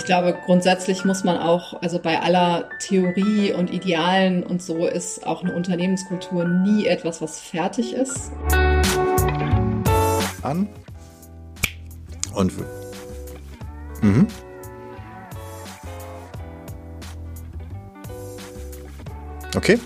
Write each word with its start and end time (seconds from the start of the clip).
Ich 0.00 0.06
glaube, 0.06 0.34
grundsätzlich 0.46 1.04
muss 1.04 1.24
man 1.24 1.36
auch, 1.36 1.82
also 1.82 1.98
bei 1.98 2.20
aller 2.22 2.70
Theorie 2.78 3.52
und 3.52 3.70
Idealen 3.70 4.42
und 4.42 4.62
so 4.62 4.86
ist 4.86 5.26
auch 5.26 5.44
eine 5.44 5.54
Unternehmenskultur 5.54 6.48
nie 6.48 6.86
etwas, 6.86 7.20
was 7.20 7.38
fertig 7.38 7.92
ist. 7.92 8.32
An 10.42 10.70
und 12.34 12.52
mhm. 14.00 14.26
Okay. 19.54 19.78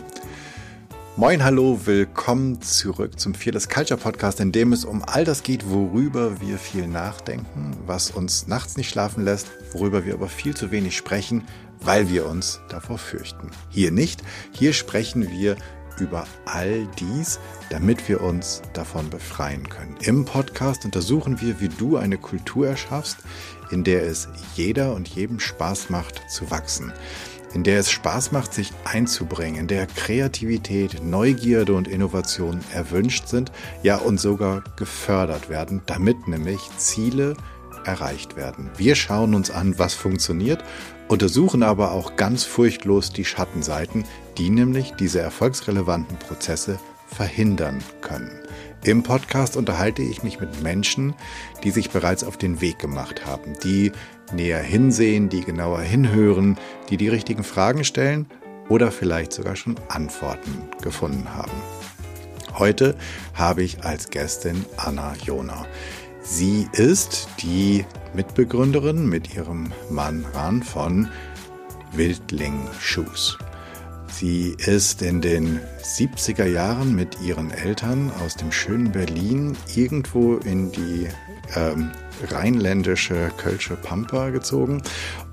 Moin, 1.16 1.44
hallo, 1.44 1.78
willkommen 1.84 2.60
zurück 2.60 3.20
zum 3.20 3.34
Fearless 3.34 3.68
Culture 3.68 4.00
Podcast, 4.00 4.40
in 4.40 4.50
dem 4.50 4.72
es 4.72 4.84
um 4.84 5.04
all 5.04 5.24
das 5.24 5.44
geht, 5.44 5.70
worüber 5.70 6.40
wir 6.40 6.58
viel 6.58 6.88
nachdenken, 6.88 7.76
was 7.86 8.10
uns 8.10 8.48
nachts 8.48 8.76
nicht 8.76 8.90
schlafen 8.90 9.22
lässt, 9.22 9.46
worüber 9.72 10.04
wir 10.04 10.14
aber 10.14 10.26
viel 10.26 10.56
zu 10.56 10.72
wenig 10.72 10.96
sprechen, 10.96 11.44
weil 11.80 12.10
wir 12.10 12.26
uns 12.26 12.60
davor 12.68 12.98
fürchten. 12.98 13.52
Hier 13.70 13.92
nicht, 13.92 14.24
hier 14.50 14.72
sprechen 14.72 15.30
wir 15.30 15.54
über 16.00 16.26
all 16.46 16.88
dies, 16.98 17.38
damit 17.70 18.08
wir 18.08 18.20
uns 18.20 18.62
davon 18.72 19.08
befreien 19.08 19.68
können. 19.68 19.96
Im 20.02 20.24
Podcast 20.24 20.84
untersuchen 20.84 21.40
wir, 21.40 21.60
wie 21.60 21.68
du 21.68 21.96
eine 21.96 22.18
Kultur 22.18 22.66
erschaffst, 22.66 23.18
in 23.70 23.84
der 23.84 24.02
es 24.02 24.26
jeder 24.56 24.92
und 24.94 25.06
jedem 25.06 25.38
Spaß 25.38 25.90
macht 25.90 26.28
zu 26.28 26.50
wachsen 26.50 26.92
in 27.54 27.62
der 27.62 27.78
es 27.78 27.90
Spaß 27.90 28.32
macht, 28.32 28.52
sich 28.52 28.72
einzubringen, 28.84 29.60
in 29.60 29.66
der 29.68 29.86
Kreativität, 29.86 31.02
Neugierde 31.04 31.74
und 31.74 31.88
Innovation 31.88 32.60
erwünscht 32.72 33.28
sind, 33.28 33.52
ja 33.82 33.96
und 33.96 34.18
sogar 34.18 34.64
gefördert 34.76 35.48
werden, 35.48 35.80
damit 35.86 36.26
nämlich 36.26 36.60
Ziele 36.76 37.36
erreicht 37.84 38.36
werden. 38.36 38.70
Wir 38.76 38.96
schauen 38.96 39.34
uns 39.34 39.50
an, 39.50 39.78
was 39.78 39.94
funktioniert, 39.94 40.64
untersuchen 41.08 41.62
aber 41.62 41.92
auch 41.92 42.16
ganz 42.16 42.44
furchtlos 42.44 43.12
die 43.12 43.24
Schattenseiten, 43.24 44.04
die 44.36 44.50
nämlich 44.50 44.92
diese 44.98 45.20
erfolgsrelevanten 45.20 46.18
Prozesse 46.18 46.78
verhindern 47.06 47.78
können. 48.00 48.32
Im 48.82 49.02
Podcast 49.02 49.56
unterhalte 49.56 50.02
ich 50.02 50.22
mich 50.22 50.40
mit 50.40 50.62
Menschen, 50.62 51.14
die 51.62 51.70
sich 51.70 51.90
bereits 51.90 52.24
auf 52.24 52.36
den 52.36 52.60
Weg 52.60 52.78
gemacht 52.78 53.24
haben, 53.24 53.54
die 53.62 53.92
näher 54.32 54.60
hinsehen, 54.60 55.28
die 55.28 55.42
genauer 55.42 55.80
hinhören, 55.80 56.58
die 56.88 56.96
die 56.96 57.08
richtigen 57.08 57.44
Fragen 57.44 57.84
stellen 57.84 58.26
oder 58.68 58.90
vielleicht 58.90 59.32
sogar 59.32 59.56
schon 59.56 59.76
Antworten 59.88 60.68
gefunden 60.82 61.34
haben. 61.34 61.52
Heute 62.58 62.94
habe 63.34 63.62
ich 63.62 63.84
als 63.84 64.10
Gästin 64.10 64.64
Anna 64.76 65.14
Jona. 65.24 65.66
Sie 66.22 66.68
ist 66.72 67.28
die 67.42 67.84
Mitbegründerin 68.14 69.08
mit 69.08 69.34
ihrem 69.34 69.72
Mann 69.90 70.24
Ran 70.32 70.62
von 70.62 71.08
Wildling 71.92 72.68
Shoes. 72.80 73.36
Sie 74.06 74.54
ist 74.58 75.02
in 75.02 75.20
den 75.20 75.60
70er 75.82 76.46
Jahren 76.46 76.94
mit 76.94 77.20
ihren 77.20 77.50
Eltern 77.50 78.12
aus 78.24 78.36
dem 78.36 78.52
schönen 78.52 78.92
Berlin 78.92 79.56
irgendwo 79.74 80.36
in 80.36 80.70
die 80.70 81.08
ähm, 81.56 81.90
rheinländische 82.30 83.30
Kölsche 83.36 83.76
Pampa 83.76 84.30
gezogen 84.30 84.82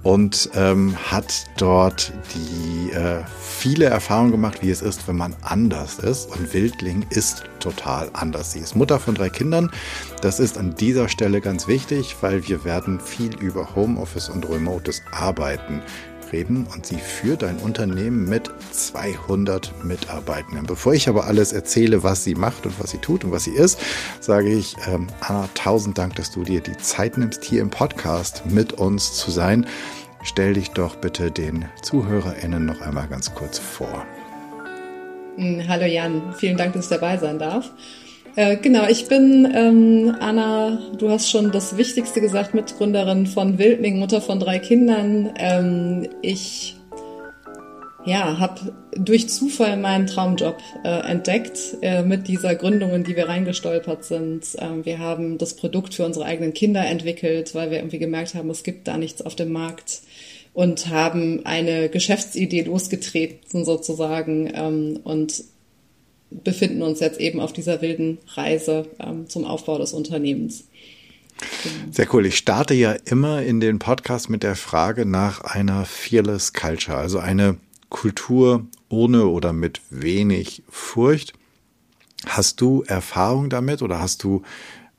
und 0.03 0.49
ähm, 0.55 0.95
hat 1.11 1.45
dort 1.57 2.11
die 2.33 2.91
äh, 2.91 3.23
viele 3.39 3.85
Erfahrungen 3.85 4.31
gemacht, 4.31 4.61
wie 4.61 4.71
es 4.71 4.81
ist, 4.81 5.07
wenn 5.07 5.17
man 5.17 5.35
anders 5.41 5.99
ist. 5.99 6.31
Und 6.31 6.53
Wildling 6.53 7.05
ist 7.09 7.43
total 7.59 8.09
anders. 8.13 8.53
Sie 8.53 8.59
ist 8.59 8.75
Mutter 8.75 8.99
von 8.99 9.13
drei 9.13 9.29
Kindern. 9.29 9.71
Das 10.21 10.39
ist 10.39 10.57
an 10.57 10.75
dieser 10.75 11.07
Stelle 11.07 11.41
ganz 11.41 11.67
wichtig, 11.67 12.15
weil 12.21 12.47
wir 12.47 12.65
werden 12.65 12.99
viel 12.99 13.35
über 13.37 13.75
Homeoffice 13.75 14.29
und 14.29 14.49
Remotes 14.49 15.03
arbeiten 15.11 15.81
reden 16.31 16.67
und 16.73 16.85
sie 16.85 16.97
führt 16.97 17.43
ein 17.43 17.57
Unternehmen 17.57 18.27
mit 18.27 18.51
200 18.71 19.83
Mitarbeitenden. 19.83 20.65
Bevor 20.65 20.93
ich 20.93 21.09
aber 21.09 21.25
alles 21.25 21.53
erzähle, 21.53 22.03
was 22.03 22.23
sie 22.23 22.35
macht 22.35 22.65
und 22.65 22.79
was 22.79 22.91
sie 22.91 22.97
tut 22.97 23.23
und 23.23 23.31
was 23.31 23.43
sie 23.43 23.51
ist, 23.51 23.79
sage 24.19 24.49
ich, 24.49 24.75
ähm, 24.87 25.07
Anna, 25.19 25.49
tausend 25.53 25.97
Dank, 25.97 26.15
dass 26.15 26.31
du 26.31 26.43
dir 26.43 26.61
die 26.61 26.77
Zeit 26.77 27.17
nimmst, 27.17 27.43
hier 27.43 27.61
im 27.61 27.69
Podcast 27.69 28.43
mit 28.45 28.73
uns 28.73 29.13
zu 29.13 29.31
sein. 29.31 29.65
Stell 30.23 30.53
dich 30.53 30.69
doch 30.71 30.95
bitte 30.97 31.31
den 31.31 31.65
ZuhörerInnen 31.81 32.65
noch 32.65 32.81
einmal 32.81 33.07
ganz 33.07 33.33
kurz 33.33 33.57
vor. 33.57 34.05
Hm, 35.35 35.63
hallo 35.67 35.85
Jan, 35.85 36.33
vielen 36.35 36.57
Dank, 36.57 36.73
dass 36.73 36.85
ich 36.85 36.89
dabei 36.89 37.17
sein 37.17 37.39
darf. 37.39 37.71
Äh, 38.35 38.57
genau, 38.57 38.87
ich 38.87 39.07
bin 39.07 39.51
ähm, 39.53 40.15
Anna, 40.19 40.79
du 40.97 41.09
hast 41.09 41.29
schon 41.29 41.51
das 41.51 41.75
Wichtigste 41.75 42.21
gesagt, 42.21 42.53
Mitgründerin 42.53 43.27
von 43.27 43.57
Wildling, 43.57 43.99
Mutter 43.99 44.21
von 44.21 44.39
drei 44.39 44.59
Kindern. 44.59 45.33
Ähm, 45.37 46.07
ich 46.21 46.77
ja, 48.05 48.39
habe 48.39 48.73
durch 48.95 49.29
Zufall 49.29 49.77
meinen 49.77 50.07
Traumjob 50.07 50.57
äh, 50.83 51.11
entdeckt 51.11 51.77
äh, 51.81 52.03
mit 52.03 52.27
dieser 52.27 52.55
Gründung, 52.55 52.93
in 52.93 53.03
die 53.03 53.15
wir 53.15 53.27
reingestolpert 53.27 54.05
sind. 54.05 54.45
Ähm, 54.57 54.85
wir 54.85 54.99
haben 54.99 55.37
das 55.37 55.55
Produkt 55.55 55.93
für 55.93 56.05
unsere 56.05 56.25
eigenen 56.25 56.53
Kinder 56.53 56.85
entwickelt, 56.85 57.53
weil 57.53 57.69
wir 57.69 57.79
irgendwie 57.79 57.99
gemerkt 57.99 58.33
haben, 58.33 58.49
es 58.49 58.63
gibt 58.63 58.87
da 58.87 58.97
nichts 58.97 59.21
auf 59.21 59.35
dem 59.35 59.51
Markt 59.51 60.01
und 60.53 60.89
haben 60.89 61.41
eine 61.45 61.89
Geschäftsidee 61.89 62.63
losgetreten 62.63 63.65
sozusagen 63.65 64.51
ähm, 64.53 64.99
und 65.03 65.43
befinden 66.31 66.81
uns 66.81 66.99
jetzt 66.99 67.19
eben 67.19 67.39
auf 67.39 67.53
dieser 67.53 67.81
wilden 67.81 68.17
Reise 68.33 68.87
ähm, 68.99 69.27
zum 69.29 69.45
Aufbau 69.45 69.77
des 69.77 69.93
Unternehmens. 69.93 70.65
Sehr 71.91 72.13
cool. 72.13 72.25
Ich 72.25 72.37
starte 72.37 72.73
ja 72.73 72.95
immer 73.05 73.41
in 73.41 73.59
den 73.59 73.79
Podcast 73.79 74.29
mit 74.29 74.43
der 74.43 74.55
Frage 74.55 75.05
nach 75.05 75.41
einer 75.41 75.85
Fearless 75.85 76.53
Culture, 76.53 76.97
also 76.97 77.19
eine 77.19 77.57
Kultur 77.89 78.67
ohne 78.89 79.27
oder 79.27 79.53
mit 79.53 79.81
wenig 79.89 80.63
Furcht. 80.69 81.33
Hast 82.25 82.61
du 82.61 82.83
Erfahrung 82.83 83.49
damit 83.49 83.81
oder 83.81 83.99
hast 83.99 84.23
du 84.23 84.43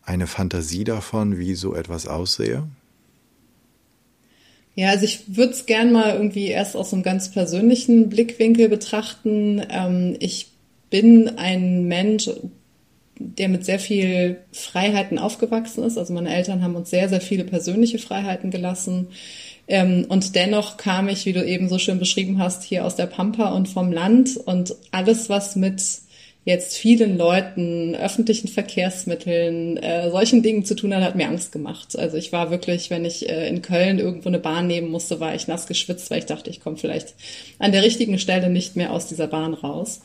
eine 0.03 0.27
Fantasie 0.27 0.85
davon, 0.85 1.39
wie 1.39 1.55
so 1.55 1.75
etwas 1.75 2.09
aussehe? 2.09 2.65
Ja, 4.75 4.91
also 4.91 5.05
ich 5.05 5.37
würde 5.37 5.53
es 5.53 5.67
gern 5.67 5.93
mal 5.93 6.15
irgendwie 6.15 6.47
erst 6.47 6.77
aus 6.77 6.93
einem 6.93 7.03
ganz 7.03 7.31
persönlichen 7.31 8.09
Blickwinkel 8.09 8.69
betrachten. 8.69 9.63
Ähm, 9.69 10.17
ich 10.19 10.52
bin 10.93 11.39
ein 11.39 11.89
Mensch, 11.89 12.29
der 13.19 13.49
mit 13.49 13.65
sehr 13.65 13.79
viel 13.79 14.37
Freiheiten 14.53 15.19
aufgewachsen 15.19 15.83
ist. 15.85 15.97
Also 15.97 16.13
meine 16.13 16.35
Eltern 16.35 16.63
haben 16.63 16.77
uns 16.77 16.91
sehr, 16.91 17.09
sehr 17.09 17.23
viele 17.23 17.45
persönliche 17.45 17.99
Freiheiten 17.99 18.51
gelassen. 18.51 19.09
Ähm, 19.69 20.05
und 20.09 20.35
dennoch 20.35 20.77
kam 20.77 21.09
ich, 21.09 21.25
wie 21.25 21.33
du 21.33 21.45
eben 21.45 21.71
so 21.71 21.79
schön 21.79 21.99
beschrieben 21.99 22.39
hast, 22.39 22.63
hier 22.63 22.85
aus 22.85 22.95
der 22.95 23.07
Pampa 23.07 23.55
und 23.55 23.71
vom 23.71 23.91
Land 23.91 24.37
und 24.37 24.75
alles, 24.91 25.31
was 25.31 25.57
mit 25.57 25.83
jetzt 26.45 26.77
vielen 26.77 27.17
Leuten, 27.17 27.95
öffentlichen 27.95 28.49
Verkehrsmitteln, 28.49 29.77
äh, 29.79 30.11
solchen 30.11 30.43
Dingen 30.43 30.65
zu 30.65 30.75
tun 30.75 30.95
hat, 30.95 31.03
hat 31.03 31.15
mir 31.15 31.29
Angst 31.29 31.53
gemacht. 31.53 31.97
Also 31.97 32.19
ich 32.19 32.33
war 32.33 32.51
wirklich, 32.51 32.91
wenn 32.91 33.05
ich 33.05 33.31
äh, 33.31 33.49
in 33.49 33.63
Köln 33.63 33.99
irgendwo 33.99 34.29
eine 34.29 34.41
Bahn 34.41 34.67
nehmen 34.67 34.91
musste, 34.91 35.21
war 35.21 35.35
ich 35.35 35.47
nass 35.47 35.69
geschwitzt, 35.69 36.11
weil 36.11 36.19
ich 36.19 36.27
dachte, 36.27 36.51
ich 36.51 36.61
komme 36.61 36.77
vielleicht 36.77 37.15
an 37.61 37.73
der 37.73 37.83
richtigen 37.83 38.19
Stelle 38.19 38.51
nicht 38.51 38.77
mehr 38.77 38.93
aus 38.93 39.07
dieser 39.07 39.29
Bahn 39.29 39.55
raus. 39.55 40.03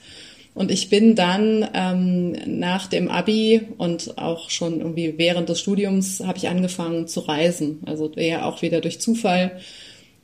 Und 0.58 0.72
ich 0.72 0.90
bin 0.90 1.14
dann 1.14 1.70
ähm, 1.76 2.32
nach 2.48 2.88
dem 2.88 3.10
Abi 3.10 3.62
und 3.78 4.18
auch 4.18 4.50
schon 4.50 4.80
irgendwie 4.80 5.14
während 5.20 5.50
des 5.50 5.60
Studiums 5.60 6.20
habe 6.26 6.40
ich 6.40 6.48
angefangen 6.48 7.08
zu 7.08 7.20
reisen. 7.20 7.82
Also 7.86 8.12
eher 8.14 8.44
auch 8.44 8.64
wieder 8.64 8.82
durch 8.82 9.00
Zufall. 9.00 9.60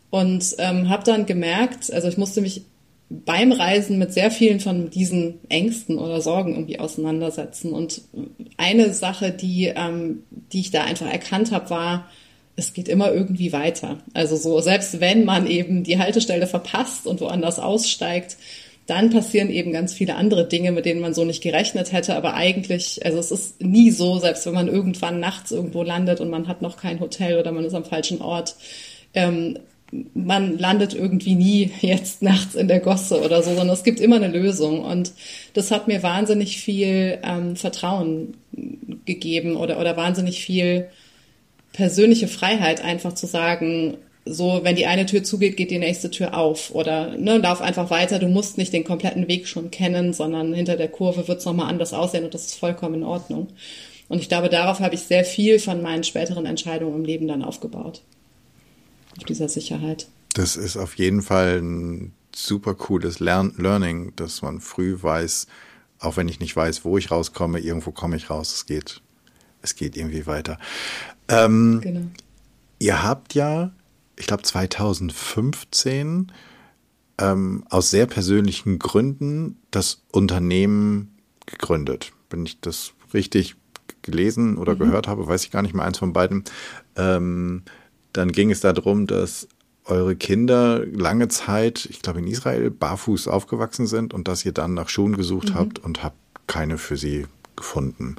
Und 0.10 0.56
ähm, 0.58 0.90
habe 0.90 1.04
dann 1.04 1.28
gemerkt, 1.28 1.94
also 1.94 2.08
ich 2.08 2.18
musste 2.18 2.42
mich 2.42 2.64
beim 3.12 3.52
Reisen 3.52 4.00
mit 4.00 4.12
sehr 4.12 4.32
vielen 4.32 4.60
von 4.60 4.90
diesen 4.90 5.36
Ängsten 5.50 6.00
oder 6.00 6.20
Sorgen 6.20 6.56
irgendwie 6.56 6.80
auseinandersetzen. 6.80 7.72
Und 7.72 8.02
eine 8.58 8.92
Sache, 8.92 9.30
die, 9.30 9.72
ähm, 9.76 10.24
die 10.52 10.62
ich 10.62 10.72
da 10.72 10.84
einfach 10.84 11.12
erkannt 11.12 11.52
habe, 11.52 11.70
war, 11.70 12.10
es 12.56 12.74
geht 12.74 12.88
immer 12.88 13.14
irgendwie 13.14 13.54
weiter. 13.54 14.00
Also 14.16 14.36
so, 14.36 14.62
selbst 14.62 15.00
wenn 15.00 15.26
man 15.26 15.46
eben 15.46 15.84
die 15.84 16.00
Haltestelle 16.00 16.48
verpasst 16.48 17.06
und 17.06 17.22
woanders 17.22 17.60
aussteigt, 17.60 18.38
dann 18.86 19.10
passieren 19.10 19.50
eben 19.50 19.72
ganz 19.72 19.94
viele 19.94 20.16
andere 20.16 20.48
Dinge, 20.48 20.72
mit 20.72 20.86
denen 20.86 21.00
man 21.00 21.14
so 21.14 21.24
nicht 21.24 21.42
gerechnet 21.42 21.92
hätte. 21.92 22.16
Aber 22.16 22.34
eigentlich, 22.34 23.06
also 23.06 23.18
es 23.18 23.32
ist 23.32 23.62
nie 23.62 23.92
so, 23.92 24.20
selbst 24.20 24.46
wenn 24.46 24.54
man 24.54 24.68
irgendwann 24.68 25.20
nachts 25.20 25.52
irgendwo 25.52 25.84
landet 25.84 26.20
und 26.20 26.30
man 26.30 26.48
hat 26.48 26.62
noch 26.62 26.76
kein 26.76 27.00
Hotel 27.00 27.40
oder 27.40 27.52
man 27.52 27.64
ist 27.64 27.74
am 27.74 27.86
falschen 27.86 28.22
Ort, 28.22 28.56
ähm, 29.14 29.60
man 30.14 30.58
landet 30.58 30.94
irgendwie 30.94 31.36
nie 31.36 31.72
jetzt 31.82 32.22
nachts 32.22 32.56
in 32.56 32.68
der 32.68 32.80
Gosse 32.80 33.22
oder 33.22 33.42
so, 33.42 33.56
sondern 33.56 33.76
es 33.76 33.84
gibt 33.84 34.00
immer 34.00 34.18
eine 34.18 34.28
Lösung. 34.28 34.84
Und 34.84 35.14
das 35.54 35.72
hat 35.72 35.88
mir 35.88 36.04
wahnsinnig 36.04 36.58
viel 36.60 37.20
ähm, 37.24 37.56
Vertrauen 37.56 38.36
gegeben 39.06 39.56
oder, 39.56 39.80
oder 39.80 39.96
wahnsinnig 39.96 40.44
viel 40.44 40.90
persönliche 41.72 42.28
Freiheit, 42.28 42.84
einfach 42.84 43.14
zu 43.14 43.28
sagen, 43.28 43.98
so, 44.26 44.62
wenn 44.64 44.76
die 44.76 44.86
eine 44.86 45.06
Tür 45.06 45.24
zugeht, 45.24 45.58
geht 45.58 45.72
die 45.72 45.80
nächste 45.80 46.10
Tür 46.10 46.38
auf. 46.38 46.74
Oder 46.74 47.18
ne, 47.18 47.38
lauf 47.38 47.62
einfach 47.62 47.90
weiter. 47.90 48.20
Du 48.20 48.28
musst 48.28 48.58
nicht 48.58 48.72
den 48.72 48.86
kompletten 48.86 49.28
Weg 49.28 49.48
schon 49.48 49.70
kennen, 49.70 50.14
sondern 50.14 50.54
hinter 50.54 50.78
der 50.78 50.88
Kurve 50.88 51.28
wird 51.28 51.40
es 51.40 51.46
nochmal 51.46 51.70
anders 51.70 51.94
aussehen 51.94 52.24
und 52.24 52.34
das 52.34 52.46
ist 52.46 52.56
vollkommen 52.56 52.96
in 52.96 53.04
Ordnung. 53.04 53.48
Und 54.08 54.20
ich 54.20 54.30
glaube, 54.30 54.50
darauf 54.50 54.80
habe 54.80 54.96
ich 54.96 55.02
sehr 55.02 55.26
viel 55.26 55.60
von 55.60 55.82
meinen 55.82 56.04
späteren 56.04 56.46
Entscheidungen 56.46 56.96
im 56.96 57.06
Leben 57.06 57.28
dann 57.28 57.44
aufgebaut. 57.44 58.02
auf 59.18 59.26
dieser 59.26 59.50
Sicherheit. 59.50 60.08
Das 60.34 60.56
ist 60.56 60.78
auf 60.78 60.98
jeden 60.98 61.22
Fall 61.22 61.60
ein 61.62 62.14
super 62.36 62.74
cooles 62.74 63.20
Lern 63.20 63.54
Learning, 63.58 64.14
dass 64.16 64.42
man 64.42 64.60
früh 64.60 64.98
weiß, 65.00 65.48
auch 66.00 66.18
wenn 66.18 66.28
ich 66.28 66.40
nicht 66.40 66.56
weiß, 66.56 66.84
wo 66.86 66.98
ich 66.98 67.12
rauskomme, 67.12 67.60
irgendwo 67.60 67.92
komme 67.92 68.16
ich 68.16 68.30
raus. 68.30 68.54
Es 68.54 68.66
geht, 68.66 69.02
es 69.62 69.76
geht 69.76 69.96
irgendwie 69.96 70.26
weiter. 70.26 70.58
Ähm, 71.28 71.80
genau. 71.82 72.02
Ihr 72.80 73.04
habt 73.04 73.36
ja, 73.36 73.72
ich 74.16 74.28
glaube 74.28 74.44
2015 74.44 76.32
ähm, 77.20 77.64
aus 77.70 77.90
sehr 77.90 78.06
persönlichen 78.06 78.80
Gründen 78.80 79.58
das 79.72 80.04
Unternehmen 80.12 81.18
gegründet. 81.46 82.14
Wenn 82.30 82.46
ich 82.46 82.60
das 82.60 82.94
richtig 83.14 83.56
gelesen 84.02 84.58
oder 84.58 84.76
mhm. 84.76 84.80
gehört 84.80 85.08
habe, 85.08 85.28
weiß 85.28 85.44
ich 85.46 85.52
gar 85.52 85.62
nicht 85.62 85.74
mehr 85.74 85.86
eins 85.86 85.98
von 85.98 86.14
beiden. 86.14 86.44
Ähm, 86.96 87.64
dann 88.12 88.32
ging 88.32 88.52
es 88.52 88.62
darum, 88.62 89.08
dass 89.08 89.48
eure 89.86 90.16
Kinder 90.16 90.86
lange 90.86 91.28
Zeit, 91.28 91.86
ich 91.90 92.02
glaube 92.02 92.20
in 92.20 92.28
Israel, 92.28 92.70
barfuß 92.72 93.28
aufgewachsen 93.28 93.88
sind 93.88 94.14
und 94.14 94.28
dass 94.28 94.46
ihr 94.46 94.54
dann 94.54 94.74
nach 94.74 94.90
Schuhen 94.90 95.18
gesucht 95.18 95.50
mhm. 95.50 95.56
habt 95.56 95.80
und 95.80 96.04
habt 96.04 96.18
keine 96.48 96.78
für 96.78 96.98
sie 96.98 97.26
gefunden. 97.56 98.16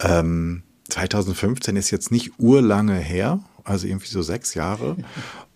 Ähm, 0.00 0.62
2015 0.88 1.76
ist 1.76 1.90
jetzt 1.90 2.10
nicht 2.10 2.32
urlange 2.38 2.96
her, 2.96 3.40
also 3.64 3.86
irgendwie 3.86 4.08
so 4.08 4.22
sechs 4.22 4.54
Jahre. 4.54 4.96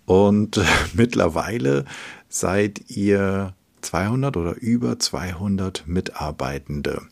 Und 0.05 0.59
äh, 0.59 0.65
mittlerweile 0.95 1.85
seid 2.29 2.91
ihr 2.91 3.55
200 3.81 4.37
oder 4.37 4.57
über 4.57 4.99
200 4.99 5.85
Mitarbeitende. 5.87 7.03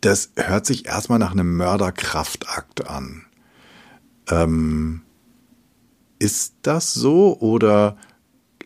Das 0.00 0.32
hört 0.36 0.66
sich 0.66 0.86
erstmal 0.86 1.18
nach 1.18 1.32
einem 1.32 1.56
Mörderkraftakt 1.56 2.88
an. 2.88 3.24
Ähm, 4.28 5.02
ist 6.18 6.54
das 6.62 6.92
so 6.92 7.38
oder 7.38 7.96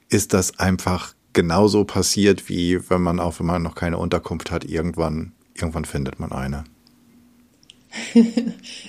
ist 0.09 0.33
das 0.33 0.59
einfach 0.59 1.15
genauso 1.33 1.85
passiert, 1.85 2.49
wie 2.49 2.89
wenn 2.89 3.03
man 3.03 3.21
auch, 3.21 3.39
wenn 3.39 3.47
man 3.47 3.63
noch 3.63 3.75
keine 3.75 3.99
Unterkunft 3.99 4.51
hat, 4.51 4.65
irgendwann, 4.65 5.33
irgendwann 5.55 5.85
findet 5.85 6.19
man 6.19 6.33
eine? 6.33 6.65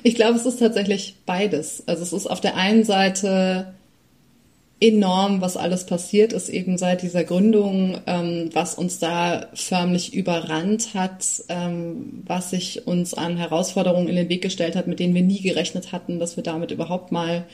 Ich 0.04 0.16
glaube, 0.16 0.38
es 0.38 0.46
ist 0.46 0.60
tatsächlich 0.60 1.16
beides. 1.26 1.84
Also 1.88 2.04
es 2.04 2.14
ist 2.14 2.28
auf 2.28 2.42
der 2.42 2.56
einen 2.56 2.84
Seite 2.84 3.74
enorm, 4.80 5.42
was 5.42 5.58
alles 5.58 5.86
passiert 5.86 6.34
ist, 6.34 6.50
eben 6.50 6.78
seit 6.78 7.02
dieser 7.02 7.24
Gründung, 7.24 8.00
ähm, 8.06 8.50
was 8.54 8.76
uns 8.76 9.00
da 9.00 9.48
förmlich 9.54 10.14
überrannt 10.14 10.94
hat, 10.94 11.26
ähm, 11.50 12.24
was 12.26 12.52
sich 12.52 12.86
uns 12.86 13.16
an 13.16 13.38
Herausforderungen 13.38 14.08
in 14.08 14.16
den 14.16 14.30
Weg 14.30 14.44
gestellt 14.44 14.76
hat, 14.76 14.86
mit 14.86 15.00
denen 15.00 15.16
wir 15.16 15.24
nie 15.24 15.42
gerechnet 15.42 15.92
hatten, 15.92 16.20
dass 16.20 16.36
wir 16.36 16.44
damit 16.44 16.70
überhaupt 16.70 17.12
mal 17.12 17.46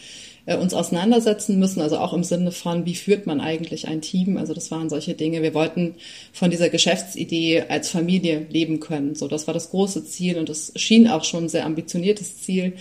uns 0.46 0.74
auseinandersetzen 0.74 1.58
müssen, 1.58 1.82
also 1.82 1.98
auch 1.98 2.14
im 2.14 2.24
Sinne 2.24 2.52
von, 2.52 2.86
wie 2.86 2.96
führt 2.96 3.26
man 3.26 3.40
eigentlich 3.40 3.88
ein 3.88 4.02
Team? 4.02 4.38
Also 4.38 4.54
das 4.54 4.72
waren 4.72 4.90
solche 4.90 5.14
Dinge. 5.14 5.42
Wir 5.42 5.54
wollten 5.54 5.96
von 6.34 6.52
dieser 6.52 6.70
Geschäftsidee 6.70 7.64
als 7.70 7.90
Familie 7.90 8.46
leben 8.50 8.82
können. 8.82 9.16
So, 9.16 9.30
das 9.30 9.48
war 9.48 9.54
das 9.54 9.70
große 9.70 10.04
Ziel 10.04 10.38
und 10.38 10.50
das 10.50 10.74
schien 10.76 11.08
auch 11.08 11.24
schon 11.24 11.46
ein 11.46 11.50
sehr 11.50 11.66
ambitioniertes 11.66 12.42
Ziel. 12.42 12.74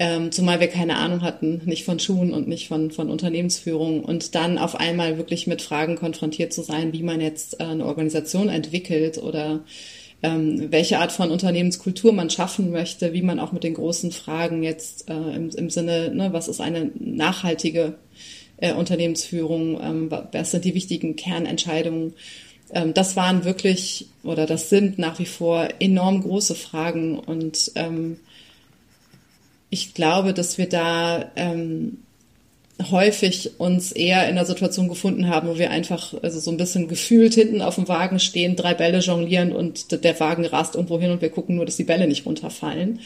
Ähm, 0.00 0.30
zumal 0.30 0.60
wir 0.60 0.68
keine 0.68 0.96
Ahnung 0.96 1.22
hatten, 1.22 1.62
nicht 1.64 1.84
von 1.84 1.98
Schuhen 1.98 2.32
und 2.32 2.46
nicht 2.46 2.68
von, 2.68 2.92
von 2.92 3.10
Unternehmensführung 3.10 4.04
und 4.04 4.36
dann 4.36 4.56
auf 4.56 4.76
einmal 4.76 5.18
wirklich 5.18 5.48
mit 5.48 5.60
Fragen 5.60 5.96
konfrontiert 5.96 6.52
zu 6.52 6.62
sein, 6.62 6.92
wie 6.92 7.02
man 7.02 7.20
jetzt 7.20 7.60
äh, 7.60 7.64
eine 7.64 7.84
Organisation 7.84 8.48
entwickelt 8.48 9.18
oder 9.18 9.64
ähm, 10.22 10.70
welche 10.70 10.98
Art 10.98 11.12
von 11.12 11.30
Unternehmenskultur 11.30 12.12
man 12.12 12.30
schaffen 12.30 12.70
möchte, 12.70 13.12
wie 13.12 13.22
man 13.22 13.38
auch 13.38 13.52
mit 13.52 13.62
den 13.64 13.74
großen 13.74 14.10
Fragen 14.10 14.62
jetzt 14.62 15.08
äh, 15.08 15.14
im, 15.14 15.50
im 15.50 15.70
Sinne, 15.70 16.12
ne, 16.12 16.32
was 16.32 16.48
ist 16.48 16.60
eine 16.60 16.90
nachhaltige 16.98 17.94
äh, 18.56 18.72
Unternehmensführung, 18.72 19.80
ähm, 19.80 20.10
was 20.32 20.50
sind 20.50 20.64
die 20.64 20.74
wichtigen 20.74 21.14
Kernentscheidungen. 21.16 22.14
Ähm, 22.72 22.94
das 22.94 23.16
waren 23.16 23.44
wirklich 23.44 24.08
oder 24.24 24.46
das 24.46 24.70
sind 24.70 24.98
nach 24.98 25.18
wie 25.20 25.26
vor 25.26 25.68
enorm 25.78 26.22
große 26.22 26.56
Fragen 26.56 27.18
und 27.18 27.72
ähm, 27.76 28.18
ich 29.70 29.94
glaube, 29.94 30.34
dass 30.34 30.58
wir 30.58 30.68
da 30.68 31.30
ähm, 31.36 31.98
häufig 32.90 33.58
uns 33.58 33.90
eher 33.90 34.24
in 34.28 34.36
einer 34.36 34.44
Situation 34.44 34.88
gefunden 34.88 35.28
haben, 35.28 35.48
wo 35.48 35.58
wir 35.58 35.70
einfach 35.70 36.14
also 36.22 36.38
so 36.38 36.50
ein 36.50 36.56
bisschen 36.56 36.86
gefühlt 36.86 37.34
hinten 37.34 37.60
auf 37.60 37.74
dem 37.74 37.88
Wagen 37.88 38.20
stehen, 38.20 38.54
drei 38.54 38.74
Bälle 38.74 38.98
jonglieren 38.98 39.52
und 39.52 40.04
der 40.04 40.20
Wagen 40.20 40.44
rast 40.44 40.76
irgendwo 40.76 41.00
hin 41.00 41.10
und 41.10 41.20
wir 41.20 41.30
gucken 41.30 41.56
nur, 41.56 41.66
dass 41.66 41.76
die 41.76 41.84
Bälle 41.84 42.06
nicht 42.06 42.24
runterfallen. 42.24 43.00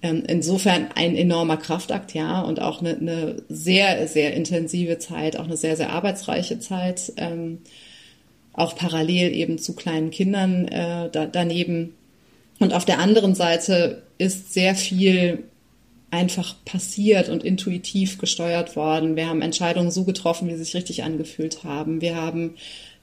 Ähm, 0.00 0.22
insofern 0.28 0.88
ein 0.94 1.16
enormer 1.16 1.56
Kraftakt, 1.56 2.14
ja, 2.14 2.40
und 2.42 2.62
auch 2.62 2.80
eine, 2.80 2.96
eine 2.96 3.42
sehr, 3.48 4.06
sehr 4.06 4.34
intensive 4.34 4.98
Zeit, 4.98 5.36
auch 5.36 5.44
eine 5.44 5.56
sehr, 5.56 5.76
sehr 5.76 5.90
arbeitsreiche 5.90 6.60
Zeit, 6.60 7.12
ähm, 7.16 7.58
auch 8.52 8.76
parallel 8.76 9.34
eben 9.34 9.58
zu 9.58 9.74
kleinen 9.74 10.10
Kindern 10.12 10.68
äh, 10.68 11.10
da, 11.10 11.26
daneben. 11.26 11.94
Und 12.60 12.74
auf 12.74 12.84
der 12.84 13.00
anderen 13.00 13.34
Seite 13.34 14.02
ist 14.18 14.52
sehr 14.52 14.76
viel 14.76 15.44
einfach 16.10 16.54
passiert 16.64 17.28
und 17.28 17.44
intuitiv 17.44 18.18
gesteuert 18.18 18.76
worden. 18.76 19.16
Wir 19.16 19.28
haben 19.28 19.42
Entscheidungen 19.42 19.90
so 19.90 20.04
getroffen, 20.04 20.48
wie 20.48 20.52
sie 20.54 20.64
sich 20.64 20.74
richtig 20.74 21.04
angefühlt 21.04 21.64
haben. 21.64 22.00
Wir 22.00 22.16
haben 22.16 22.54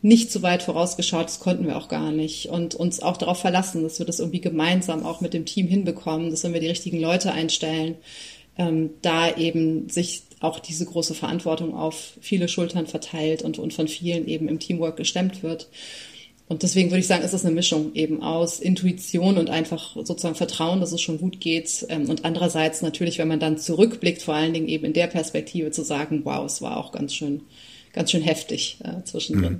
nicht 0.02 0.32
so 0.32 0.42
weit 0.42 0.64
vorausgeschaut, 0.64 1.26
das 1.26 1.40
konnten 1.40 1.68
wir 1.68 1.78
auch 1.78 1.88
gar 1.88 2.12
nicht. 2.12 2.48
Und 2.48 2.76
uns 2.76 3.02
auch 3.02 3.18
darauf 3.18 3.40
verlassen, 3.40 3.84
dass 3.84 4.00
wir 4.00 4.06
das 4.06 4.20
irgendwie 4.20 4.42
gemeinsam 4.42 5.06
auch 5.06 5.22
mit 5.22 5.34
dem 5.34 5.46
Team 5.46 5.68
hinbekommen, 5.68 6.30
dass 6.32 6.44
wenn 6.44 6.54
wir 6.54 6.62
die 6.62 6.68
richtigen 6.68 7.00
Leute 7.00 7.32
einstellen, 7.32 7.96
ähm, 8.58 8.92
da 9.02 9.36
eben 9.36 9.90
sich 9.90 10.24
auch 10.40 10.60
diese 10.60 10.86
große 10.86 11.14
Verantwortung 11.14 11.76
auf 11.76 12.14
viele 12.22 12.48
Schultern 12.48 12.88
verteilt 12.88 13.42
und, 13.42 13.60
und 13.60 13.74
von 13.74 13.88
vielen 13.88 14.28
eben 14.28 14.48
im 14.48 14.60
Teamwork 14.60 14.98
gestemmt 14.98 15.44
wird. 15.44 15.68
Und 16.48 16.62
deswegen 16.62 16.92
würde 16.92 17.00
ich 17.00 17.08
sagen, 17.08 17.24
ist 17.24 17.34
es 17.34 17.44
eine 17.44 17.56
Mischung 17.56 17.96
eben 17.96 18.22
aus 18.22 18.60
Intuition 18.60 19.38
und 19.38 19.50
einfach 19.50 19.96
sozusagen 19.96 20.36
Vertrauen, 20.36 20.80
dass 20.80 20.92
es 20.92 21.02
schon 21.02 21.18
gut 21.18 21.40
geht. 21.40 21.86
Ähm, 21.90 22.08
und 22.08 22.24
andererseits 22.24 22.82
natürlich, 22.84 23.18
wenn 23.18 23.28
man 23.28 23.40
dann 23.40 23.58
zurückblickt, 23.58 24.22
vor 24.22 24.36
allen 24.36 24.54
Dingen 24.54 24.68
eben 24.68 24.86
in 24.86 24.94
der 24.94 25.08
Perspektive 25.08 25.72
zu 25.72 25.84
sagen, 25.84 26.22
wow, 26.24 26.46
es 26.46 26.62
war 26.62 26.78
auch 26.78 26.92
ganz 26.92 27.16
schön, 27.16 27.42
ganz 27.94 28.12
schön 28.12 28.22
heftig 28.22 28.78
äh, 28.84 29.04
zwischendrin. 29.06 29.54
Mhm. 29.54 29.60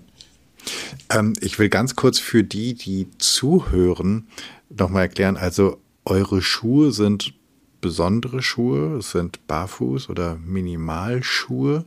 Ähm, 1.12 1.34
ich 1.42 1.58
will 1.58 1.70
ganz 1.70 1.96
kurz 1.96 2.20
für 2.20 2.44
die, 2.44 2.76
die 2.76 3.08
zuhören, 3.18 4.28
nochmal 4.70 5.04
erklären. 5.04 5.38
Also 5.38 5.78
eure 6.06 6.42
Schuhe 6.42 6.92
sind 6.92 7.34
besondere 7.82 8.42
Schuhe, 8.42 8.98
es 8.98 9.12
sind 9.12 9.46
Barfuß 9.48 10.10
oder 10.10 10.36
Minimalschuhe. 10.36 11.86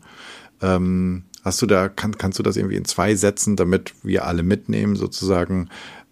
Ähm, 0.61 1.25
Hast 1.45 1.63
du 1.63 1.67
da, 1.67 1.89
kann, 1.89 2.19
kannst 2.19 2.39
du 2.39 2.43
das 2.43 2.57
irgendwie 2.57 2.77
in 2.77 2.85
zwei 2.85 3.15
Sätzen, 3.15 3.57
damit 3.57 3.95
wir 4.03 4.27
alle 4.27 4.43
mitnehmen, 4.43 4.97
sozusagen 4.97 5.69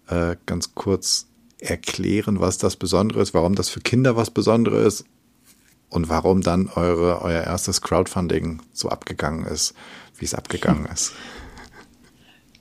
äh, 0.07 0.35
ganz 0.45 0.73
kurz 0.73 1.27
erklären, 1.59 2.39
was 2.39 2.57
das 2.57 2.75
Besondere 2.75 3.21
ist, 3.21 3.33
warum 3.33 3.55
das 3.55 3.69
für 3.69 3.81
Kinder 3.81 4.15
was 4.15 4.31
Besonderes 4.31 5.01
ist 5.01 5.05
und 5.89 6.09
warum 6.09 6.41
dann 6.41 6.69
eure, 6.75 7.21
euer 7.21 7.43
erstes 7.43 7.81
Crowdfunding 7.81 8.61
so 8.73 8.89
abgegangen 8.89 9.45
ist, 9.45 9.73
wie 10.17 10.25
es 10.25 10.33
abgegangen 10.33 10.85
ist? 10.93 11.13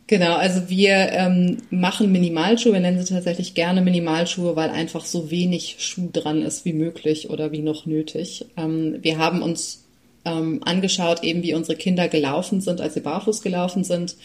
Genau, 0.09 0.37
also 0.37 0.69
wir 0.69 0.95
ähm, 1.11 1.59
machen 1.71 2.13
Minimalschuhe, 2.13 2.75
wir 2.75 2.81
nennen 2.81 3.05
sie 3.05 3.13
tatsächlich 3.13 3.55
gerne 3.55 3.83
Minimalschuhe, 3.83 4.55
weil 4.55 4.71
einfach 4.71 5.05
so 5.05 5.33
wenig 5.33 5.77
Schuh 5.81 6.11
dran 6.13 6.43
ist 6.43 6.65
wie 6.65 6.73
möglich 6.73 7.29
oder 7.29 7.51
wie 7.51 7.63
noch 7.63 7.87
nötig. 7.87 8.47
Ähm, 8.57 8.99
wir 9.03 9.19
haben 9.19 9.43
uns 9.43 9.86
ähm, 10.27 10.61
angeschaut, 10.63 11.23
eben 11.23 11.43
wie 11.43 11.55
unsere 11.55 11.79
Kinder 11.79 12.09
gelaufen 12.09 12.61
sind, 12.61 12.83
als 12.83 12.95
sie 12.95 13.01
barfuß 13.01 13.41
gelaufen 13.41 13.85
sind 13.85 14.17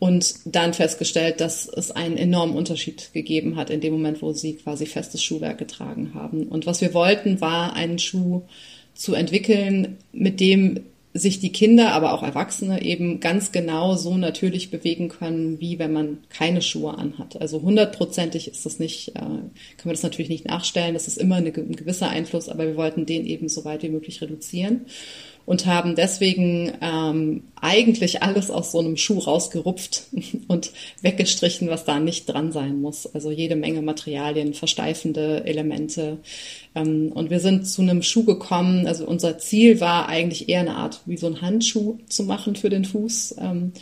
und 0.00 0.34
dann 0.46 0.72
festgestellt, 0.72 1.40
dass 1.40 1.68
es 1.68 1.90
einen 1.90 2.16
enormen 2.16 2.56
Unterschied 2.56 3.12
gegeben 3.12 3.56
hat 3.56 3.68
in 3.70 3.80
dem 3.80 3.92
Moment, 3.92 4.22
wo 4.22 4.32
sie 4.32 4.54
quasi 4.54 4.86
festes 4.86 5.22
Schuhwerk 5.22 5.58
getragen 5.58 6.12
haben. 6.14 6.44
Und 6.44 6.66
was 6.66 6.80
wir 6.80 6.94
wollten, 6.94 7.40
war 7.40 7.74
einen 7.74 7.98
Schuh 7.98 8.42
zu 8.94 9.14
entwickeln, 9.14 9.98
mit 10.12 10.40
dem 10.40 10.80
sich 11.12 11.40
die 11.40 11.52
Kinder, 11.52 11.92
aber 11.92 12.14
auch 12.14 12.22
Erwachsene 12.22 12.82
eben 12.82 13.20
ganz 13.20 13.52
genau 13.52 13.96
so 13.96 14.16
natürlich 14.16 14.70
bewegen 14.70 15.08
können, 15.08 15.60
wie 15.60 15.78
wenn 15.78 15.92
man 15.92 16.18
keine 16.30 16.62
Schuhe 16.62 16.96
anhat. 16.96 17.38
Also 17.40 17.60
hundertprozentig 17.60 18.48
ist 18.48 18.64
das 18.64 18.78
nicht, 18.78 19.08
äh, 19.08 19.12
kann 19.14 19.50
man 19.84 19.94
das 19.94 20.04
natürlich 20.04 20.30
nicht 20.30 20.46
nachstellen. 20.46 20.94
Das 20.94 21.08
ist 21.08 21.18
immer 21.18 21.36
ein 21.36 21.52
gewisser 21.52 22.08
Einfluss, 22.08 22.48
aber 22.48 22.64
wir 22.64 22.76
wollten 22.76 23.06
den 23.06 23.26
eben 23.26 23.48
so 23.48 23.64
weit 23.64 23.82
wie 23.82 23.88
möglich 23.88 24.22
reduzieren 24.22 24.86
und 25.46 25.66
haben 25.66 25.96
deswegen 25.96 26.72
ähm, 26.80 27.42
eigentlich 27.60 28.22
alles 28.22 28.50
aus 28.50 28.72
so 28.72 28.78
einem 28.78 28.96
Schuh 28.96 29.18
rausgerupft 29.18 30.04
und 30.48 30.72
weggestrichen, 31.02 31.68
was 31.68 31.84
da 31.84 31.98
nicht 31.98 32.26
dran 32.26 32.52
sein 32.52 32.80
muss. 32.80 33.12
Also 33.14 33.30
jede 33.30 33.56
Menge 33.56 33.82
Materialien, 33.82 34.54
versteifende 34.54 35.44
Elemente. 35.44 36.18
Ähm, 36.74 37.12
und 37.12 37.30
wir 37.30 37.40
sind 37.40 37.66
zu 37.66 37.82
einem 37.82 38.02
Schuh 38.02 38.24
gekommen. 38.24 38.86
Also 38.86 39.06
unser 39.06 39.38
Ziel 39.38 39.80
war 39.80 40.08
eigentlich 40.08 40.48
eher 40.48 40.60
eine 40.60 40.76
Art 40.76 41.00
wie 41.06 41.16
so 41.16 41.26
ein 41.26 41.40
Handschuh 41.40 41.98
zu 42.08 42.24
machen 42.24 42.56
für 42.56 42.70
den 42.70 42.84
Fuß. 42.84 43.36
Ähm, 43.38 43.72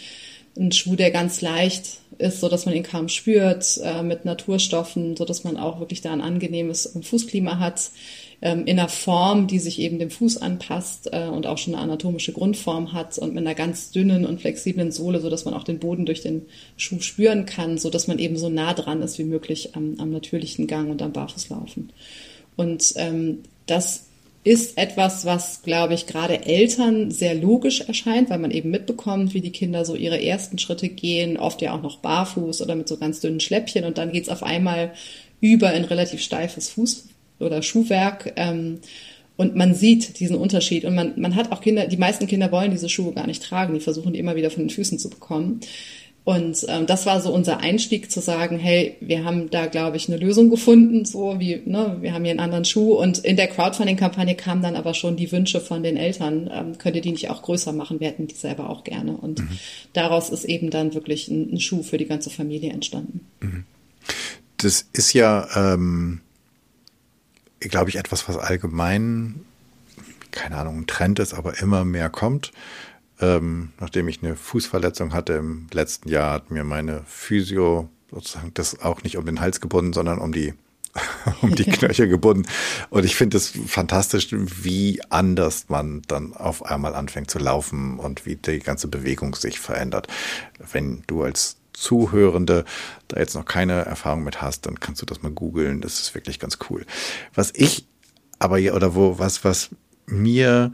ein 0.59 0.73
Schuh, 0.73 0.97
der 0.97 1.11
ganz 1.11 1.41
leicht 1.41 1.99
ist, 2.19 2.41
so 2.41 2.49
dass 2.49 2.67
man 2.67 2.75
ihn 2.75 2.83
kaum 2.83 3.09
spürt, 3.09 3.79
äh, 3.83 4.03
mit 4.03 4.25
Naturstoffen, 4.25 5.17
so 5.17 5.25
dass 5.25 5.45
man 5.45 5.57
auch 5.57 5.79
wirklich 5.79 6.01
da 6.01 6.13
ein 6.13 6.21
angenehmes 6.21 6.99
Fußklima 7.01 7.59
hat, 7.59 7.91
ähm, 8.41 8.67
in 8.67 8.79
einer 8.79 8.89
Form, 8.89 9.47
die 9.47 9.59
sich 9.59 9.81
eben 9.81 9.99
dem 9.99 10.11
Fuß 10.11 10.39
anpasst 10.39 11.11
äh, 11.13 11.27
und 11.27 11.47
auch 11.47 11.59
schon 11.59 11.75
eine 11.75 11.83
anatomische 11.83 12.33
Grundform 12.33 12.93
hat 12.93 13.19
und 13.19 13.35
mit 13.35 13.45
einer 13.45 13.55
ganz 13.55 13.91
dünnen 13.91 14.25
und 14.25 14.41
flexiblen 14.41 14.93
Sohle, 14.93 15.21
so 15.21 15.29
dass 15.29 15.45
man 15.45 15.55
auch 15.55 15.65
den 15.65 15.81
Boden 15.81 16.07
durch 16.07 16.23
den 16.23 16.43
Schuh 16.77 17.01
spüren 17.01 17.47
kann, 17.47 17.79
so 17.79 17.91
dass 17.91 18.07
man 18.07 18.19
eben 18.19 18.37
so 18.37 18.49
nah 18.49 18.75
dran 18.75 19.03
ist 19.03 19.19
wie 19.19 19.25
möglich 19.25 19.75
am, 19.75 19.97
am 19.99 20.11
natürlichen 20.11 20.67
Gang 20.67 20.89
und 20.91 21.03
am 21.03 21.13
Barfußlaufen. 21.13 21.91
Und 22.57 22.93
ähm, 22.97 23.41
das 23.67 24.05
ist 24.45 24.79
etwas, 24.79 25.27
was, 25.27 25.63
glaube 25.63 25.95
ich, 25.95 26.07
gerade 26.07 26.47
Eltern 26.47 27.11
sehr 27.11 27.35
logisch 27.35 27.81
erscheint, 27.83 28.31
weil 28.31 28.39
man 28.39 28.53
eben 28.53 28.71
mitbekommt, 28.71 29.35
wie 29.35 29.41
die 29.41 29.53
Kinder 29.53 29.85
so 29.85 29.95
ihre 29.95 30.23
ersten 30.23 30.59
Schritte 30.59 30.89
gehen, 30.89 31.37
oft 31.37 31.61
ja 31.61 31.75
auch 31.75 31.83
noch 31.83 31.99
barfuß 31.99 32.63
oder 32.63 32.77
mit 32.77 32.89
so 32.89 32.97
ganz 32.97 33.21
dünnen 33.21 33.41
Schläppchen 33.41 33.85
und 33.85 33.99
dann 33.99 34.13
geht's 34.13 34.29
auf 34.29 34.45
einmal 34.45 34.93
über 35.41 35.73
in 35.75 35.85
relativ 35.85 36.21
steifes 36.23 36.71
Fuß 36.71 37.09
oder 37.39 37.63
Schuhwerk. 37.63 38.33
Ähm, 38.37 38.81
und 39.37 39.55
man 39.55 39.73
sieht 39.73 40.19
diesen 40.19 40.37
Unterschied. 40.37 40.85
Und 40.85 40.95
man, 40.95 41.13
man 41.17 41.37
hat 41.37 41.53
auch 41.53 41.61
Kinder, 41.61 41.87
die 41.87 41.97
meisten 41.97 42.27
Kinder 42.27 42.51
wollen 42.51 42.73
diese 42.73 42.89
Schuhe 42.89 43.13
gar 43.13 43.27
nicht 43.27 43.43
tragen, 43.43 43.75
die 43.75 43.81
versuchen 43.81 44.13
die 44.13 44.19
immer 44.19 44.35
wieder 44.35 44.51
von 44.51 44.65
den 44.65 44.71
Füßen 44.71 44.99
zu 44.99 45.09
bekommen. 45.09 45.61
Und 46.29 46.67
ähm, 46.69 46.87
das 46.87 47.07
war 47.07 47.23
so 47.23 47.33
unser 47.33 47.61
Einstieg 47.61 48.11
zu 48.11 48.21
sagen, 48.21 48.59
hey, 48.59 48.97
wir 49.01 49.25
haben 49.25 49.49
da, 49.49 49.65
glaube 49.65 49.97
ich, 49.97 50.09
eine 50.09 50.19
Lösung 50.19 50.51
gefunden, 50.51 51.07
so 51.07 51.41
wie, 51.41 51.63
ne, 51.65 51.97
wir 52.03 52.13
haben 52.13 52.23
hier 52.23 52.33
einen 52.33 52.41
anderen 52.41 52.67
Schuh. 52.67 52.93
Und 52.93 53.19
in 53.21 53.37
der 53.37 53.47
Crowdfunding-Kampagne 53.47 54.35
kamen 54.35 54.61
dann 54.61 54.77
aber 54.77 54.93
schon 54.93 55.17
die 55.17 55.33
Wünsche 55.33 55.59
von 55.59 55.83
den 55.83 55.97
Eltern, 55.97 56.51
ähm, 56.53 56.77
könnt 56.77 56.97
ihr 56.97 57.01
die 57.01 57.13
nicht 57.13 57.31
auch 57.31 57.41
größer 57.41 57.73
machen? 57.73 58.01
Wir 58.01 58.09
hätten 58.09 58.27
die 58.27 58.35
selber 58.35 58.69
auch 58.69 58.85
gerne. 58.85 59.13
Und 59.17 59.39
mhm. 59.39 59.59
daraus 59.95 60.29
ist 60.29 60.45
eben 60.45 60.69
dann 60.69 60.93
wirklich 60.93 61.29
ein, 61.29 61.55
ein, 61.55 61.61
Schuh 61.61 61.83
für 61.83 61.97
die 61.97 62.05
ganze 62.05 62.29
Familie 62.29 62.73
entstanden. 62.73 63.21
Mhm. 63.41 63.65
Das 64.59 64.87
ist 64.93 65.15
ja, 65.15 65.49
ähm, 65.57 66.21
glaube 67.61 67.91
ich, 67.91 67.97
etwas, 67.97 68.29
was 68.29 68.37
allgemein, 68.37 69.45
keine 70.31 70.57
Ahnung, 70.57 70.81
ein 70.81 70.87
Trend 70.87 71.19
ist, 71.19 71.35
aber 71.35 71.61
immer 71.61 71.85
mehr 71.85 72.11
kommt 72.11 72.53
ähm, 73.21 73.73
nachdem 73.81 74.09
ich 74.09 74.23
eine 74.23 74.37
Fußverletzung 74.37 75.13
hatte 75.13 75.35
im 75.35 75.67
letzten 75.73 76.09
Jahr, 76.09 76.33
hat 76.33 76.51
mir 76.51 76.65
meine 76.65 77.03
Physio 77.07 77.89
sozusagen 78.11 78.53
das 78.55 78.81
auch 78.81 79.03
nicht 79.03 79.17
um 79.17 79.27
den 79.27 79.41
Hals 79.41 79.61
gebunden, 79.61 79.93
sondern 79.93 80.19
um 80.19 80.33
die 80.33 80.55
um 81.43 81.55
die 81.55 81.65
Knöchel 81.71 82.09
gebunden. 82.09 82.49
Und 82.91 83.05
ich 83.05 83.17
finde 83.17 83.37
es 83.37 83.53
fantastisch, 83.67 84.29
wie 84.31 85.01
anders 85.11 85.67
man 85.69 86.03
dann 86.09 86.33
auf 86.33 86.65
einmal 86.65 86.95
anfängt 86.95 87.31
zu 87.31 87.39
laufen 87.39 87.99
und 87.99 88.25
wie 88.25 88.37
die 88.37 88.61
ganze 88.61 88.89
Bewegung 88.89 89.35
sich 89.35 89.61
verändert. 89.61 90.09
Wenn 90.73 91.03
du 91.07 91.23
als 91.23 91.57
Zuhörende 91.81 92.65
da 93.09 93.19
jetzt 93.19 93.35
noch 93.35 93.45
keine 93.45 93.85
Erfahrung 93.85 94.25
mit 94.25 94.43
hast, 94.43 94.67
dann 94.67 94.81
kannst 94.81 95.03
du 95.03 95.07
das 95.07 95.23
mal 95.23 95.33
googeln. 95.33 95.81
Das 95.81 96.01
ist 96.01 96.15
wirklich 96.15 96.39
ganz 96.39 96.59
cool. 96.71 96.85
Was 97.35 97.53
ich 97.55 97.87
aber 98.39 98.57
oder 98.57 98.95
wo 98.95 99.19
was 99.19 99.45
was 99.45 99.71
mir 100.07 100.73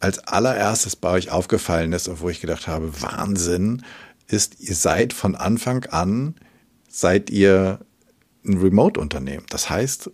als 0.00 0.18
allererstes 0.20 0.96
bei 0.96 1.10
euch 1.10 1.30
aufgefallen 1.30 1.92
ist, 1.92 2.08
obwohl 2.08 2.30
ich 2.30 2.40
gedacht 2.40 2.68
habe, 2.68 3.02
Wahnsinn, 3.02 3.82
ist, 4.28 4.60
ihr 4.60 4.74
seid 4.74 5.12
von 5.12 5.34
Anfang 5.34 5.84
an, 5.86 6.34
seid 6.88 7.30
ihr 7.30 7.80
ein 8.44 8.58
Remote-Unternehmen. 8.58 9.46
Das 9.50 9.70
heißt, 9.70 10.10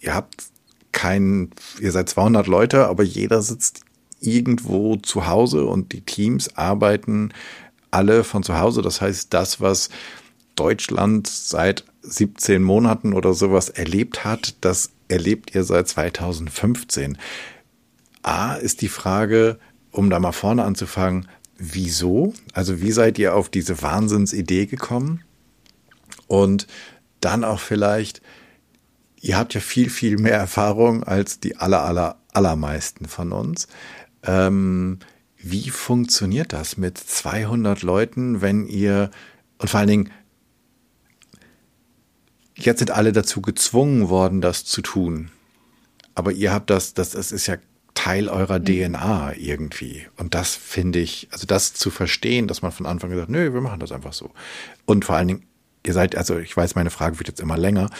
ihr 0.00 0.14
habt 0.14 0.44
kein, 0.92 1.50
ihr 1.80 1.92
seid 1.92 2.08
200 2.08 2.46
Leute, 2.46 2.86
aber 2.86 3.02
jeder 3.02 3.42
sitzt 3.42 3.80
irgendwo 4.20 4.96
zu 4.96 5.26
Hause 5.26 5.66
und 5.66 5.92
die 5.92 6.00
Teams 6.00 6.56
arbeiten 6.56 7.32
alle 7.90 8.24
von 8.24 8.42
zu 8.42 8.58
Hause. 8.58 8.82
Das 8.82 9.00
heißt, 9.00 9.32
das, 9.32 9.60
was 9.60 9.88
Deutschland 10.54 11.26
seit 11.26 11.84
17 12.02 12.62
Monaten 12.62 13.12
oder 13.12 13.34
sowas 13.34 13.68
erlebt 13.68 14.24
hat, 14.24 14.56
das 14.60 14.90
erlebt 15.08 15.54
ihr 15.54 15.64
seit 15.64 15.88
2015. 15.88 17.18
A 18.22 18.54
ist 18.54 18.82
die 18.82 18.88
Frage, 18.88 19.58
um 19.92 20.10
da 20.10 20.18
mal 20.18 20.32
vorne 20.32 20.64
anzufangen, 20.64 21.28
wieso? 21.58 22.34
Also 22.52 22.80
wie 22.80 22.92
seid 22.92 23.18
ihr 23.18 23.34
auf 23.34 23.48
diese 23.48 23.80
Wahnsinnsidee 23.82 24.66
gekommen? 24.66 25.22
Und 26.26 26.66
dann 27.20 27.44
auch 27.44 27.60
vielleicht, 27.60 28.20
ihr 29.20 29.38
habt 29.38 29.54
ja 29.54 29.60
viel, 29.60 29.90
viel 29.90 30.18
mehr 30.18 30.36
Erfahrung 30.36 31.04
als 31.04 31.40
die 31.40 31.56
aller, 31.56 31.82
aller, 31.82 32.16
allermeisten 32.32 33.06
von 33.06 33.32
uns. 33.32 33.68
Ähm, 34.22 34.98
wie 35.50 35.70
funktioniert 35.70 36.52
das 36.52 36.76
mit 36.76 36.98
200 36.98 37.82
Leuten, 37.82 38.40
wenn 38.40 38.66
ihr, 38.66 39.10
und 39.58 39.70
vor 39.70 39.80
allen 39.80 39.88
Dingen, 39.88 40.10
jetzt 42.54 42.78
sind 42.78 42.90
alle 42.90 43.12
dazu 43.12 43.42
gezwungen 43.42 44.08
worden, 44.08 44.40
das 44.40 44.64
zu 44.64 44.82
tun. 44.82 45.30
Aber 46.14 46.32
ihr 46.32 46.52
habt 46.52 46.70
das, 46.70 46.94
das, 46.94 47.10
das 47.10 47.32
ist 47.32 47.46
ja 47.46 47.56
Teil 47.94 48.28
eurer 48.28 48.62
DNA 48.62 49.34
irgendwie. 49.36 50.06
Und 50.16 50.34
das 50.34 50.54
finde 50.54 50.98
ich, 50.98 51.28
also 51.30 51.46
das 51.46 51.74
zu 51.74 51.90
verstehen, 51.90 52.46
dass 52.46 52.62
man 52.62 52.72
von 52.72 52.86
Anfang 52.86 53.10
gesagt, 53.10 53.30
nö, 53.30 53.52
wir 53.52 53.60
machen 53.60 53.80
das 53.80 53.92
einfach 53.92 54.12
so. 54.12 54.32
Und 54.84 55.04
vor 55.04 55.16
allen 55.16 55.28
Dingen, 55.28 55.46
ihr 55.84 55.92
seid, 55.92 56.16
also 56.16 56.38
ich 56.38 56.56
weiß, 56.56 56.74
meine 56.74 56.90
Frage 56.90 57.18
wird 57.18 57.28
jetzt 57.28 57.40
immer 57.40 57.56
länger. 57.56 57.90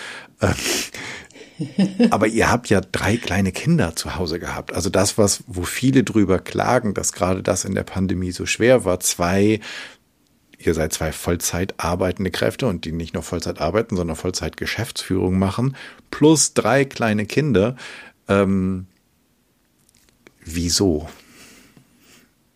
Aber 2.11 2.27
ihr 2.27 2.51
habt 2.51 2.69
ja 2.69 2.81
drei 2.81 3.17
kleine 3.17 3.53
Kinder 3.53 3.97
zu 3.97 4.17
Hause 4.17 4.39
gehabt. 4.39 4.73
Also 4.73 4.91
das, 4.91 5.19
was, 5.19 5.45
wo 5.47 5.63
viele 5.63 6.05
drüber 6.05 6.39
klagen, 6.39 6.95
dass 6.95 7.13
gerade 7.13 7.43
das 7.43 7.65
in 7.65 7.75
der 7.75 7.85
Pandemie 7.85 8.33
so 8.33 8.47
schwer 8.47 8.85
war, 8.85 9.01
zwei, 9.01 9.61
ihr 10.59 10.75
seid 10.75 10.93
zwei 10.93 11.13
Vollzeit 11.13 11.75
arbeitende 11.79 12.31
Kräfte 12.31 12.67
und 12.67 12.85
die 12.85 12.93
nicht 12.93 13.15
nur 13.15 13.23
Vollzeit 13.23 13.61
arbeiten, 13.61 13.97
sondern 13.97 14.17
Vollzeit 14.17 14.57
Geschäftsführung 14.57 15.39
machen, 15.39 15.77
plus 16.11 16.55
drei 16.55 16.85
kleine 16.85 17.27
Kinder. 17.27 17.77
Ähm, 18.29 18.87
Wieso? 20.47 21.09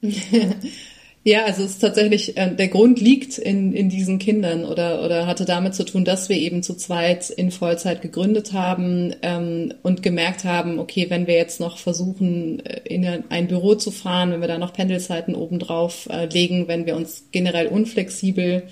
Ja, 1.23 1.45
also 1.45 1.63
es 1.65 1.73
ist 1.73 1.81
tatsächlich, 1.81 2.39
äh, 2.39 2.55
der 2.55 2.69
Grund 2.69 2.99
liegt 2.99 3.37
in, 3.37 3.75
in 3.75 3.91
diesen 3.91 4.19
Kindern 4.19 4.65
oder, 4.65 5.05
oder 5.05 5.27
hatte 5.27 5.45
damit 5.45 5.75
zu 5.75 5.85
tun, 5.85 6.07
dass 6.07 6.31
wir 6.31 6.37
eben 6.39 6.63
zu 6.63 6.75
zweit 6.75 7.29
in 7.29 7.51
Vollzeit 7.51 8.01
gegründet 8.01 8.55
haben 8.55 9.15
ähm, 9.21 9.75
und 9.83 10.03
gemerkt 10.03 10.45
haben, 10.45 10.79
okay, 10.79 11.11
wenn 11.11 11.27
wir 11.27 11.35
jetzt 11.35 11.61
noch 11.61 11.77
versuchen, 11.77 12.65
äh, 12.65 12.81
in 12.85 13.05
ein 13.29 13.49
Büro 13.49 13.75
zu 13.75 13.91
fahren, 13.91 14.33
wenn 14.33 14.41
wir 14.41 14.49
da 14.49 14.57
noch 14.57 14.73
Pendelzeiten 14.73 15.35
obendrauf 15.35 16.09
äh, 16.11 16.25
legen, 16.25 16.69
wenn 16.69 16.87
wir 16.87 16.97
uns 16.97 17.25
generell 17.33 17.67
unflexibel 17.67 18.63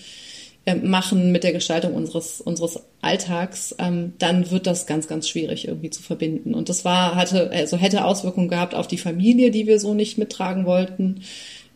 machen 0.83 1.33
mit 1.33 1.45
der 1.45 1.52
Gestaltung 1.52 1.95
unseres, 1.95 2.43
unseres 2.43 2.83
Alltags, 3.00 3.75
ähm, 3.78 4.12
dann 4.19 4.50
wird 4.50 4.67
das 4.67 4.87
ganz, 4.87 5.09
ganz 5.09 5.28
schwierig 5.28 5.67
irgendwie 5.67 5.90
zu 5.90 6.02
verbinden. 6.02 6.55
Und 6.55 6.69
das 6.69 6.85
war, 6.85 7.14
hatte, 7.14 7.50
also 7.50 7.76
hätte 7.76 8.05
Auswirkungen 8.05 8.49
gehabt 8.49 8.75
auf 8.75 8.87
die 8.87 8.99
Familie, 8.99 9.50
die 9.50 9.67
wir 9.67 9.81
so 9.81 9.95
nicht 9.95 10.19
mittragen 10.19 10.67
wollten. 10.67 11.23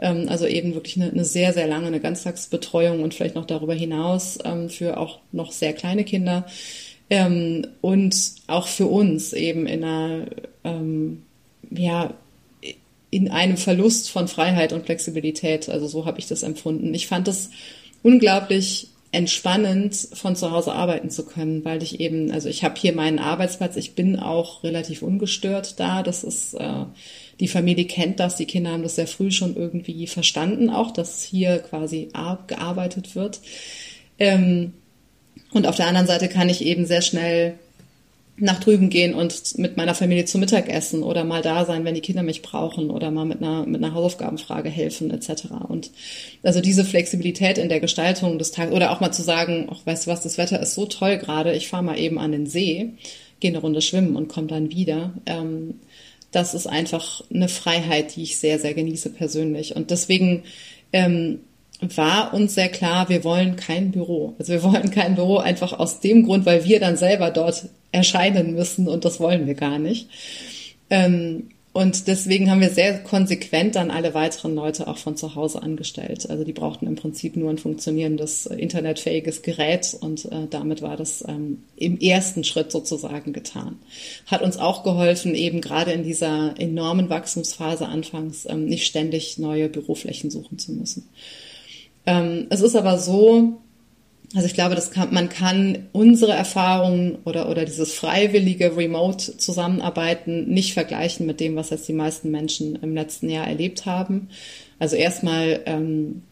Ähm, 0.03 0.29
also 0.29 0.47
eben 0.47 0.75
wirklich 0.75 0.97
eine, 0.97 1.11
eine 1.11 1.25
sehr, 1.25 1.53
sehr 1.53 1.69
lange, 1.69 1.87
eine 1.87 2.01
Ganztagsbetreuung 2.01 3.03
und 3.03 3.15
vielleicht 3.15 3.37
noch 3.37 3.47
darüber 3.47 3.73
hinaus 3.73 4.39
ähm, 4.45 4.69
für 4.69 4.99
auch 4.99 5.21
noch 5.31 5.53
sehr 5.53 5.73
kleine 5.73 6.05
Kinder. 6.05 6.45
Ähm, 7.09 7.69
und 7.81 8.17
auch 8.49 8.67
für 8.67 8.87
uns 8.87 9.33
eben 9.33 9.67
in 9.67 9.85
einer, 9.85 10.27
ähm, 10.65 11.23
ja, 11.71 12.15
in 13.11 13.31
einem 13.31 13.57
Verlust 13.57 14.11
von 14.11 14.27
Freiheit 14.27 14.73
und 14.73 14.87
Flexibilität. 14.87 15.69
Also 15.69 15.87
so 15.87 16.05
habe 16.05 16.19
ich 16.19 16.27
das 16.27 16.43
empfunden. 16.43 16.93
Ich 16.95 17.07
fand 17.07 17.29
das 17.29 17.51
unglaublich 18.03 18.89
entspannend 19.13 19.95
von 20.15 20.35
zu 20.35 20.51
Hause 20.51 20.73
arbeiten 20.73 21.11
zu 21.11 21.27
können, 21.27 21.65
weil 21.67 21.83
ich 21.83 22.01
eben, 22.01 22.31
also 22.31 22.49
ich 22.49 22.65
habe 22.65 22.75
hier 22.79 22.95
meinen 22.95 23.19
Arbeitsplatz, 23.19 23.77
ich 23.77 23.95
bin 23.95 24.19
auch 24.19 24.65
relativ 24.65 25.03
ungestört 25.03 25.79
da. 25.79 26.03
Das 26.03 26.25
ist, 26.25 26.55
äh, 26.55 26.87
die 27.39 27.49
Familie 27.49 27.85
kennt 27.85 28.21
das, 28.21 28.37
die 28.37 28.47
Kinder 28.47 28.73
haben 28.73 28.83
das 28.83 28.97
sehr 28.97 29.07
früh 29.07 29.31
schon 29.31 29.55
irgendwie 29.55 30.07
verstanden, 30.07 30.71
auch 30.71 30.91
dass 30.91 31.23
hier 31.23 31.59
quasi 31.59 32.09
gearbeitet 32.47 33.15
wird. 33.15 33.41
Ähm, 34.19 34.73
und 35.53 35.67
auf 35.67 35.77
der 35.77 35.89
anderen 35.89 36.07
Seite 36.07 36.31
kann 36.31 36.49
ich 36.49 36.65
eben 36.65 36.87
sehr 36.87 37.03
schnell 37.03 37.59
nach 38.43 38.59
drüben 38.59 38.91
gehen 38.91 39.15
und 39.15 39.57
mit 39.57 39.77
meiner 39.77 39.95
Familie 39.95 40.25
zu 40.25 40.37
Mittag 40.37 40.69
essen 40.69 41.05
oder 41.05 41.23
mal 41.23 41.43
da 41.43 41.65
sein, 41.65 41.85
wenn 41.85 41.95
die 41.95 42.01
Kinder 42.01 42.25
mich 42.25 42.43
brauchen 42.43 42.91
oder 42.91 43.13
mal 43.13 43.25
mit 43.25 43.41
einer, 43.41 43.65
mit 43.67 43.83
einer 43.83 43.95
Hausaufgabenfrage 43.95 44.69
helfen 44.69 45.13
etc. 45.13 45.45
Und 45.69 45.93
also 46.43 46.61
diese 46.61 46.85
Flexibilität 46.85 47.57
in 47.57 47.69
der 47.69 47.79
Gestaltung 47.79 48.41
des 48.41 48.51
Tages 48.51 48.75
oder 48.75 48.91
auch 48.91 48.99
mal 48.99 49.13
zu 49.13 49.23
sagen, 49.23 49.69
ach, 49.71 49.87
weißt 49.87 50.07
du 50.07 50.11
was, 50.11 50.23
das 50.23 50.39
Wetter 50.39 50.59
ist 50.59 50.75
so 50.75 50.87
toll 50.87 51.19
gerade, 51.19 51.55
ich 51.55 51.69
fahre 51.69 51.85
mal 51.85 52.01
eben 52.01 52.19
an 52.19 52.33
den 52.33 52.47
See, 52.47 52.95
gehe 53.39 53.53
eine 53.53 53.61
Runde 53.61 53.81
schwimmen 53.81 54.17
und 54.17 54.27
komme 54.27 54.49
dann 54.49 54.73
wieder. 54.73 55.13
Ähm, 55.27 55.75
das 56.33 56.55
ist 56.55 56.67
einfach 56.67 57.23
eine 57.33 57.49
Freiheit, 57.49 58.17
die 58.17 58.25
ich 58.25 58.39
sehr, 58.39 58.59
sehr 58.59 58.75
genieße 58.75 59.11
persönlich. 59.11 59.77
Und 59.77 59.93
deswegen 59.93 60.43
ähm, 60.93 61.39
war 61.81 62.35
uns 62.35 62.57
sehr 62.57 62.71
klar, 62.71 63.09
wir 63.09 63.23
wollen 63.23 63.55
kein 63.55 63.93
Büro. 63.93 64.35
Also 64.41 64.53
wir 64.53 64.65
wollen 64.65 64.91
kein 64.91 65.15
Büro 65.15 65.37
einfach 65.37 65.73
aus 65.73 66.01
dem 66.01 66.25
Grund, 66.25 66.45
weil 66.45 66.65
wir 66.65 66.81
dann 66.81 66.97
selber 66.97 67.31
dort 67.31 67.69
erscheinen 67.93 68.55
müssen 68.55 68.89
und 68.89 69.05
das 69.05 69.21
wollen 69.21 69.47
wir 69.47 69.55
gar 69.55 69.79
nicht. 69.79 70.09
Ähm, 70.91 71.49
und 71.75 72.07
deswegen 72.07 72.51
haben 72.51 72.61
wir 72.61 72.69
sehr 72.69 73.03
konsequent 73.03 73.77
dann 73.77 73.91
alle 73.91 74.13
weiteren 74.13 74.55
Leute 74.55 74.89
auch 74.89 74.99
von 74.99 75.17
zu 75.17 75.35
Hause 75.35 75.63
angestellt. 75.63 76.29
Also 76.29 76.45
die 76.45 76.53
brauchten 76.53 76.87
im 76.87 76.97
Prinzip 76.97 77.35
nur 77.35 77.49
ein 77.49 77.57
funktionierendes 77.57 78.45
äh, 78.45 78.57
internetfähiges 78.57 79.41
Gerät 79.41 79.97
und 79.99 80.27
äh, 80.27 80.49
damit 80.51 80.83
war 80.83 80.99
das 80.99 81.25
ähm, 81.27 81.63
im 81.77 81.99
ersten 81.99 82.45
Schritt 82.45 82.71
sozusagen 82.71 83.33
getan. 83.33 83.79
Hat 84.27 84.43
uns 84.43 84.59
auch 84.59 84.85
geholfen, 84.85 85.35
eben 85.35 85.63
gerade 85.63 85.93
in 85.93 86.03
dieser 86.03 86.55
enormen 86.59 87.09
Wachstumsphase 87.09 87.87
anfangs 87.87 88.45
ähm, 88.47 88.67
nicht 88.67 88.87
ständig 88.87 89.39
neue 89.39 89.71
Büroflächen 89.71 90.31
suchen 90.31 90.59
zu 90.59 90.73
müssen. 90.73 91.09
Ähm, 92.05 92.49
es 92.51 92.61
ist 92.61 92.77
aber 92.77 92.99
so, 92.99 93.62
also 94.35 94.47
ich 94.47 94.55
glaube, 94.55 94.81
kann, 94.91 95.13
man 95.13 95.29
kann 95.29 95.89
unsere 95.93 96.33
Erfahrungen 96.33 97.19
oder, 97.25 97.51
oder 97.51 97.65
dieses 97.67 97.93
freiwillige 97.93 98.77
Remote-Zusammenarbeiten 98.77 100.49
nicht 100.49 100.73
vergleichen 100.73 101.27
mit 101.27 101.39
dem, 101.39 101.55
was 101.55 101.71
jetzt 101.71 101.87
die 101.89 101.93
meisten 101.93 102.31
Menschen 102.31 102.77
im 102.77 102.95
letzten 102.95 103.29
Jahr 103.29 103.47
erlebt 103.47 103.85
haben. 103.85 104.29
Also 104.79 104.97
erstmal 104.97 105.61
ähm, 105.67 106.23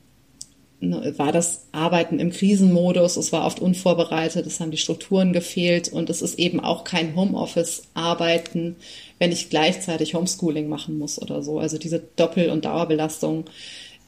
ne, 0.80 1.12
war 1.18 1.30
das 1.30 1.66
Arbeiten 1.72 2.18
im 2.18 2.30
Krisenmodus, 2.30 3.18
es 3.18 3.32
war 3.32 3.44
oft 3.44 3.60
unvorbereitet, 3.60 4.46
es 4.46 4.60
haben 4.60 4.70
die 4.70 4.78
Strukturen 4.78 5.34
gefehlt 5.34 5.92
und 5.92 6.08
es 6.08 6.22
ist 6.22 6.38
eben 6.38 6.58
auch 6.58 6.84
kein 6.84 7.14
Homeoffice-Arbeiten, 7.14 8.76
wenn 9.18 9.30
ich 9.30 9.50
gleichzeitig 9.50 10.14
Homeschooling 10.14 10.68
machen 10.68 10.98
muss 10.98 11.20
oder 11.20 11.42
so. 11.42 11.58
Also 11.58 11.76
diese 11.76 12.02
Doppel- 12.16 12.48
und 12.48 12.64
Dauerbelastung 12.64 13.44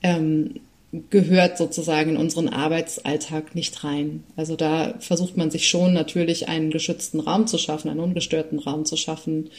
ähm, 0.02 0.60
gehört 1.10 1.56
sozusagen 1.56 2.10
in 2.10 2.16
unseren 2.18 2.48
Arbeitsalltag 2.48 3.54
nicht 3.54 3.82
rein. 3.82 4.24
Also 4.36 4.56
da 4.56 4.94
versucht 4.98 5.36
man 5.38 5.50
sich 5.50 5.68
schon 5.68 5.94
natürlich 5.94 6.48
einen 6.48 6.70
geschützten 6.70 7.20
Raum 7.20 7.46
zu 7.46 7.56
schaffen, 7.56 7.88
einen 7.88 8.00
ungestörten 8.00 8.58
Raum 8.58 8.84
zu 8.84 8.96
schaffen 8.96 9.50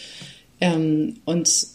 ähm, 0.61 1.15
und 1.25 1.67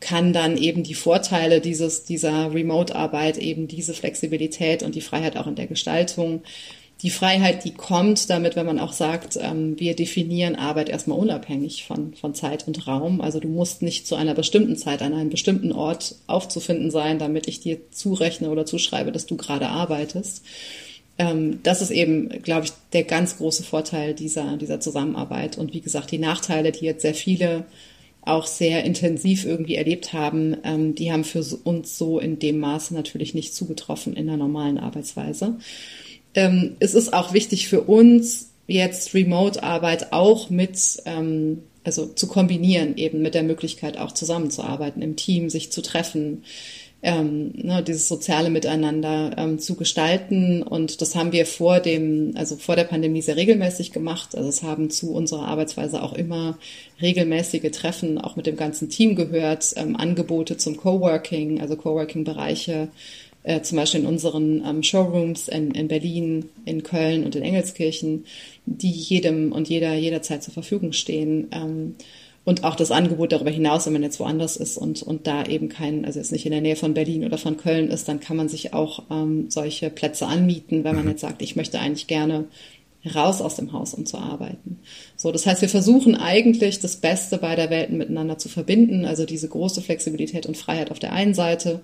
kann 0.00 0.32
dann 0.32 0.58
eben 0.58 0.82
die 0.82 0.94
Vorteile 0.94 1.60
dieses, 1.60 2.04
dieser 2.04 2.52
Remote-Arbeit, 2.52 3.38
eben 3.38 3.68
diese 3.68 3.94
Flexibilität 3.94 4.82
und 4.82 4.94
die 4.94 5.00
Freiheit 5.00 5.36
auch 5.36 5.46
in 5.46 5.54
der 5.54 5.68
Gestaltung 5.68 6.42
die 7.02 7.10
Freiheit, 7.10 7.64
die 7.64 7.74
kommt 7.74 8.30
damit, 8.30 8.54
wenn 8.54 8.66
man 8.66 8.78
auch 8.78 8.92
sagt, 8.92 9.36
ähm, 9.40 9.78
wir 9.78 9.96
definieren 9.96 10.54
Arbeit 10.54 10.88
erstmal 10.88 11.18
unabhängig 11.18 11.84
von, 11.84 12.14
von 12.14 12.32
Zeit 12.34 12.68
und 12.68 12.86
Raum. 12.86 13.20
Also 13.20 13.40
du 13.40 13.48
musst 13.48 13.82
nicht 13.82 14.06
zu 14.06 14.14
einer 14.14 14.34
bestimmten 14.34 14.76
Zeit 14.76 15.02
an 15.02 15.12
einem 15.12 15.30
bestimmten 15.30 15.72
Ort 15.72 16.14
aufzufinden 16.28 16.92
sein, 16.92 17.18
damit 17.18 17.48
ich 17.48 17.58
dir 17.58 17.90
zurechne 17.90 18.50
oder 18.50 18.66
zuschreibe, 18.66 19.10
dass 19.10 19.26
du 19.26 19.36
gerade 19.36 19.68
arbeitest. 19.68 20.44
Ähm, 21.18 21.58
das 21.64 21.82
ist 21.82 21.90
eben, 21.90 22.28
glaube 22.42 22.66
ich, 22.66 22.72
der 22.92 23.02
ganz 23.02 23.36
große 23.36 23.64
Vorteil 23.64 24.14
dieser, 24.14 24.56
dieser 24.56 24.78
Zusammenarbeit. 24.78 25.58
Und 25.58 25.74
wie 25.74 25.80
gesagt, 25.80 26.12
die 26.12 26.18
Nachteile, 26.18 26.70
die 26.70 26.84
jetzt 26.84 27.02
sehr 27.02 27.14
viele 27.14 27.64
auch 28.24 28.46
sehr 28.46 28.84
intensiv 28.84 29.44
irgendwie 29.44 29.74
erlebt 29.74 30.12
haben, 30.12 30.56
ähm, 30.62 30.94
die 30.94 31.10
haben 31.10 31.24
für 31.24 31.42
uns 31.64 31.98
so 31.98 32.20
in 32.20 32.38
dem 32.38 32.60
Maße 32.60 32.94
natürlich 32.94 33.34
nicht 33.34 33.52
zugetroffen 33.52 34.14
in 34.14 34.28
der 34.28 34.36
normalen 34.36 34.78
Arbeitsweise 34.78 35.56
ähm, 36.34 36.76
es 36.80 36.94
ist 36.94 37.12
auch 37.12 37.32
wichtig 37.32 37.68
für 37.68 37.82
uns, 37.82 38.50
jetzt 38.66 39.14
Remote-Arbeit 39.14 40.12
auch 40.12 40.50
mit, 40.50 41.02
ähm, 41.04 41.62
also 41.84 42.06
zu 42.06 42.26
kombinieren, 42.26 42.96
eben 42.96 43.22
mit 43.22 43.34
der 43.34 43.42
Möglichkeit 43.42 43.98
auch 43.98 44.12
zusammenzuarbeiten 44.12 45.02
im 45.02 45.16
Team, 45.16 45.50
sich 45.50 45.72
zu 45.72 45.82
treffen, 45.82 46.44
ähm, 47.04 47.50
ne, 47.54 47.82
dieses 47.82 48.06
soziale 48.06 48.48
Miteinander 48.48 49.32
ähm, 49.36 49.58
zu 49.58 49.74
gestalten. 49.74 50.62
Und 50.62 51.00
das 51.00 51.16
haben 51.16 51.32
wir 51.32 51.46
vor 51.46 51.80
dem, 51.80 52.32
also 52.36 52.56
vor 52.56 52.76
der 52.76 52.84
Pandemie 52.84 53.22
sehr 53.22 53.36
regelmäßig 53.36 53.90
gemacht. 53.90 54.36
Also 54.36 54.48
es 54.48 54.62
haben 54.62 54.88
zu 54.88 55.12
unserer 55.12 55.48
Arbeitsweise 55.48 56.00
auch 56.00 56.12
immer 56.12 56.58
regelmäßige 57.00 57.72
Treffen 57.72 58.18
auch 58.18 58.36
mit 58.36 58.46
dem 58.46 58.56
ganzen 58.56 58.88
Team 58.88 59.16
gehört, 59.16 59.74
ähm, 59.76 59.96
Angebote 59.96 60.56
zum 60.56 60.76
Coworking, 60.76 61.60
also 61.60 61.76
Coworking-Bereiche 61.76 62.88
äh, 63.44 63.60
zum 63.62 63.76
Beispiel 63.76 64.00
in 64.00 64.06
unseren 64.06 64.64
ähm, 64.64 64.82
Showrooms 64.82 65.48
in, 65.48 65.72
in 65.72 65.88
Berlin, 65.88 66.46
in 66.64 66.82
Köln 66.82 67.24
und 67.24 67.34
in 67.34 67.42
Engelskirchen, 67.42 68.24
die 68.66 68.90
jedem 68.90 69.52
und 69.52 69.68
jeder 69.68 69.94
jederzeit 69.94 70.42
zur 70.42 70.54
Verfügung 70.54 70.92
stehen. 70.92 71.48
Ähm, 71.52 71.96
und 72.44 72.64
auch 72.64 72.74
das 72.74 72.90
Angebot 72.90 73.30
darüber 73.30 73.50
hinaus, 73.50 73.86
wenn 73.86 73.92
man 73.92 74.02
jetzt 74.02 74.18
woanders 74.18 74.56
ist 74.56 74.76
und, 74.76 75.02
und 75.02 75.28
da 75.28 75.44
eben 75.44 75.68
kein, 75.68 76.04
also 76.04 76.18
jetzt 76.18 76.32
nicht 76.32 76.44
in 76.44 76.50
der 76.50 76.60
Nähe 76.60 76.74
von 76.74 76.92
Berlin 76.92 77.24
oder 77.24 77.38
von 77.38 77.56
Köln 77.56 77.88
ist, 77.88 78.08
dann 78.08 78.18
kann 78.18 78.36
man 78.36 78.48
sich 78.48 78.74
auch 78.74 79.04
ähm, 79.10 79.48
solche 79.48 79.90
Plätze 79.90 80.26
anmieten, 80.26 80.82
wenn 80.82 80.96
man 80.96 81.04
mhm. 81.04 81.12
jetzt 81.12 81.20
sagt, 81.20 81.40
ich 81.40 81.54
möchte 81.54 81.78
eigentlich 81.78 82.08
gerne 82.08 82.46
raus 83.14 83.40
aus 83.40 83.56
dem 83.56 83.72
Haus, 83.72 83.94
um 83.94 84.06
zu 84.06 84.18
arbeiten. 84.18 84.78
So, 85.16 85.32
das 85.32 85.46
heißt, 85.46 85.62
wir 85.62 85.68
versuchen 85.68 86.14
eigentlich 86.14 86.80
das 86.80 86.96
Beste 86.96 87.38
beider 87.38 87.70
Welten 87.70 87.98
miteinander 87.98 88.38
zu 88.38 88.48
verbinden, 88.48 89.04
also 89.04 89.24
diese 89.24 89.48
große 89.48 89.82
Flexibilität 89.82 90.46
und 90.46 90.56
Freiheit 90.56 90.90
auf 90.90 90.98
der 90.98 91.12
einen 91.12 91.34
Seite 91.34 91.80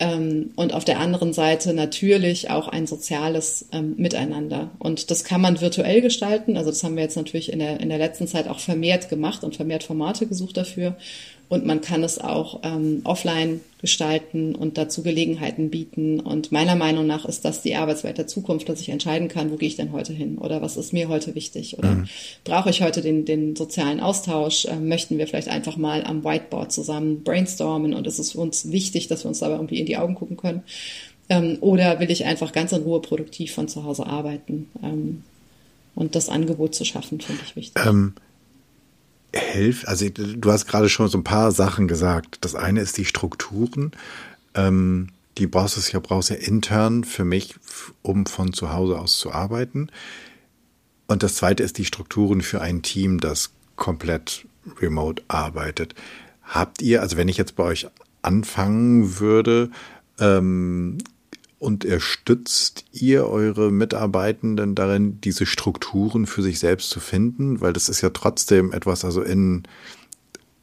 und 0.00 0.74
auf 0.74 0.84
der 0.84 1.00
anderen 1.00 1.32
Seite 1.32 1.74
natürlich 1.74 2.50
auch 2.50 2.68
ein 2.68 2.86
soziales 2.86 3.66
ähm, 3.72 3.94
Miteinander. 3.96 4.70
Und 4.78 5.10
das 5.10 5.24
kann 5.24 5.40
man 5.40 5.60
virtuell 5.60 6.00
gestalten. 6.02 6.56
Also 6.56 6.70
das 6.70 6.84
haben 6.84 6.94
wir 6.94 7.02
jetzt 7.02 7.16
natürlich 7.16 7.52
in 7.52 7.58
der, 7.58 7.80
in 7.80 7.88
der 7.88 7.98
letzten 7.98 8.28
Zeit 8.28 8.46
auch 8.46 8.60
vermehrt 8.60 9.08
gemacht 9.08 9.42
und 9.42 9.56
vermehrt 9.56 9.82
Formate 9.82 10.26
gesucht 10.26 10.56
dafür. 10.56 10.96
Und 11.48 11.64
man 11.64 11.80
kann 11.80 12.04
es 12.04 12.18
auch 12.18 12.60
ähm, 12.62 13.00
offline 13.04 13.60
gestalten 13.80 14.54
und 14.54 14.76
dazu 14.76 15.02
Gelegenheiten 15.02 15.70
bieten. 15.70 16.20
Und 16.20 16.52
meiner 16.52 16.76
Meinung 16.76 17.06
nach 17.06 17.24
ist 17.24 17.44
das 17.44 17.62
die 17.62 17.74
Arbeitswelt 17.74 18.18
der 18.18 18.26
Zukunft, 18.26 18.68
dass 18.68 18.80
ich 18.80 18.90
entscheiden 18.90 19.28
kann, 19.28 19.50
wo 19.50 19.56
gehe 19.56 19.68
ich 19.68 19.76
denn 19.76 19.92
heute 19.92 20.12
hin 20.12 20.36
oder 20.36 20.60
was 20.60 20.76
ist 20.76 20.92
mir 20.92 21.08
heute 21.08 21.34
wichtig 21.34 21.78
oder 21.78 21.90
mhm. 21.90 22.08
brauche 22.44 22.68
ich 22.68 22.82
heute 22.82 23.00
den, 23.00 23.24
den 23.24 23.56
sozialen 23.56 24.00
Austausch? 24.00 24.66
Äh, 24.66 24.76
möchten 24.76 25.16
wir 25.16 25.26
vielleicht 25.26 25.48
einfach 25.48 25.76
mal 25.76 26.04
am 26.04 26.22
Whiteboard 26.22 26.70
zusammen 26.70 27.22
brainstormen 27.22 27.94
und 27.94 28.06
es 28.06 28.18
ist 28.18 28.32
für 28.32 28.40
uns 28.40 28.70
wichtig, 28.70 29.08
dass 29.08 29.24
wir 29.24 29.28
uns 29.28 29.38
dabei 29.38 29.54
irgendwie 29.54 29.80
in 29.80 29.86
die 29.86 29.96
Augen 29.96 30.16
gucken 30.16 30.36
können? 30.36 30.62
Ähm, 31.30 31.58
oder 31.60 31.98
will 32.00 32.10
ich 32.10 32.26
einfach 32.26 32.52
ganz 32.52 32.72
in 32.72 32.82
Ruhe 32.82 33.00
produktiv 33.00 33.54
von 33.54 33.68
zu 33.68 33.84
Hause 33.84 34.06
arbeiten? 34.06 34.68
Ähm, 34.82 35.22
und 35.94 36.14
das 36.14 36.28
Angebot 36.28 36.74
zu 36.74 36.84
schaffen, 36.84 37.20
finde 37.20 37.42
ich 37.44 37.56
wichtig. 37.56 37.84
Ähm 37.84 38.14
hilft, 39.34 39.86
also 39.88 40.08
du 40.08 40.52
hast 40.52 40.66
gerade 40.66 40.88
schon 40.88 41.08
so 41.08 41.18
ein 41.18 41.24
paar 41.24 41.52
Sachen 41.52 41.88
gesagt. 41.88 42.38
Das 42.40 42.54
eine 42.54 42.80
ist 42.80 42.96
die 42.96 43.04
Strukturen. 43.04 43.92
Ähm, 44.54 45.08
die 45.36 45.46
brauchst 45.46 45.76
du 45.76 45.92
ja, 45.92 46.00
brauchst 46.00 46.30
ja 46.30 46.36
intern 46.36 47.04
für 47.04 47.24
mich, 47.24 47.54
um 48.02 48.26
von 48.26 48.52
zu 48.52 48.72
Hause 48.72 48.98
aus 48.98 49.18
zu 49.18 49.32
arbeiten. 49.32 49.88
Und 51.06 51.22
das 51.22 51.36
zweite 51.36 51.62
ist 51.62 51.78
die 51.78 51.84
Strukturen 51.84 52.42
für 52.42 52.60
ein 52.60 52.82
Team, 52.82 53.20
das 53.20 53.52
komplett 53.76 54.46
remote 54.80 55.22
arbeitet. 55.28 55.94
Habt 56.42 56.82
ihr, 56.82 57.02
also 57.02 57.16
wenn 57.16 57.28
ich 57.28 57.36
jetzt 57.36 57.56
bei 57.56 57.64
euch 57.64 57.86
anfangen 58.22 59.20
würde, 59.20 59.70
ähm, 60.18 60.98
unterstützt 61.58 62.84
ihr 62.92 63.26
eure 63.26 63.72
Mitarbeitenden 63.72 64.74
darin, 64.74 65.20
diese 65.20 65.46
Strukturen 65.46 66.26
für 66.26 66.42
sich 66.42 66.58
selbst 66.58 66.90
zu 66.90 67.00
finden? 67.00 67.60
Weil 67.60 67.72
das 67.72 67.88
ist 67.88 68.00
ja 68.00 68.10
trotzdem 68.10 68.72
etwas, 68.72 69.04
also 69.04 69.22
in, 69.22 69.64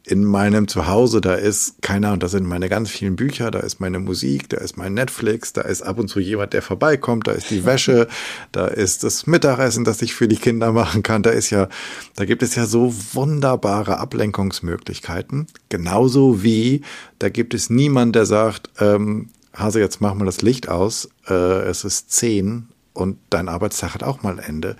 in 0.05 0.23
meinem 0.23 0.67
Zuhause, 0.67 1.19
da 1.19 1.33
ist 1.33 1.81
keiner, 1.81 2.13
und 2.13 2.23
da 2.23 2.27
sind 2.27 2.45
meine 2.45 2.69
ganz 2.69 2.89
vielen 2.89 3.15
Bücher, 3.15 3.51
da 3.51 3.59
ist 3.59 3.79
meine 3.79 3.99
Musik, 3.99 4.49
da 4.49 4.57
ist 4.57 4.77
mein 4.77 4.93
Netflix, 4.93 5.51
da 5.51 5.61
ist 5.61 5.81
ab 5.81 5.99
und 5.99 6.07
zu 6.07 6.19
jemand, 6.19 6.53
der 6.53 6.61
vorbeikommt, 6.61 7.27
da 7.27 7.31
ist 7.31 7.49
die 7.49 7.65
Wäsche, 7.65 8.07
da 8.51 8.67
ist 8.67 9.03
das 9.03 9.27
Mittagessen, 9.27 9.83
das 9.83 10.01
ich 10.01 10.13
für 10.13 10.27
die 10.27 10.37
Kinder 10.37 10.71
machen 10.71 11.03
kann, 11.03 11.23
da 11.23 11.31
ist 11.31 11.49
ja, 11.49 11.67
da 12.15 12.25
gibt 12.25 12.43
es 12.43 12.55
ja 12.55 12.67
so 12.67 12.93
wunderbare 13.13 13.97
Ablenkungsmöglichkeiten. 13.97 15.47
Genauso 15.69 16.43
wie, 16.43 16.81
da 17.19 17.29
gibt 17.29 17.53
es 17.53 17.69
niemand, 17.69 18.15
der 18.15 18.25
sagt, 18.25 18.69
ähm, 18.79 19.29
Hase, 19.55 19.79
jetzt 19.79 20.01
mach 20.01 20.13
mal 20.13 20.25
das 20.25 20.41
Licht 20.41 20.69
aus, 20.69 21.09
äh, 21.27 21.33
es 21.33 21.83
ist 21.83 22.11
zehn 22.11 22.67
und 22.93 23.17
dein 23.29 23.49
Arbeitstag 23.49 23.93
hat 23.93 24.03
auch 24.03 24.23
mal 24.23 24.39
Ende. 24.39 24.75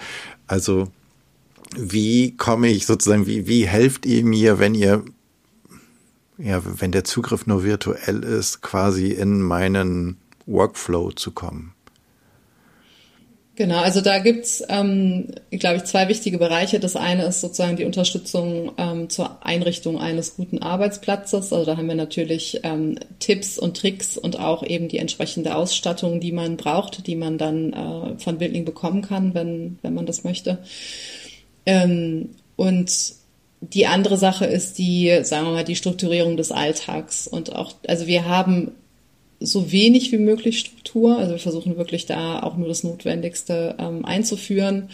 Also 0.47 0.91
wie 1.75 2.35
komme 2.35 2.69
ich 2.69 2.85
sozusagen, 2.85 3.27
wie, 3.27 3.47
wie 3.47 3.67
helft 3.67 4.05
ihr 4.05 4.23
mir, 4.23 4.59
wenn 4.59 4.75
ihr, 4.75 5.03
ja, 6.37 6.61
wenn 6.63 6.91
der 6.91 7.03
Zugriff 7.03 7.45
nur 7.47 7.63
virtuell 7.63 8.23
ist, 8.23 8.61
quasi 8.61 9.11
in 9.11 9.41
meinen 9.41 10.17
Workflow 10.45 11.11
zu 11.11 11.31
kommen? 11.31 11.74
Genau, 13.55 13.77
also 13.77 14.01
da 14.01 14.19
gibt's, 14.19 14.61
ähm, 14.67 15.29
glaube 15.49 15.77
ich, 15.77 15.85
zwei 15.85 16.09
wichtige 16.09 16.37
Bereiche. 16.37 16.81
Das 16.81 16.97
eine 16.97 17.23
ist 17.23 17.39
sozusagen 17.39 17.77
die 17.77 17.85
Unterstützung 17.85 18.73
ähm, 18.77 19.09
zur 19.09 19.45
Einrichtung 19.45 19.97
eines 19.97 20.35
guten 20.35 20.61
Arbeitsplatzes. 20.61 21.53
Also 21.53 21.63
da 21.65 21.77
haben 21.77 21.87
wir 21.87 21.95
natürlich 21.95 22.59
ähm, 22.63 22.99
Tipps 23.19 23.57
und 23.57 23.77
Tricks 23.77 24.17
und 24.17 24.37
auch 24.37 24.61
eben 24.61 24.89
die 24.89 24.97
entsprechende 24.97 25.55
Ausstattung, 25.55 26.19
die 26.19 26.33
man 26.33 26.57
braucht, 26.57 27.07
die 27.07 27.15
man 27.15 27.37
dann 27.37 27.71
äh, 27.71 28.19
von 28.19 28.37
Bildling 28.37 28.65
bekommen 28.65 29.01
kann, 29.01 29.33
wenn, 29.33 29.79
wenn 29.81 29.93
man 29.93 30.05
das 30.05 30.25
möchte. 30.25 30.57
Ähm, 31.65 32.31
und 32.57 32.91
die 33.61 33.87
andere 33.87 34.17
Sache 34.17 34.45
ist 34.45 34.77
die, 34.79 35.19
sagen 35.23 35.45
wir 35.45 35.53
mal, 35.53 35.63
die 35.63 35.77
Strukturierung 35.77 36.35
des 36.35 36.51
Alltags. 36.51 37.25
Und 37.25 37.55
auch, 37.55 37.71
also 37.87 38.05
wir 38.05 38.25
haben 38.25 38.73
so 39.39 39.71
wenig 39.71 40.11
wie 40.11 40.17
möglich 40.17 40.59
Struktur. 40.59 41.17
Also 41.17 41.33
wir 41.33 41.39
versuchen 41.39 41.77
wirklich 41.77 42.05
da 42.05 42.41
auch 42.41 42.57
nur 42.57 42.67
das 42.67 42.83
Notwendigste 42.83 43.75
ähm, 43.79 44.05
einzuführen. 44.05 44.89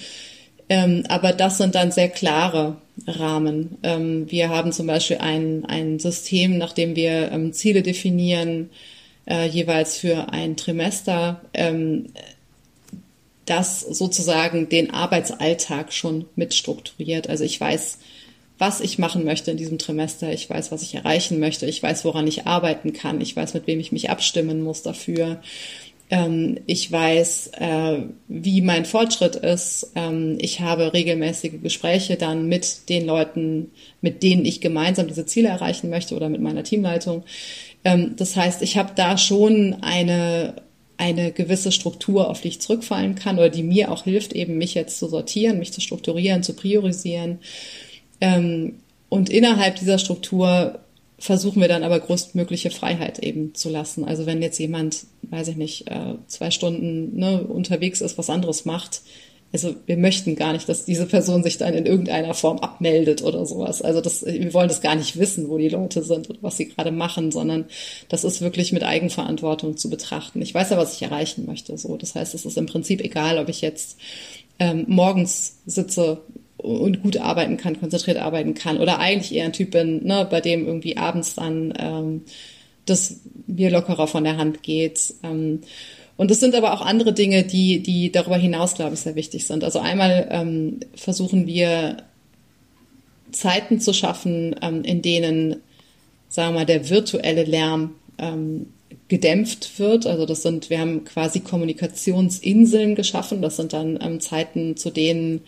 Ähm, 0.70 1.04
aber 1.10 1.34
das 1.34 1.58
sind 1.58 1.76
dann 1.76 1.92
sehr 1.92 2.10
klare 2.10 2.78
Rahmen. 3.06 3.78
Ähm, 3.84 4.30
wir 4.32 4.50
haben 4.50 4.72
zum 4.72 4.88
Beispiel 4.88 5.18
ein, 5.18 5.66
ein 5.66 6.00
System, 6.00 6.58
nach 6.58 6.74
dem 6.74 6.96
wir 6.96 7.32
ähm, 7.32 7.52
Ziele 7.54 7.82
definieren, 7.82 8.70
äh, 9.26 9.48
jeweils 9.48 9.98
für 9.98 10.32
ein 10.32 10.56
Trimester, 10.56 11.42
ähm, 11.54 12.08
das 13.46 13.82
sozusagen 13.82 14.70
den 14.70 14.92
Arbeitsalltag 14.94 15.92
schon 15.92 16.26
mitstrukturiert. 16.36 17.30
Also 17.30 17.44
ich 17.44 17.60
weiß, 17.60 18.00
was 18.62 18.80
ich 18.80 19.00
machen 19.00 19.26
möchte 19.26 19.50
in 19.50 19.58
diesem 19.58 19.80
Trimester. 19.80 20.32
Ich 20.32 20.48
weiß, 20.48 20.72
was 20.72 20.84
ich 20.84 20.94
erreichen 20.94 21.40
möchte. 21.40 21.66
Ich 21.66 21.82
weiß, 21.82 22.06
woran 22.06 22.28
ich 22.28 22.46
arbeiten 22.46 22.94
kann. 22.94 23.20
Ich 23.20 23.36
weiß, 23.36 23.56
mit 23.56 23.66
wem 23.66 23.80
ich 23.80 23.92
mich 23.92 24.12
abstimmen 24.12 24.62
muss 24.62 24.84
dafür. 24.84 25.42
Ähm, 26.12 26.60
ich 26.68 26.92
weiß, 26.92 27.54
äh, 27.58 28.04
wie 28.28 28.62
mein 28.62 28.86
Fortschritt 28.86 29.36
ist. 29.36 29.92
Ähm, 29.96 30.38
ich 30.40 30.60
habe 30.60 30.94
regelmäßige 30.94 31.60
Gespräche 31.64 32.18
dann 32.18 32.48
mit 32.48 32.88
den 32.88 33.08
Leuten, 33.08 33.72
mit 34.00 34.22
denen 34.22 34.46
ich 34.46 34.62
gemeinsam 34.62 35.08
diese 35.08 35.26
Ziele 35.26 35.50
erreichen 35.50 35.90
möchte 35.90 36.16
oder 36.16 36.30
mit 36.30 36.42
meiner 36.42 36.64
Teamleitung. 36.64 37.24
Ähm, 37.84 38.14
das 38.16 38.36
heißt, 38.36 38.62
ich 38.62 38.78
habe 38.78 38.92
da 38.96 39.18
schon 39.18 39.78
eine 39.82 40.54
eine 40.98 41.32
gewisse 41.32 41.72
Struktur, 41.72 42.30
auf 42.30 42.42
die 42.42 42.50
ich 42.50 42.62
zurückfallen 42.62 43.16
kann 43.16 43.40
oder 43.40 43.50
die 43.50 43.64
mir 43.64 43.92
auch 43.92 44.04
hilft, 44.04 44.34
eben 44.34 44.60
mich 44.60 44.76
jetzt 44.76 45.00
zu 45.00 45.08
sortieren, 45.08 45.58
mich 45.58 45.74
zu 45.74 45.82
strukturieren, 45.82 46.44
zu 46.44 46.54
priorisieren. 46.54 47.40
Und 48.22 49.30
innerhalb 49.30 49.78
dieser 49.78 49.98
Struktur 49.98 50.80
versuchen 51.18 51.62
wir 51.62 51.68
dann 51.68 51.84
aber 51.84 52.00
größtmögliche 52.00 52.72
Freiheit 52.72 53.20
eben 53.20 53.54
zu 53.54 53.70
lassen. 53.70 54.06
Also 54.06 54.26
wenn 54.26 54.42
jetzt 54.42 54.58
jemand, 54.58 55.06
weiß 55.24 55.50
ich 55.50 55.56
nicht, 55.56 55.90
äh, 55.90 56.16
zwei 56.28 56.50
Stunden 56.50 57.18
ne, 57.18 57.44
unterwegs 57.44 58.02
ist, 58.02 58.18
was 58.18 58.30
anderes 58.30 58.66
macht, 58.66 59.02
also 59.54 59.76
wir 59.86 59.98
möchten 59.98 60.36
gar 60.36 60.54
nicht, 60.54 60.70
dass 60.70 60.86
diese 60.86 61.06
Person 61.06 61.44
sich 61.44 61.58
dann 61.58 61.74
in 61.74 61.86
irgendeiner 61.86 62.34
Form 62.34 62.60
abmeldet 62.60 63.22
oder 63.22 63.46
sowas. 63.46 63.82
Also 63.82 64.00
das, 64.00 64.26
wir 64.26 64.54
wollen 64.54 64.70
das 64.70 64.82
gar 64.82 64.96
nicht 64.96 65.20
wissen, 65.20 65.50
wo 65.50 65.58
die 65.58 65.68
Leute 65.68 66.04
sind 66.04 66.30
und 66.30 66.42
was 66.42 66.58
sie 66.58 66.70
gerade 66.70 66.92
machen, 66.92 67.32
sondern 67.32 67.66
das 68.08 68.24
ist 68.24 68.40
wirklich 68.40 68.72
mit 68.72 68.84
Eigenverantwortung 68.84 69.76
zu 69.76 69.90
betrachten. 69.90 70.42
Ich 70.42 70.54
weiß 70.54 70.70
ja, 70.70 70.78
was 70.78 70.96
ich 70.96 71.02
erreichen 71.02 71.46
möchte. 71.46 71.78
So, 71.78 71.98
das 71.98 72.16
heißt, 72.16 72.34
es 72.34 72.46
ist 72.46 72.58
im 72.58 72.66
Prinzip 72.66 73.02
egal, 73.02 73.38
ob 73.40 73.50
ich 73.50 73.60
jetzt 73.60 73.98
ähm, 74.58 74.86
morgens 74.88 75.58
sitze 75.66 76.22
und 76.62 77.02
gut 77.02 77.18
arbeiten 77.18 77.58
kann, 77.58 77.80
konzentriert 77.80 78.18
arbeiten 78.18 78.54
kann 78.54 78.78
oder 78.78 79.00
eigentlich 79.00 79.34
eher 79.34 79.46
ein 79.46 79.54
Typ 79.54 79.72
bin, 79.72 80.06
ne, 80.06 80.28
bei 80.30 80.42
dem 80.42 80.68
irgendwie 80.68 80.98
abends 80.98 81.36
dann 81.36 81.74
ähm, 81.78 82.22
das 82.86 83.22
mir 83.48 83.72
lockerer 83.72 84.08
von 84.08 84.24
der 84.24 84.38
Hand 84.38 84.64
geht. 84.64 85.14
Ähm, 85.24 85.62
und 86.18 86.30
es 86.30 86.40
sind 86.40 86.54
aber 86.54 86.74
auch 86.74 86.82
andere 86.82 87.14
Dinge, 87.14 87.44
die, 87.44 87.82
die 87.82 88.12
darüber 88.12 88.38
hinaus, 88.38 88.76
glaube 88.76 88.94
ich, 88.94 89.00
sehr 89.00 89.16
wichtig 89.16 89.48
sind. 89.48 89.64
Also 89.64 89.80
einmal 89.80 90.28
ähm, 90.30 90.80
versuchen 90.96 91.48
wir 91.48 91.98
Zeiten 93.32 93.80
zu 93.80 93.94
schaffen, 93.94 94.56
ähm, 94.62 94.84
in 94.84 95.02
denen, 95.02 95.58
sagen 96.30 96.54
wir 96.54 96.60
mal, 96.60 96.66
der 96.66 96.90
virtuelle 96.90 97.44
Lärm 97.44 97.96
ähm, 98.20 98.68
gedämpft 99.08 99.80
wird. 99.80 100.06
Also 100.06 100.26
das 100.26 100.44
sind, 100.44 100.70
wir 100.70 100.80
haben 100.80 101.06
quasi 101.06 101.40
Kommunikationsinseln 101.40 102.96
geschaffen. 102.96 103.42
Das 103.42 103.56
sind 103.56 103.74
dann 103.74 103.98
ähm, 104.02 104.20
Zeiten, 104.20 104.78
zu 104.78 104.92
denen 104.92 105.42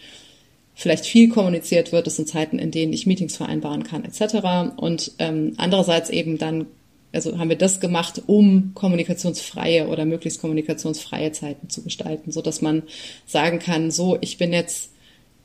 vielleicht 0.74 1.06
viel 1.06 1.30
kommuniziert 1.30 1.92
wird. 1.92 2.08
Das 2.08 2.16
sind 2.16 2.28
Zeiten, 2.28 2.60
in 2.60 2.72
denen 2.72 2.94
ich 2.94 3.06
Meetings 3.06 3.38
vereinbaren 3.38 3.84
kann, 3.84 4.04
etc. 4.06 4.76
Und 4.78 5.12
ähm, 5.20 5.54
andererseits 5.58 6.10
eben 6.10 6.38
dann, 6.38 6.66
also 7.12 7.38
haben 7.38 7.50
wir 7.50 7.58
das 7.58 7.80
gemacht, 7.80 8.24
um 8.26 8.72
kommunikationsfreie 8.74 9.88
oder 9.88 10.06
möglichst 10.06 10.42
kommunikationsfreie 10.42 11.32
Zeiten 11.32 11.70
zu 11.70 11.84
gestalten, 11.84 12.32
so 12.32 12.42
dass 12.42 12.62
man 12.62 12.84
sagen 13.26 13.60
kann, 13.60 13.92
so, 13.92 14.18
ich 14.22 14.38
bin 14.38 14.52
jetzt 14.52 14.92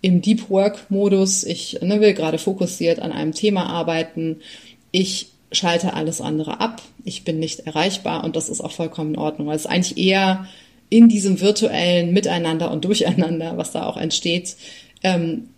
im 0.01 0.23
Deep 0.23 0.49
Work 0.49 0.91
Modus, 0.91 1.45
ich 1.45 1.79
ne, 1.83 2.01
will 2.01 2.15
gerade 2.15 2.39
fokussiert 2.39 3.01
an 3.01 3.13
einem 3.13 3.33
Thema 3.33 3.67
arbeiten, 3.67 4.37
ich 4.93 5.33
schalte 5.51 5.95
alles 5.95 6.21
andere 6.21 6.61
ab, 6.61 6.83
ich 7.05 7.25
bin 7.25 7.39
nicht 7.39 7.61
erreichbar 7.61 8.25
und 8.25 8.37
das 8.37 8.49
ist 8.49 8.61
auch 8.61 8.71
vollkommen 8.73 9.15
in 9.15 9.21
Ordnung, 9.21 9.49
weil 9.49 9.57
es 9.57 9.67
eigentlich 9.67 9.99
eher 9.99 10.47
in 10.91 11.09
diesem 11.09 11.41
virtuellen 11.41 12.13
Miteinander 12.13 12.71
und 12.71 12.85
Durcheinander, 12.85 13.57
was 13.57 13.73
da 13.73 13.87
auch 13.87 13.97
entsteht, 13.97 14.57
ähm, 15.03 15.51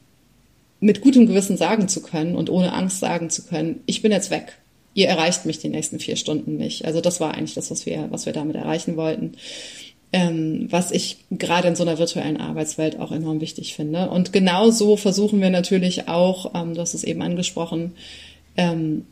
mit 0.80 1.02
gutem 1.02 1.26
Gewissen 1.26 1.56
sagen 1.56 1.88
zu 1.88 2.02
können 2.02 2.34
und 2.34 2.50
ohne 2.50 2.72
Angst 2.72 3.00
sagen 3.00 3.30
zu 3.30 3.42
können, 3.42 3.80
ich 3.86 4.02
bin 4.02 4.12
jetzt 4.12 4.30
weg. 4.30 4.58
Ihr 4.94 5.08
erreicht 5.08 5.46
mich 5.46 5.58
die 5.58 5.68
nächsten 5.68 6.00
vier 6.00 6.16
Stunden 6.16 6.56
nicht. 6.56 6.84
Also 6.84 7.00
das 7.00 7.20
war 7.20 7.34
eigentlich 7.34 7.54
das, 7.54 7.70
was 7.70 7.86
wir, 7.86 8.08
was 8.10 8.26
wir 8.26 8.32
damit 8.32 8.56
erreichen 8.56 8.96
wollten. 8.96 9.34
Ähm, 10.12 10.66
was 10.70 10.90
ich 10.90 11.18
gerade 11.30 11.68
in 11.68 11.76
so 11.76 11.84
einer 11.84 11.98
virtuellen 11.98 12.38
Arbeitswelt 12.38 12.98
auch 12.98 13.12
enorm 13.12 13.40
wichtig 13.40 13.76
finde. 13.76 14.10
Und 14.10 14.32
genau 14.32 14.70
so 14.70 14.96
versuchen 14.96 15.40
wir 15.40 15.50
natürlich 15.50 16.08
auch, 16.08 16.52
ähm, 16.54 16.74
du 16.74 16.80
hast 16.80 16.94
es 16.94 17.04
eben 17.04 17.22
angesprochen, 17.22 17.92
ähm, 18.56 19.06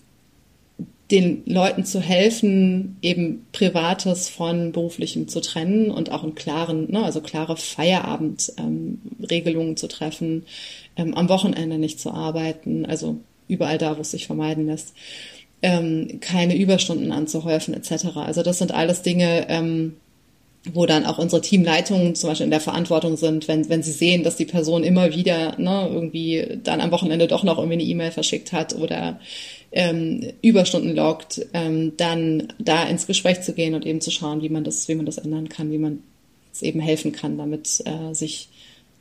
den 1.11 1.42
Leuten 1.47 1.87
zu 1.87 2.01
helfen, 2.01 2.99
eben 3.01 3.47
Privates 3.53 4.29
von 4.29 4.73
Beruflichem 4.73 5.27
zu 5.27 5.40
trennen 5.40 5.90
und 5.90 6.12
auch 6.12 6.23
in 6.23 6.35
klaren, 6.35 6.90
ne, 6.90 7.03
also 7.03 7.23
klare 7.23 7.57
Feierabendregelungen 7.57 9.71
ähm, 9.71 9.77
zu 9.77 9.88
treffen, 9.88 10.44
ähm, 10.97 11.14
am 11.14 11.31
Wochenende 11.31 11.79
nicht 11.79 11.99
zu 11.99 12.11
arbeiten, 12.11 12.85
also 12.85 13.16
überall 13.49 13.79
da, 13.79 13.97
wo 13.97 14.03
es 14.03 14.11
sich 14.11 14.27
vermeiden 14.27 14.66
lässt, 14.66 14.92
ähm, 15.62 16.18
keine 16.21 16.57
Überstunden 16.57 17.11
anzuhäufen 17.11 17.73
etc. 17.73 18.16
Also 18.16 18.42
das 18.42 18.59
sind 18.59 18.73
alles 18.73 19.01
Dinge, 19.01 19.47
ähm, 19.49 19.97
wo 20.73 20.87
dann 20.87 21.07
auch 21.07 21.18
unsere 21.18 21.40
Teamleitungen 21.40 22.14
zum 22.14 22.29
Beispiel 22.29 22.44
in 22.44 22.51
der 22.51 22.61
Verantwortung 22.61 23.16
sind, 23.16 23.49
wenn, 23.49 23.71
wenn 23.71 23.83
sie 23.83 23.92
sehen, 23.92 24.25
dass 24.25 24.37
die 24.37 24.44
Person 24.44 24.85
immer 24.85 25.14
wieder 25.14 25.59
ne, 25.59 25.88
irgendwie 25.90 26.59
dann 26.62 26.83
am 26.83 26.90
Wochenende 26.90 27.29
doch 27.29 27.44
noch 27.44 27.57
irgendwie 27.59 27.75
eine 27.75 27.85
E-Mail 27.85 28.11
verschickt 28.11 28.53
hat 28.53 28.77
oder 28.77 29.21
ähm, 29.72 30.33
Überstunden 30.42 30.94
loggt, 30.94 31.46
ähm, 31.52 31.92
dann 31.96 32.52
da 32.59 32.85
ins 32.85 33.07
Gespräch 33.07 33.42
zu 33.42 33.52
gehen 33.52 33.74
und 33.74 33.85
eben 33.85 34.00
zu 34.00 34.11
schauen, 34.11 34.42
wie 34.42 34.48
man 34.48 34.64
das, 34.64 34.88
wie 34.88 34.94
man 34.94 35.07
das 35.07 35.18
ändern 35.18 35.48
kann, 35.48 35.70
wie 35.70 35.78
man 35.78 36.02
es 36.52 36.62
eben 36.62 36.81
helfen 36.81 37.12
kann, 37.12 37.38
damit 37.38 37.83
äh, 37.85 38.14
sich 38.14 38.48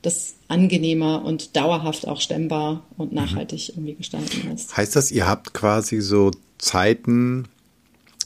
das 0.02 0.36
angenehmer 0.48 1.26
und 1.26 1.56
dauerhaft 1.56 2.08
auch 2.08 2.22
stemmbar 2.22 2.84
und 2.98 3.12
mhm. 3.12 3.18
nachhaltig 3.18 3.70
irgendwie 3.70 3.96
gestalten 3.96 4.50
lässt. 4.50 4.76
Heißt 4.76 4.96
das, 4.96 5.12
ihr 5.12 5.28
habt 5.28 5.54
quasi 5.54 6.02
so 6.02 6.32
Zeiten, 6.58 7.46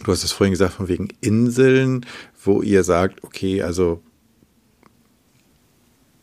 du 0.04 0.12
hast 0.12 0.24
es 0.24 0.32
vorhin 0.32 0.52
gesagt, 0.52 0.74
von 0.74 0.88
wegen 0.88 1.10
Inseln, 1.22 2.06
wo 2.44 2.62
ihr 2.62 2.84
sagt, 2.84 3.24
okay, 3.24 3.62
also 3.62 4.02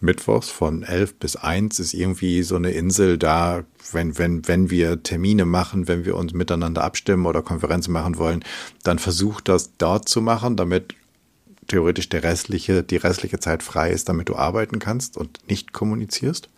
mittwochs 0.00 0.48
von 0.50 0.82
11 0.82 1.16
bis 1.16 1.36
1 1.36 1.78
ist 1.78 1.94
irgendwie 1.94 2.42
so 2.42 2.56
eine 2.56 2.70
Insel 2.70 3.18
da, 3.18 3.64
wenn, 3.92 4.16
wenn, 4.18 4.46
wenn 4.46 4.70
wir 4.70 5.02
Termine 5.02 5.44
machen, 5.44 5.88
wenn 5.88 6.04
wir 6.04 6.16
uns 6.16 6.32
miteinander 6.32 6.84
abstimmen 6.84 7.26
oder 7.26 7.42
Konferenzen 7.42 7.92
machen 7.92 8.18
wollen, 8.18 8.44
dann 8.84 8.98
versucht 8.98 9.48
das 9.48 9.76
dort 9.76 10.08
zu 10.08 10.20
machen, 10.20 10.56
damit 10.56 10.94
theoretisch 11.66 12.08
der 12.08 12.22
restliche, 12.22 12.82
die 12.82 12.96
restliche 12.96 13.40
Zeit 13.40 13.62
frei 13.62 13.90
ist, 13.90 14.08
damit 14.08 14.28
du 14.28 14.36
arbeiten 14.36 14.78
kannst 14.78 15.16
und 15.16 15.38
nicht 15.48 15.72
kommunizierst? 15.72 16.48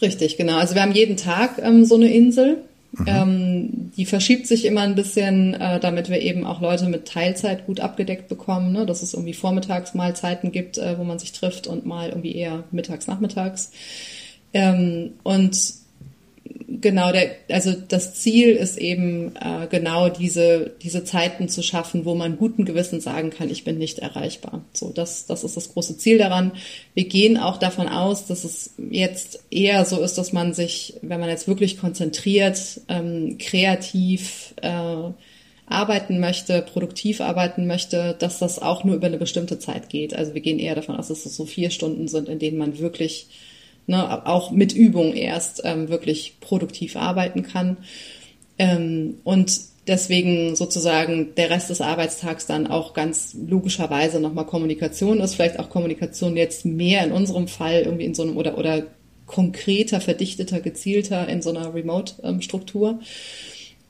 Richtig, 0.00 0.36
genau. 0.36 0.58
Also 0.58 0.74
wir 0.74 0.82
haben 0.82 0.92
jeden 0.92 1.16
Tag 1.16 1.58
ähm, 1.58 1.84
so 1.84 1.94
eine 1.94 2.12
Insel. 2.12 2.64
Mhm. 2.92 3.06
Ähm, 3.06 3.92
die 3.96 4.04
verschiebt 4.04 4.46
sich 4.46 4.66
immer 4.66 4.82
ein 4.82 4.94
bisschen, 4.94 5.54
äh, 5.54 5.80
damit 5.80 6.10
wir 6.10 6.20
eben 6.20 6.44
auch 6.44 6.60
Leute 6.60 6.86
mit 6.86 7.08
Teilzeit 7.08 7.66
gut 7.66 7.80
abgedeckt 7.80 8.28
bekommen, 8.28 8.72
ne? 8.72 8.84
dass 8.84 9.02
es 9.02 9.14
irgendwie 9.14 9.32
Vormittagsmahlzeiten 9.32 10.52
gibt, 10.52 10.76
äh, 10.78 10.98
wo 10.98 11.04
man 11.04 11.18
sich 11.18 11.32
trifft 11.32 11.66
und 11.66 11.86
mal 11.86 12.10
irgendwie 12.10 12.34
eher 12.36 12.64
mittags, 12.70 13.06
nachmittags. 13.06 13.70
Ähm, 14.52 15.14
und 15.22 15.81
genau, 16.80 17.12
der, 17.12 17.30
also 17.50 17.72
das 17.72 18.14
Ziel 18.14 18.50
ist 18.50 18.78
eben 18.78 19.34
äh, 19.36 19.66
genau 19.68 20.08
diese, 20.08 20.72
diese 20.82 21.04
Zeiten 21.04 21.48
zu 21.48 21.62
schaffen, 21.62 22.04
wo 22.04 22.14
man 22.14 22.36
guten 22.36 22.64
Gewissen 22.64 23.00
sagen 23.00 23.30
kann, 23.30 23.50
ich 23.50 23.64
bin 23.64 23.78
nicht 23.78 23.98
erreichbar. 23.98 24.64
So, 24.72 24.90
das, 24.90 25.26
das 25.26 25.44
ist 25.44 25.56
das 25.56 25.72
große 25.72 25.98
Ziel 25.98 26.18
daran. 26.18 26.52
Wir 26.94 27.04
gehen 27.04 27.36
auch 27.36 27.58
davon 27.58 27.88
aus, 27.88 28.26
dass 28.26 28.44
es 28.44 28.74
jetzt 28.90 29.44
eher 29.50 29.84
so 29.84 30.00
ist, 30.00 30.16
dass 30.18 30.32
man 30.32 30.54
sich, 30.54 30.94
wenn 31.02 31.20
man 31.20 31.28
jetzt 31.28 31.48
wirklich 31.48 31.78
konzentriert, 31.78 32.80
ähm, 32.88 33.36
kreativ 33.38 34.54
äh, 34.62 35.10
arbeiten 35.66 36.20
möchte, 36.20 36.62
produktiv 36.62 37.20
arbeiten 37.20 37.66
möchte, 37.66 38.14
dass 38.18 38.38
das 38.38 38.60
auch 38.60 38.84
nur 38.84 38.96
über 38.96 39.06
eine 39.06 39.18
bestimmte 39.18 39.58
Zeit 39.58 39.88
geht. 39.88 40.14
Also 40.14 40.34
wir 40.34 40.40
gehen 40.40 40.58
eher 40.58 40.74
davon 40.74 40.96
aus, 40.96 41.08
dass 41.08 41.26
es 41.26 41.36
so 41.36 41.46
vier 41.46 41.70
Stunden 41.70 42.08
sind, 42.08 42.28
in 42.28 42.38
denen 42.38 42.58
man 42.58 42.78
wirklich 42.78 43.28
ne, 43.86 44.26
auch 44.26 44.50
mit 44.50 44.72
Übung 44.72 45.14
erst 45.14 45.62
ähm, 45.64 45.88
wirklich 45.88 46.36
produktiv 46.40 46.96
arbeiten 46.96 47.42
kann. 47.42 47.78
Ähm, 48.58 49.18
und 49.24 49.60
deswegen 49.86 50.54
sozusagen 50.54 51.34
der 51.36 51.50
Rest 51.50 51.70
des 51.70 51.80
Arbeitstags 51.80 52.46
dann 52.46 52.66
auch 52.66 52.94
ganz 52.94 53.36
logischerweise 53.48 54.20
nochmal 54.20 54.46
Kommunikation 54.46 55.20
ist, 55.20 55.34
vielleicht 55.34 55.58
auch 55.58 55.70
Kommunikation 55.70 56.36
jetzt 56.36 56.64
mehr 56.64 57.04
in 57.04 57.12
unserem 57.12 57.48
Fall 57.48 57.82
irgendwie 57.82 58.04
in 58.04 58.14
so 58.14 58.22
einem 58.22 58.36
oder, 58.36 58.58
oder 58.58 58.84
konkreter, 59.26 60.00
verdichteter, 60.00 60.60
gezielter 60.60 61.28
in 61.28 61.42
so 61.42 61.50
einer 61.50 61.74
Remote-Struktur. 61.74 63.00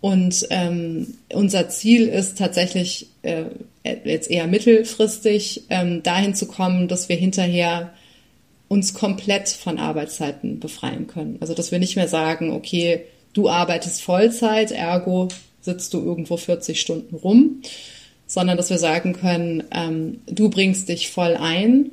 Und 0.00 0.46
ähm, 0.50 1.14
unser 1.32 1.68
Ziel 1.68 2.08
ist 2.08 2.38
tatsächlich 2.38 3.08
äh, 3.22 3.44
jetzt 4.04 4.30
eher 4.30 4.46
mittelfristig 4.46 5.64
ähm, 5.70 6.02
dahin 6.02 6.34
zu 6.34 6.46
kommen, 6.46 6.88
dass 6.88 7.08
wir 7.08 7.16
hinterher 7.16 7.92
uns 8.72 8.94
komplett 8.94 9.50
von 9.50 9.78
Arbeitszeiten 9.78 10.58
befreien 10.58 11.06
können. 11.06 11.36
Also 11.40 11.52
dass 11.52 11.72
wir 11.72 11.78
nicht 11.78 11.96
mehr 11.96 12.08
sagen, 12.08 12.52
okay, 12.52 13.04
du 13.34 13.50
arbeitest 13.50 14.00
Vollzeit, 14.00 14.70
ergo 14.70 15.28
sitzt 15.60 15.92
du 15.92 16.00
irgendwo 16.02 16.38
40 16.38 16.80
Stunden 16.80 17.14
rum, 17.14 17.60
sondern 18.26 18.56
dass 18.56 18.70
wir 18.70 18.78
sagen 18.78 19.12
können, 19.12 19.62
ähm, 19.72 20.22
du 20.24 20.48
bringst 20.48 20.88
dich 20.88 21.10
voll 21.10 21.36
ein, 21.38 21.90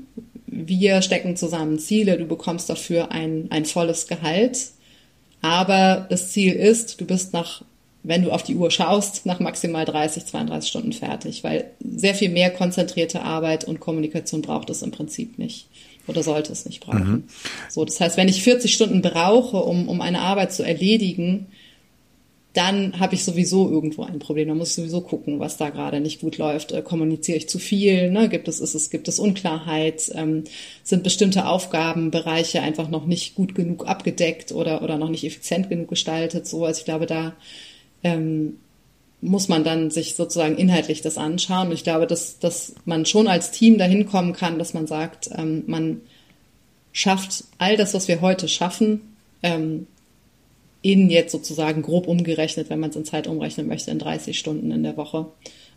wir 0.47 1.01
stecken 1.01 1.35
zusammen 1.35 1.79
Ziele, 1.79 2.17
du 2.17 2.25
bekommst 2.25 2.69
dafür 2.69 3.11
ein, 3.11 3.47
ein 3.49 3.65
volles 3.65 4.07
Gehalt, 4.07 4.69
aber 5.41 6.07
das 6.09 6.31
Ziel 6.31 6.53
ist, 6.53 7.01
du 7.01 7.05
bist 7.05 7.33
nach, 7.33 7.61
wenn 8.03 8.23
du 8.23 8.31
auf 8.31 8.43
die 8.43 8.55
Uhr 8.55 8.71
schaust, 8.71 9.25
nach 9.25 9.41
maximal 9.41 9.83
30, 9.83 10.27
32 10.27 10.69
Stunden 10.69 10.93
fertig, 10.93 11.43
weil 11.43 11.71
sehr 11.81 12.15
viel 12.15 12.29
mehr 12.29 12.51
konzentrierte 12.51 13.21
Arbeit 13.21 13.65
und 13.65 13.81
Kommunikation 13.81 14.41
braucht 14.41 14.69
es 14.69 14.81
im 14.81 14.91
Prinzip 14.91 15.37
nicht 15.37 15.67
oder 16.09 16.23
sollte 16.23 16.51
es 16.51 16.65
nicht 16.65 16.81
brauchen. 16.81 17.11
Mhm. 17.11 17.23
So, 17.69 17.85
das 17.85 17.99
heißt, 17.99 18.17
wenn 18.17 18.27
ich 18.27 18.43
40 18.43 18.73
Stunden 18.73 19.01
brauche, 19.01 19.57
um, 19.57 19.87
um 19.87 20.01
eine 20.01 20.19
Arbeit 20.19 20.51
zu 20.51 20.63
erledigen, 20.63 21.47
dann 22.53 22.99
habe 22.99 23.13
ich 23.13 23.23
sowieso 23.23 23.69
irgendwo 23.69 24.03
ein 24.03 24.17
Problem. 24.17 24.47
Da 24.47 24.55
muss 24.55 24.69
ich 24.69 24.75
sowieso 24.75 25.01
gucken, 25.01 25.39
was 25.39 25.57
da 25.57 25.69
gerade 25.69 25.99
nicht 25.99 26.19
gut 26.19 26.37
läuft. 26.37 26.71
Äh, 26.71 26.81
kommuniziere 26.81 27.37
ich 27.37 27.47
zu 27.47 27.59
viel? 27.59 28.09
Ne? 28.09 28.27
Gibt 28.27 28.47
es, 28.47 28.59
ist 28.59 28.73
es, 28.73 28.89
gibt 28.89 29.07
es 29.07 29.19
Unklarheit? 29.19 30.11
Ähm, 30.15 30.45
sind 30.83 31.03
bestimmte 31.03 31.45
Aufgabenbereiche 31.47 32.61
einfach 32.61 32.89
noch 32.89 33.05
nicht 33.05 33.35
gut 33.35 33.53
genug 33.53 33.87
abgedeckt 33.87 34.51
oder, 34.51 34.81
oder 34.81 34.97
noch 34.97 35.09
nicht 35.09 35.23
effizient 35.23 35.69
genug 35.69 35.89
gestaltet? 35.89 36.47
So, 36.47 36.65
also 36.65 36.79
ich 36.79 36.85
glaube, 36.85 37.05
da 37.05 37.33
ähm, 38.03 38.57
muss 39.21 39.49
man 39.49 39.63
dann 39.63 39.91
sich 39.91 40.15
sozusagen 40.15 40.57
inhaltlich 40.57 41.01
das 41.01 41.17
anschauen. 41.17 41.67
Und 41.67 41.73
ich 41.73 41.83
glaube, 41.83 42.07
dass, 42.07 42.39
dass 42.39 42.75
man 42.85 43.05
schon 43.05 43.27
als 43.27 43.51
Team 43.51 43.77
dahin 43.77 44.05
kommen 44.05 44.33
kann, 44.33 44.59
dass 44.59 44.73
man 44.73 44.87
sagt, 44.87 45.29
ähm, 45.35 45.63
man 45.67 46.01
schafft 46.91 47.43
all 47.57 47.77
das, 47.77 47.93
was 47.93 48.07
wir 48.07 48.21
heute 48.21 48.47
schaffen, 48.47 49.01
ähm, 49.43 49.87
in 50.81 51.09
jetzt 51.09 51.33
sozusagen 51.33 51.81
grob 51.81 52.07
umgerechnet, 52.07 52.69
wenn 52.69 52.79
man 52.79 52.91
es 52.91 52.95
in 52.95 53.05
Zeit 53.05 53.27
umrechnen 53.27 53.67
möchte, 53.67 53.91
in 53.91 53.99
30 53.99 54.39
Stunden 54.39 54.71
in 54.71 54.83
der 54.83 54.95
Woche 54.95 55.27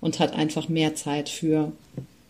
und 0.01 0.21
hat 0.21 0.33
einfach 0.33 0.69
mehr 0.69 0.95
Zeit 0.95 1.29
für 1.29 1.73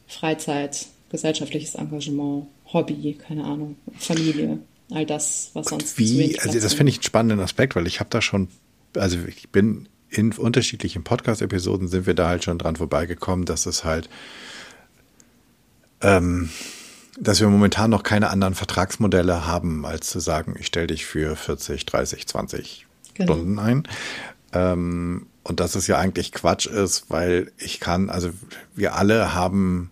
Freizeit, 0.06 0.86
gesellschaftliches 1.10 1.74
Engagement, 1.74 2.46
Hobby, 2.72 3.14
keine 3.14 3.44
Ahnung, 3.44 3.76
Familie, 3.98 4.58
all 4.90 5.04
das, 5.04 5.50
was 5.52 5.68
sonst. 5.68 5.98
Wie, 5.98 6.38
also 6.38 6.58
das 6.58 6.72
finde 6.72 6.90
ich 6.90 6.96
einen 6.96 7.02
spannenden 7.02 7.40
Aspekt, 7.40 7.76
weil 7.76 7.86
ich 7.86 8.00
habe 8.00 8.08
da 8.08 8.22
schon, 8.22 8.48
also 8.96 9.18
ich 9.26 9.50
bin 9.50 9.88
in 10.12 10.32
unterschiedlichen 10.32 11.04
Podcast-Episoden 11.04 11.88
sind 11.88 12.06
wir 12.06 12.14
da 12.14 12.28
halt 12.28 12.44
schon 12.44 12.58
dran 12.58 12.76
vorbeigekommen, 12.76 13.44
dass 13.44 13.66
es 13.66 13.84
halt 13.84 14.08
ähm, 16.02 16.50
dass 17.18 17.40
wir 17.40 17.48
momentan 17.48 17.90
noch 17.90 18.02
keine 18.02 18.30
anderen 18.30 18.54
Vertragsmodelle 18.54 19.46
haben, 19.46 19.84
als 19.84 20.08
zu 20.08 20.20
sagen, 20.20 20.56
ich 20.58 20.66
stelle 20.66 20.88
dich 20.88 21.04
für 21.06 21.36
40, 21.36 21.84
30, 21.86 22.26
20 22.26 22.86
genau. 23.14 23.32
Stunden 23.34 23.58
ein. 23.58 23.88
Ähm, 24.52 25.26
und 25.44 25.60
dass 25.60 25.74
es 25.74 25.86
ja 25.86 25.98
eigentlich 25.98 26.32
Quatsch 26.32 26.66
ist, 26.66 27.10
weil 27.10 27.52
ich 27.58 27.80
kann, 27.80 28.10
also 28.10 28.30
wir 28.74 28.94
alle 28.94 29.34
haben 29.34 29.90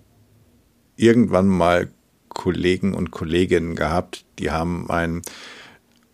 irgendwann 0.96 1.48
mal 1.48 1.88
Kollegen 2.28 2.94
und 2.94 3.11
Kolleginnen 3.11 3.74
gehabt, 3.74 4.24
die 4.38 4.50
haben 4.50 4.90
einen 4.90 5.22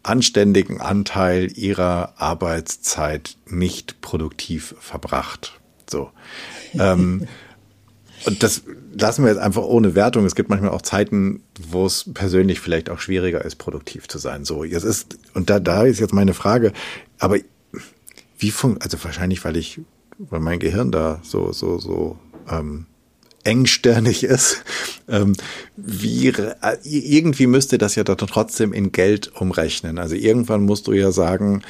anständigen 0.09 0.81
Anteil 0.81 1.51
ihrer 1.57 2.15
Arbeitszeit 2.17 3.37
nicht 3.47 4.01
produktiv 4.01 4.75
verbracht. 4.81 5.61
So. 5.89 6.11
ähm, 6.79 7.27
und 8.25 8.43
das 8.43 8.63
lassen 8.99 9.25
wir 9.25 9.31
jetzt 9.31 9.41
einfach 9.41 9.63
ohne 9.63 9.95
Wertung. 9.95 10.25
Es 10.25 10.35
gibt 10.35 10.49
manchmal 10.49 10.71
auch 10.71 10.83
Zeiten, 10.83 11.43
wo 11.61 11.87
es 11.87 12.11
persönlich 12.13 12.61
vielleicht 12.61 12.91
auch 12.91 12.99
schwieriger 12.99 13.45
ist, 13.45 13.57
produktiv 13.57 14.09
zu 14.09 14.19
sein. 14.19 14.45
So, 14.45 14.65
jetzt 14.65 14.85
ist, 14.85 15.19
und 15.35 15.51
da, 15.51 15.61
da 15.61 15.85
ist 15.85 16.01
jetzt 16.01 16.15
meine 16.15 16.35
Frage, 16.35 16.73
aber 17.19 17.39
wie 18.39 18.51
funkt, 18.51 18.83
also 18.83 19.03
wahrscheinlich, 19.03 19.45
weil 19.45 19.57
ich, 19.57 19.81
weil 20.19 20.41
mein 20.41 20.59
Gehirn 20.59 20.91
da 20.91 21.21
so, 21.23 21.53
so, 21.53 21.79
so, 21.79 22.19
ähm, 22.51 22.87
engstirnig 23.47 24.25
ist, 24.25 24.63
ähm, 25.09 25.35
wie, 25.77 26.33
irgendwie 26.83 27.47
müsste 27.47 27.79
das 27.79 27.95
ja 27.95 28.05
dann 28.05 28.17
trotzdem 28.19 28.73
in 28.73 28.93
Geld 28.93 29.31
umrechnen. 29.35 29.99
Also 29.99 30.17
irgendwann 30.17 30.65
musst 30.65 30.87
du 30.87 30.93
ja 30.93 31.13
sagen, 31.13 31.63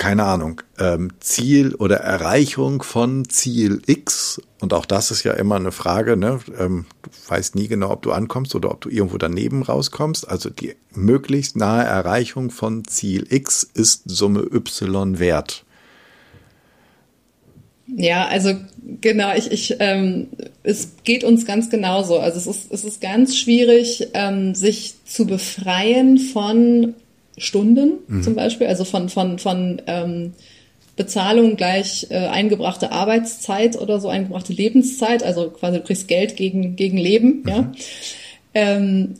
keine 0.00 0.24
Ahnung, 0.24 0.62
ähm, 0.78 1.10
Ziel 1.20 1.74
oder 1.74 1.98
Erreichung 1.98 2.82
von 2.82 3.28
Ziel 3.28 3.82
X. 3.84 4.40
Und 4.58 4.72
auch 4.72 4.86
das 4.86 5.10
ist 5.10 5.24
ja 5.24 5.32
immer 5.34 5.56
eine 5.56 5.72
Frage, 5.72 6.16
ne? 6.16 6.40
Ähm, 6.58 6.86
du 7.02 7.10
weißt 7.28 7.54
nie 7.54 7.68
genau, 7.68 7.90
ob 7.90 8.00
du 8.00 8.12
ankommst 8.12 8.54
oder 8.54 8.70
ob 8.70 8.80
du 8.80 8.88
irgendwo 8.88 9.18
daneben 9.18 9.62
rauskommst. 9.62 10.26
Also 10.26 10.48
die 10.48 10.74
möglichst 10.94 11.54
nahe 11.56 11.84
Erreichung 11.84 12.50
von 12.50 12.86
Ziel 12.86 13.26
X 13.28 13.62
ist 13.62 14.04
Summe 14.06 14.40
Y 14.40 15.18
wert. 15.18 15.66
Ja, 17.96 18.26
also 18.26 18.54
genau, 19.00 19.34
ich, 19.34 19.50
ich 19.50 19.76
ähm, 19.80 20.28
es 20.62 20.96
geht 21.04 21.24
uns 21.24 21.46
ganz 21.46 21.70
genauso. 21.70 22.18
Also 22.18 22.38
es 22.38 22.46
ist, 22.46 22.72
es 22.72 22.84
ist 22.84 23.00
ganz 23.00 23.36
schwierig, 23.36 24.08
ähm, 24.14 24.54
sich 24.54 24.94
zu 25.04 25.26
befreien 25.26 26.18
von 26.18 26.94
Stunden 27.36 27.92
mhm. 28.06 28.22
zum 28.22 28.34
Beispiel, 28.34 28.66
also 28.66 28.84
von, 28.84 29.08
von, 29.08 29.38
von 29.38 29.80
ähm, 29.86 30.32
Bezahlung 30.96 31.56
gleich 31.56 32.08
äh, 32.10 32.16
eingebrachte 32.16 32.92
Arbeitszeit 32.92 33.80
oder 33.80 34.00
so 34.00 34.08
eingebrachte 34.08 34.52
Lebenszeit, 34.52 35.22
also 35.22 35.48
quasi 35.48 35.78
du 35.78 35.84
kriegst 35.84 36.08
Geld 36.08 36.36
gegen, 36.36 36.76
gegen 36.76 36.98
Leben, 36.98 37.42
mhm. 37.42 37.48
ja. 37.48 37.72
Ähm, 38.52 39.14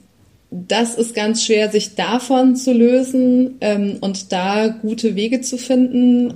das 0.51 0.97
ist 0.97 1.15
ganz 1.15 1.45
schwer, 1.45 1.71
sich 1.71 1.95
davon 1.95 2.57
zu 2.57 2.73
lösen 2.73 3.57
ähm, 3.61 3.99
und 4.01 4.33
da 4.33 4.67
gute 4.67 5.15
Wege 5.15 5.41
zu 5.43 5.59
finden. 5.59 6.35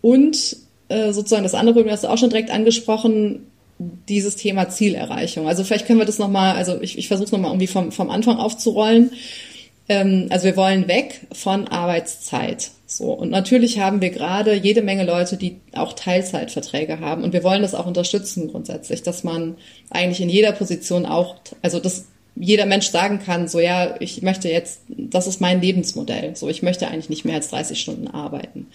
Und 0.00 0.56
äh, 0.92 1.12
sozusagen 1.12 1.42
das 1.42 1.54
andere 1.54 1.74
Problem 1.74 1.92
hast 1.92 2.04
du 2.04 2.08
auch 2.08 2.18
schon 2.18 2.30
direkt 2.30 2.50
angesprochen, 2.50 3.46
dieses 4.08 4.36
Thema 4.36 4.68
Zielerreichung. 4.68 5.48
Also 5.48 5.64
vielleicht 5.64 5.86
können 5.86 5.98
wir 5.98 6.06
das 6.06 6.18
nochmal, 6.18 6.56
also 6.56 6.80
ich, 6.80 6.98
ich 6.98 7.08
versuche 7.08 7.26
es 7.26 7.32
nochmal 7.32 7.50
irgendwie 7.50 7.66
vom, 7.66 7.92
vom 7.92 8.10
Anfang 8.10 8.36
aufzurollen. 8.36 9.10
Ähm, 9.88 10.26
also 10.30 10.44
wir 10.44 10.56
wollen 10.56 10.88
weg 10.88 11.26
von 11.32 11.68
Arbeitszeit. 11.68 12.70
So. 12.86 13.12
Und 13.12 13.30
natürlich 13.30 13.80
haben 13.80 14.00
wir 14.00 14.10
gerade 14.10 14.54
jede 14.54 14.82
Menge 14.82 15.04
Leute, 15.04 15.36
die 15.36 15.56
auch 15.74 15.94
Teilzeitverträge 15.94 17.00
haben. 17.00 17.24
Und 17.24 17.32
wir 17.32 17.42
wollen 17.42 17.62
das 17.62 17.74
auch 17.74 17.86
unterstützen 17.86 18.50
grundsätzlich, 18.50 19.02
dass 19.02 19.24
man 19.24 19.56
eigentlich 19.90 20.20
in 20.20 20.28
jeder 20.28 20.52
Position 20.52 21.06
auch, 21.06 21.36
also 21.62 21.80
dass 21.80 22.06
jeder 22.34 22.66
Mensch 22.66 22.88
sagen 22.88 23.20
kann, 23.24 23.48
so 23.48 23.60
ja, 23.60 23.94
ich 24.00 24.22
möchte 24.22 24.48
jetzt, 24.48 24.80
das 24.88 25.26
ist 25.26 25.40
mein 25.40 25.60
Lebensmodell. 25.60 26.34
So, 26.34 26.48
ich 26.48 26.62
möchte 26.62 26.88
eigentlich 26.88 27.10
nicht 27.10 27.24
mehr 27.24 27.34
als 27.34 27.48
30 27.48 27.80
Stunden 27.80 28.08
arbeiten. 28.08 28.66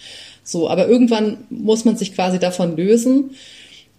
So, 0.43 0.69
aber 0.69 0.87
irgendwann 0.87 1.37
muss 1.49 1.83
man 1.83 1.97
sich 1.97 2.13
quasi 2.13 2.39
davon 2.39 2.77
lösen. 2.77 3.31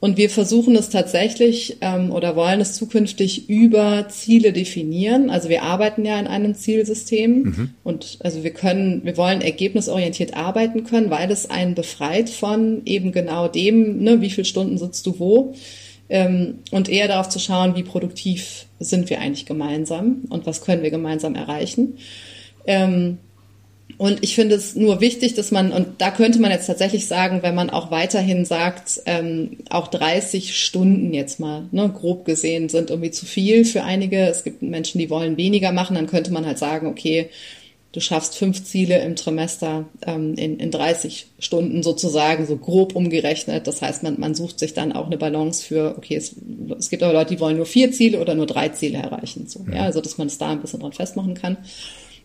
Und 0.01 0.17
wir 0.17 0.31
versuchen 0.31 0.77
es 0.77 0.91
tatsächlich 0.91 1.79
ähm, 1.81 2.13
oder 2.13 2.37
wollen 2.37 2.61
es 2.61 2.75
zukünftig 2.75 3.49
über 3.49 4.07
Ziele 4.09 4.53
definieren. 4.53 5.29
Also 5.29 5.49
wir 5.49 5.65
arbeiten 5.65 6.05
ja 6.05 6.21
in 6.21 6.29
einem 6.29 6.55
Zielsystem 6.55 7.43
mhm. 7.43 7.71
und 7.83 8.19
also 8.21 8.45
wir 8.45 8.53
können, 8.53 9.01
wir 9.05 9.17
wollen 9.17 9.41
ergebnisorientiert 9.41 10.35
arbeiten 10.37 10.85
können, 10.85 11.11
weil 11.11 11.29
es 11.33 11.51
einen 11.51 11.75
befreit 11.75 12.31
von 12.31 12.83
eben 12.85 13.11
genau 13.11 13.49
dem, 13.49 13.99
ne, 13.99 14.21
wie 14.21 14.31
viele 14.31 14.45
Stunden 14.45 14.79
sitzt 14.79 15.05
du 15.05 15.19
wo 15.19 15.55
ähm, 16.09 16.61
und 16.71 16.89
eher 16.89 17.09
darauf 17.09 17.29
zu 17.29 17.41
schauen, 17.41 17.75
wie 17.75 17.83
produktiv 17.83 18.68
sind 18.81 19.11
wir 19.11 19.21
eigentlich 19.21 19.47
gemeinsam 19.47 20.23
und 20.29 20.47
was 20.47 20.63
können 20.63 20.83
wir 20.83 20.91
gemeinsam 20.91 21.35
erreichen. 21.35 21.99
Ähm, 22.67 23.19
und 23.97 24.23
ich 24.23 24.37
finde 24.37 24.55
es 24.55 24.77
nur 24.77 25.01
wichtig, 25.01 25.35
dass 25.35 25.51
man, 25.51 25.73
und 25.73 26.01
da 26.01 26.13
könnte 26.13 26.41
man 26.41 26.53
jetzt 26.53 26.67
tatsächlich 26.67 27.09
sagen, 27.09 27.43
wenn 27.43 27.57
man 27.57 27.69
auch 27.69 27.91
weiterhin 27.91 28.45
sagt, 28.45 29.01
ähm, 29.07 29.57
auch 29.71 29.89
30 29.89 30.57
Stunden 30.57 31.13
jetzt 31.13 31.41
mal, 31.41 31.65
ne, 31.73 31.89
grob 31.93 32.25
gesehen, 32.25 32.69
sind 32.69 32.91
irgendwie 32.91 33.11
zu 33.11 33.27
viel 33.27 33.65
für 33.65 33.83
einige. 33.83 34.29
Es 34.29 34.45
gibt 34.45 34.63
Menschen, 34.63 35.01
die 35.01 35.11
wollen 35.11 35.37
weniger 35.37 35.73
machen, 35.73 35.97
dann 35.97 36.07
könnte 36.07 36.33
man 36.33 36.47
halt 36.47 36.59
sagen, 36.59 36.87
okay, 36.87 37.29
du 37.99 38.05
schaffst 38.05 38.37
fünf 38.37 38.63
Ziele 38.63 39.01
im 39.03 39.17
Trimester 39.17 39.89
ähm, 40.07 40.35
in, 40.35 40.61
in 40.61 40.71
30 40.71 41.27
Stunden 41.41 41.83
sozusagen, 41.83 42.47
so 42.47 42.57
grob 42.57 42.95
umgerechnet. 42.95 43.67
Das 43.67 43.83
heißt, 43.83 44.05
man, 44.05 44.21
man 44.21 44.37
sucht 44.37 44.61
sich 44.61 44.73
dann 44.73 44.93
auch 44.93 45.07
eine 45.07 45.19
Balance 45.19 45.67
für, 45.67 45.97
okay, 45.99 46.15
es, 46.15 46.37
es 46.79 46.91
gibt 46.91 47.03
aber 47.03 47.13
Leute, 47.13 47.35
die 47.35 47.41
wollen 47.41 47.57
nur 47.57 47.67
vier 47.67 47.91
Ziele 47.91 48.21
oder 48.21 48.37
nur 48.37 48.47
drei 48.47 48.69
Ziele 48.69 48.99
erreichen. 48.99 49.49
So, 49.49 49.67
ja, 49.73 49.83
also 49.83 50.01
dass 50.01 50.17
man 50.17 50.29
es 50.29 50.39
da 50.39 50.51
ein 50.51 50.61
bisschen 50.61 50.79
dran 50.79 50.93
festmachen 50.93 51.35
kann. 51.35 51.57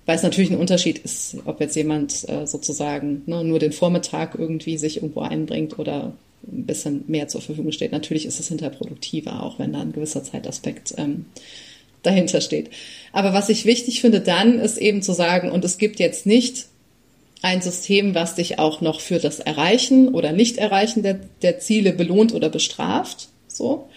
Weil 0.05 0.17
es 0.17 0.21
natürlich 0.21 0.51
ein 0.51 0.59
Unterschied 0.59 0.99
ist, 0.99 1.37
ob 1.45 1.59
jetzt 1.59 1.75
jemand 1.75 2.29
äh, 2.29 2.45
sozusagen 2.45 3.23
ne, 3.25 3.43
nur 3.43 3.57
den 3.57 3.71
Vormittag 3.71 4.35
irgendwie 4.37 4.77
sich 4.77 4.97
irgendwo 4.97 5.21
einbringt 5.21 5.79
oder 5.79 6.13
ein 6.45 6.65
bisschen 6.67 7.05
mehr 7.07 7.29
zur 7.29 7.41
Verfügung 7.41 7.71
steht. 7.71 7.93
Natürlich 7.93 8.27
ist 8.27 8.39
es 8.39 8.49
hinterproduktiver, 8.49 9.41
auch 9.41 9.57
wenn 9.57 9.73
da 9.73 9.81
ein 9.81 9.93
gewisser 9.93 10.23
Zeitaspekt 10.23 10.93
ähm, 10.97 11.25
dahinter 12.03 12.41
steht. 12.41 12.69
Aber 13.11 13.33
was 13.33 13.49
ich 13.49 13.65
wichtig 13.65 14.01
finde 14.01 14.21
dann, 14.21 14.59
ist 14.59 14.77
eben 14.77 15.01
zu 15.01 15.13
sagen, 15.13 15.51
und 15.51 15.65
es 15.65 15.77
gibt 15.77 15.99
jetzt 15.99 16.25
nicht 16.25 16.67
ein 17.41 17.61
System, 17.61 18.15
was 18.15 18.35
dich 18.35 18.59
auch 18.59 18.81
noch 18.81 19.01
für 19.01 19.19
das 19.19 19.39
Erreichen 19.39 20.09
oder 20.09 20.31
Nicht-Erreichen 20.31 21.03
der, 21.03 21.19
der 21.41 21.59
Ziele 21.59 21.91
belohnt 21.91 22.33
oder 22.33 22.49
bestraft, 22.49 23.27
so, 23.47 23.89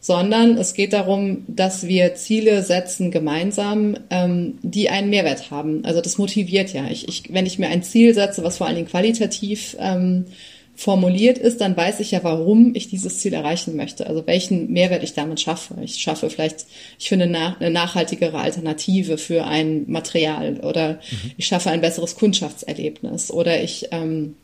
sondern 0.00 0.56
es 0.56 0.72
geht 0.72 0.92
darum, 0.92 1.44
dass 1.46 1.86
wir 1.86 2.14
Ziele 2.14 2.62
setzen 2.62 3.10
gemeinsam, 3.10 3.96
ähm, 4.10 4.58
die 4.62 4.88
einen 4.88 5.10
Mehrwert 5.10 5.50
haben. 5.50 5.84
Also 5.84 6.00
das 6.00 6.16
motiviert 6.16 6.72
ja. 6.72 6.86
Ich, 6.88 7.08
ich, 7.08 7.32
wenn 7.32 7.44
ich 7.44 7.58
mir 7.58 7.68
ein 7.68 7.82
Ziel 7.82 8.14
setze, 8.14 8.44
was 8.44 8.56
vor 8.56 8.66
allen 8.66 8.76
Dingen 8.76 8.88
qualitativ 8.88 9.76
ähm, 9.78 10.26
formuliert 10.76 11.38
ist, 11.38 11.60
dann 11.62 11.76
weiß 11.76 12.00
ich 12.00 12.10
ja, 12.10 12.22
warum 12.22 12.74
ich 12.74 12.88
dieses 12.88 13.18
Ziel 13.20 13.32
erreichen 13.32 13.76
möchte. 13.76 14.06
Also 14.06 14.26
welchen 14.26 14.70
Mehrwert 14.70 15.02
ich 15.02 15.14
damit 15.14 15.40
schaffe. 15.40 15.74
Ich 15.82 15.96
schaffe 15.96 16.28
vielleicht, 16.28 16.66
ich 16.98 17.08
finde 17.08 17.24
eine 17.24 17.70
nachhaltigere 17.70 18.38
Alternative 18.38 19.16
für 19.16 19.44
ein 19.44 19.84
Material 19.88 20.60
oder 20.60 20.94
mhm. 20.94 21.30
ich 21.38 21.46
schaffe 21.46 21.70
ein 21.70 21.80
besseres 21.80 22.14
Kundschaftserlebnis 22.14 23.30
oder 23.30 23.62
ich 23.62 23.88
ähm, 23.90 24.36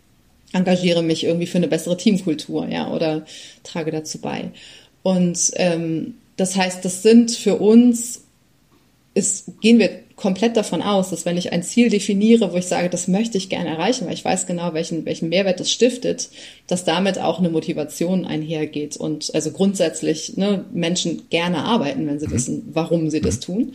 engagiere 0.53 1.03
mich 1.03 1.25
irgendwie 1.25 1.47
für 1.47 1.59
eine 1.59 1.69
bessere 1.69 1.97
Teamkultur, 1.99 2.67
ja, 2.69 2.91
oder 2.91 3.25
trage 3.63 3.91
dazu 3.91 4.19
bei. 4.19 4.51
Und 5.03 5.51
ähm, 5.57 6.15
das 6.37 6.57
heißt, 6.57 6.85
das 6.85 7.03
sind 7.03 7.31
für 7.31 7.57
uns, 7.57 8.25
ist, 9.15 9.61
gehen 9.61 9.79
wir 9.79 9.91
komplett 10.23 10.57
davon 10.57 10.83
aus, 10.83 11.11
dass 11.11 11.27
wenn 11.27 11.37
ich 11.37 11.53
ein 11.53 11.65
Ziel 11.65 11.91
definiere, 11.91 12.53
wo 12.53 12.57
ich 12.57 12.67
sage, 12.67 12.89
das 12.89 13.09
möchte 13.09 13.37
ich 13.37 13.49
gerne 13.49 13.71
erreichen, 13.71 14.07
weil 14.07 14.15
ich 14.15 14.25
weiß 14.25 14.47
genau, 14.47 14.73
welchen, 14.73 15.05
welchen 15.05 15.29
Mehrwert 15.31 15.59
das 15.59 15.73
stiftet, 15.73 16.29
dass 16.69 16.85
damit 16.85 17.19
auch 17.19 17.41
eine 17.41 17.51
Motivation 17.51 18.25
einhergeht 18.25 18.97
und 18.97 19.35
also 19.35 19.51
grundsätzlich 19.51 20.37
ne, 20.37 20.65
Menschen 20.73 21.29
gerne 21.29 21.65
arbeiten, 21.65 22.07
wenn 22.07 22.21
sie 22.21 22.29
mhm. 22.29 22.33
wissen, 22.33 22.69
warum 22.73 23.11
sie 23.11 23.19
mhm. 23.19 23.25
das 23.25 23.41
tun. 23.41 23.75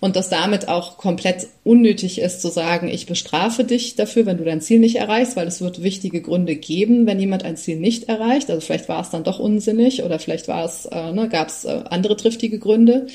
Und 0.00 0.16
dass 0.16 0.28
damit 0.28 0.66
auch 0.68 0.96
komplett 0.96 1.46
unnötig 1.62 2.20
ist 2.20 2.42
zu 2.42 2.48
sagen, 2.48 2.88
ich 2.88 3.06
bestrafe 3.06 3.62
dich 3.62 3.94
dafür, 3.94 4.26
wenn 4.26 4.38
du 4.38 4.44
dein 4.44 4.60
Ziel 4.60 4.80
nicht 4.80 4.96
erreichst, 4.96 5.36
weil 5.36 5.46
es 5.46 5.60
wird 5.60 5.82
wichtige 5.82 6.22
Gründe 6.22 6.56
geben, 6.56 7.06
wenn 7.06 7.20
jemand 7.20 7.44
ein 7.44 7.56
Ziel 7.56 7.78
nicht 7.78 8.08
erreicht. 8.08 8.50
Also 8.50 8.60
vielleicht 8.60 8.88
war 8.88 9.02
es 9.02 9.10
dann 9.10 9.24
doch 9.24 9.38
unsinnig 9.38 10.02
oder 10.02 10.18
vielleicht 10.18 10.48
war 10.48 10.64
es, 10.64 10.86
äh, 10.86 11.12
ne, 11.12 11.28
gab 11.28 11.48
es 11.48 11.64
äh, 11.64 11.82
andere 11.88 12.16
triftige 12.16 12.58
Gründe. 12.58 13.06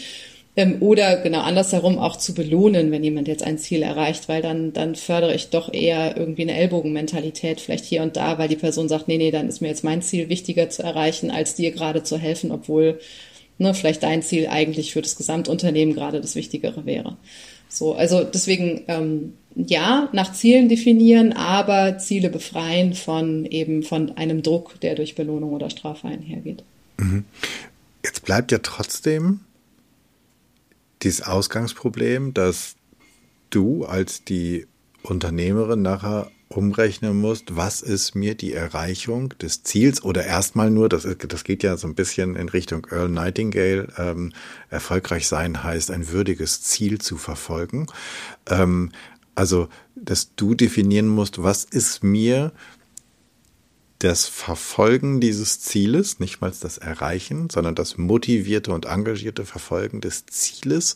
Ähm, 0.55 0.77
oder 0.81 1.17
genau 1.17 1.41
andersherum 1.41 1.97
auch 1.97 2.15
zu 2.15 2.35
belohnen, 2.35 2.91
wenn 2.91 3.03
jemand 3.03 3.27
jetzt 3.27 3.43
ein 3.43 3.57
Ziel 3.57 3.81
erreicht, 3.81 4.29
weil 4.29 4.43
dann, 4.43 4.71
dann 4.71 4.95
fördere 4.95 5.33
ich 5.33 5.49
doch 5.49 5.73
eher 5.73 6.15
irgendwie 6.15 6.43
eine 6.43 6.55
Ellbogenmentalität 6.55 7.59
vielleicht 7.59 7.85
hier 7.85 8.03
und 8.03 8.15
da, 8.17 8.37
weil 8.37 8.49
die 8.49 8.55
Person 8.55 8.87
sagt, 8.87 9.07
nee, 9.07 9.17
nee, 9.17 9.31
dann 9.31 9.49
ist 9.49 9.61
mir 9.61 9.69
jetzt 9.69 9.83
mein 9.83 10.03
Ziel 10.03 10.29
wichtiger 10.29 10.69
zu 10.69 10.83
erreichen, 10.83 11.31
als 11.31 11.55
dir 11.55 11.71
gerade 11.71 12.03
zu 12.03 12.19
helfen, 12.19 12.51
obwohl 12.51 12.99
ne, 13.57 13.73
vielleicht 13.73 14.03
dein 14.03 14.21
Ziel 14.21 14.47
eigentlich 14.47 14.93
für 14.93 15.01
das 15.01 15.15
Gesamtunternehmen 15.15 15.95
gerade 15.95 16.21
das 16.21 16.35
Wichtigere 16.35 16.85
wäre. 16.85 17.17
So, 17.67 17.93
also 17.95 18.23
deswegen 18.23 18.83
ähm, 18.87 19.33
ja, 19.55 20.09
nach 20.13 20.33
Zielen 20.33 20.69
definieren, 20.69 21.33
aber 21.33 21.97
Ziele 21.97 22.29
befreien 22.29 22.93
von 22.93 23.45
eben 23.45 23.81
von 23.81 24.17
einem 24.17 24.43
Druck, 24.43 24.79
der 24.81 24.93
durch 24.93 25.15
Belohnung 25.15 25.53
oder 25.53 25.71
Strafe 25.71 26.07
einhergeht. 26.07 26.63
Mhm. 26.97 27.25
Jetzt 28.03 28.23
bleibt 28.25 28.51
ja 28.51 28.59
trotzdem 28.59 29.39
dieses 31.03 31.21
Ausgangsproblem, 31.21 32.33
dass 32.33 32.75
du 33.49 33.85
als 33.85 34.23
die 34.23 34.67
Unternehmerin 35.03 35.81
nachher 35.81 36.31
umrechnen 36.49 37.19
musst, 37.19 37.55
was 37.55 37.81
ist 37.81 38.15
mir 38.15 38.35
die 38.35 38.53
Erreichung 38.53 39.29
des 39.39 39.63
Ziels 39.63 40.03
oder 40.03 40.25
erstmal 40.25 40.69
nur, 40.69 40.87
das, 40.87 41.07
das 41.27 41.43
geht 41.43 41.63
ja 41.63 41.77
so 41.77 41.87
ein 41.87 41.95
bisschen 41.95 42.35
in 42.35 42.49
Richtung 42.49 42.85
Earl 42.91 43.09
Nightingale, 43.09 43.87
ähm, 43.97 44.33
erfolgreich 44.69 45.27
sein 45.27 45.63
heißt, 45.63 45.91
ein 45.91 46.09
würdiges 46.09 46.61
Ziel 46.61 46.99
zu 46.99 47.17
verfolgen. 47.17 47.87
Ähm, 48.47 48.91
also, 49.35 49.67
dass 49.95 50.35
du 50.35 50.53
definieren 50.53 51.07
musst, 51.07 51.41
was 51.41 51.63
ist 51.63 52.03
mir 52.03 52.51
das 54.03 54.25
Verfolgen 54.25 55.21
dieses 55.21 55.61
Zieles, 55.61 56.19
nicht 56.19 56.41
mal 56.41 56.51
das 56.59 56.77
Erreichen, 56.77 57.49
sondern 57.49 57.73
das 57.75 57.97
motivierte 57.97 58.73
und 58.73 58.85
engagierte 58.85 59.45
Verfolgen 59.45 60.01
des 60.01 60.25
Zieles 60.25 60.95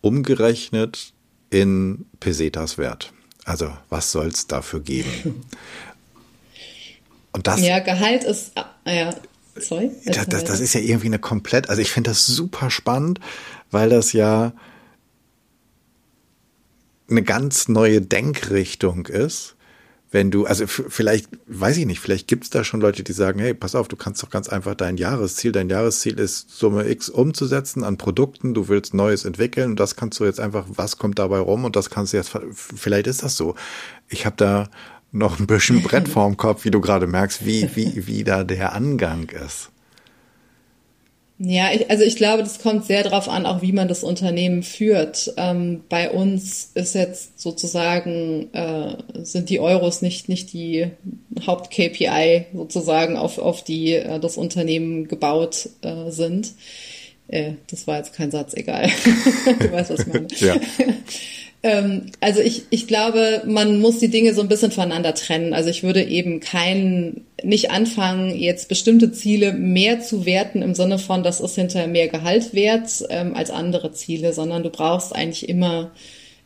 umgerechnet 0.00 1.12
in 1.50 2.06
Pesetas 2.18 2.78
Wert. 2.78 3.12
Also 3.44 3.72
was 3.88 4.10
soll 4.10 4.28
es 4.28 4.46
dafür 4.46 4.80
geben? 4.80 5.44
Und 7.32 7.46
das. 7.46 7.60
Ja, 7.60 7.78
Gehalt 7.78 8.24
ist. 8.24 8.50
Ah, 8.56 8.66
ja, 8.84 9.14
sorry. 9.54 9.92
Das, 10.04 10.26
das, 10.26 10.42
das 10.42 10.58
ist 10.58 10.74
ja 10.74 10.80
irgendwie 10.80 11.06
eine 11.06 11.20
komplett. 11.20 11.70
Also 11.70 11.80
ich 11.80 11.92
finde 11.92 12.10
das 12.10 12.26
super 12.26 12.70
spannend, 12.70 13.20
weil 13.70 13.88
das 13.88 14.12
ja 14.12 14.52
eine 17.08 17.22
ganz 17.22 17.68
neue 17.68 18.00
Denkrichtung 18.00 19.06
ist 19.06 19.54
wenn 20.10 20.30
du, 20.30 20.44
also 20.44 20.66
vielleicht, 20.66 21.28
weiß 21.46 21.76
ich 21.76 21.86
nicht, 21.86 22.00
vielleicht 22.00 22.26
gibt 22.26 22.44
es 22.44 22.50
da 22.50 22.64
schon 22.64 22.80
Leute, 22.80 23.04
die 23.04 23.12
sagen, 23.12 23.38
hey, 23.38 23.54
pass 23.54 23.76
auf, 23.76 23.86
du 23.86 23.96
kannst 23.96 24.22
doch 24.22 24.30
ganz 24.30 24.48
einfach 24.48 24.74
dein 24.74 24.96
Jahresziel, 24.96 25.52
dein 25.52 25.68
Jahresziel 25.68 26.18
ist 26.18 26.50
Summe 26.50 26.88
X 26.88 27.08
umzusetzen 27.08 27.84
an 27.84 27.96
Produkten, 27.96 28.52
du 28.52 28.68
willst 28.68 28.92
Neues 28.92 29.24
entwickeln 29.24 29.70
und 29.70 29.80
das 29.80 29.94
kannst 29.94 30.18
du 30.18 30.24
jetzt 30.24 30.40
einfach, 30.40 30.66
was 30.68 30.96
kommt 30.96 31.20
dabei 31.20 31.38
rum 31.38 31.64
und 31.64 31.76
das 31.76 31.90
kannst 31.90 32.12
du 32.12 32.16
jetzt, 32.16 32.36
vielleicht 32.52 33.06
ist 33.06 33.22
das 33.22 33.36
so. 33.36 33.54
Ich 34.08 34.26
habe 34.26 34.36
da 34.36 34.68
noch 35.12 35.38
ein 35.38 35.46
bisschen 35.46 35.82
Brett 35.82 36.08
vorm 36.08 36.36
Kopf, 36.36 36.64
wie 36.64 36.70
du 36.70 36.80
gerade 36.80 37.06
merkst, 37.06 37.44
wie, 37.46 37.70
wie, 37.74 38.06
wie 38.06 38.24
da 38.24 38.42
der 38.42 38.72
Angang 38.72 39.28
ist. 39.28 39.69
Ja, 41.42 41.72
ich, 41.72 41.90
also 41.90 42.04
ich 42.04 42.16
glaube, 42.16 42.42
das 42.42 42.58
kommt 42.58 42.84
sehr 42.84 43.02
darauf 43.02 43.26
an, 43.26 43.46
auch 43.46 43.62
wie 43.62 43.72
man 43.72 43.88
das 43.88 44.04
Unternehmen 44.04 44.62
führt. 44.62 45.32
Ähm, 45.38 45.80
bei 45.88 46.10
uns 46.10 46.70
ist 46.74 46.94
jetzt 46.94 47.40
sozusagen, 47.40 48.52
äh, 48.52 48.98
sind 49.24 49.48
die 49.48 49.58
Euros 49.58 50.02
nicht, 50.02 50.28
nicht 50.28 50.52
die 50.52 50.88
Haupt-KPI 51.46 52.44
sozusagen, 52.52 53.16
auf, 53.16 53.38
auf 53.38 53.64
die 53.64 53.94
äh, 53.94 54.20
das 54.20 54.36
Unternehmen 54.36 55.08
gebaut 55.08 55.70
äh, 55.80 56.10
sind. 56.10 56.52
Äh, 57.28 57.52
das 57.70 57.86
war 57.86 57.96
jetzt 57.96 58.12
kein 58.12 58.30
Satz, 58.30 58.52
egal. 58.52 58.90
du 59.60 59.72
weißt, 59.72 59.90
was 59.92 60.00
ich 60.00 60.06
meine. 60.08 60.26
ja. 60.40 60.56
Ähm, 61.62 62.06
also 62.20 62.40
ich, 62.40 62.64
ich 62.70 62.86
glaube, 62.86 63.42
man 63.46 63.80
muss 63.80 63.98
die 63.98 64.08
Dinge 64.08 64.34
so 64.34 64.40
ein 64.40 64.48
bisschen 64.48 64.70
voneinander 64.70 65.14
trennen. 65.14 65.52
Also 65.52 65.68
ich 65.68 65.82
würde 65.82 66.02
eben 66.02 66.40
kein, 66.40 67.22
nicht 67.42 67.70
anfangen, 67.70 68.34
jetzt 68.36 68.68
bestimmte 68.68 69.12
Ziele 69.12 69.52
mehr 69.52 70.00
zu 70.00 70.24
werten 70.24 70.62
im 70.62 70.74
Sinne 70.74 70.98
von, 70.98 71.22
das 71.22 71.40
ist 71.40 71.56
hinterher 71.56 71.88
mehr 71.88 72.08
Gehalt 72.08 72.54
wert 72.54 73.04
ähm, 73.10 73.34
als 73.34 73.50
andere 73.50 73.92
Ziele, 73.92 74.32
sondern 74.32 74.62
du 74.62 74.70
brauchst 74.70 75.14
eigentlich 75.14 75.48
immer 75.48 75.90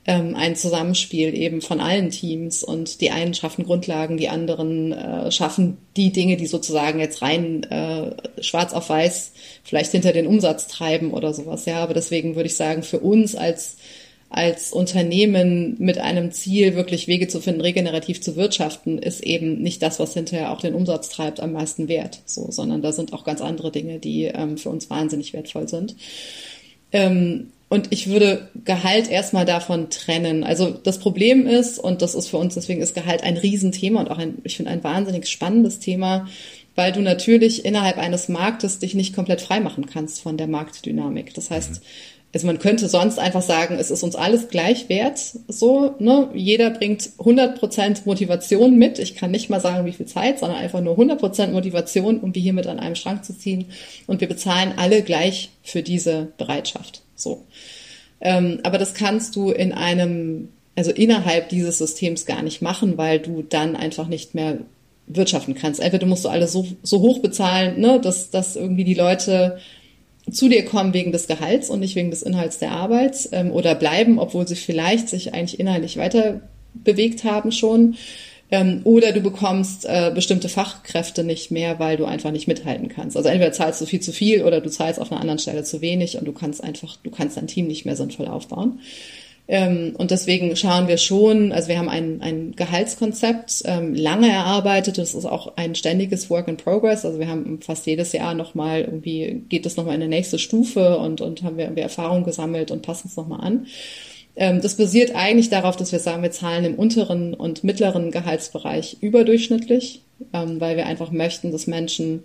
ähm, 0.06 0.34
ein 0.36 0.56
Zusammenspiel 0.56 1.34
eben 1.34 1.62
von 1.62 1.80
allen 1.80 2.10
Teams 2.10 2.62
und 2.62 3.00
die 3.00 3.10
einen 3.10 3.34
schaffen 3.34 3.64
Grundlagen, 3.64 4.16
die 4.16 4.28
anderen 4.28 4.92
äh, 4.92 5.30
schaffen 5.30 5.78
die 5.96 6.12
Dinge, 6.12 6.36
die 6.36 6.46
sozusagen 6.46 6.98
jetzt 6.98 7.22
rein 7.22 7.62
äh, 7.64 8.42
schwarz 8.42 8.74
auf 8.74 8.90
weiß 8.90 9.32
vielleicht 9.62 9.92
hinter 9.92 10.12
den 10.12 10.26
Umsatz 10.26 10.66
treiben 10.66 11.12
oder 11.12 11.32
sowas. 11.32 11.64
Ja, 11.64 11.82
aber 11.82 11.94
deswegen 11.94 12.36
würde 12.36 12.48
ich 12.48 12.56
sagen, 12.56 12.82
für 12.82 13.00
uns 13.00 13.34
als 13.34 13.76
als 14.34 14.72
Unternehmen 14.72 15.76
mit 15.78 15.98
einem 15.98 16.32
Ziel, 16.32 16.74
wirklich 16.74 17.06
Wege 17.06 17.28
zu 17.28 17.40
finden, 17.40 17.60
regenerativ 17.60 18.20
zu 18.20 18.34
wirtschaften, 18.34 18.98
ist 18.98 19.22
eben 19.22 19.62
nicht 19.62 19.80
das, 19.80 20.00
was 20.00 20.14
hinterher 20.14 20.50
auch 20.50 20.60
den 20.60 20.74
Umsatz 20.74 21.08
treibt, 21.08 21.38
am 21.38 21.52
meisten 21.52 21.86
wert, 21.86 22.20
so, 22.26 22.50
sondern 22.50 22.82
da 22.82 22.90
sind 22.90 23.12
auch 23.12 23.22
ganz 23.22 23.40
andere 23.40 23.70
Dinge, 23.70 24.00
die 24.00 24.24
ähm, 24.24 24.58
für 24.58 24.70
uns 24.70 24.90
wahnsinnig 24.90 25.34
wertvoll 25.34 25.68
sind. 25.68 25.94
Ähm, 26.90 27.52
und 27.68 27.92
ich 27.92 28.08
würde 28.08 28.48
Gehalt 28.64 29.08
erstmal 29.08 29.44
davon 29.44 29.88
trennen. 29.90 30.42
Also 30.42 30.70
das 30.70 30.98
Problem 30.98 31.46
ist, 31.46 31.78
und 31.78 32.02
das 32.02 32.16
ist 32.16 32.28
für 32.28 32.38
uns, 32.38 32.54
deswegen 32.54 32.82
ist 32.82 32.94
Gehalt 32.94 33.22
ein 33.22 33.36
Riesenthema 33.36 34.00
und 34.00 34.10
auch 34.10 34.18
ein, 34.18 34.38
ich 34.42 34.56
finde, 34.56 34.72
ein 34.72 34.82
wahnsinnig 34.82 35.28
spannendes 35.28 35.78
Thema, 35.78 36.26
weil 36.74 36.90
du 36.90 37.00
natürlich 37.00 37.64
innerhalb 37.64 37.98
eines 37.98 38.28
Marktes 38.28 38.80
dich 38.80 38.94
nicht 38.94 39.14
komplett 39.14 39.40
frei 39.40 39.60
machen 39.60 39.86
kannst 39.86 40.20
von 40.20 40.36
der 40.36 40.48
Marktdynamik. 40.48 41.34
Das 41.34 41.50
heißt, 41.50 41.70
mhm. 41.70 41.86
Also 42.34 42.48
man 42.48 42.58
könnte 42.58 42.88
sonst 42.88 43.20
einfach 43.20 43.42
sagen, 43.42 43.76
es 43.78 43.92
ist 43.92 44.02
uns 44.02 44.16
alles 44.16 44.48
gleich 44.48 44.88
wert, 44.88 45.20
so, 45.46 45.94
ne? 46.00 46.28
Jeder 46.34 46.70
bringt 46.70 47.02
100% 47.18 48.02
Motivation 48.06 48.76
mit. 48.76 48.98
Ich 48.98 49.14
kann 49.14 49.30
nicht 49.30 49.50
mal 49.50 49.60
sagen, 49.60 49.86
wie 49.86 49.92
viel 49.92 50.06
Zeit, 50.06 50.40
sondern 50.40 50.58
einfach 50.58 50.80
nur 50.80 50.98
100% 50.98 51.52
Motivation, 51.52 52.18
um 52.18 52.32
die 52.32 52.40
hier 52.40 52.52
mit 52.52 52.66
an 52.66 52.80
einem 52.80 52.96
Schrank 52.96 53.24
zu 53.24 53.38
ziehen. 53.38 53.66
Und 54.08 54.20
wir 54.20 54.28
bezahlen 54.28 54.74
alle 54.76 55.02
gleich 55.02 55.50
für 55.62 55.82
diese 55.82 56.32
Bereitschaft, 56.36 57.02
so. 57.14 57.44
Ähm, 58.20 58.58
aber 58.64 58.78
das 58.78 58.94
kannst 58.94 59.36
du 59.36 59.52
in 59.52 59.72
einem, 59.72 60.48
also 60.74 60.90
innerhalb 60.90 61.50
dieses 61.50 61.78
Systems 61.78 62.26
gar 62.26 62.42
nicht 62.42 62.62
machen, 62.62 62.98
weil 62.98 63.20
du 63.20 63.42
dann 63.42 63.76
einfach 63.76 64.08
nicht 64.08 64.34
mehr 64.34 64.58
wirtschaften 65.06 65.54
kannst. 65.54 65.78
Entweder 65.78 66.06
musst 66.06 66.24
du 66.24 66.30
alle 66.30 66.48
so, 66.48 66.66
so 66.82 67.00
hoch 67.00 67.20
bezahlen, 67.20 67.78
ne, 67.78 68.00
dass, 68.00 68.30
dass 68.30 68.56
irgendwie 68.56 68.84
die 68.84 68.94
Leute 68.94 69.58
zu 70.30 70.48
dir 70.48 70.64
kommen 70.64 70.94
wegen 70.94 71.12
des 71.12 71.26
Gehalts 71.26 71.70
und 71.70 71.80
nicht 71.80 71.96
wegen 71.96 72.10
des 72.10 72.22
Inhalts 72.22 72.58
der 72.58 72.72
Arbeit 72.72 73.28
ähm, 73.32 73.50
oder 73.52 73.74
bleiben, 73.74 74.18
obwohl 74.18 74.48
sie 74.48 74.56
vielleicht 74.56 75.08
sich 75.08 75.34
eigentlich 75.34 75.60
inhaltlich 75.60 75.96
weiter 75.96 76.40
bewegt 76.72 77.24
haben 77.24 77.52
schon. 77.52 77.96
Ähm, 78.50 78.80
oder 78.84 79.12
du 79.12 79.20
bekommst 79.20 79.84
äh, 79.84 80.12
bestimmte 80.14 80.48
Fachkräfte 80.48 81.24
nicht 81.24 81.50
mehr, 81.50 81.78
weil 81.78 81.96
du 81.96 82.04
einfach 82.04 82.30
nicht 82.30 82.46
mithalten 82.46 82.88
kannst. 82.88 83.16
Also 83.16 83.28
entweder 83.28 83.52
zahlst 83.52 83.80
du 83.80 83.86
viel 83.86 84.00
zu 84.00 84.12
viel 84.12 84.44
oder 84.44 84.60
du 84.60 84.70
zahlst 84.70 85.00
auf 85.00 85.10
einer 85.10 85.20
anderen 85.20 85.38
Stelle 85.38 85.64
zu 85.64 85.80
wenig 85.80 86.18
und 86.18 86.24
du 86.24 86.32
kannst 86.32 86.62
einfach, 86.62 86.96
du 87.02 87.10
kannst 87.10 87.36
dein 87.36 87.46
Team 87.46 87.66
nicht 87.66 87.84
mehr 87.84 87.96
sinnvoll 87.96 88.28
aufbauen. 88.28 88.80
Ähm, 89.46 89.94
und 89.98 90.10
deswegen 90.10 90.56
schauen 90.56 90.88
wir 90.88 90.96
schon, 90.96 91.52
also 91.52 91.68
wir 91.68 91.78
haben 91.78 91.90
ein, 91.90 92.22
ein 92.22 92.52
Gehaltskonzept 92.56 93.62
ähm, 93.66 93.94
lange 93.94 94.30
erarbeitet. 94.30 94.96
Das 94.96 95.14
ist 95.14 95.26
auch 95.26 95.56
ein 95.56 95.74
ständiges 95.74 96.30
Work 96.30 96.48
in 96.48 96.56
Progress. 96.56 97.04
Also 97.04 97.18
wir 97.18 97.28
haben 97.28 97.60
fast 97.60 97.86
jedes 97.86 98.12
Jahr 98.12 98.34
nochmal 98.34 98.80
irgendwie, 98.80 99.42
geht 99.48 99.66
es 99.66 99.76
nochmal 99.76 99.96
in 99.96 100.02
eine 100.02 100.08
nächste 100.08 100.38
Stufe 100.38 100.96
und, 100.98 101.20
und 101.20 101.42
haben 101.42 101.58
wir 101.58 101.64
irgendwie 101.64 101.82
Erfahrung 101.82 102.24
gesammelt 102.24 102.70
und 102.70 102.82
passen 102.82 103.08
es 103.08 103.16
nochmal 103.16 103.40
an. 103.42 103.66
Ähm, 104.36 104.62
das 104.62 104.76
basiert 104.76 105.14
eigentlich 105.14 105.50
darauf, 105.50 105.76
dass 105.76 105.92
wir 105.92 105.98
sagen, 105.98 106.22
wir 106.22 106.30
zahlen 106.30 106.64
im 106.64 106.74
unteren 106.74 107.34
und 107.34 107.64
mittleren 107.64 108.10
Gehaltsbereich 108.10 108.96
überdurchschnittlich, 109.00 110.02
ähm, 110.32 110.58
weil 110.60 110.76
wir 110.76 110.86
einfach 110.86 111.10
möchten, 111.10 111.52
dass 111.52 111.66
Menschen 111.66 112.24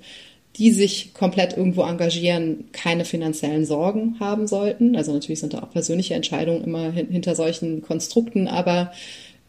die 0.59 0.71
sich 0.71 1.13
komplett 1.13 1.55
irgendwo 1.55 1.83
engagieren, 1.83 2.65
keine 2.73 3.05
finanziellen 3.05 3.65
Sorgen 3.65 4.17
haben 4.19 4.45
sollten. 4.45 4.97
Also 4.97 5.13
natürlich 5.13 5.39
sind 5.39 5.53
da 5.53 5.63
auch 5.63 5.71
persönliche 5.71 6.15
Entscheidungen 6.15 6.63
immer 6.63 6.91
hinter 6.91 7.33
solchen 7.33 7.81
Konstrukten, 7.81 8.47
aber 8.49 8.91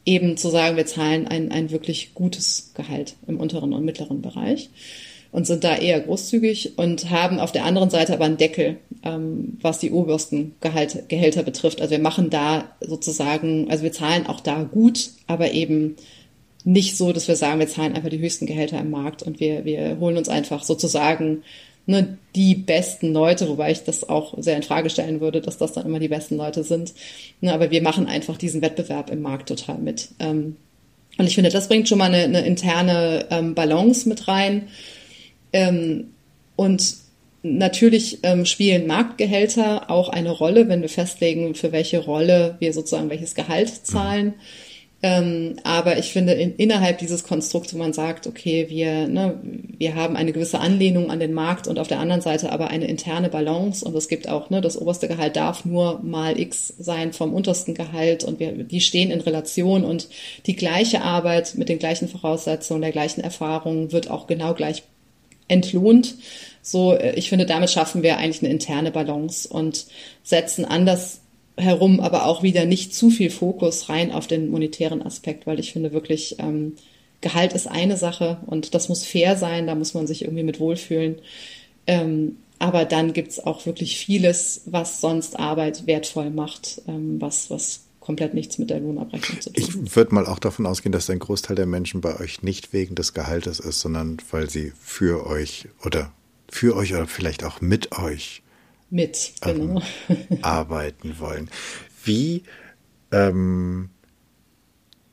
eben 0.06 0.36
zu 0.36 0.48
sagen, 0.48 0.76
wir 0.76 0.86
zahlen 0.86 1.26
ein, 1.26 1.50
ein 1.50 1.70
wirklich 1.72 2.14
gutes 2.14 2.72
Gehalt 2.74 3.16
im 3.26 3.40
unteren 3.40 3.72
und 3.72 3.84
mittleren 3.84 4.22
Bereich 4.22 4.70
und 5.32 5.46
sind 5.46 5.64
da 5.64 5.76
eher 5.76 6.00
großzügig 6.00 6.78
und 6.78 7.11
haben 7.11 7.40
auf 7.40 7.52
der 7.52 7.64
anderen 7.64 7.90
Seite 7.90 8.12
aber 8.12 8.24
einen 8.24 8.36
Deckel, 8.36 8.78
ähm, 9.02 9.58
was 9.61 9.78
die 9.78 9.90
obersten 9.90 10.54
Gehalt, 10.61 11.08
Gehälter 11.08 11.42
betrifft. 11.42 11.80
Also 11.80 11.90
wir 11.92 12.00
machen 12.00 12.30
da 12.30 12.64
sozusagen, 12.80 13.68
also 13.70 13.82
wir 13.82 13.92
zahlen 13.92 14.26
auch 14.26 14.40
da 14.40 14.62
gut, 14.62 15.11
aber 15.26 15.52
eben 15.52 15.96
nicht 16.64 16.96
so, 16.96 17.12
dass 17.12 17.28
wir 17.28 17.36
sagen, 17.36 17.61
wir 17.61 17.68
zahlen 17.68 17.94
einfach 17.94 18.11
die 18.11 18.18
höchsten 18.18 18.46
Gehälter 18.46 18.78
im 18.78 18.90
Markt 18.90 19.22
und 19.22 19.40
wir, 19.40 19.64
wir 19.64 19.98
holen 19.98 20.16
uns 20.16 20.28
einfach 20.28 20.62
sozusagen 20.62 21.42
ne, 21.86 22.18
die 22.34 22.54
besten 22.54 23.12
Leute, 23.12 23.48
wobei 23.48 23.70
ich 23.70 23.84
das 23.84 24.08
auch 24.08 24.34
sehr 24.38 24.56
in 24.56 24.62
Frage 24.62 24.90
stellen 24.90 25.20
würde, 25.20 25.40
dass 25.40 25.58
das 25.58 25.72
dann 25.72 25.86
immer 25.86 25.98
die 25.98 26.08
besten 26.08 26.36
Leute 26.36 26.62
sind. 26.62 26.94
Ne, 27.40 27.52
aber 27.52 27.70
wir 27.70 27.82
machen 27.82 28.06
einfach 28.06 28.36
diesen 28.36 28.62
Wettbewerb 28.62 29.11
im 29.11 29.22
Markt 29.22 29.48
total 29.48 29.78
mit. 29.78 30.08
Ähm, 30.18 30.56
und 31.18 31.26
ich 31.26 31.34
finde, 31.34 31.50
das 31.50 31.68
bringt 31.68 31.88
schon 31.88 31.98
mal 31.98 32.12
eine, 32.12 32.24
eine 32.24 32.46
interne 32.46 33.26
ähm, 33.30 33.54
Balance 33.54 34.08
mit 34.08 34.28
rein. 34.28 34.68
Ähm, 35.52 36.11
und 36.56 36.94
natürlich 37.42 38.18
ähm, 38.22 38.44
spielen 38.44 38.86
Marktgehälter 38.86 39.90
auch 39.90 40.08
eine 40.08 40.30
Rolle, 40.30 40.68
wenn 40.68 40.82
wir 40.82 40.88
festlegen, 40.88 41.54
für 41.54 41.72
welche 41.72 41.98
Rolle 41.98 42.56
wir 42.58 42.72
sozusagen 42.72 43.11
welches 43.11 43.34
Gehalt 43.34 43.86
zahlen. 43.86 44.26
Mhm. 44.26 44.34
Ähm, 45.03 45.57
aber 45.64 45.96
ich 45.98 46.12
finde, 46.12 46.34
in, 46.34 46.57
innerhalb 46.57 46.98
dieses 46.98 47.24
Konstrukts, 47.24 47.72
wo 47.72 47.78
man 47.78 47.94
sagt, 47.94 48.26
okay, 48.26 48.66
wir, 48.68 49.09
ne, 49.09 49.38
wir 49.42 49.94
haben 49.94 50.14
eine 50.14 50.32
gewisse 50.32 50.61
Anlehnung 50.61 51.11
an 51.11 51.20
den 51.20 51.32
Markt 51.32 51.68
und 51.68 51.78
auf 51.78 51.88
der 51.88 52.01
anderen 52.01 52.20
Seite 52.20 52.53
aber 52.53 52.68
eine 52.68 52.86
interne 52.86 53.30
Balance 53.30 53.82
und 53.82 53.96
es 53.96 54.09
gibt 54.09 54.28
auch, 54.28 54.51
ne, 54.51 54.61
das 54.61 54.76
oberste 54.76 55.09
Gehalt 55.09 55.36
darf 55.36 55.64
nur 55.64 56.01
mal 56.03 56.38
X 56.38 56.74
sein 56.78 57.14
vom 57.14 57.32
untersten 57.32 57.74
Gehalt 57.74 58.24
und 58.24 58.40
wir, 58.40 58.53
die 58.53 58.82
stehen 58.82 59.11
in 59.11 59.22
Relation 59.22 59.84
und 59.84 60.09
die 60.46 60.57
gleiche 60.57 61.01
Arbeit 61.01 61.55
mit 61.55 61.70
den 61.70 61.78
gleichen 61.78 62.09
Voraussetzungen, 62.09 62.82
der 62.82 62.92
gleichen 62.92 63.22
Erfahrung 63.22 63.92
wird 63.92 64.11
auch 64.11 64.26
genau 64.26 64.53
gleich 64.53 64.82
entlohnt. 65.48 66.16
So, 66.61 66.92
äh, 66.92 67.14
ich 67.14 67.30
finde, 67.30 67.46
damit 67.46 67.70
schaffen 67.70 68.03
wir 68.03 68.18
eigentlich 68.18 68.42
eine 68.42 68.53
interne 68.53 68.90
Balance 68.90 69.48
und 69.48 69.86
setzen 70.22 70.66
anders 70.66 71.19
herum 71.61 72.00
aber 72.00 72.26
auch 72.26 72.42
wieder 72.42 72.64
nicht 72.64 72.94
zu 72.94 73.11
viel 73.11 73.30
Fokus 73.30 73.88
rein 73.88 74.12
auf 74.12 74.26
den 74.26 74.50
monetären 74.50 75.02
Aspekt, 75.02 75.46
weil 75.46 75.61
ich 75.61 75.72
finde 75.72 75.92
wirklich, 75.92 76.36
ähm, 76.38 76.74
Gehalt 77.20 77.52
ist 77.52 77.66
eine 77.66 77.96
Sache 77.96 78.38
und 78.46 78.74
das 78.74 78.88
muss 78.88 79.04
fair 79.04 79.36
sein, 79.36 79.66
da 79.66 79.74
muss 79.74 79.94
man 79.94 80.06
sich 80.06 80.22
irgendwie 80.22 80.42
mit 80.42 80.58
wohlfühlen. 80.58 81.16
Ähm, 81.86 82.36
aber 82.58 82.84
dann 82.84 83.12
gibt's 83.12 83.38
auch 83.40 83.66
wirklich 83.66 83.96
vieles, 83.98 84.62
was 84.66 85.00
sonst 85.00 85.38
Arbeit 85.38 85.86
wertvoll 85.86 86.30
macht, 86.30 86.82
ähm, 86.88 87.20
was, 87.20 87.50
was 87.50 87.84
komplett 88.00 88.34
nichts 88.34 88.58
mit 88.58 88.70
der 88.70 88.80
Lohnabrechnung 88.80 89.40
zu 89.40 89.52
tun. 89.52 89.84
Ich 89.84 89.96
würde 89.96 90.14
mal 90.14 90.26
auch 90.26 90.38
davon 90.38 90.66
ausgehen, 90.66 90.92
dass 90.92 91.08
ein 91.11 91.18
Großteil 91.18 91.56
der 91.56 91.66
Menschen 91.66 92.00
bei 92.00 92.18
euch 92.18 92.42
nicht 92.42 92.72
wegen 92.72 92.94
des 92.94 93.14
Gehaltes 93.14 93.61
ist, 93.61 93.80
sondern 93.80 94.16
weil 94.30 94.48
sie 94.50 94.72
für 94.80 95.26
euch 95.26 95.68
oder 95.84 96.12
für 96.48 96.74
euch 96.76 96.92
oder 96.92 97.06
vielleicht 97.06 97.44
auch 97.44 97.61
mit 97.61 97.98
euch 97.98 98.42
mit 98.91 99.34
genau. 99.41 99.82
ähm, 100.09 100.38
arbeiten 100.43 101.18
wollen. 101.18 101.49
Wie, 102.05 102.43
ähm, 103.12 103.91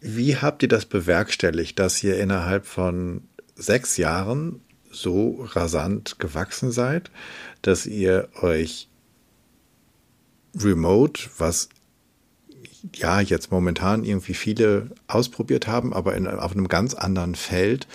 wie 0.01 0.38
habt 0.38 0.63
ihr 0.63 0.69
das 0.69 0.86
bewerkstelligt, 0.86 1.80
dass 1.80 2.03
ihr 2.03 2.19
innerhalb 2.19 2.65
von 2.65 3.21
sechs 3.55 3.97
Jahren 3.97 4.61
so 4.91 5.43
rasant 5.43 6.19
gewachsen 6.19 6.71
seid, 6.71 7.11
dass 7.61 7.86
ihr 7.86 8.30
euch 8.41 8.89
remote, 10.55 11.30
was 11.38 11.69
ja 12.95 13.19
jetzt 13.19 13.51
momentan 13.51 14.03
irgendwie 14.03 14.34
viele 14.34 14.91
ausprobiert 15.07 15.67
haben, 15.67 15.93
aber 15.93 16.15
in, 16.15 16.28
auf 16.28 16.51
einem 16.51 16.67
ganz 16.67 16.93
anderen 16.93 17.36
Feld 17.36 17.88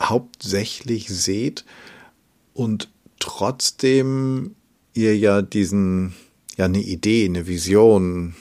hauptsächlich 0.00 1.08
seht 1.08 1.64
und 2.52 2.90
trotzdem 3.18 4.54
ihr 4.96 5.16
ja 5.16 5.42
diesen, 5.42 6.14
ja, 6.56 6.66
eine 6.66 6.80
Idee, 6.80 7.24
eine 7.24 7.46
Vision 7.46 8.34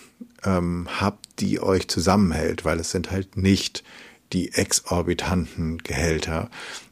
ähm, 0.43 0.87
habt, 0.99 1.39
die 1.39 1.61
euch 1.61 1.87
zusammenhält, 1.87 2.65
weil 2.65 2.79
es 2.79 2.91
sind 2.91 3.11
halt 3.11 3.37
nicht 3.37 3.83
die 4.33 4.53
exorbitanten 4.53 5.79
Gehälter, 5.79 6.49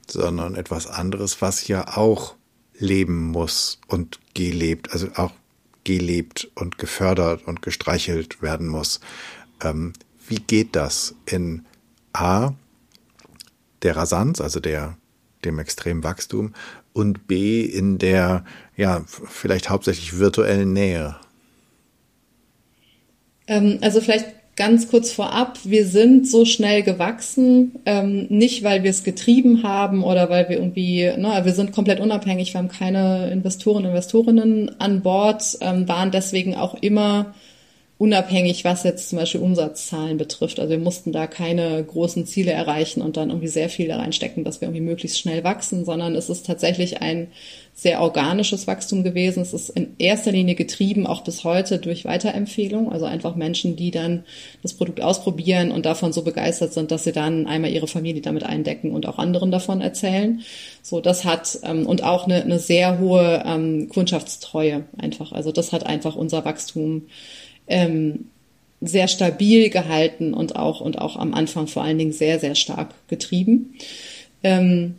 sondern 0.07 0.55
etwas 0.55 0.87
anderes, 0.87 1.41
was 1.41 1.67
ja 1.67 1.97
auch 1.97 2.35
leben 2.77 3.31
muss 3.31 3.79
und 3.87 4.19
gelebt, 4.33 4.91
also 4.91 5.07
auch 5.15 5.31
gelebt 5.83 6.49
und 6.55 6.77
gefördert 6.77 7.45
und 7.45 7.61
gestreichelt 7.61 8.41
werden 8.41 8.67
muss. 8.67 8.99
Ähm, 9.61 9.93
wie 10.27 10.39
geht 10.39 10.75
das 10.75 11.15
in 11.25 11.65
A, 12.13 12.53
der 13.81 13.95
Rasanz, 13.97 14.39
also 14.39 14.59
der, 14.59 14.97
dem 15.43 15.59
extremen 15.59 16.03
Wachstum 16.03 16.53
und 16.93 17.27
B 17.27 17.61
in 17.61 17.97
der, 17.97 18.45
ja, 18.77 19.03
vielleicht 19.07 19.69
hauptsächlich 19.69 20.17
virtuellen 20.19 20.73
Nähe? 20.73 21.15
Ähm, 23.47 23.79
also 23.81 23.99
vielleicht 23.99 24.27
ganz 24.55 24.87
kurz 24.87 25.11
vorab, 25.11 25.57
wir 25.63 25.85
sind 25.85 26.27
so 26.27 26.45
schnell 26.45 26.83
gewachsen, 26.83 27.79
ähm, 27.85 28.27
nicht 28.29 28.63
weil 28.63 28.83
wir 28.83 28.91
es 28.91 29.03
getrieben 29.03 29.63
haben 29.63 30.03
oder 30.03 30.29
weil 30.29 30.47
wir 30.47 30.57
irgendwie, 30.57 31.11
ne, 31.17 31.41
wir 31.43 31.53
sind 31.53 31.71
komplett 31.71 31.99
unabhängig, 31.99 32.53
wir 32.53 32.59
haben 32.59 32.67
keine 32.67 33.31
Investoren, 33.31 33.85
Investorinnen 33.85 34.79
an 34.79 35.01
Bord, 35.01 35.57
ähm, 35.61 35.87
waren 35.87 36.11
deswegen 36.11 36.55
auch 36.55 36.75
immer 36.81 37.33
unabhängig, 38.03 38.65
was 38.65 38.83
jetzt 38.83 39.07
zum 39.07 39.19
Beispiel 39.19 39.39
Umsatzzahlen 39.39 40.17
betrifft. 40.17 40.59
Also 40.59 40.71
wir 40.71 40.77
mussten 40.77 41.13
da 41.13 41.25
keine 41.25 41.81
großen 41.81 42.25
Ziele 42.25 42.51
erreichen 42.51 43.01
und 43.01 43.15
dann 43.15 43.29
irgendwie 43.29 43.47
sehr 43.47 43.69
viel 43.69 43.87
da 43.87 43.95
reinstecken, 43.95 44.43
dass 44.43 44.59
wir 44.59 44.67
irgendwie 44.67 44.83
möglichst 44.83 45.19
schnell 45.19 45.45
wachsen, 45.45 45.85
sondern 45.85 46.13
es 46.13 46.27
ist 46.29 46.45
tatsächlich 46.45 47.01
ein 47.01 47.29
sehr 47.73 48.01
organisches 48.01 48.67
Wachstum 48.67 49.05
gewesen. 49.05 49.41
Es 49.41 49.53
ist 49.53 49.69
in 49.69 49.95
erster 49.99 50.33
Linie 50.33 50.55
getrieben, 50.55 51.07
auch 51.07 51.23
bis 51.23 51.45
heute, 51.45 51.79
durch 51.79 52.03
Weiterempfehlung. 52.03 52.91
Also 52.91 53.05
einfach 53.05 53.37
Menschen, 53.37 53.77
die 53.77 53.89
dann 53.89 54.25
das 54.63 54.73
Produkt 54.73 54.99
ausprobieren 54.99 55.71
und 55.71 55.85
davon 55.85 56.11
so 56.11 56.23
begeistert 56.23 56.73
sind, 56.73 56.91
dass 56.91 57.05
sie 57.05 57.13
dann 57.13 57.47
einmal 57.47 57.71
ihre 57.71 57.87
Familie 57.87 58.21
damit 58.21 58.43
eindecken 58.43 58.91
und 58.91 59.07
auch 59.07 59.17
anderen 59.17 59.49
davon 59.49 59.79
erzählen. 59.79 60.41
So, 60.81 60.99
das 60.99 61.23
hat 61.23 61.57
ähm, 61.63 61.87
und 61.87 62.03
auch 62.03 62.25
eine, 62.25 62.43
eine 62.43 62.59
sehr 62.59 62.99
hohe 62.99 63.43
ähm, 63.45 63.87
Kundschaftstreue 63.87 64.83
einfach. 64.97 65.31
Also 65.31 65.53
das 65.53 65.71
hat 65.71 65.85
einfach 65.85 66.17
unser 66.17 66.43
Wachstum 66.43 67.03
ähm, 67.67 68.25
sehr 68.81 69.07
stabil 69.07 69.69
gehalten 69.69 70.33
und 70.33 70.55
auch, 70.55 70.81
und 70.81 70.99
auch 70.99 71.15
am 71.15 71.33
Anfang 71.33 71.67
vor 71.67 71.83
allen 71.83 71.97
Dingen 71.97 72.11
sehr, 72.11 72.39
sehr 72.39 72.55
stark 72.55 72.93
getrieben. 73.07 73.75
Ähm, 74.43 74.95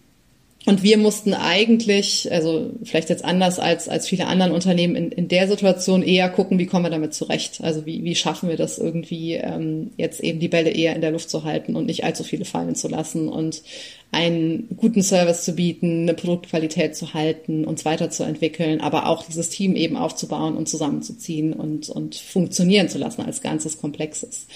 und 0.66 0.82
wir 0.82 0.96
mussten 0.96 1.34
eigentlich, 1.34 2.32
also 2.32 2.70
vielleicht 2.82 3.10
jetzt 3.10 3.24
anders 3.24 3.58
als, 3.58 3.86
als 3.86 4.08
viele 4.08 4.26
anderen 4.26 4.52
Unternehmen 4.52 4.96
in, 4.96 5.12
in 5.12 5.28
der 5.28 5.46
Situation 5.46 6.02
eher 6.02 6.30
gucken, 6.30 6.58
wie 6.58 6.64
kommen 6.64 6.86
wir 6.86 6.90
damit 6.90 7.12
zurecht? 7.12 7.62
Also 7.62 7.84
wie, 7.84 8.02
wie 8.02 8.14
schaffen 8.14 8.48
wir 8.48 8.56
das 8.56 8.78
irgendwie, 8.78 9.34
ähm, 9.34 9.90
jetzt 9.98 10.20
eben 10.20 10.40
die 10.40 10.48
Bälle 10.48 10.70
eher 10.70 10.94
in 10.94 11.02
der 11.02 11.10
Luft 11.10 11.28
zu 11.28 11.44
halten 11.44 11.76
und 11.76 11.84
nicht 11.84 12.04
allzu 12.04 12.24
viele 12.24 12.46
fallen 12.46 12.76
zu 12.76 12.88
lassen 12.88 13.28
und 13.28 13.62
einen 14.10 14.68
guten 14.76 15.02
Service 15.02 15.44
zu 15.44 15.52
bieten, 15.52 16.02
eine 16.02 16.14
Produktqualität 16.14 16.96
zu 16.96 17.12
halten, 17.12 17.66
uns 17.66 17.84
weiterzuentwickeln, 17.84 18.80
aber 18.80 19.06
auch 19.06 19.24
dieses 19.26 19.50
Team 19.50 19.76
eben 19.76 19.96
aufzubauen 19.96 20.56
und 20.56 20.68
zusammenzuziehen 20.68 21.52
und, 21.52 21.90
und 21.90 22.14
funktionieren 22.14 22.88
zu 22.88 22.96
lassen 22.96 23.20
als 23.20 23.42
ganzes 23.42 23.78
Komplexes. 23.78 24.46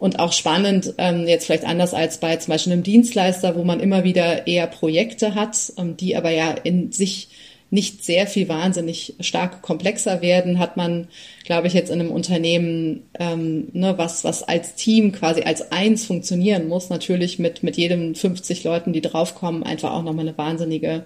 Und 0.00 0.18
auch 0.18 0.32
spannend, 0.32 0.94
ähm, 0.96 1.28
jetzt 1.28 1.44
vielleicht 1.44 1.66
anders 1.66 1.92
als 1.92 2.18
bei 2.18 2.34
zum 2.36 2.52
Beispiel 2.52 2.72
einem 2.72 2.82
Dienstleister, 2.82 3.54
wo 3.54 3.64
man 3.64 3.80
immer 3.80 4.02
wieder 4.02 4.46
eher 4.46 4.66
Projekte 4.66 5.34
hat, 5.34 5.74
ähm, 5.76 5.94
die 5.98 6.16
aber 6.16 6.30
ja 6.30 6.52
in 6.52 6.90
sich 6.90 7.28
nicht 7.68 8.02
sehr 8.02 8.26
viel 8.26 8.48
wahnsinnig 8.48 9.14
stark 9.20 9.60
komplexer 9.60 10.22
werden, 10.22 10.58
hat 10.58 10.78
man, 10.78 11.08
glaube 11.44 11.66
ich, 11.66 11.74
jetzt 11.74 11.90
in 11.90 12.00
einem 12.00 12.12
Unternehmen, 12.12 13.02
ähm, 13.18 13.68
ne, 13.74 13.98
was, 13.98 14.24
was 14.24 14.42
als 14.42 14.74
Team 14.74 15.12
quasi 15.12 15.42
als 15.42 15.70
eins 15.70 16.06
funktionieren 16.06 16.66
muss, 16.66 16.88
natürlich 16.88 17.38
mit, 17.38 17.62
mit 17.62 17.76
jedem 17.76 18.14
50 18.14 18.64
Leuten, 18.64 18.94
die 18.94 19.02
draufkommen, 19.02 19.64
einfach 19.64 19.92
auch 19.92 20.02
nochmal 20.02 20.26
eine 20.26 20.38
wahnsinnige, 20.38 21.04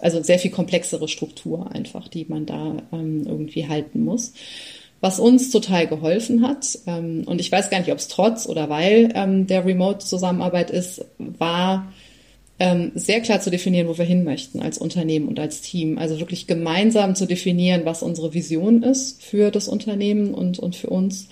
also 0.00 0.20
sehr 0.24 0.40
viel 0.40 0.50
komplexere 0.50 1.06
Struktur 1.06 1.70
einfach, 1.72 2.08
die 2.08 2.26
man 2.28 2.46
da 2.46 2.78
ähm, 2.92 3.22
irgendwie 3.24 3.68
halten 3.68 4.04
muss. 4.04 4.32
Was 5.04 5.20
uns 5.20 5.50
total 5.50 5.86
geholfen 5.86 6.48
hat, 6.48 6.78
ähm, 6.86 7.24
und 7.26 7.38
ich 7.38 7.52
weiß 7.52 7.68
gar 7.68 7.78
nicht, 7.78 7.92
ob 7.92 7.98
es 7.98 8.08
trotz 8.08 8.46
oder 8.46 8.70
weil 8.70 9.12
ähm, 9.14 9.46
der 9.46 9.66
Remote-Zusammenarbeit 9.66 10.70
ist, 10.70 11.04
war 11.18 11.92
ähm, 12.58 12.90
sehr 12.94 13.20
klar 13.20 13.38
zu 13.38 13.50
definieren, 13.50 13.86
wo 13.86 13.98
wir 13.98 14.06
hin 14.06 14.24
möchten 14.24 14.62
als 14.62 14.78
Unternehmen 14.78 15.28
und 15.28 15.38
als 15.38 15.60
Team. 15.60 15.98
Also 15.98 16.18
wirklich 16.20 16.46
gemeinsam 16.46 17.14
zu 17.16 17.26
definieren, 17.26 17.82
was 17.84 18.02
unsere 18.02 18.32
Vision 18.32 18.82
ist 18.82 19.22
für 19.22 19.50
das 19.50 19.68
Unternehmen 19.68 20.32
und, 20.32 20.58
und 20.58 20.74
für 20.74 20.88
uns 20.88 21.28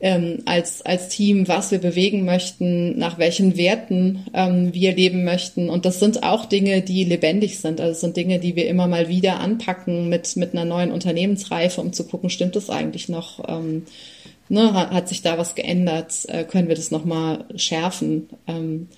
ähm, 0.00 0.42
als, 0.44 0.82
als 0.82 1.08
Team, 1.08 1.48
was 1.48 1.70
wir 1.70 1.78
bewegen 1.78 2.24
möchten, 2.24 2.96
nach 2.98 3.18
welchen 3.18 3.56
Werten 3.56 4.26
ähm, 4.32 4.72
wir 4.72 4.94
leben 4.94 5.24
möchten. 5.24 5.68
Und 5.68 5.84
das 5.84 5.98
sind 5.98 6.22
auch 6.22 6.44
Dinge, 6.44 6.82
die 6.82 7.04
lebendig 7.04 7.58
sind. 7.58 7.80
Also 7.80 8.00
sind 8.00 8.16
Dinge, 8.16 8.38
die 8.38 8.54
wir 8.54 8.68
immer 8.68 8.86
mal 8.86 9.08
wieder 9.08 9.40
anpacken 9.40 10.08
mit, 10.08 10.36
mit 10.36 10.52
einer 10.52 10.64
neuen 10.64 10.92
Unternehmensreife, 10.92 11.80
um 11.80 11.92
zu 11.92 12.04
gucken, 12.04 12.30
stimmt 12.30 12.54
das 12.54 12.70
eigentlich 12.70 13.08
noch? 13.08 13.48
Ähm, 13.48 13.86
ne, 14.48 14.72
hat, 14.72 14.90
hat 14.92 15.08
sich 15.08 15.22
da 15.22 15.36
was 15.36 15.56
geändert? 15.56 16.14
Äh, 16.28 16.44
können 16.44 16.68
wir 16.68 16.76
das 16.76 16.92
nochmal 16.92 17.44
schärfen? 17.56 18.28
Ähm, 18.46 18.88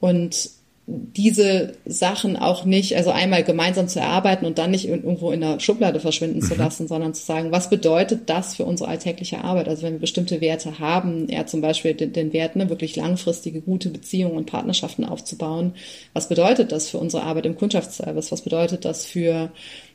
und 0.00 0.50
diese 0.88 1.72
Sachen 1.84 2.36
auch 2.36 2.64
nicht, 2.64 2.96
also 2.96 3.10
einmal 3.10 3.42
gemeinsam 3.42 3.88
zu 3.88 3.98
erarbeiten 3.98 4.46
und 4.46 4.58
dann 4.58 4.70
nicht 4.70 4.86
irgendwo 4.86 5.32
in 5.32 5.40
der 5.40 5.58
Schublade 5.58 5.98
verschwinden 5.98 6.42
zu 6.42 6.54
mhm. 6.54 6.60
lassen, 6.60 6.86
sondern 6.86 7.12
zu 7.12 7.24
sagen, 7.24 7.50
was 7.50 7.70
bedeutet 7.70 8.30
das 8.30 8.54
für 8.54 8.64
unsere 8.64 8.88
alltägliche 8.88 9.42
Arbeit? 9.42 9.68
Also 9.68 9.82
wenn 9.82 9.94
wir 9.94 10.00
bestimmte 10.00 10.40
Werte 10.40 10.78
haben, 10.78 11.26
ja 11.28 11.44
zum 11.44 11.60
Beispiel 11.60 11.94
den, 11.94 12.12
den 12.12 12.32
Wert, 12.32 12.54
ne, 12.54 12.70
wirklich 12.70 12.94
langfristige, 12.94 13.62
gute 13.62 13.88
Beziehungen 13.88 14.36
und 14.36 14.46
Partnerschaften 14.46 15.04
aufzubauen, 15.04 15.74
was 16.12 16.28
bedeutet 16.28 16.70
das 16.70 16.88
für 16.88 16.98
unsere 16.98 17.24
Arbeit 17.24 17.46
im 17.46 17.56
Kundschaftsservice? 17.56 18.30
Was 18.30 18.42
bedeutet 18.42 18.84
das 18.84 19.06
für 19.06 19.50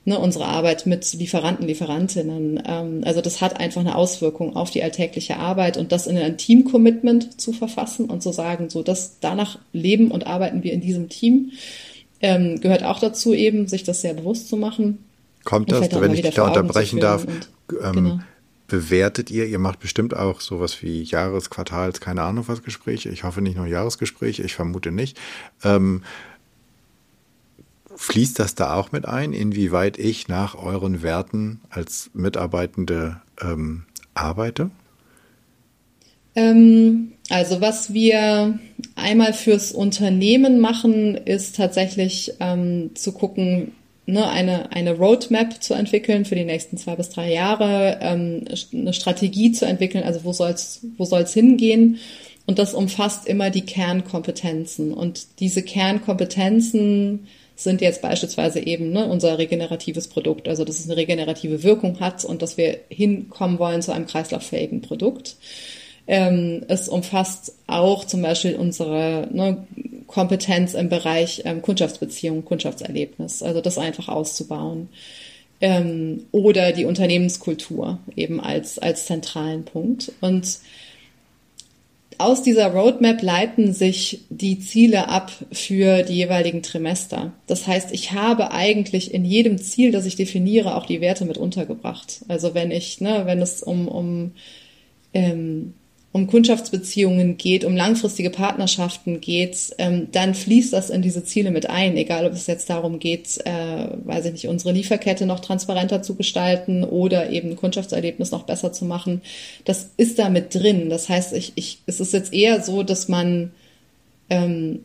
ne, 0.05 0.17
unsere 0.17 0.45
Arbeit 0.45 0.85
mit 0.85 1.13
Lieferanten, 1.13 1.67
Lieferantinnen. 1.67 2.61
Ähm, 2.65 3.01
also 3.05 3.21
das 3.21 3.41
hat 3.41 3.59
einfach 3.59 3.81
eine 3.81 3.95
Auswirkung 3.95 4.55
auf 4.55 4.71
die 4.71 4.83
alltägliche 4.83 5.37
Arbeit 5.37 5.77
und 5.77 5.91
das 5.91 6.07
in 6.07 6.17
ein 6.17 6.37
Team-Commitment 6.37 7.39
zu 7.39 7.53
verfassen 7.53 8.05
und 8.05 8.23
zu 8.23 8.31
sagen, 8.31 8.69
so 8.69 8.83
dass 8.83 9.19
danach 9.19 9.59
leben 9.73 10.11
und 10.11 10.25
arbeiten 10.25 10.63
wir 10.63 10.73
in 10.73 10.81
diesem 10.81 11.09
Team, 11.09 11.51
ähm, 12.21 12.61
gehört 12.61 12.83
auch 12.83 12.99
dazu 12.99 13.33
eben, 13.33 13.67
sich 13.67 13.83
das 13.83 14.01
sehr 14.01 14.13
bewusst 14.13 14.47
zu 14.49 14.57
machen. 14.57 15.05
Kommt 15.43 15.71
das, 15.71 15.91
wenn 15.99 16.13
ich 16.13 16.21
dich 16.21 16.35
da 16.35 16.47
unterbrechen 16.47 16.99
darf, 16.99 17.25
und, 17.25 17.49
ähm, 17.83 17.93
genau. 17.93 18.19
bewertet 18.67 19.31
ihr, 19.31 19.47
ihr 19.47 19.57
macht 19.57 19.79
bestimmt 19.79 20.15
auch 20.15 20.39
sowas 20.39 20.83
wie 20.83 21.01
Jahres-, 21.01 21.49
Quartals-, 21.49 21.99
keine 21.99 22.21
Ahnung 22.21 22.43
was 22.47 22.61
Gespräche. 22.61 23.09
Ich 23.09 23.23
hoffe 23.23 23.41
nicht 23.41 23.57
nur 23.57 23.65
Jahresgespräche, 23.65 24.43
ich 24.43 24.53
vermute 24.53 24.91
nicht. 24.91 25.19
Ähm, 25.63 26.03
Fließt 28.01 28.39
das 28.39 28.55
da 28.55 28.73
auch 28.73 28.91
mit 28.91 29.05
ein, 29.05 29.31
inwieweit 29.31 29.99
ich 29.99 30.27
nach 30.27 30.55
euren 30.55 31.03
Werten 31.03 31.61
als 31.69 32.09
Mitarbeitende 32.15 33.21
ähm, 33.39 33.83
arbeite? 34.15 34.71
Ähm, 36.35 37.11
also 37.29 37.61
was 37.61 37.93
wir 37.93 38.57
einmal 38.95 39.33
fürs 39.33 39.71
Unternehmen 39.71 40.59
machen, 40.59 41.15
ist 41.15 41.57
tatsächlich 41.57 42.33
ähm, 42.39 42.89
zu 42.95 43.11
gucken, 43.11 43.73
ne, 44.07 44.27
eine, 44.27 44.71
eine 44.71 44.97
Roadmap 44.97 45.61
zu 45.61 45.75
entwickeln 45.75 46.25
für 46.25 46.33
die 46.33 46.43
nächsten 46.43 46.77
zwei 46.77 46.95
bis 46.95 47.09
drei 47.09 47.31
Jahre, 47.31 47.99
ähm, 48.01 48.45
eine 48.73 48.93
Strategie 48.93 49.51
zu 49.51 49.67
entwickeln, 49.67 50.03
also 50.03 50.23
wo 50.23 50.33
soll's 50.33 50.87
wo 50.97 51.15
hingehen. 51.17 51.99
Und 52.47 52.57
das 52.57 52.73
umfasst 52.73 53.27
immer 53.27 53.51
die 53.51 53.61
Kernkompetenzen. 53.61 54.91
Und 54.91 55.39
diese 55.39 55.61
Kernkompetenzen 55.61 57.27
sind 57.63 57.81
jetzt 57.81 58.01
beispielsweise 58.01 58.59
eben 58.59 58.91
ne, 58.91 59.05
unser 59.05 59.37
regeneratives 59.37 60.07
Produkt, 60.07 60.47
also 60.47 60.65
dass 60.65 60.79
es 60.79 60.85
eine 60.85 60.97
regenerative 60.97 61.63
Wirkung 61.63 61.99
hat 61.99 62.25
und 62.25 62.41
dass 62.41 62.57
wir 62.57 62.79
hinkommen 62.89 63.59
wollen 63.59 63.81
zu 63.81 63.93
einem 63.93 64.07
kreislauffähigen 64.07 64.81
Produkt. 64.81 65.35
Ähm, 66.07 66.65
es 66.67 66.89
umfasst 66.89 67.53
auch 67.67 68.05
zum 68.05 68.21
Beispiel 68.21 68.55
unsere 68.55 69.27
ne, 69.31 69.65
Kompetenz 70.07 70.73
im 70.73 70.89
Bereich 70.89 71.43
ähm, 71.45 71.61
Kundschaftsbeziehung, 71.61 72.43
Kundschaftserlebnis, 72.43 73.43
also 73.43 73.61
das 73.61 73.77
einfach 73.77 74.07
auszubauen. 74.07 74.89
Ähm, 75.61 76.25
oder 76.31 76.71
die 76.71 76.85
Unternehmenskultur 76.85 77.99
eben 78.15 78.41
als, 78.41 78.79
als 78.79 79.05
zentralen 79.05 79.63
Punkt. 79.63 80.11
Und 80.19 80.59
aus 82.17 82.43
dieser 82.43 82.67
Roadmap 82.67 83.21
leiten 83.21 83.73
sich 83.73 84.25
die 84.29 84.59
Ziele 84.59 85.07
ab 85.09 85.31
für 85.51 86.03
die 86.03 86.15
jeweiligen 86.15 86.61
Trimester. 86.61 87.33
Das 87.47 87.67
heißt, 87.67 87.91
ich 87.91 88.11
habe 88.11 88.51
eigentlich 88.51 89.13
in 89.13 89.25
jedem 89.25 89.57
Ziel, 89.57 89.91
das 89.91 90.05
ich 90.05 90.15
definiere, 90.15 90.75
auch 90.75 90.85
die 90.85 91.01
Werte 91.01 91.25
mit 91.25 91.37
untergebracht. 91.37 92.23
Also 92.27 92.53
wenn 92.53 92.71
ich, 92.71 93.01
ne, 93.01 93.23
wenn 93.25 93.41
es 93.41 93.63
um, 93.63 93.87
um 93.87 94.31
ähm, 95.13 95.73
um 96.13 96.27
Kundschaftsbeziehungen 96.27 97.37
geht, 97.37 97.63
um 97.63 97.75
langfristige 97.75 98.31
Partnerschaften 98.31 99.21
geht, 99.21 99.73
ähm, 99.77 100.09
dann 100.11 100.35
fließt 100.35 100.73
das 100.73 100.89
in 100.89 101.01
diese 101.01 101.23
Ziele 101.23 101.51
mit 101.51 101.69
ein, 101.69 101.95
egal 101.95 102.25
ob 102.25 102.33
es 102.33 102.47
jetzt 102.47 102.69
darum 102.69 102.99
geht, 102.99 103.39
äh, 103.45 103.87
weiß 104.03 104.25
ich 104.25 104.33
nicht, 104.33 104.47
unsere 104.47 104.73
Lieferkette 104.73 105.25
noch 105.25 105.39
transparenter 105.39 106.01
zu 106.01 106.15
gestalten 106.15 106.83
oder 106.83 107.29
eben 107.29 107.55
Kundschaftserlebnis 107.55 108.31
noch 108.31 108.43
besser 108.43 108.73
zu 108.73 108.83
machen. 108.83 109.21
Das 109.63 109.91
ist 109.95 110.19
da 110.19 110.29
mit 110.29 110.53
drin. 110.53 110.89
Das 110.89 111.07
heißt, 111.07 111.31
ich, 111.33 111.53
ich, 111.55 111.79
es 111.85 112.01
ist 112.01 112.11
jetzt 112.11 112.33
eher 112.33 112.61
so, 112.61 112.83
dass 112.83 113.07
man 113.07 113.51
ähm, 114.29 114.81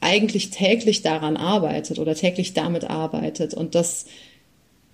eigentlich 0.00 0.50
täglich 0.50 1.02
daran 1.02 1.36
arbeitet 1.36 1.98
oder 1.98 2.14
täglich 2.14 2.54
damit 2.54 2.84
arbeitet 2.84 3.54
und 3.54 3.74
dass 3.74 4.06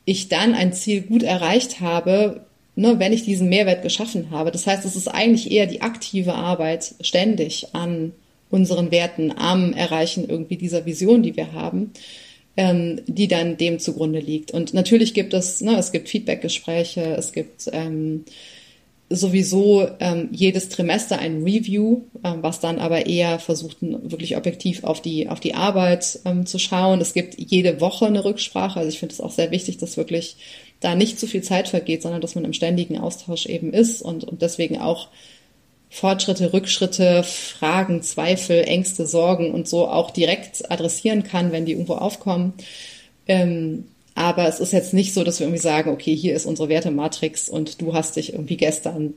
ich 0.07 0.29
dann 0.29 0.55
ein 0.55 0.73
Ziel 0.73 1.03
gut 1.03 1.23
erreicht 1.23 1.81
habe, 1.81 2.47
ne, 2.75 2.99
wenn 2.99 3.13
ich 3.13 3.25
diesen 3.25 3.49
Mehrwert 3.49 3.83
geschaffen 3.83 4.31
habe. 4.31 4.51
Das 4.51 4.67
heißt, 4.67 4.85
es 4.85 4.97
ist 4.97 5.09
eigentlich 5.09 5.51
eher 5.51 5.67
die 5.67 5.83
aktive 5.83 6.35
Arbeit 6.35 6.95
ständig 7.01 7.75
an 7.75 8.13
unseren 8.51 8.91
Werten, 8.91 9.33
am 9.37 9.73
Erreichen 9.73 10.29
irgendwie 10.29 10.57
dieser 10.57 10.85
Vision, 10.85 11.23
die 11.23 11.37
wir 11.37 11.53
haben, 11.53 11.93
ähm, 12.57 13.01
die 13.07 13.29
dann 13.29 13.57
dem 13.57 13.79
zugrunde 13.79 14.21
liegt. 14.21 14.51
Und 14.51 14.75
natürlich 14.75 15.15
gibt 15.15 15.35
es, 15.35 15.61
ne, 15.61 15.77
es 15.79 15.93
gibt 15.93 16.09
Feedbackgespräche, 16.09 17.15
es 17.17 17.33
gibt 17.33 17.71
ähm, 17.73 18.25
sowieso 19.09 19.89
ähm, 20.01 20.29
jedes 20.33 20.69
Trimester 20.69 21.19
ein 21.19 21.43
Review, 21.43 22.03
ähm, 22.25 22.39
was 22.43 22.61
dann 22.61 22.79
aber 22.79 23.07
eher 23.07 23.39
versucht, 23.39 23.79
wirklich 23.81 24.37
objektiv 24.37 24.85
auf 24.85 25.01
die, 25.01 25.29
auf 25.29 25.41
die 25.41 25.55
Arbeit 25.55 26.21
ähm, 26.25 26.47
zu 26.47 26.59
schauen. 26.59 27.01
Es 27.01 27.15
gibt 27.15 27.35
jede 27.39 27.81
Woche 27.81 28.07
eine 28.07 28.25
Rücksprache. 28.25 28.79
Also 28.79 28.91
ich 28.91 28.99
finde 28.99 29.15
es 29.15 29.21
auch 29.21 29.33
sehr 29.33 29.51
wichtig, 29.51 29.79
dass 29.79 29.97
wirklich 29.97 30.37
da 30.83 30.95
nicht 30.95 31.19
zu 31.19 31.27
viel 31.27 31.43
Zeit 31.43 31.69
vergeht, 31.69 32.03
sondern 32.03 32.21
dass 32.21 32.35
man 32.35 32.45
im 32.45 32.53
ständigen 32.53 32.99
Austausch 32.99 33.47
eben 33.47 33.73
ist 33.73 34.03
und, 34.03 34.25
und 34.25 34.43
deswegen 34.43 34.79
auch 34.79 35.09
Fortschritte, 35.91 36.53
Rückschritte, 36.53 37.23
Fragen, 37.23 38.03
Zweifel, 38.03 38.65
Ängste, 38.65 39.07
Sorgen 39.07 39.53
und 39.53 39.69
so 39.69 39.89
auch 39.89 40.11
direkt 40.11 40.71
adressieren 40.71 41.23
kann, 41.23 41.53
wenn 41.53 41.67
die 41.67 41.73
irgendwo 41.73 41.95
aufkommen. 41.95 42.55
Ähm, 43.29 43.85
aber 44.15 44.49
es 44.49 44.59
ist 44.59 44.73
jetzt 44.73 44.95
nicht 44.95 45.13
so, 45.15 45.23
dass 45.23 45.39
wir 45.39 45.47
irgendwie 45.47 45.63
sagen, 45.63 45.91
okay, 45.91 46.15
hier 46.17 46.35
ist 46.35 46.47
unsere 46.47 46.69
Wertematrix 46.69 47.49
und 47.49 47.81
du 47.81 47.93
hast 47.93 48.17
dich 48.17 48.33
irgendwie 48.33 48.57
gestern 48.57 49.15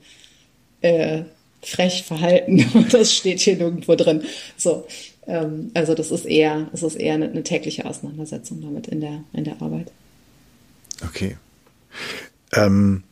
äh, 0.82 1.22
frech 1.62 2.02
verhalten 2.04 2.64
und 2.74 2.92
das 2.94 3.14
steht 3.14 3.40
hier 3.40 3.56
nirgendwo 3.56 3.94
drin. 3.94 4.24
So, 4.56 4.86
ähm, 5.26 5.70
also 5.72 5.94
das 5.94 6.10
ist 6.10 6.26
eher, 6.26 6.68
es 6.74 6.82
ist 6.82 6.96
eher 6.96 7.14
eine, 7.14 7.30
eine 7.30 7.42
tägliche 7.42 7.86
Auseinandersetzung 7.86 8.60
damit 8.60 8.86
in 8.86 9.00
der 9.00 9.24
in 9.32 9.44
der 9.44 9.60
Arbeit. 9.62 9.90
Okay. 11.02 11.36
Ähm, 12.52 13.02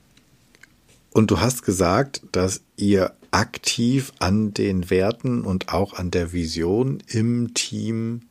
und 1.13 1.31
du 1.31 1.41
hast 1.41 1.63
gesagt, 1.63 2.23
dass 2.33 2.63
ihr 2.77 3.13
aktiv 3.31 4.13
an 4.19 4.53
den 4.53 4.91
Werten 4.91 5.43
und 5.43 5.73
auch 5.73 5.95
an 5.95 6.11
der 6.11 6.33
Vision 6.33 7.03
im 7.09 7.55
Team 7.55 8.23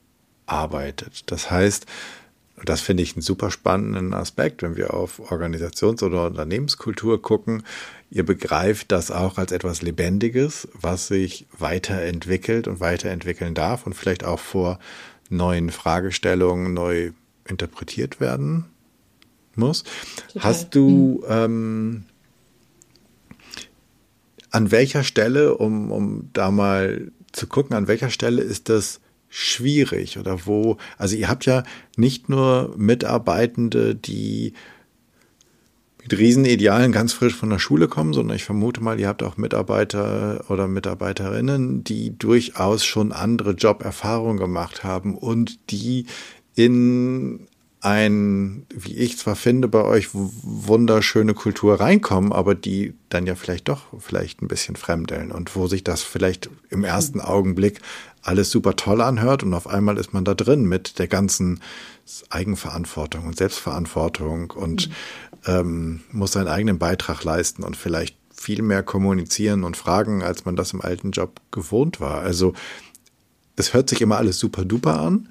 arbeitet. 0.46 1.32
Das 1.32 1.50
heißt, 1.50 1.86
das 2.64 2.82
finde 2.82 3.04
ich 3.04 3.16
einen 3.16 3.22
super 3.22 3.52
spannenden 3.52 4.14
Aspekt, 4.14 4.62
wenn 4.62 4.76
wir 4.76 4.94
auf 4.94 5.20
Organisations- 5.32 6.04
oder 6.04 6.28
Unternehmenskultur 6.28 7.22
gucken. 7.22 7.64
Ihr 8.10 8.26
begreift 8.26 8.92
das 8.92 9.12
auch 9.12 9.38
als 9.38 9.52
etwas 9.52 9.82
Lebendiges, 9.82 10.68
was 10.74 11.08
sich 11.08 11.46
weiterentwickelt 11.58 12.68
und 12.68 12.80
weiterentwickeln 12.80 13.54
darf 13.54 13.86
und 13.86 13.94
vielleicht 13.94 14.24
auch 14.24 14.40
vor 14.40 14.80
neuen 15.30 15.70
Fragestellungen 15.72 16.74
neu 16.74 17.12
interpretiert 17.46 18.20
werden 18.20 18.66
muss. 19.58 19.84
Total. 20.28 20.44
Hast 20.44 20.76
du 20.76 21.22
mhm. 21.24 21.26
ähm, 21.30 22.04
an 24.52 24.72
welcher 24.72 25.04
Stelle, 25.04 25.58
um, 25.58 25.92
um 25.92 26.30
da 26.34 26.52
mal 26.52 27.12
zu 27.32 27.48
gucken, 27.48 27.76
an 27.76 27.88
welcher 27.88 28.10
Stelle 28.10 28.42
ist 28.42 28.70
das 28.70 29.00
schwierig 29.30 30.20
oder 30.20 30.46
wo, 30.46 30.78
also 31.00 31.16
ihr 31.16 31.28
habt 31.28 31.48
ja 31.48 31.64
nicht 31.98 32.30
nur 32.30 32.76
Mitarbeitende, 32.78 33.96
die 33.96 34.54
mit 36.04 36.16
Riesenidealen 36.16 36.92
ganz 36.92 37.14
frisch 37.14 37.34
von 37.34 37.50
der 37.50 37.58
Schule 37.58 37.88
kommen, 37.88 38.14
sondern 38.14 38.36
ich 38.36 38.44
vermute 38.44 38.84
mal, 38.84 39.00
ihr 39.00 39.08
habt 39.08 39.24
auch 39.24 39.38
Mitarbeiter 39.38 40.46
oder 40.50 40.68
Mitarbeiterinnen, 40.68 41.84
die 41.84 42.16
durchaus 42.16 42.86
schon 42.86 43.12
andere 43.12 43.52
Joberfahrungen 43.52 44.38
gemacht 44.38 44.84
haben 44.84 45.18
und 45.18 45.72
die 45.72 46.06
in 46.56 47.48
ein, 47.84 48.66
wie 48.74 48.96
ich 48.96 49.18
zwar 49.18 49.36
finde, 49.36 49.68
bei 49.68 49.84
euch 49.84 50.10
wunderschöne 50.14 51.34
Kultur 51.34 51.82
reinkommen, 51.82 52.32
aber 52.32 52.56
die 52.56 52.94
dann 53.10 53.28
ja 53.28 53.36
vielleicht 53.36 53.68
doch 53.68 53.88
vielleicht 54.00 54.42
ein 54.42 54.48
bisschen 54.48 54.78
fremdeln 54.78 55.32
und 55.32 55.54
wo 55.58 55.68
sich 55.68 55.84
das 55.84 56.02
vielleicht 56.02 56.50
im 56.70 56.86
ersten 56.86 57.20
Augenblick 57.20 57.82
alles 58.22 58.52
super 58.52 58.78
toll 58.78 59.02
anhört 59.02 59.44
und 59.44 59.54
auf 59.54 59.68
einmal 59.68 59.98
ist 59.98 60.14
man 60.14 60.24
da 60.24 60.34
drin 60.34 60.64
mit 60.64 60.98
der 60.98 61.10
ganzen 61.10 61.60
Eigenverantwortung 62.30 63.28
und 63.28 63.36
Selbstverantwortung 63.36 64.52
und 64.52 64.88
mhm. 64.88 64.94
ähm, 65.46 66.02
muss 66.14 66.32
seinen 66.32 66.48
eigenen 66.48 66.80
Beitrag 66.80 67.22
leisten 67.26 67.64
und 67.64 67.76
vielleicht 67.76 68.18
viel 68.34 68.62
mehr 68.62 68.82
kommunizieren 68.82 69.66
und 69.66 69.76
fragen, 69.76 70.24
als 70.24 70.46
man 70.46 70.56
das 70.56 70.72
im 70.72 70.80
alten 70.80 71.12
Job 71.12 71.42
gewohnt 71.52 72.00
war. 72.00 72.22
Also 72.22 72.54
es 73.58 73.74
hört 73.74 73.90
sich 73.90 74.02
immer 74.02 74.18
alles 74.18 74.40
super 74.40 74.64
duper 74.64 75.00
an. 75.02 75.28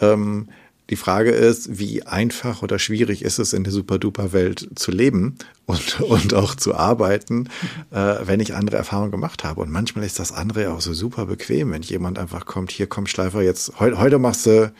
Ähm, 0.00 0.48
die 0.90 0.96
Frage 0.96 1.30
ist, 1.30 1.78
wie 1.78 2.02
einfach 2.02 2.62
oder 2.62 2.80
schwierig 2.80 3.22
ist 3.22 3.38
es 3.38 3.52
in 3.52 3.62
der 3.62 3.72
Super-Duper-Welt 3.72 4.70
zu 4.74 4.90
leben 4.90 5.36
und, 5.66 6.00
und 6.00 6.34
auch 6.34 6.56
zu 6.56 6.74
arbeiten, 6.74 7.48
äh, 7.92 8.16
wenn 8.24 8.40
ich 8.40 8.54
andere 8.54 8.76
Erfahrungen 8.76 9.12
gemacht 9.12 9.44
habe. 9.44 9.60
Und 9.60 9.70
manchmal 9.70 10.04
ist 10.04 10.18
das 10.18 10.32
andere 10.32 10.72
auch 10.72 10.80
so 10.80 10.92
super 10.92 11.26
bequem, 11.26 11.70
wenn 11.70 11.82
jemand 11.82 12.18
einfach 12.18 12.44
kommt, 12.44 12.72
hier 12.72 12.88
komm 12.88 13.06
Schleifer, 13.06 13.40
jetzt 13.42 13.78
heu, 13.78 13.92
heute 13.96 14.18
machst 14.18 14.46
du, 14.46 14.72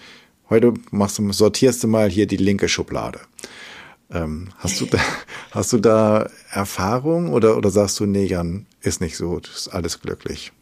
heute 0.50 0.74
machst 0.90 1.18
du, 1.18 1.32
sortierst 1.32 1.84
du 1.84 1.88
mal 1.88 2.10
hier 2.10 2.26
die 2.26 2.36
linke 2.36 2.68
Schublade. 2.68 3.20
Ähm, 4.10 4.48
hast 4.58 4.80
du 4.80 4.86
da, 4.86 4.98
hast 5.52 5.72
du 5.72 5.78
da 5.78 6.28
Erfahrung 6.50 7.32
oder, 7.32 7.56
oder 7.56 7.70
sagst 7.70 8.00
du, 8.00 8.06
nee, 8.06 8.24
Jan, 8.24 8.66
ist 8.80 9.00
nicht 9.00 9.16
so, 9.16 9.38
ist 9.38 9.68
alles 9.68 10.00
glücklich? 10.00 10.52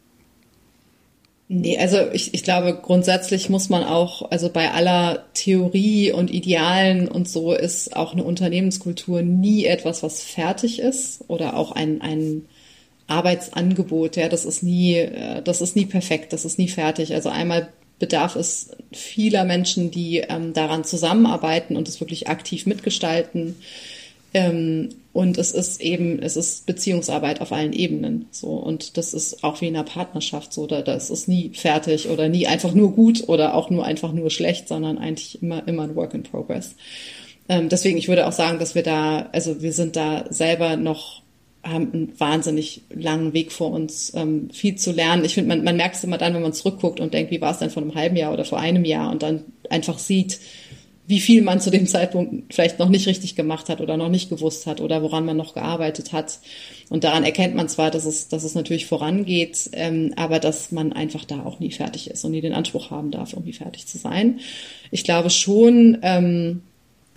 Nee, 1.51 1.79
also 1.79 1.97
ich, 2.13 2.35
ich 2.35 2.43
glaube, 2.43 2.79
grundsätzlich 2.79 3.49
muss 3.49 3.69
man 3.69 3.83
auch, 3.83 4.29
also 4.29 4.49
bei 4.51 4.71
aller 4.71 5.25
Theorie 5.33 6.11
und 6.11 6.29
Idealen 6.29 7.07
und 7.07 7.27
so 7.27 7.53
ist 7.53 7.95
auch 7.95 8.13
eine 8.13 8.23
Unternehmenskultur 8.23 9.23
nie 9.23 9.65
etwas, 9.65 10.03
was 10.03 10.21
fertig 10.21 10.77
ist 10.79 11.23
oder 11.27 11.57
auch 11.57 11.71
ein, 11.71 12.01
ein 12.01 12.45
Arbeitsangebot, 13.07 14.15
ja, 14.15 14.29
das 14.29 14.45
ist 14.45 14.61
nie, 14.61 14.97
äh, 14.97 15.41
das 15.41 15.61
ist 15.61 15.75
nie 15.75 15.87
perfekt, 15.87 16.33
das 16.33 16.45
ist 16.45 16.59
nie 16.59 16.67
fertig. 16.67 17.15
Also 17.15 17.29
einmal 17.29 17.69
bedarf 17.97 18.35
es 18.35 18.69
vieler 18.91 19.43
Menschen, 19.43 19.89
die 19.89 20.19
ähm, 20.19 20.53
daran 20.53 20.83
zusammenarbeiten 20.83 21.77
und 21.77 21.87
es 21.87 21.99
wirklich 21.99 22.27
aktiv 22.27 22.67
mitgestalten. 22.67 23.55
Ähm, 24.33 24.89
und 25.11 25.37
es 25.37 25.51
ist 25.51 25.81
eben, 25.81 26.21
es 26.21 26.37
ist 26.37 26.65
Beziehungsarbeit 26.65 27.41
auf 27.41 27.51
allen 27.51 27.73
Ebenen. 27.73 28.27
So. 28.31 28.49
Und 28.49 28.97
das 28.97 29.13
ist 29.13 29.43
auch 29.43 29.59
wie 29.59 29.67
in 29.67 29.75
einer 29.75 29.83
Partnerschaft 29.83 30.53
so. 30.53 30.67
Da, 30.67 30.81
das 30.81 31.09
ist 31.09 31.27
nie 31.27 31.51
fertig 31.53 32.09
oder 32.09 32.29
nie 32.29 32.47
einfach 32.47 32.73
nur 32.73 32.93
gut 32.93 33.27
oder 33.27 33.55
auch 33.55 33.69
nur 33.69 33.85
einfach 33.85 34.13
nur 34.13 34.29
schlecht, 34.29 34.67
sondern 34.67 34.97
eigentlich 34.97 35.41
immer, 35.41 35.67
immer 35.67 35.83
ein 35.83 35.95
Work 35.95 36.13
in 36.13 36.23
Progress. 36.23 36.75
Ähm, 37.49 37.69
deswegen, 37.69 37.97
ich 37.97 38.07
würde 38.07 38.27
auch 38.27 38.31
sagen, 38.31 38.59
dass 38.59 38.75
wir 38.75 38.83
da, 38.83 39.29
also 39.31 39.61
wir 39.61 39.73
sind 39.73 39.95
da 39.95 40.25
selber 40.29 40.77
noch 40.77 41.23
haben 41.63 41.91
einen 41.91 42.19
wahnsinnig 42.19 42.83
langen 42.89 43.33
Weg 43.33 43.51
vor 43.51 43.71
uns, 43.71 44.13
ähm, 44.15 44.49
viel 44.51 44.75
zu 44.75 44.91
lernen. 44.91 45.25
Ich 45.25 45.33
finde, 45.33 45.49
man, 45.49 45.63
man 45.63 45.75
merkt 45.75 45.95
es 45.95 46.03
immer 46.03 46.17
dann, 46.17 46.33
wenn 46.33 46.41
man 46.41 46.53
zurückguckt 46.53 47.01
und 47.01 47.13
denkt, 47.13 47.31
wie 47.31 47.41
war 47.41 47.51
es 47.51 47.59
denn 47.59 47.69
vor 47.69 47.81
einem 47.81 47.95
halben 47.95 48.15
Jahr 48.15 48.31
oder 48.31 48.45
vor 48.45 48.59
einem 48.59 48.85
Jahr 48.85 49.11
und 49.11 49.23
dann 49.23 49.43
einfach 49.69 49.99
sieht, 49.99 50.39
wie 51.09 51.19
viel 51.19 51.41
man 51.41 51.59
zu 51.59 51.71
dem 51.71 51.87
Zeitpunkt 51.87 52.53
vielleicht 52.53 52.77
noch 52.77 52.87
nicht 52.87 53.07
richtig 53.07 53.35
gemacht 53.35 53.67
hat 53.67 53.81
oder 53.81 53.97
noch 53.97 54.09
nicht 54.09 54.29
gewusst 54.29 54.67
hat 54.67 54.79
oder 54.79 55.01
woran 55.01 55.25
man 55.25 55.37
noch 55.37 55.55
gearbeitet 55.55 56.13
hat. 56.13 56.37
Und 56.89 57.03
daran 57.03 57.23
erkennt 57.23 57.55
man 57.55 57.67
zwar, 57.67 57.89
dass 57.89 58.05
es, 58.05 58.27
dass 58.27 58.43
es 58.43 58.53
natürlich 58.53 58.85
vorangeht, 58.85 59.71
ähm, 59.73 60.13
aber 60.17 60.37
dass 60.37 60.71
man 60.71 60.93
einfach 60.93 61.25
da 61.25 61.43
auch 61.43 61.59
nie 61.59 61.71
fertig 61.71 62.11
ist 62.11 62.23
und 62.25 62.31
nie 62.31 62.41
den 62.41 62.53
Anspruch 62.53 62.91
haben 62.91 63.09
darf, 63.09 63.33
irgendwie 63.33 63.53
fertig 63.53 63.87
zu 63.87 63.97
sein. 63.97 64.39
Ich 64.91 65.03
glaube 65.03 65.31
schon, 65.31 65.97
ähm, 66.03 66.61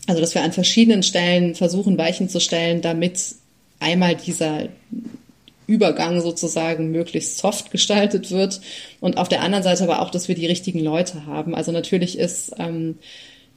also 0.06 0.22
dass 0.22 0.34
wir 0.34 0.42
an 0.42 0.52
verschiedenen 0.52 1.02
Stellen 1.02 1.54
versuchen, 1.54 1.98
Weichen 1.98 2.30
zu 2.30 2.40
stellen, 2.40 2.80
damit 2.80 3.34
einmal 3.78 4.16
dieser 4.16 4.70
Übergang 5.66 6.22
sozusagen 6.22 6.92
möglichst 6.92 7.36
soft 7.36 7.70
gestaltet 7.70 8.30
wird 8.30 8.62
und 9.00 9.18
auf 9.18 9.28
der 9.28 9.42
anderen 9.42 9.62
Seite 9.62 9.84
aber 9.84 10.00
auch, 10.00 10.10
dass 10.10 10.28
wir 10.28 10.34
die 10.34 10.46
richtigen 10.46 10.80
Leute 10.80 11.26
haben. 11.26 11.54
Also 11.54 11.72
natürlich 11.72 12.18
ist 12.18 12.54
ähm, 12.58 12.96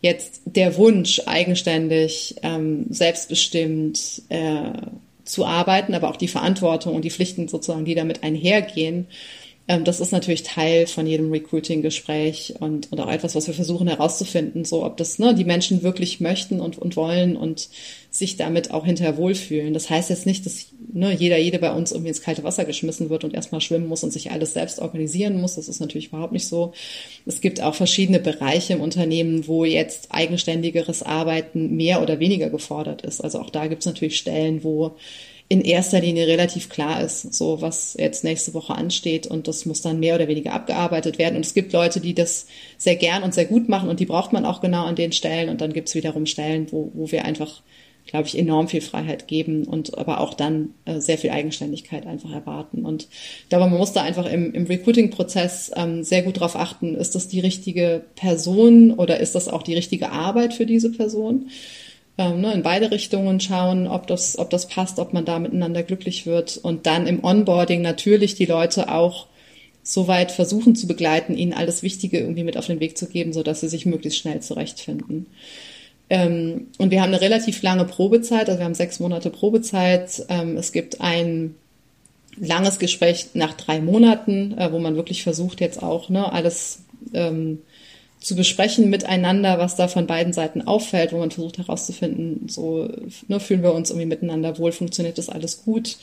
jetzt 0.02 0.42
der 0.46 0.78
Wunsch, 0.78 1.22
eigenständig, 1.26 2.36
ähm, 2.44 2.86
selbstbestimmt 2.90 4.24
äh, 4.30 4.72
zu 5.24 5.46
arbeiten, 5.46 5.94
aber 5.94 6.10
auch 6.10 6.18
die 6.18 6.28
Verantwortung 6.28 6.96
und 6.96 7.04
die 7.04 7.12
Pflichten 7.12 7.48
sozusagen, 7.48 7.86
die 7.86 7.96
damit 7.96 8.24
einhergehen, 8.24 9.08
das 9.68 10.00
ist 10.00 10.12
natürlich 10.12 10.44
Teil 10.44 10.86
von 10.86 11.08
jedem 11.08 11.32
Recruiting-Gespräch 11.32 12.56
und, 12.60 12.92
und 12.92 13.00
auch 13.00 13.10
etwas, 13.10 13.34
was 13.34 13.48
wir 13.48 13.56
versuchen 13.56 13.88
herauszufinden, 13.88 14.64
so 14.64 14.86
ob 14.86 14.96
das 14.98 15.18
ne, 15.18 15.34
die 15.34 15.44
Menschen 15.44 15.82
wirklich 15.82 16.20
möchten 16.20 16.60
und, 16.60 16.78
und 16.78 16.96
wollen 16.96 17.36
und 17.36 17.70
sich 18.12 18.38
damit 18.38 18.70
auch 18.70 18.86
hinterher 18.86 19.18
wohlfühlen. 19.18 19.74
Das 19.74 19.90
heißt 19.90 20.12
jetzt 20.12 20.28
nicht, 20.28 20.46
dass 20.46 20.68
ne, 20.94 21.16
jeder, 21.16 21.40
jede 21.40 21.58
bei 21.58 21.74
uns 21.74 21.92
irgendwie 21.92 22.10
ins 22.10 22.22
kalte 22.22 22.44
Wasser 22.44 22.64
geschmissen 22.64 23.10
wird 23.10 23.24
und 23.24 23.34
erstmal 23.34 23.60
schwimmen 23.60 23.88
muss 23.88 24.04
und 24.04 24.14
sich 24.14 24.30
alles 24.30 24.54
selbst 24.54 24.78
organisieren 24.78 25.42
muss. 25.42 25.56
Das 25.56 25.68
ist 25.68 25.80
natürlich 25.80 26.10
überhaupt 26.10 26.34
nicht 26.34 26.48
so. 26.48 26.74
Es 27.26 27.42
gibt 27.42 27.60
auch 27.60 27.74
verschiedene 27.74 28.20
Bereiche 28.20 28.74
im 28.74 28.82
Unternehmen, 28.82 29.48
wo 29.48 29.66
jetzt 29.66 30.10
eigenständigeres 30.12 31.02
Arbeiten 31.02 31.76
mehr 31.76 32.04
oder 32.04 32.20
weniger 32.20 32.52
gefordert 32.52 33.02
ist. 33.02 33.20
Also 33.20 33.40
auch 33.40 33.50
da 33.50 33.66
gibt 33.66 33.82
es 33.82 33.88
natürlich 33.88 34.18
Stellen, 34.18 34.64
wo 34.64 34.96
in 35.48 35.62
erster 35.62 36.02
Linie 36.02 36.26
relativ 36.26 36.70
klar 36.70 37.02
ist, 37.02 37.34
so 37.34 37.62
was 37.62 37.96
jetzt 38.00 38.24
nächste 38.24 38.56
Woche 38.56 38.74
ansteht 38.74 39.28
und 39.28 39.48
das 39.48 39.66
muss 39.66 39.82
dann 39.82 40.00
mehr 40.00 40.16
oder 40.16 40.28
weniger 40.28 40.54
abgearbeitet 40.54 41.20
werden. 41.20 41.36
Und 41.36 41.46
es 41.46 41.54
gibt 41.54 41.72
Leute, 41.72 42.00
die 42.00 42.16
das 42.16 42.48
sehr 42.80 42.96
gern 42.96 43.22
und 43.22 43.34
sehr 43.34 43.46
gut 43.46 43.70
machen 43.70 43.90
und 43.90 44.00
die 44.00 44.08
braucht 44.08 44.34
man 44.34 44.46
auch 44.46 44.60
genau 44.60 44.86
an 44.86 44.96
den 44.96 45.12
Stellen 45.12 45.50
und 45.50 45.62
dann 45.62 45.74
gibt 45.74 45.88
es 45.90 45.96
wiederum 45.96 46.26
Stellen, 46.26 46.72
wo, 46.72 46.92
wo 46.96 47.12
wir 47.12 47.26
einfach, 47.26 47.62
glaube 48.08 48.28
ich, 48.28 48.36
enorm 48.40 48.68
viel 48.68 48.82
Freiheit 48.82 49.28
geben 49.28 49.66
und 49.66 49.96
aber 50.00 50.20
auch 50.20 50.34
dann 50.34 50.74
äh, 50.86 51.00
sehr 51.00 51.20
viel 51.20 51.30
Eigenständigkeit 51.30 52.08
einfach 52.08 52.32
erwarten. 52.32 52.84
Und 52.84 53.08
glaube, 53.50 53.70
man 53.70 53.78
muss 53.78 53.94
da 53.94 54.02
einfach 54.02 54.26
im, 54.26 54.52
im 54.52 54.66
Recruiting-Prozess 54.66 55.74
ähm, 55.76 56.04
sehr 56.04 56.24
gut 56.24 56.38
darauf 56.38 56.56
achten, 56.56 56.96
ist 56.96 57.14
das 57.14 57.28
die 57.28 57.40
richtige 57.40 58.04
Person 58.16 58.92
oder 58.92 59.20
ist 59.20 59.36
das 59.36 59.48
auch 59.48 59.62
die 59.62 59.76
richtige 59.76 60.12
Arbeit 60.12 60.56
für 60.56 60.66
diese 60.66 60.92
Person? 60.92 61.52
Ähm, 62.18 62.42
ne, 62.42 62.54
in 62.54 62.64
beide 62.64 62.92
Richtungen 62.92 63.40
schauen, 63.40 63.88
ob 63.88 64.08
das, 64.08 64.38
ob 64.38 64.50
das 64.50 64.68
passt, 64.68 65.00
ob 65.00 65.14
man 65.14 65.26
da 65.26 65.40
miteinander 65.40 65.84
glücklich 65.84 66.26
wird 66.26 66.58
und 66.58 66.86
dann 66.86 67.08
im 67.08 67.24
Onboarding 67.24 67.82
natürlich 67.82 68.36
die 68.36 68.46
Leute 68.46 68.92
auch 68.92 69.28
so 69.84 70.08
weit 70.08 70.32
versuchen 70.32 70.76
zu 70.76 70.88
begleiten, 70.88 71.38
ihnen 71.38 71.54
alles 71.54 71.84
Wichtige 71.84 72.20
irgendwie 72.20 72.44
mit 72.44 72.58
auf 72.58 72.68
den 72.68 72.80
Weg 72.80 72.98
zu 72.98 73.08
geben, 73.08 73.34
so 73.34 73.44
dass 73.44 73.62
sie 73.62 73.70
sich 73.70 73.86
möglichst 73.86 74.20
schnell 74.20 74.42
zurechtfinden. 74.42 75.28
Ähm, 76.10 76.68
und 76.78 76.92
wir 76.92 77.02
haben 77.02 77.14
eine 77.14 77.22
relativ 77.22 77.62
lange 77.62 77.86
Probezeit, 77.86 78.48
also 78.48 78.60
wir 78.60 78.66
haben 78.66 78.76
sechs 78.76 79.00
Monate 79.00 79.30
Probezeit. 79.30 80.26
Ähm, 80.30 80.58
es 80.58 80.72
gibt 80.72 81.02
ein 81.02 81.56
langes 82.38 82.80
Gespräch 82.80 83.28
nach 83.34 83.54
drei 83.54 83.82
Monaten, 83.82 84.58
äh, 84.58 84.72
wo 84.72 84.80
man 84.80 84.96
wirklich 84.96 85.24
versucht, 85.24 85.62
jetzt 85.62 85.82
auch 85.82 86.10
ne, 86.10 86.32
alles 86.32 86.84
zu 88.26 88.36
besprechen 88.36 88.90
miteinander, 88.90 89.60
was 89.60 89.76
da 89.76 89.88
von 89.88 90.08
beiden 90.08 90.34
Seiten 90.34 90.64
auffällt, 90.64 91.14
wo 91.14 91.20
man 91.20 91.30
versucht 91.30 91.60
herauszufinden, 91.60 92.50
so 92.50 92.90
ne, 93.28 93.40
fühlen 93.40 93.62
wir 93.62 93.72
uns 93.72 93.92
irgendwie 93.92 94.08
miteinander 94.08 94.58
wohl, 94.58 94.72
funktioniert 94.72 95.20
das 95.20 95.30
alles 95.30 95.64
gut, 95.64 95.98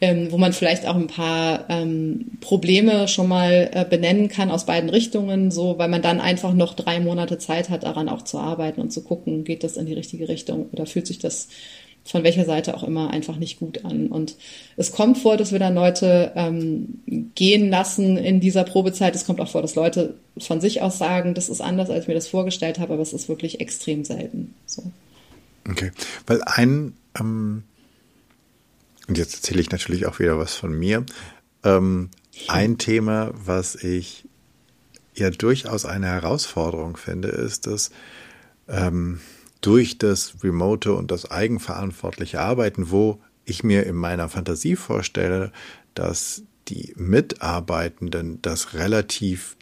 ähm, 0.00 0.32
wo 0.32 0.38
man 0.38 0.54
vielleicht 0.54 0.86
auch 0.86 0.94
ein 0.94 1.08
paar 1.08 1.66
ähm, 1.68 2.38
Probleme 2.40 3.06
schon 3.06 3.28
mal 3.28 3.68
äh, 3.74 3.84
benennen 3.84 4.28
kann 4.28 4.50
aus 4.50 4.64
beiden 4.64 4.88
Richtungen, 4.88 5.50
so 5.50 5.76
weil 5.76 5.88
man 5.90 6.00
dann 6.00 6.22
einfach 6.22 6.54
noch 6.54 6.72
drei 6.72 7.00
Monate 7.00 7.36
Zeit 7.36 7.68
hat, 7.68 7.82
daran 7.82 8.08
auch 8.08 8.22
zu 8.22 8.38
arbeiten 8.38 8.80
und 8.80 8.90
zu 8.90 9.02
gucken, 9.02 9.44
geht 9.44 9.62
das 9.62 9.76
in 9.76 9.84
die 9.84 9.92
richtige 9.92 10.30
Richtung 10.30 10.70
oder 10.72 10.86
fühlt 10.86 11.06
sich 11.06 11.18
das 11.18 11.48
von 12.04 12.24
welcher 12.24 12.44
Seite 12.44 12.76
auch 12.76 12.82
immer 12.82 13.10
einfach 13.10 13.36
nicht 13.36 13.58
gut 13.58 13.84
an. 13.84 14.08
Und 14.08 14.36
es 14.76 14.92
kommt 14.92 15.18
vor, 15.18 15.36
dass 15.36 15.52
wir 15.52 15.58
dann 15.58 15.74
Leute 15.74 16.32
ähm, 16.36 17.00
gehen 17.34 17.68
lassen 17.68 18.16
in 18.16 18.40
dieser 18.40 18.64
Probezeit. 18.64 19.14
Es 19.14 19.26
kommt 19.26 19.40
auch 19.40 19.50
vor, 19.50 19.62
dass 19.62 19.74
Leute 19.74 20.14
von 20.38 20.60
sich 20.60 20.80
aus 20.80 20.98
sagen, 20.98 21.34
das 21.34 21.48
ist 21.48 21.60
anders, 21.60 21.90
als 21.90 22.02
ich 22.02 22.08
mir 22.08 22.14
das 22.14 22.28
vorgestellt 22.28 22.78
habe, 22.78 22.94
aber 22.94 23.02
es 23.02 23.12
ist 23.12 23.28
wirklich 23.28 23.60
extrem 23.60 24.04
selten. 24.04 24.54
So. 24.66 24.90
Okay, 25.68 25.92
weil 26.26 26.42
ein, 26.42 26.94
ähm, 27.18 27.64
und 29.06 29.18
jetzt 29.18 29.34
erzähle 29.34 29.60
ich 29.60 29.70
natürlich 29.70 30.06
auch 30.06 30.18
wieder 30.18 30.38
was 30.38 30.54
von 30.54 30.72
mir, 30.72 31.04
ähm, 31.62 32.10
ein 32.46 32.78
Thema, 32.78 33.32
was 33.34 33.74
ich 33.74 34.24
ja 35.14 35.30
durchaus 35.30 35.84
eine 35.84 36.06
Herausforderung 36.06 36.96
finde, 36.96 37.28
ist, 37.28 37.66
dass 37.66 37.90
ähm, 38.68 39.20
durch 39.60 39.98
das 39.98 40.34
Remote 40.42 40.92
und 40.92 41.10
das 41.10 41.30
eigenverantwortliche 41.30 42.40
Arbeiten, 42.40 42.90
wo 42.90 43.20
ich 43.44 43.64
mir 43.64 43.86
in 43.86 43.96
meiner 43.96 44.28
Fantasie 44.28 44.76
vorstelle, 44.76 45.52
dass 45.94 46.42
die 46.68 46.92
Mitarbeitenden 46.96 48.40
das 48.42 48.74
relativ 48.74 49.56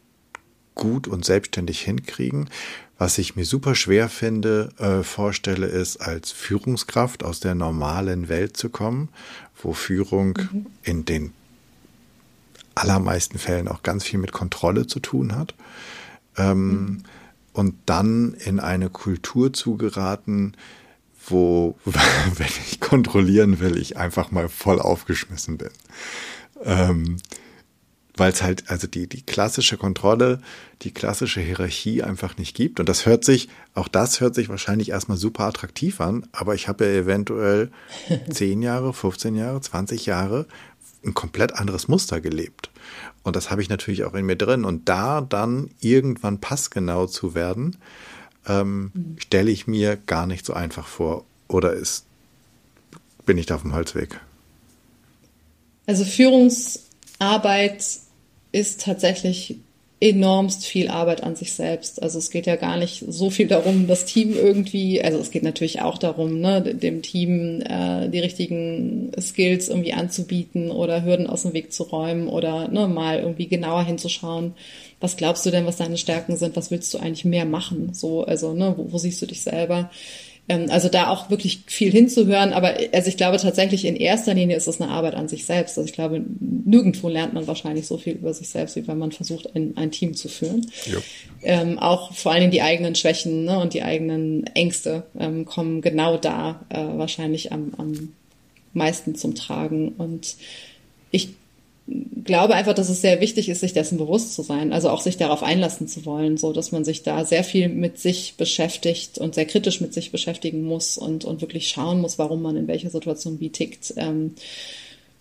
gut 0.74 1.08
und 1.08 1.24
selbstständig 1.24 1.80
hinkriegen. 1.80 2.50
Was 2.98 3.18
ich 3.18 3.36
mir 3.36 3.44
super 3.44 3.74
schwer 3.74 4.08
finde, 4.08 4.70
äh, 4.78 5.02
vorstelle, 5.02 5.66
ist 5.66 5.98
als 5.98 6.32
Führungskraft 6.32 7.24
aus 7.24 7.40
der 7.40 7.54
normalen 7.54 8.28
Welt 8.28 8.56
zu 8.56 8.70
kommen, 8.70 9.10
wo 9.54 9.72
Führung 9.72 10.38
mhm. 10.52 10.66
in 10.82 11.04
den 11.04 11.32
allermeisten 12.74 13.38
Fällen 13.38 13.68
auch 13.68 13.82
ganz 13.82 14.04
viel 14.04 14.18
mit 14.18 14.32
Kontrolle 14.32 14.86
zu 14.86 15.00
tun 15.00 15.36
hat. 15.36 15.54
Ähm, 16.36 16.68
mhm 16.68 17.02
und 17.56 17.74
dann 17.86 18.34
in 18.34 18.60
eine 18.60 18.90
Kultur 18.90 19.50
zu 19.50 19.78
geraten, 19.78 20.52
wo, 21.26 21.78
wenn 21.84 22.46
ich 22.68 22.80
kontrollieren 22.80 23.60
will, 23.60 23.78
ich 23.78 23.96
einfach 23.96 24.30
mal 24.30 24.50
voll 24.50 24.78
aufgeschmissen 24.78 25.56
bin. 25.56 25.70
Ähm, 26.62 27.16
weil 28.14 28.30
es 28.30 28.42
halt, 28.42 28.64
also 28.68 28.86
die, 28.86 29.08
die 29.08 29.22
klassische 29.22 29.78
Kontrolle, 29.78 30.40
die 30.82 30.92
klassische 30.92 31.40
Hierarchie 31.40 32.02
einfach 32.02 32.36
nicht 32.36 32.54
gibt. 32.54 32.78
Und 32.78 32.90
das 32.90 33.06
hört 33.06 33.24
sich, 33.24 33.48
auch 33.74 33.88
das 33.88 34.20
hört 34.20 34.34
sich 34.34 34.50
wahrscheinlich 34.50 34.90
erstmal 34.90 35.16
super 35.16 35.44
attraktiv 35.44 36.02
an, 36.02 36.26
aber 36.32 36.54
ich 36.54 36.68
habe 36.68 36.84
ja 36.84 36.90
eventuell 36.92 37.70
10 38.30 38.60
Jahre, 38.60 38.92
15 38.92 39.34
Jahre, 39.34 39.62
20 39.62 40.04
Jahre 40.04 40.46
ein 41.04 41.14
komplett 41.14 41.54
anderes 41.54 41.88
Muster 41.88 42.20
gelebt. 42.20 42.70
Und 43.26 43.34
das 43.34 43.50
habe 43.50 43.60
ich 43.60 43.68
natürlich 43.68 44.04
auch 44.04 44.14
in 44.14 44.24
mir 44.24 44.36
drin. 44.36 44.64
Und 44.64 44.88
da 44.88 45.20
dann 45.20 45.70
irgendwann 45.80 46.38
passgenau 46.40 47.08
zu 47.08 47.34
werden, 47.34 47.76
ähm, 48.46 48.92
mhm. 48.94 49.16
stelle 49.18 49.50
ich 49.50 49.66
mir 49.66 49.96
gar 49.96 50.28
nicht 50.28 50.46
so 50.46 50.52
einfach 50.52 50.86
vor. 50.86 51.24
Oder 51.48 51.72
ist, 51.72 52.04
bin 53.24 53.36
ich 53.36 53.46
da 53.46 53.56
auf 53.56 53.62
dem 53.62 53.74
Holzweg? 53.74 54.20
Also 55.86 56.04
Führungsarbeit 56.04 57.84
ist 58.52 58.82
tatsächlich 58.82 59.58
enormst 59.98 60.66
viel 60.66 60.88
Arbeit 60.88 61.22
an 61.22 61.36
sich 61.36 61.54
selbst. 61.54 62.02
Also 62.02 62.18
es 62.18 62.30
geht 62.30 62.46
ja 62.46 62.56
gar 62.56 62.76
nicht 62.76 63.02
so 63.08 63.30
viel 63.30 63.46
darum, 63.46 63.86
das 63.86 64.04
Team 64.04 64.34
irgendwie, 64.34 65.02
also 65.02 65.18
es 65.18 65.30
geht 65.30 65.42
natürlich 65.42 65.80
auch 65.80 65.96
darum, 65.96 66.38
ne, 66.38 66.60
dem 66.60 67.00
Team 67.00 67.62
äh, 67.62 68.08
die 68.10 68.18
richtigen 68.18 69.10
Skills 69.18 69.70
irgendwie 69.70 69.94
anzubieten 69.94 70.70
oder 70.70 71.02
Hürden 71.02 71.26
aus 71.26 71.42
dem 71.42 71.54
Weg 71.54 71.72
zu 71.72 71.84
räumen 71.84 72.28
oder 72.28 72.68
ne, 72.68 72.88
mal 72.88 73.20
irgendwie 73.20 73.46
genauer 73.46 73.84
hinzuschauen. 73.84 74.52
Was 75.00 75.16
glaubst 75.16 75.46
du 75.46 75.50
denn, 75.50 75.64
was 75.64 75.78
deine 75.78 75.96
Stärken 75.96 76.36
sind? 76.36 76.56
Was 76.56 76.70
willst 76.70 76.92
du 76.92 76.98
eigentlich 76.98 77.24
mehr 77.24 77.46
machen? 77.46 77.94
So, 77.94 78.22
also 78.24 78.52
ne, 78.52 78.74
wo, 78.76 78.92
wo 78.92 78.98
siehst 78.98 79.22
du 79.22 79.26
dich 79.26 79.42
selber? 79.42 79.90
Ähm, 80.48 80.66
also 80.70 80.88
da 80.88 81.08
auch 81.10 81.30
wirklich 81.30 81.60
viel 81.66 81.90
hinzuhören. 81.90 82.52
Aber 82.52 82.74
also 82.92 83.08
ich 83.08 83.16
glaube 83.16 83.38
tatsächlich 83.38 83.84
in 83.84 83.96
erster 83.96 84.34
Linie 84.34 84.56
ist 84.56 84.68
es 84.68 84.80
eine 84.80 84.90
Arbeit 84.90 85.14
an 85.14 85.28
sich 85.28 85.44
selbst. 85.44 85.76
Also 85.76 85.88
ich 85.88 85.94
glaube, 85.94 86.24
nirgendwo 86.40 87.08
lernt 87.08 87.34
man 87.34 87.46
wahrscheinlich 87.46 87.86
so 87.86 87.98
viel 87.98 88.14
über 88.14 88.32
sich 88.32 88.48
selbst, 88.48 88.76
wie 88.76 88.86
wenn 88.86 88.98
man 88.98 89.12
versucht, 89.12 89.54
ein, 89.54 89.76
ein 89.76 89.90
Team 89.90 90.14
zu 90.14 90.28
führen. 90.28 90.70
Ähm, 91.42 91.78
auch 91.78 92.12
vor 92.12 92.32
allen 92.32 92.42
Dingen 92.42 92.52
die 92.52 92.62
eigenen 92.62 92.94
Schwächen 92.94 93.44
ne, 93.44 93.58
und 93.58 93.74
die 93.74 93.82
eigenen 93.82 94.46
Ängste 94.54 95.04
ähm, 95.18 95.44
kommen 95.44 95.80
genau 95.80 96.16
da 96.16 96.64
äh, 96.68 96.78
wahrscheinlich 96.96 97.52
am, 97.52 97.72
am 97.76 98.12
meisten 98.72 99.14
zum 99.16 99.34
Tragen. 99.34 99.88
Und 99.98 100.36
ich 101.10 101.30
glaube 101.88 102.54
einfach, 102.54 102.74
dass 102.74 102.88
es 102.88 103.00
sehr 103.00 103.20
wichtig 103.20 103.48
ist, 103.48 103.60
sich 103.60 103.72
dessen 103.72 103.98
bewusst 103.98 104.34
zu 104.34 104.42
sein, 104.42 104.72
also 104.72 104.90
auch 104.90 105.00
sich 105.00 105.16
darauf 105.16 105.42
einlassen 105.42 105.88
zu 105.88 106.04
wollen, 106.04 106.36
so 106.36 106.52
dass 106.52 106.72
man 106.72 106.84
sich 106.84 107.02
da 107.02 107.24
sehr 107.24 107.44
viel 107.44 107.68
mit 107.68 107.98
sich 107.98 108.34
beschäftigt 108.36 109.18
und 109.18 109.34
sehr 109.34 109.46
kritisch 109.46 109.80
mit 109.80 109.94
sich 109.94 110.10
beschäftigen 110.10 110.64
muss 110.64 110.98
und, 110.98 111.24
und 111.24 111.40
wirklich 111.40 111.68
schauen 111.68 112.00
muss, 112.00 112.18
warum 112.18 112.42
man 112.42 112.56
in 112.56 112.66
welcher 112.66 112.90
Situation 112.90 113.40
wie 113.40 113.50
tickt. 113.50 113.94
Ähm, 113.96 114.34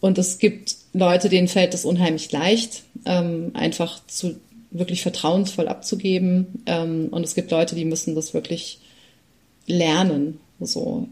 und 0.01 0.18
es 0.18 0.39
gibt 0.39 0.76
Leute, 0.93 1.30
denen 1.30 1.47
fällt 1.47 1.74
es 1.74 1.86
unheimlich 1.86 2.32
leicht, 2.32 2.84
ähm, 3.05 3.51
einfach 3.53 4.01
zu 4.07 4.36
wirklich 4.72 5.01
vertrauensvoll 5.01 5.68
abzugeben. 5.68 6.63
Ähm, 6.66 7.07
und 7.11 7.24
es 7.24 7.36
gibt 7.36 7.51
Leute, 7.51 7.76
die 7.76 7.86
müssen 7.86 8.16
das 8.16 8.34
wirklich 8.34 8.80
lernen. 9.68 10.39
So. 10.59 11.07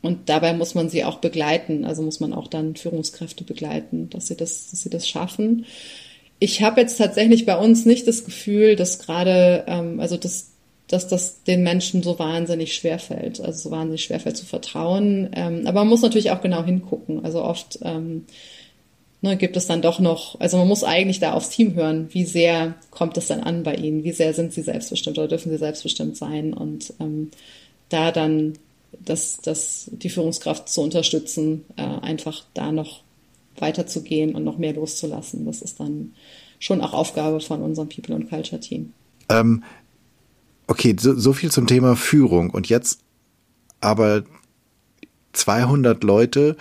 Und 0.00 0.28
dabei 0.28 0.52
muss 0.52 0.74
man 0.74 0.88
sie 0.88 1.04
auch 1.04 1.18
begleiten, 1.18 1.84
also 1.84 2.02
muss 2.02 2.20
man 2.20 2.32
auch 2.32 2.46
dann 2.46 2.76
Führungskräfte 2.76 3.44
begleiten, 3.44 4.08
dass 4.10 4.28
sie 4.28 4.36
das, 4.36 4.70
dass 4.70 4.82
sie 4.82 4.90
das 4.90 5.08
schaffen. 5.08 5.66
Ich 6.38 6.62
habe 6.62 6.80
jetzt 6.80 6.98
tatsächlich 6.98 7.46
bei 7.46 7.58
uns 7.58 7.84
nicht 7.84 8.06
das 8.06 8.24
Gefühl, 8.24 8.76
dass 8.76 9.00
gerade, 9.00 9.64
ähm, 9.66 9.98
also 9.98 10.16
dass, 10.16 10.52
dass 10.86 11.08
das 11.08 11.42
den 11.42 11.64
Menschen 11.64 12.04
so 12.04 12.18
wahnsinnig 12.18 12.74
schwerfällt, 12.74 13.40
also 13.40 13.68
so 13.68 13.70
wahnsinnig 13.72 14.04
schwerfällt 14.04 14.36
zu 14.36 14.46
vertrauen. 14.46 15.30
Ähm, 15.34 15.66
aber 15.66 15.80
man 15.80 15.88
muss 15.88 16.02
natürlich 16.02 16.30
auch 16.30 16.42
genau 16.42 16.64
hingucken. 16.64 17.24
Also 17.24 17.42
oft 17.42 17.80
ähm, 17.82 18.24
ne, 19.20 19.36
gibt 19.36 19.56
es 19.56 19.66
dann 19.66 19.82
doch 19.82 19.98
noch, 19.98 20.40
also 20.40 20.58
man 20.58 20.68
muss 20.68 20.84
eigentlich 20.84 21.18
da 21.18 21.32
aufs 21.32 21.50
Team 21.50 21.74
hören, 21.74 22.08
wie 22.12 22.24
sehr 22.24 22.74
kommt 22.90 23.16
es 23.16 23.26
dann 23.26 23.40
an 23.40 23.64
bei 23.64 23.74
ihnen, 23.74 24.04
wie 24.04 24.12
sehr 24.12 24.32
sind 24.32 24.52
sie 24.52 24.62
selbstbestimmt 24.62 25.18
oder 25.18 25.28
dürfen 25.28 25.50
sie 25.50 25.58
selbstbestimmt 25.58 26.16
sein 26.16 26.54
und 26.54 26.94
ähm, 27.00 27.30
da 27.88 28.12
dann 28.12 28.54
das, 28.92 29.38
das, 29.42 29.90
die 29.92 30.10
Führungskraft 30.10 30.68
zu 30.68 30.80
unterstützen, 30.82 31.64
äh, 31.76 31.82
einfach 31.82 32.44
da 32.54 32.72
noch 32.72 33.02
weiterzugehen 33.58 34.34
und 34.34 34.44
noch 34.44 34.58
mehr 34.58 34.74
loszulassen. 34.74 35.44
Das 35.44 35.62
ist 35.62 35.80
dann 35.80 36.14
schon 36.58 36.80
auch 36.80 36.92
Aufgabe 36.92 37.40
von 37.40 37.62
unserem 37.62 37.88
People 37.88 38.14
and 38.14 38.28
Culture 38.28 38.60
Team. 38.60 38.92
Ähm, 39.28 39.62
okay, 40.66 40.96
so, 40.98 41.14
so 41.14 41.32
viel 41.32 41.50
zum 41.50 41.66
Thema 41.66 41.96
Führung. 41.96 42.50
Und 42.50 42.68
jetzt 42.68 43.00
aber 43.80 44.24
200 45.32 46.02
Leute, 46.02 46.56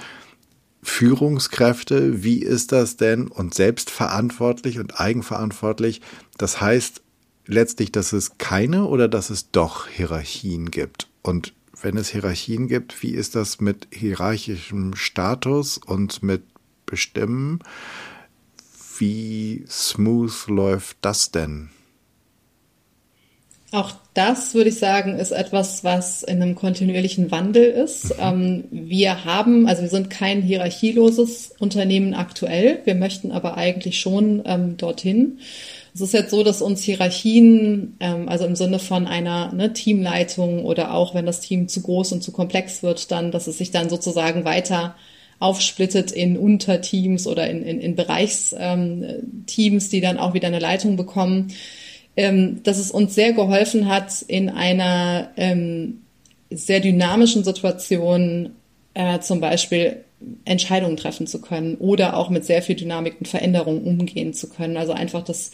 Führungskräfte, 0.83 2.23
wie 2.23 2.39
ist 2.39 2.71
das 2.71 2.97
denn? 2.97 3.27
Und 3.27 3.53
selbstverantwortlich 3.53 4.79
und 4.79 4.99
eigenverantwortlich. 4.99 6.01
Das 6.37 6.61
heißt 6.61 7.01
letztlich, 7.45 7.91
dass 7.91 8.13
es 8.13 8.37
keine 8.37 8.85
oder 8.85 9.07
dass 9.07 9.29
es 9.29 9.51
doch 9.51 9.87
Hierarchien 9.87 10.71
gibt. 10.71 11.07
Und 11.23 11.53
wenn 11.81 11.97
es 11.97 12.09
Hierarchien 12.09 12.67
gibt, 12.67 13.01
wie 13.03 13.11
ist 13.11 13.35
das 13.35 13.59
mit 13.59 13.87
hierarchischem 13.91 14.95
Status 14.95 15.77
und 15.77 16.23
mit 16.23 16.43
Bestimmen? 16.85 17.59
Wie 18.97 19.65
smooth 19.67 20.47
läuft 20.47 20.97
das 21.01 21.31
denn? 21.31 21.69
Auch 23.71 23.91
das, 24.13 24.53
würde 24.53 24.69
ich 24.69 24.79
sagen, 24.79 25.19
ist 25.19 25.31
etwas, 25.31 25.83
was 25.83 26.23
in 26.23 26.41
einem 26.41 26.55
kontinuierlichen 26.55 27.31
Wandel 27.31 27.65
ist. 27.65 28.15
Mhm. 28.17 28.21
Ähm, 28.21 28.63
wir 28.71 29.25
haben, 29.25 29.67
also 29.67 29.81
wir 29.81 29.89
sind 29.89 30.09
kein 30.09 30.41
hierarchieloses 30.41 31.53
Unternehmen 31.59 32.13
aktuell. 32.13 32.79
Wir 32.85 32.95
möchten 32.95 33.31
aber 33.31 33.57
eigentlich 33.57 33.99
schon 33.99 34.41
ähm, 34.45 34.77
dorthin. 34.77 35.39
Es 35.97 36.01
ist 36.01 36.13
jetzt 36.13 36.29
so, 36.29 36.43
dass 36.43 36.61
uns 36.61 36.83
Hierarchien, 36.83 37.97
ähm, 37.99 38.29
also 38.29 38.45
im 38.45 38.55
Sinne 38.55 38.77
von 38.77 39.07
einer 39.07 39.51
ne, 39.51 39.73
Teamleitung 39.73 40.63
oder 40.63 40.93
auch 40.93 41.15
wenn 41.15 41.25
das 41.25 41.39
Team 41.39 41.67
zu 41.67 41.81
groß 41.81 42.11
und 42.11 42.21
zu 42.21 42.31
komplex 42.31 42.83
wird, 42.83 43.09
dann, 43.09 43.31
dass 43.31 43.47
es 43.47 43.57
sich 43.57 43.71
dann 43.71 43.89
sozusagen 43.89 44.45
weiter 44.45 44.95
aufsplittet 45.39 46.11
in 46.11 46.37
Unterteams 46.37 47.25
oder 47.25 47.49
in, 47.49 47.63
in, 47.63 47.79
in 47.81 47.95
Bereichsteams, 47.95 48.55
ähm, 48.59 49.89
die 49.91 50.01
dann 50.01 50.19
auch 50.19 50.35
wieder 50.35 50.49
eine 50.49 50.59
Leitung 50.59 50.97
bekommen, 50.97 51.47
ähm, 52.15 52.61
dass 52.61 52.77
es 52.77 52.91
uns 52.91 53.15
sehr 53.15 53.33
geholfen 53.33 53.87
hat, 53.87 54.21
in 54.21 54.49
einer 54.49 55.31
ähm, 55.35 56.01
sehr 56.51 56.79
dynamischen 56.79 57.43
Situation 57.43 58.51
äh, 58.93 59.19
zum 59.19 59.39
Beispiel 59.39 60.03
Entscheidungen 60.45 60.97
treffen 60.97 61.25
zu 61.25 61.41
können 61.41 61.75
oder 61.75 62.17
auch 62.17 62.29
mit 62.29 62.45
sehr 62.45 62.61
viel 62.61 62.75
Dynamik 62.75 63.15
und 63.17 63.27
Veränderungen 63.27 63.83
umgehen 63.83 64.35
zu 64.35 64.47
können. 64.47 64.77
Also 64.77 64.93
einfach 64.93 65.23
das 65.23 65.49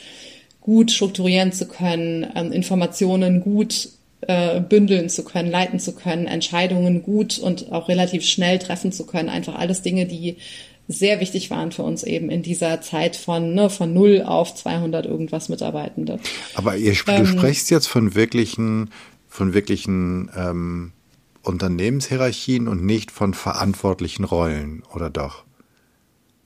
gut 0.64 0.92
strukturieren 0.92 1.52
zu 1.52 1.68
können, 1.68 2.26
ähm, 2.36 2.52
Informationen 2.52 3.42
gut 3.42 3.90
äh, 4.22 4.62
bündeln 4.62 5.10
zu 5.10 5.24
können, 5.26 5.52
leiten 5.52 5.80
zu 5.80 5.94
können, 5.94 6.26
Entscheidungen 6.26 7.04
gut 7.04 7.38
und 7.38 7.72
auch 7.72 7.90
relativ 7.90 8.24
schnell 8.24 8.60
treffen 8.60 8.94
zu 8.94 9.06
können. 9.06 9.30
Einfach 9.30 9.56
alles 9.56 9.82
Dinge, 9.82 10.06
die 10.06 10.38
sehr 10.88 11.20
wichtig 11.20 11.50
waren 11.50 11.72
für 11.72 11.84
uns 11.84 12.04
eben 12.04 12.30
in 12.30 12.42
dieser 12.42 12.82
Zeit 12.82 13.16
von, 13.16 13.54
ne, 13.54 13.70
von 13.70 13.94
null 13.94 14.24
auf 14.26 14.56
200 14.56 15.06
irgendwas 15.06 15.50
Mitarbeitende. 15.50 16.20
Aber 16.56 16.78
ihr, 16.78 16.94
ähm, 17.08 17.26
du 17.26 17.26
sprichst 17.26 17.70
jetzt 17.70 17.88
von 17.88 18.16
wirklichen, 18.16 18.90
von 19.28 19.54
wirklichen 19.54 20.30
ähm, 20.36 20.94
Unternehmenshierarchien 21.42 22.68
und 22.70 22.86
nicht 22.86 23.12
von 23.12 23.34
verantwortlichen 23.34 24.24
Rollen, 24.24 24.84
oder 24.94 25.10
doch? 25.10 25.44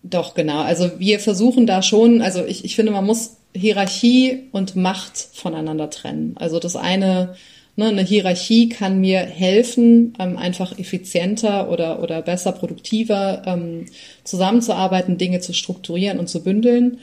Doch, 0.03 0.33
genau. 0.33 0.61
Also 0.61 0.91
wir 0.97 1.19
versuchen 1.19 1.67
da 1.67 1.81
schon, 1.81 2.21
also 2.21 2.43
ich, 2.45 2.63
ich 2.65 2.75
finde, 2.75 2.91
man 2.91 3.05
muss 3.05 3.36
Hierarchie 3.55 4.49
und 4.51 4.75
Macht 4.75 5.17
voneinander 5.17 5.89
trennen. 5.89 6.35
Also 6.37 6.59
das 6.59 6.75
eine, 6.75 7.35
ne, 7.75 7.87
eine 7.87 8.03
Hierarchie 8.03 8.69
kann 8.69 8.99
mir 8.99 9.19
helfen, 9.19 10.13
ähm, 10.19 10.37
einfach 10.37 10.77
effizienter 10.77 11.69
oder, 11.69 12.01
oder 12.01 12.21
besser, 12.21 12.51
produktiver 12.51 13.43
ähm, 13.45 13.85
zusammenzuarbeiten, 14.23 15.17
Dinge 15.17 15.39
zu 15.39 15.53
strukturieren 15.53 16.19
und 16.19 16.29
zu 16.29 16.43
bündeln. 16.43 16.99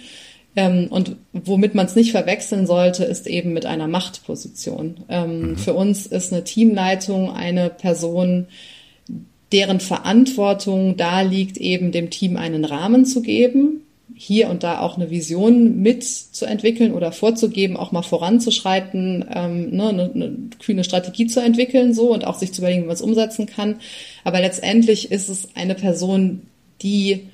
Ähm, 0.57 0.86
und 0.90 1.16
womit 1.32 1.74
man 1.74 1.86
es 1.86 1.97
nicht 1.97 2.12
verwechseln 2.12 2.66
sollte, 2.66 3.05
ist 3.05 3.26
eben 3.26 3.53
mit 3.53 3.66
einer 3.66 3.88
Machtposition. 3.88 4.99
Ähm, 5.09 5.40
mhm. 5.40 5.57
Für 5.57 5.74
uns 5.74 6.07
ist 6.07 6.32
eine 6.32 6.45
Teamleitung 6.45 7.30
eine 7.30 7.70
Person, 7.70 8.47
deren 9.53 9.80
Verantwortung 9.80 10.97
da 10.97 11.20
liegt, 11.20 11.57
eben 11.57 11.92
dem 11.92 12.11
Team 12.11 12.36
einen 12.36 12.64
Rahmen 12.64 13.05
zu 13.05 13.22
geben, 13.22 13.84
hier 14.16 14.48
und 14.48 14.62
da 14.62 14.80
auch 14.80 14.96
eine 14.96 15.10
Vision 15.10 15.82
mitzuentwickeln 15.82 16.92
oder 16.92 17.10
vorzugeben, 17.10 17.76
auch 17.76 17.90
mal 17.90 18.02
voranzuschreiten, 18.02 19.24
ähm, 19.34 19.70
ne, 19.70 19.88
eine, 19.88 20.10
eine 20.14 20.36
kühne 20.60 20.84
Strategie 20.84 21.26
zu 21.26 21.40
entwickeln, 21.40 21.94
so 21.94 22.12
und 22.12 22.24
auch 22.24 22.38
sich 22.38 22.52
zu 22.52 22.60
überlegen, 22.60 22.82
wie 22.82 22.86
man 22.86 22.94
es 22.94 23.02
umsetzen 23.02 23.46
kann. 23.46 23.80
Aber 24.22 24.40
letztendlich 24.40 25.10
ist 25.10 25.28
es 25.28 25.48
eine 25.56 25.74
Person, 25.74 26.42
die 26.80 27.28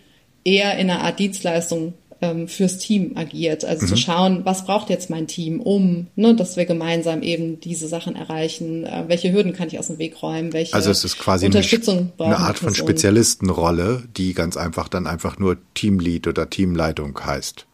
eher 0.45 0.78
in 0.78 0.91
einer 0.91 1.03
Art 1.03 1.18
Dienstleistung 1.18 1.93
ähm, 2.23 2.49
fürs 2.49 2.79
Team 2.79 3.16
agiert. 3.16 3.64
Also 3.64 3.85
mhm. 3.85 3.89
zu 3.89 3.97
schauen, 3.97 4.45
was 4.45 4.64
braucht 4.64 4.91
jetzt 4.91 5.11
mein 5.11 5.27
Team, 5.27 5.61
um, 5.61 6.09
ne, 6.16 6.35
dass 6.35 6.57
wir 6.57 6.66
gemeinsam 6.66 7.23
eben 7.23 7.61
diese 7.61 7.89
Sachen 7.89 8.16
erreichen, 8.16 8.85
äh, 8.85 9.05
welche 9.07 9.33
Hürden 9.33 9.53
kann 9.53 9.68
ich 9.68 9.79
aus 9.79 9.87
dem 9.87 9.99
Weg 9.99 10.23
räumen, 10.23 10.53
welche 10.53 10.75
Also 10.75 10.91
es 10.91 11.05
ist 11.05 11.18
quasi 11.18 11.47
Unterstützung 11.47 12.12
eine, 12.18 12.37
eine 12.37 12.39
Art 12.39 12.59
von 12.59 12.75
Spezialistenrolle, 12.75 14.05
die 14.16 14.35
ganz 14.35 14.57
einfach 14.57 14.89
dann 14.89 15.07
einfach 15.07 15.39
nur 15.39 15.57
Teamlead 15.75 16.27
oder 16.27 16.51
Teamleitung 16.51 17.18
heißt. 17.18 17.66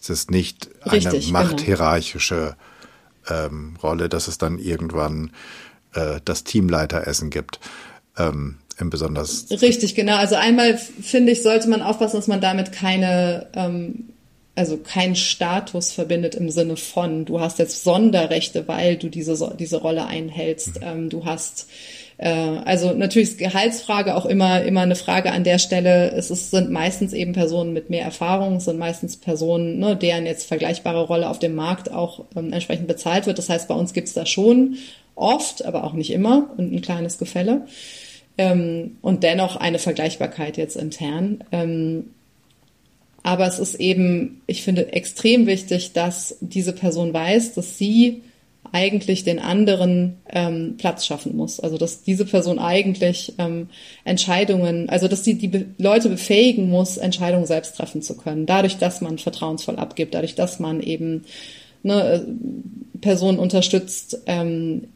Es 0.00 0.10
ist 0.10 0.30
nicht 0.30 0.68
Richtig, 0.84 1.06
eine 1.06 1.18
genau. 1.20 1.32
machthierarchische 1.32 2.56
genau. 3.26 3.46
ähm, 3.46 3.76
Rolle, 3.82 4.10
dass 4.10 4.28
es 4.28 4.36
dann 4.36 4.58
irgendwann 4.58 5.30
äh, 5.94 6.20
das 6.24 6.44
Teamleiteressen 6.44 7.30
gibt. 7.30 7.58
Ähm, 8.18 8.56
im 8.80 8.90
besonders. 8.90 9.46
Richtig, 9.50 9.94
genau. 9.94 10.16
Also 10.16 10.36
einmal 10.36 10.76
finde 10.76 11.32
ich, 11.32 11.42
sollte 11.42 11.68
man 11.68 11.82
aufpassen, 11.82 12.16
dass 12.16 12.26
man 12.26 12.40
damit 12.40 12.72
keine, 12.72 13.46
ähm, 13.54 14.10
also 14.54 14.76
keinen 14.76 15.16
Status 15.16 15.92
verbindet 15.92 16.34
im 16.34 16.50
Sinne 16.50 16.76
von, 16.76 17.24
du 17.24 17.40
hast 17.40 17.58
jetzt 17.58 17.84
Sonderrechte, 17.84 18.66
weil 18.68 18.96
du 18.96 19.08
diese, 19.08 19.54
diese 19.58 19.78
Rolle 19.78 20.06
einhältst. 20.06 20.80
Mhm. 20.80 20.86
Ähm, 20.86 21.10
du 21.10 21.24
hast 21.24 21.66
äh, 22.18 22.28
also 22.28 22.92
natürlich 22.92 23.30
ist 23.30 23.38
Gehaltsfrage 23.38 24.14
auch 24.14 24.26
immer 24.26 24.62
immer 24.62 24.82
eine 24.82 24.96
Frage 24.96 25.32
an 25.32 25.44
der 25.44 25.58
Stelle. 25.58 26.12
Es 26.12 26.30
ist, 26.30 26.50
sind 26.50 26.70
meistens 26.70 27.12
eben 27.12 27.32
Personen 27.32 27.72
mit 27.72 27.90
mehr 27.90 28.04
Erfahrung, 28.04 28.56
es 28.56 28.66
sind 28.66 28.78
meistens 28.78 29.16
Personen, 29.16 29.78
ne, 29.78 29.96
deren 29.96 30.26
jetzt 30.26 30.46
vergleichbare 30.46 31.02
Rolle 31.02 31.28
auf 31.28 31.38
dem 31.38 31.54
Markt 31.54 31.90
auch 31.90 32.24
ähm, 32.36 32.52
entsprechend 32.52 32.86
bezahlt 32.86 33.26
wird. 33.26 33.38
Das 33.38 33.48
heißt, 33.48 33.68
bei 33.68 33.74
uns 33.74 33.92
gibt's 33.92 34.14
da 34.14 34.26
schon 34.26 34.76
oft, 35.16 35.64
aber 35.64 35.84
auch 35.84 35.92
nicht 35.92 36.12
immer 36.12 36.50
und 36.56 36.72
ein 36.72 36.82
kleines 36.82 37.18
Gefälle 37.18 37.66
ähm, 38.38 38.96
und 39.02 39.22
dennoch 39.22 39.56
eine 39.56 39.78
Vergleichbarkeit 39.78 40.56
jetzt 40.56 40.76
intern. 40.76 41.44
Ähm, 41.52 42.10
aber 43.22 43.46
es 43.46 43.58
ist 43.58 43.76
eben, 43.76 44.42
ich 44.46 44.62
finde, 44.62 44.92
extrem 44.92 45.46
wichtig, 45.46 45.92
dass 45.94 46.36
diese 46.40 46.72
Person 46.72 47.14
weiß, 47.14 47.54
dass 47.54 47.78
sie 47.78 48.22
eigentlich 48.72 49.24
den 49.24 49.38
anderen 49.38 50.18
ähm, 50.28 50.74
Platz 50.78 51.06
schaffen 51.06 51.36
muss. 51.36 51.60
Also 51.60 51.78
dass 51.78 52.02
diese 52.02 52.24
Person 52.24 52.58
eigentlich 52.58 53.34
ähm, 53.38 53.68
Entscheidungen, 54.04 54.88
also 54.88 55.06
dass 55.08 55.24
sie 55.24 55.38
die 55.38 55.48
Be 55.48 55.66
Leute 55.78 56.08
befähigen 56.08 56.68
muss, 56.68 56.96
Entscheidungen 56.96 57.46
selbst 57.46 57.76
treffen 57.76 58.02
zu 58.02 58.16
können. 58.16 58.46
Dadurch, 58.46 58.78
dass 58.78 59.00
man 59.00 59.18
vertrauensvoll 59.18 59.76
abgibt, 59.76 60.14
dadurch, 60.14 60.34
dass 60.34 60.58
man 60.58 60.80
eben 60.80 61.24
ne, 61.82 62.02
äh, 62.02 62.98
Personen 63.00 63.38
unterstützt, 63.38 64.18
ähm, 64.26 64.88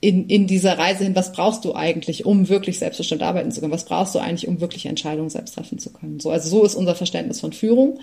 in, 0.00 0.28
in 0.28 0.46
dieser 0.46 0.78
Reise 0.78 1.04
hin, 1.04 1.16
was 1.16 1.32
brauchst 1.32 1.64
du 1.64 1.74
eigentlich, 1.74 2.26
um 2.26 2.48
wirklich 2.48 2.78
selbstbestimmt 2.78 3.22
arbeiten 3.22 3.50
zu 3.50 3.60
können? 3.60 3.72
Was 3.72 3.86
brauchst 3.86 4.14
du 4.14 4.18
eigentlich, 4.18 4.46
um 4.46 4.60
wirklich 4.60 4.86
Entscheidungen 4.86 5.30
selbst 5.30 5.54
treffen 5.54 5.78
zu 5.78 5.90
können? 5.90 6.20
So, 6.20 6.30
also 6.30 6.48
so 6.48 6.64
ist 6.64 6.74
unser 6.74 6.94
Verständnis 6.94 7.40
von 7.40 7.52
Führung. 7.52 7.98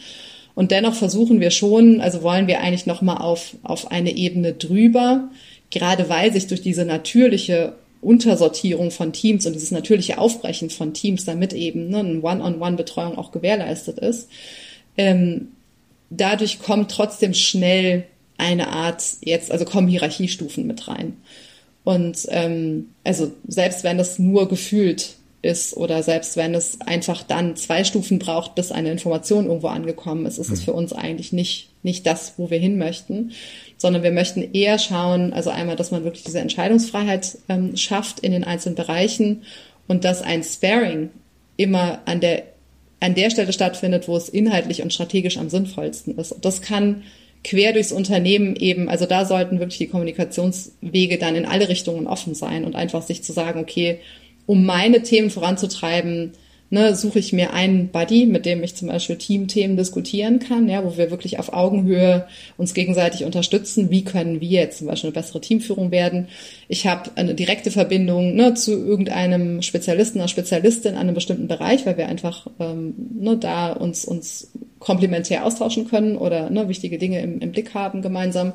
Und 0.55 0.71
dennoch 0.71 0.93
versuchen 0.93 1.39
wir 1.39 1.51
schon, 1.51 2.01
also 2.01 2.21
wollen 2.23 2.47
wir 2.47 2.61
eigentlich 2.61 2.85
nochmal 2.85 3.17
auf, 3.17 3.55
auf 3.63 3.91
eine 3.91 4.15
Ebene 4.15 4.53
drüber, 4.53 5.29
gerade 5.71 6.09
weil 6.09 6.31
sich 6.33 6.47
durch 6.47 6.61
diese 6.61 6.85
natürliche 6.85 7.73
Untersortierung 8.01 8.91
von 8.91 9.13
Teams 9.13 9.45
und 9.45 9.53
dieses 9.53 9.71
natürliche 9.71 10.17
Aufbrechen 10.17 10.69
von 10.69 10.93
Teams, 10.93 11.25
damit 11.25 11.53
eben 11.53 11.89
ne, 11.89 11.99
eine 11.99 12.21
One-on-One-Betreuung 12.21 13.17
auch 13.17 13.31
gewährleistet 13.31 13.99
ist, 13.99 14.29
ähm, 14.97 15.49
dadurch 16.09 16.59
kommt 16.59 16.91
trotzdem 16.91 17.33
schnell 17.33 18.05
eine 18.37 18.67
Art 18.69 19.03
jetzt, 19.21 19.51
also 19.51 19.65
kommen 19.65 19.87
Hierarchiestufen 19.87 20.67
mit 20.67 20.87
rein. 20.87 21.17
Und 21.83 22.25
ähm, 22.29 22.89
also 23.03 23.31
selbst 23.47 23.83
wenn 23.83 23.97
das 23.97 24.19
nur 24.19 24.47
gefühlt 24.47 25.15
ist 25.41 25.75
oder 25.75 26.01
selbst 26.01 26.37
wenn 26.37 26.55
es 26.55 26.79
einfach 26.81 27.21
dann 27.21 27.57
zwei 27.57 27.83
Stufen 27.83 28.17
braucht, 28.17 28.55
bis 28.55 28.71
eine 28.71 28.91
Information 28.91 29.47
irgendwo 29.47 29.67
angekommen 29.67 30.25
ist, 30.25 30.37
ist 30.37 30.49
es 30.49 30.61
mhm. 30.61 30.65
für 30.65 30.73
uns 30.73 30.93
eigentlich 30.93 31.33
nicht, 31.33 31.69
nicht 31.83 32.07
das, 32.07 32.35
wo 32.37 32.49
wir 32.49 32.59
hin 32.59 32.77
möchten, 32.77 33.33
sondern 33.77 34.03
wir 34.03 34.11
möchten 34.11 34.53
eher 34.53 34.79
schauen, 34.79 35.33
also 35.33 35.49
einmal, 35.49 35.75
dass 35.75 35.91
man 35.91 36.05
wirklich 36.05 36.23
diese 36.23 36.39
Entscheidungsfreiheit 36.39 37.37
ähm, 37.49 37.75
schafft 37.75 38.21
in 38.21 38.31
den 38.31 38.45
einzelnen 38.45 38.75
Bereichen 38.75 39.43
und 39.87 40.05
dass 40.05 40.21
ein 40.21 40.43
Sparing 40.43 41.09
immer 41.57 41.99
an 42.05 42.21
der, 42.21 42.43
an 43.01 43.13
der 43.13 43.29
Stelle 43.29 43.51
stattfindet, 43.51 44.07
wo 44.07 44.15
es 44.15 44.29
inhaltlich 44.29 44.81
und 44.81 44.93
strategisch 44.93 45.37
am 45.37 45.49
sinnvollsten 45.49 46.17
ist. 46.17 46.31
Und 46.31 46.45
das 46.45 46.61
kann 46.61 47.03
quer 47.43 47.73
durchs 47.73 47.91
Unternehmen 47.91 48.55
eben, 48.55 48.89
also 48.89 49.05
da 49.05 49.25
sollten 49.25 49.59
wirklich 49.59 49.77
die 49.77 49.87
Kommunikationswege 49.87 51.17
dann 51.17 51.35
in 51.35 51.45
alle 51.45 51.69
Richtungen 51.69 52.07
offen 52.07 52.35
sein 52.35 52.63
und 52.65 52.75
einfach 52.75 53.01
sich 53.01 53.23
zu 53.23 53.33
sagen, 53.33 53.59
okay, 53.59 53.99
um 54.45 54.65
meine 54.65 55.03
Themen 55.03 55.29
voranzutreiben, 55.29 56.33
ne, 56.73 56.95
suche 56.95 57.19
ich 57.19 57.31
mir 57.33 57.53
einen 57.53 57.89
Buddy, 57.89 58.25
mit 58.25 58.47
dem 58.47 58.63
ich 58.63 58.75
zum 58.75 58.87
Beispiel 58.87 59.17
Teamthemen 59.17 59.77
diskutieren 59.77 60.39
kann, 60.39 60.67
ja, 60.67 60.83
wo 60.83 60.97
wir 60.97 61.11
wirklich 61.11 61.37
auf 61.37 61.53
Augenhöhe 61.53 62.25
uns 62.57 62.73
gegenseitig 62.73 63.25
unterstützen. 63.25 63.91
Wie 63.91 64.03
können 64.03 64.41
wir 64.41 64.61
jetzt 64.61 64.79
zum 64.79 64.87
Beispiel 64.87 65.09
eine 65.09 65.13
bessere 65.13 65.39
Teamführung 65.39 65.91
werden? 65.91 66.27
Ich 66.67 66.87
habe 66.87 67.11
eine 67.15 67.35
direkte 67.35 67.69
Verbindung 67.69 68.35
ne, 68.35 68.55
zu 68.55 68.71
irgendeinem 68.73 69.61
Spezialisten 69.61 70.17
oder 70.17 70.27
Spezialistin 70.27 70.95
an 70.95 71.01
einem 71.01 71.13
bestimmten 71.13 71.47
Bereich, 71.47 71.85
weil 71.85 71.97
wir 71.97 72.07
einfach 72.07 72.47
ähm, 72.59 72.95
ne, 73.19 73.37
da 73.37 73.71
uns, 73.73 74.03
uns 74.03 74.51
komplementär 74.83 75.45
austauschen 75.45 75.87
können 75.87 76.17
oder 76.17 76.49
ne, 76.49 76.67
wichtige 76.67 76.97
Dinge 76.97 77.21
im, 77.21 77.39
im 77.39 77.51
Blick 77.51 77.73
haben 77.73 78.01
gemeinsam. 78.01 78.53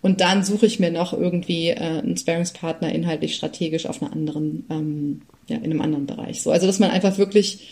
Und 0.00 0.20
dann 0.20 0.44
suche 0.44 0.66
ich 0.66 0.78
mir 0.78 0.90
noch 0.90 1.12
irgendwie 1.12 1.70
äh, 1.70 1.76
einen 1.76 2.16
Sparingspartner 2.16 2.92
inhaltlich 2.92 3.34
strategisch 3.34 3.86
auf 3.86 4.02
einer 4.02 4.12
anderen, 4.12 4.66
ähm, 4.70 5.22
ja, 5.48 5.56
in 5.56 5.64
einem 5.64 5.80
anderen 5.80 6.06
Bereich. 6.06 6.42
So, 6.42 6.50
also 6.50 6.66
dass 6.66 6.78
man 6.78 6.90
einfach 6.90 7.18
wirklich 7.18 7.68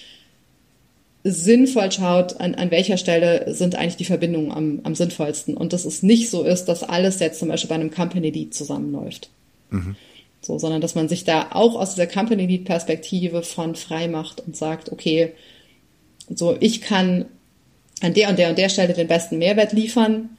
sinnvoll 1.23 1.91
schaut, 1.91 2.41
an, 2.41 2.55
an 2.55 2.71
welcher 2.71 2.97
Stelle 2.97 3.53
sind 3.53 3.75
eigentlich 3.75 3.97
die 3.97 4.05
Verbindungen 4.05 4.53
am, 4.53 4.81
am 4.85 4.95
sinnvollsten. 4.95 5.57
Und 5.57 5.73
dass 5.73 5.85
es 5.85 6.03
nicht 6.03 6.31
so 6.31 6.45
ist, 6.45 6.67
dass 6.67 6.85
alles 6.85 7.19
jetzt 7.19 7.41
zum 7.41 7.49
Beispiel 7.49 7.69
bei 7.69 7.75
einem 7.75 7.91
Company 7.91 8.31
Lead 8.31 8.55
zusammenläuft. 8.55 9.31
Mhm. 9.71 9.97
So, 10.41 10.59
sondern 10.59 10.81
dass 10.81 10.95
man 10.95 11.09
sich 11.09 11.25
da 11.25 11.49
auch 11.51 11.75
aus 11.75 11.95
dieser 11.95 12.07
Company 12.07 12.47
Lead 12.47 12.65
Perspektive 12.65 13.43
von 13.43 13.75
frei 13.75 14.07
macht 14.07 14.41
und 14.41 14.57
sagt, 14.57 14.93
okay, 14.93 15.33
so 16.29 16.57
ich 16.61 16.81
kann 16.81 17.27
an 18.01 18.15
der 18.15 18.29
und 18.29 18.39
der 18.39 18.51
und 18.51 18.59
der 18.59 18.69
Stelle 18.69 18.93
den 18.93 19.09
besten 19.09 19.39
Mehrwert 19.39 19.73
liefern. 19.73 20.31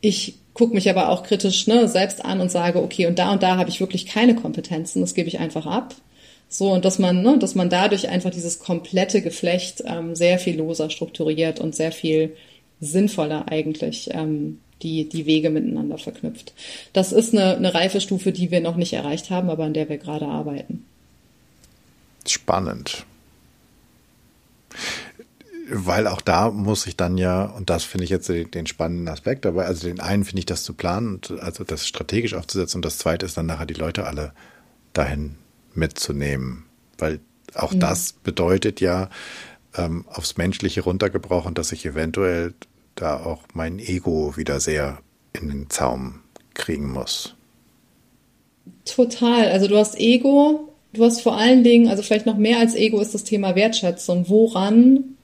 Ich 0.00 0.34
gucke 0.54 0.74
mich 0.74 0.90
aber 0.90 1.08
auch 1.08 1.22
kritisch 1.22 1.66
ne, 1.66 1.88
selbst 1.88 2.24
an 2.24 2.40
und 2.40 2.50
sage, 2.50 2.82
okay, 2.82 3.06
und 3.06 3.18
da 3.18 3.32
und 3.32 3.42
da 3.42 3.56
habe 3.56 3.70
ich 3.70 3.80
wirklich 3.80 4.06
keine 4.06 4.34
Kompetenzen, 4.34 5.00
das 5.00 5.14
gebe 5.14 5.28
ich 5.28 5.38
einfach 5.38 5.66
ab. 5.66 5.94
So, 6.48 6.72
und 6.72 6.84
dass 6.84 6.98
man, 6.98 7.22
ne, 7.22 7.38
dass 7.38 7.54
man 7.54 7.70
dadurch 7.70 8.08
einfach 8.08 8.30
dieses 8.30 8.58
komplette 8.58 9.22
Geflecht 9.22 9.84
ähm, 9.86 10.16
sehr 10.16 10.38
viel 10.38 10.58
loser 10.58 10.90
strukturiert 10.90 11.60
und 11.60 11.74
sehr 11.74 11.92
viel 11.92 12.36
sinnvoller 12.80 13.46
eigentlich 13.48 14.10
ähm, 14.12 14.60
die, 14.82 15.08
die 15.08 15.26
Wege 15.26 15.50
miteinander 15.50 15.98
verknüpft. 15.98 16.52
Das 16.92 17.12
ist 17.12 17.34
eine, 17.34 17.56
eine 17.56 17.72
Reifestufe, 17.72 18.32
die 18.32 18.50
wir 18.50 18.60
noch 18.60 18.76
nicht 18.76 18.94
erreicht 18.94 19.30
haben, 19.30 19.48
aber 19.48 19.64
an 19.64 19.74
der 19.74 19.88
wir 19.88 19.98
gerade 19.98 20.26
arbeiten. 20.26 20.84
Spannend 22.26 23.04
weil 25.72 26.06
auch 26.06 26.20
da 26.20 26.50
muss 26.50 26.86
ich 26.86 26.96
dann 26.96 27.16
ja, 27.16 27.44
und 27.44 27.70
das 27.70 27.84
finde 27.84 28.04
ich 28.04 28.10
jetzt 28.10 28.28
den, 28.28 28.66
spannenden 28.66 29.08
Aspekt, 29.08 29.46
aber 29.46 29.66
also 29.66 29.86
den 29.86 30.00
einen 30.00 30.24
finde 30.24 30.40
ich 30.40 30.46
das 30.46 30.64
zu 30.64 30.74
planen 30.74 31.14
und 31.14 31.40
also 31.40 31.64
das 31.64 31.86
strategisch 31.86 32.34
aufzusetzen 32.34 32.78
und 32.78 32.84
das 32.84 32.98
zweite 32.98 33.26
ist 33.26 33.36
dann 33.36 33.46
nachher 33.46 33.66
die 33.66 33.74
Leute 33.74 34.06
alle 34.06 34.32
dahin 34.92 35.36
mitzunehmen, 35.74 36.64
weil 36.98 37.20
auch 37.54 37.72
ja. 37.72 37.78
das 37.78 38.12
bedeutet 38.12 38.80
ja 38.80 39.08
ähm, 39.76 40.04
aufs 40.08 40.36
Menschliche 40.36 40.82
runtergebrochen, 40.82 41.54
dass 41.54 41.72
ich 41.72 41.86
eventuell 41.86 42.54
da 42.94 43.18
auch 43.18 43.42
mein 43.54 43.78
Ego 43.78 44.36
wieder 44.36 44.60
sehr 44.60 44.98
in 45.32 45.48
den 45.48 45.70
Zaum 45.70 46.20
kriegen 46.54 46.90
muss. 46.90 47.34
Total. 48.84 49.48
Also 49.50 49.68
du 49.68 49.76
hast 49.76 49.98
Ego, 49.98 50.72
du 50.92 51.04
hast 51.04 51.22
vor 51.22 51.36
allen 51.36 51.62
Dingen, 51.62 51.88
also 51.88 52.02
vielleicht 52.02 52.26
noch 52.26 52.36
mehr 52.36 52.58
als 52.58 52.74
Ego 52.74 53.00
ist 53.00 53.14
das 53.14 53.24
Thema 53.24 53.54
Wertschätzung. 53.54 54.28
Woran 54.28 55.16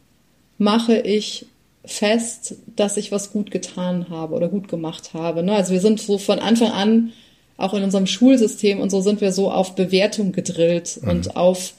mache 0.59 0.99
ich 0.99 1.47
fest, 1.85 2.57
dass 2.75 2.97
ich 2.97 3.13
was 3.13 3.33
gut 3.33 3.51
getan 3.51 4.07
habe 4.11 4.35
oder 4.35 4.49
gut 4.49 4.69
gemacht 4.69 5.15
habe. 5.15 5.43
Ne? 5.43 5.53
Also 5.53 5.73
wir 5.73 5.81
sind 5.81 6.01
so 6.01 6.19
von 6.19 6.41
Anfang 6.41 6.73
an, 6.73 7.13
auch 7.57 7.75
in 7.75 7.85
unserem 7.85 8.07
Schulsystem 8.07 8.81
und 8.81 8.91
so 8.91 9.01
sind 9.01 9.21
wir 9.21 9.33
so 9.33 9.51
auf 9.51 9.75
Bewertung 9.75 10.33
gedrillt 10.33 10.99
mhm. 11.01 11.09
und 11.09 11.37
auf 11.37 11.75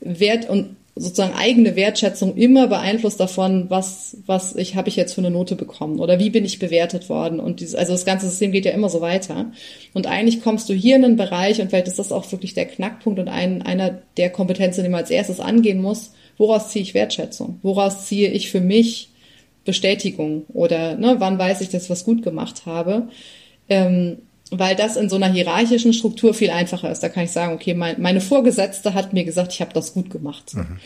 Wert 0.00 0.50
und 0.50 0.76
sozusagen 0.96 1.34
eigene 1.34 1.74
Wertschätzung 1.74 2.36
immer 2.36 2.68
beeinflusst 2.68 3.18
davon, 3.18 3.68
was, 3.68 4.16
was 4.26 4.54
ich, 4.54 4.76
habe 4.76 4.88
ich 4.88 4.94
jetzt 4.94 5.14
für 5.14 5.20
eine 5.20 5.30
Note 5.30 5.56
bekommen 5.56 5.98
oder 5.98 6.20
wie 6.20 6.30
bin 6.30 6.44
ich 6.44 6.60
bewertet 6.60 7.08
worden 7.08 7.40
und 7.40 7.60
dieses, 7.60 7.74
also 7.74 7.92
das 7.92 8.04
ganze 8.04 8.28
System 8.28 8.52
geht 8.52 8.64
ja 8.64 8.70
immer 8.70 8.88
so 8.88 9.00
weiter. 9.00 9.46
Und 9.92 10.06
eigentlich 10.06 10.42
kommst 10.42 10.68
du 10.68 10.74
hier 10.74 10.96
in 10.96 11.04
einen 11.04 11.16
Bereich 11.16 11.60
und 11.60 11.70
vielleicht 11.70 11.88
ist 11.88 11.98
das 11.98 12.12
auch 12.12 12.30
wirklich 12.30 12.54
der 12.54 12.66
Knackpunkt 12.66 13.18
und 13.18 13.28
ein, 13.28 13.62
einer 13.62 13.98
der 14.16 14.30
Kompetenzen, 14.30 14.84
die 14.84 14.90
man 14.90 15.00
als 15.00 15.10
erstes 15.10 15.40
angehen 15.40 15.82
muss, 15.82 16.12
woraus 16.36 16.70
ziehe 16.70 16.82
ich 16.82 16.94
Wertschätzung? 16.94 17.58
Woraus 17.62 18.06
ziehe 18.06 18.30
ich 18.30 18.50
für 18.50 18.60
mich 18.60 19.10
Bestätigung? 19.64 20.44
Oder 20.52 20.96
ne, 20.96 21.16
wann 21.18 21.38
weiß 21.38 21.60
ich, 21.60 21.68
dass 21.68 21.84
ich 21.84 21.90
was 21.90 22.04
gut 22.04 22.22
gemacht 22.22 22.66
habe? 22.66 23.08
Ähm, 23.68 24.18
weil 24.50 24.76
das 24.76 24.96
in 24.96 25.08
so 25.08 25.16
einer 25.16 25.32
hierarchischen 25.32 25.92
Struktur 25.92 26.34
viel 26.34 26.50
einfacher 26.50 26.90
ist. 26.90 27.00
Da 27.00 27.08
kann 27.08 27.24
ich 27.24 27.30
sagen, 27.30 27.54
okay, 27.54 27.74
mein, 27.74 28.00
meine 28.00 28.20
Vorgesetzte 28.20 28.94
hat 28.94 29.12
mir 29.12 29.24
gesagt, 29.24 29.52
ich 29.52 29.60
habe 29.60 29.72
das 29.72 29.94
gut 29.94 30.10
gemacht. 30.10 30.54
Mhm. 30.54 30.78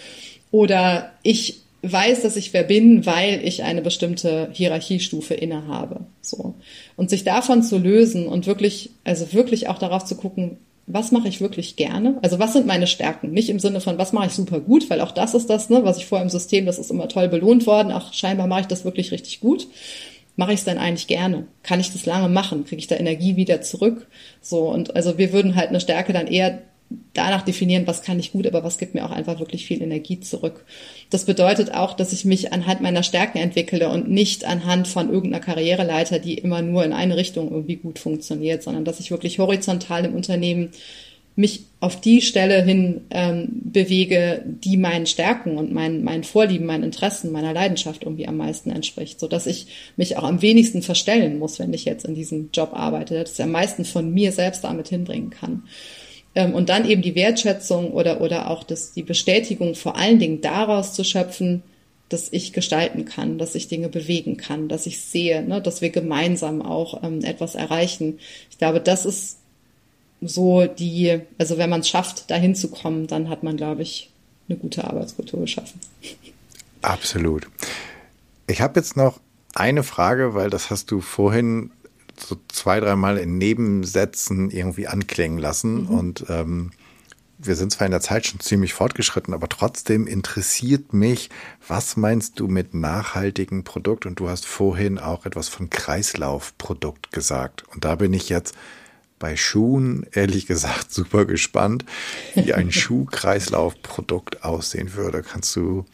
Oder 0.51 1.13
ich 1.23 1.63
weiß, 1.83 2.23
dass 2.23 2.37
ich 2.37 2.53
wer 2.53 2.65
bin, 2.65 3.07
weil 3.07 3.41
ich 3.45 3.63
eine 3.63 3.83
bestimmte 3.83 4.49
Hierarchiestufe 4.53 5.35
innehabe. 5.35 6.01
So. 6.21 6.55
Und 6.97 7.11
sich 7.11 7.25
davon 7.25 7.63
zu 7.63 7.79
lösen 7.79 8.27
und 8.27 8.47
wirklich, 8.47 8.91
also 9.05 9.33
wirklich 9.33 9.69
auch 9.69 9.79
darauf 9.79 10.05
zu 10.05 10.17
gucken, 10.17 10.57
was 10.89 11.13
mache 11.13 11.29
ich 11.29 11.41
wirklich 11.41 11.77
gerne? 11.77 12.19
Also 12.23 12.39
was 12.39 12.55
sind 12.55 12.67
meine 12.67 12.87
Stärken? 12.87 13.31
Nicht 13.31 13.51
im 13.51 13.59
Sinne 13.59 13.81
von, 13.81 13.99
was 13.99 14.13
mache 14.13 14.27
ich 14.27 14.33
super 14.33 14.59
gut, 14.61 14.89
weil 14.89 15.01
auch 15.01 15.13
das 15.13 15.35
ist 15.35 15.51
das, 15.51 15.69
ne, 15.69 15.85
was 15.85 15.99
ich 15.99 16.07
vorher 16.07 16.25
im 16.25 16.31
System, 16.31 16.67
das 16.67 16.79
ist 16.79 16.91
immer 16.91 17.09
toll 17.09 17.29
belohnt 17.29 17.67
worden. 17.67 17.93
Ach, 17.93 18.13
scheinbar 18.15 18.47
mache 18.47 18.63
ich 18.63 18.67
das 18.67 18.85
wirklich 18.85 19.13
richtig 19.13 19.41
gut. 19.41 19.69
Mache 20.37 20.53
ich 20.53 20.61
es 20.61 20.65
dann 20.65 20.79
eigentlich 20.79 21.07
gerne? 21.07 21.47
Kann 21.63 21.81
ich 21.81 21.93
das 21.93 22.07
lange 22.07 22.29
machen? 22.29 22.65
Kriege 22.65 22.81
ich 22.81 22.87
da 22.87 22.97
Energie 22.97 23.37
wieder 23.37 23.61
zurück? 23.61 24.07
So, 24.41 24.69
und 24.71 24.97
also 24.97 25.19
wir 25.19 25.33
würden 25.33 25.57
halt 25.57 25.69
eine 25.69 25.81
Stärke 25.81 26.13
dann 26.13 26.27
eher 26.27 26.63
danach 27.13 27.43
definieren, 27.43 27.87
was 27.87 28.03
kann 28.03 28.19
ich 28.19 28.33
gut, 28.33 28.47
aber 28.47 28.65
was 28.65 28.79
gibt 28.79 28.95
mir 28.95 29.05
auch 29.05 29.11
einfach 29.11 29.41
wirklich 29.41 29.67
viel 29.67 29.83
Energie 29.83 30.21
zurück. 30.21 30.65
Das 31.11 31.27
bedeutet 31.27 31.75
auch, 31.75 31.95
dass 31.95 32.13
ich 32.13 32.25
mich 32.25 32.53
anhand 32.53 32.81
meiner 32.81 33.03
Stärken 33.03 33.39
entwickle 33.39 33.89
und 33.91 34.09
nicht 34.11 34.45
anhand 34.45 34.89
von 34.89 35.11
irgendeiner 35.11 35.45
Karriereleiter, 35.45 36.19
die 36.19 36.35
immer 36.35 36.63
nur 36.63 36.85
in 36.85 36.93
eine 36.93 37.17
Richtung 37.17 37.51
irgendwie 37.51 37.77
gut 37.77 37.99
funktioniert, 37.99 38.63
sondern 38.63 38.85
dass 38.85 39.01
ich 39.01 39.11
wirklich 39.11 39.39
horizontal 39.39 40.05
im 40.05 40.15
Unternehmen 40.15 40.71
mich 41.39 41.67
auf 41.79 42.01
die 42.01 42.21
Stelle 42.21 42.65
hin 42.65 43.03
ähm, 43.11 43.49
bewege, 43.51 44.43
die 44.45 44.77
meinen 44.77 45.07
Stärken 45.07 45.57
und 45.57 45.73
meinen, 45.73 46.03
meinen 46.03 46.25
Vorlieben, 46.25 46.67
meinen 46.67 46.83
Interessen, 46.83 47.31
meiner 47.31 47.53
Leidenschaft 47.53 48.03
irgendwie 48.03 48.27
am 48.27 48.37
meisten 48.37 48.73
entspricht, 48.73 49.21
so 49.21 49.29
dass 49.29 49.47
ich 49.47 49.69
mich 49.97 50.17
auch 50.17 50.25
am 50.25 50.43
wenigsten 50.43 50.83
verstellen 50.83 51.39
muss, 51.39 51.61
wenn 51.61 51.73
ich 51.73 51.85
jetzt 51.85 52.05
in 52.05 52.17
diesem 52.17 52.51
Job 52.53 52.71
arbeite, 52.73 53.23
dass 53.23 53.35
ich 53.35 53.43
am 53.43 53.53
meisten 53.53 53.85
von 53.85 54.13
mir 54.13 54.33
selbst 54.33 54.65
damit 54.65 54.89
hinbringen 54.89 55.31
kann. 55.31 55.63
Ähm, 56.35 56.55
und 56.55 56.69
dann 56.69 56.89
eben 56.89 57.03
die 57.03 57.15
Wertschätzung 57.15 57.93
oder, 57.93 58.21
oder 58.21 58.51
auch 58.51 58.65
das, 58.65 58.93
die 58.93 59.03
Bestätigung 59.03 59.75
vor 59.75 59.97
allen 59.97 60.19
Dingen 60.19 60.41
daraus 60.41 60.93
zu 60.93 61.05
schöpfen, 61.05 61.63
dass 62.09 62.33
ich 62.33 62.53
gestalten 62.53 63.05
kann, 63.05 63.39
dass 63.39 63.55
ich 63.55 63.69
Dinge 63.69 63.89
bewegen 63.89 64.37
kann, 64.37 64.69
dass 64.69 64.87
ich 64.87 65.01
sehe, 65.01 65.43
ne, 65.43 65.61
dass 65.61 65.83
wir 65.83 65.91
gemeinsam 65.91 66.63
auch 66.63 67.03
ähm, 67.03 67.23
etwas 67.23 67.55
erreichen. 67.55 68.19
Ich 68.51 68.59
glaube, 68.59 68.81
das 68.81 69.05
ist 69.05 69.39
so 70.21 70.67
die, 70.67 71.21
also 71.37 71.59
wenn 71.59 71.71
man 71.71 71.81
es 71.81 71.89
schafft, 71.89 72.31
dahin 72.31 72.55
zu 72.55 72.71
kommen, 72.71 73.07
dann 73.07 73.29
hat 73.29 73.43
man, 73.43 73.57
glaube 73.57 73.83
ich, 73.83 74.11
eine 74.49 74.59
gute 74.59 74.85
Arbeitskultur 74.85 75.41
geschaffen. 75.41 75.81
Absolut. 76.83 77.49
Ich 78.47 78.61
habe 78.61 78.81
jetzt 78.81 78.97
noch 78.97 79.21
eine 79.55 79.83
Frage, 79.83 80.35
weil 80.35 80.51
das 80.51 80.71
hast 80.71 80.91
du 80.91 81.01
vorhin 81.01 81.71
so 82.21 82.37
zwei, 82.49 82.81
dreimal 82.81 83.19
in 83.19 83.39
Nebensätzen 83.39 84.51
irgendwie 84.51 84.87
anklingen 84.87 85.39
lassen. 85.39 85.83
Mhm. 85.83 85.91
Und 85.91 86.25
ähm, 86.29 86.71
wir 87.39 87.55
sind 87.55 87.71
zwar 87.71 87.87
in 87.87 87.93
der 87.93 88.01
Zeit 88.01 88.27
schon 88.27 88.41
ziemlich 88.41 88.75
fortgeschritten, 88.75 89.33
aber 89.33 89.49
trotzdem 89.49 90.07
interessiert 90.07 90.93
mich, 90.93 91.31
was 91.67 91.97
meinst 91.97 92.41
du 92.41 92.49
mit 92.49 92.75
nachhaltigem 92.75 93.63
Produkt? 93.63 94.07
Und 94.07 94.19
du 94.19 94.29
hast 94.29 94.45
vorhin 94.45 94.99
auch 94.99 95.25
etwas 95.25 95.49
von 95.49 95.71
Kreislaufprodukt 95.71 97.13
gesagt. 97.13 97.63
Und 97.73 97.85
da 97.85 97.95
bin 97.95 98.13
ich 98.13 98.29
jetzt 98.29 98.55
bei 99.21 99.37
Schuhen, 99.37 100.07
ehrlich 100.13 100.47
gesagt, 100.47 100.93
super 100.93 101.25
gespannt, 101.27 101.85
wie 102.35 102.55
ein 102.55 102.73
Schuhkreislaufprodukt 102.73 104.45
aussehen 104.45 104.95
würde. 104.95 105.23
Kannst 105.23 105.55
du 105.55 105.85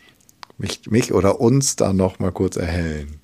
mich, 0.57 0.87
mich 0.87 1.13
oder 1.13 1.41
uns 1.41 1.77
da 1.77 1.93
noch 1.93 2.19
mal 2.19 2.33
kurz 2.33 2.57
erhellen? 2.57 3.21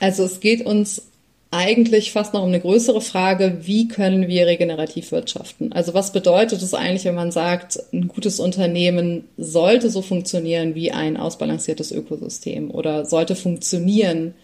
Also 0.00 0.24
es 0.24 0.38
geht 0.38 0.64
uns 0.64 1.02
eigentlich 1.50 2.12
fast 2.12 2.34
noch 2.34 2.42
um 2.42 2.48
eine 2.48 2.60
größere 2.60 3.00
Frage, 3.00 3.58
wie 3.62 3.88
können 3.88 4.28
wir 4.28 4.46
regenerativ 4.46 5.12
wirtschaften? 5.12 5.72
Also 5.72 5.94
was 5.94 6.12
bedeutet 6.12 6.60
es 6.60 6.74
eigentlich, 6.74 7.06
wenn 7.06 7.14
man 7.14 7.32
sagt, 7.32 7.78
ein 7.92 8.08
gutes 8.08 8.38
Unternehmen 8.38 9.24
sollte 9.38 9.88
so 9.88 10.02
funktionieren 10.02 10.74
wie 10.74 10.92
ein 10.92 11.16
ausbalanciertes 11.16 11.90
Ökosystem 11.90 12.70
oder 12.70 13.06
sollte 13.06 13.34
funktionieren, 13.34 14.34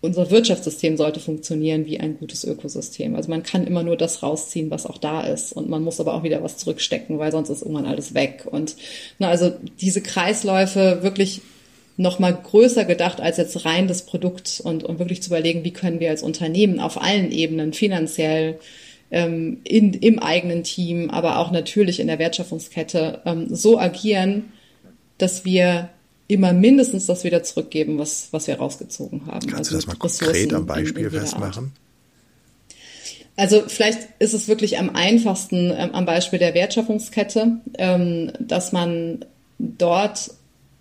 unser 0.00 0.30
Wirtschaftssystem 0.30 0.96
sollte 0.96 1.20
funktionieren 1.20 1.84
wie 1.84 1.98
ein 1.98 2.18
gutes 2.18 2.44
Ökosystem. 2.44 3.16
Also 3.16 3.30
man 3.30 3.42
kann 3.42 3.66
immer 3.66 3.82
nur 3.82 3.96
das 3.96 4.22
rausziehen, 4.22 4.70
was 4.70 4.86
auch 4.86 4.98
da 4.98 5.22
ist. 5.22 5.52
Und 5.52 5.68
man 5.68 5.82
muss 5.82 6.00
aber 6.00 6.14
auch 6.14 6.22
wieder 6.22 6.42
was 6.42 6.56
zurückstecken, 6.56 7.18
weil 7.18 7.32
sonst 7.32 7.50
ist 7.50 7.62
irgendwann 7.62 7.86
alles 7.86 8.14
weg. 8.14 8.46
Und 8.48 8.76
na, 9.18 9.28
also 9.28 9.52
diese 9.80 10.00
Kreisläufe 10.00 11.02
wirklich 11.02 11.42
noch 11.98 12.20
mal 12.20 12.32
größer 12.32 12.84
gedacht 12.84 13.20
als 13.20 13.36
jetzt 13.36 13.64
rein 13.64 13.88
das 13.88 14.06
Produkt 14.06 14.60
und, 14.64 14.84
und 14.84 14.98
wirklich 15.00 15.20
zu 15.20 15.30
überlegen, 15.30 15.64
wie 15.64 15.72
können 15.72 16.00
wir 16.00 16.10
als 16.10 16.22
Unternehmen 16.22 16.80
auf 16.80 17.02
allen 17.02 17.32
Ebenen 17.32 17.72
finanziell 17.72 18.58
ähm, 19.10 19.58
in, 19.64 19.92
im 19.94 20.20
eigenen 20.20 20.62
Team, 20.62 21.10
aber 21.10 21.38
auch 21.38 21.50
natürlich 21.50 21.98
in 21.98 22.06
der 22.06 22.20
Wertschöpfungskette 22.20 23.20
ähm, 23.26 23.54
so 23.54 23.78
agieren, 23.78 24.52
dass 25.18 25.44
wir 25.44 25.90
immer 26.28 26.52
mindestens 26.52 27.06
das 27.06 27.24
wieder 27.24 27.42
zurückgeben, 27.42 27.98
was, 27.98 28.28
was 28.30 28.46
wir 28.46 28.58
rausgezogen 28.58 29.26
haben. 29.26 29.46
Kannst 29.48 29.54
also 29.56 29.70
du 29.70 29.76
das 29.76 29.86
mal 29.86 29.96
konkret 29.96 30.54
am 30.54 30.66
Beispiel 30.66 31.06
in, 31.06 31.12
in 31.12 31.20
festmachen? 31.20 31.72
Also 33.36 33.64
vielleicht 33.66 34.00
ist 34.20 34.34
es 34.34 34.46
wirklich 34.46 34.78
am 34.78 34.90
einfachsten 34.90 35.72
ähm, 35.76 35.90
am 35.94 36.04
Beispiel 36.04 36.38
der 36.38 36.54
Wertschöpfungskette, 36.54 37.58
ähm, 37.78 38.32
dass 38.38 38.72
man 38.72 39.24
dort 39.58 40.30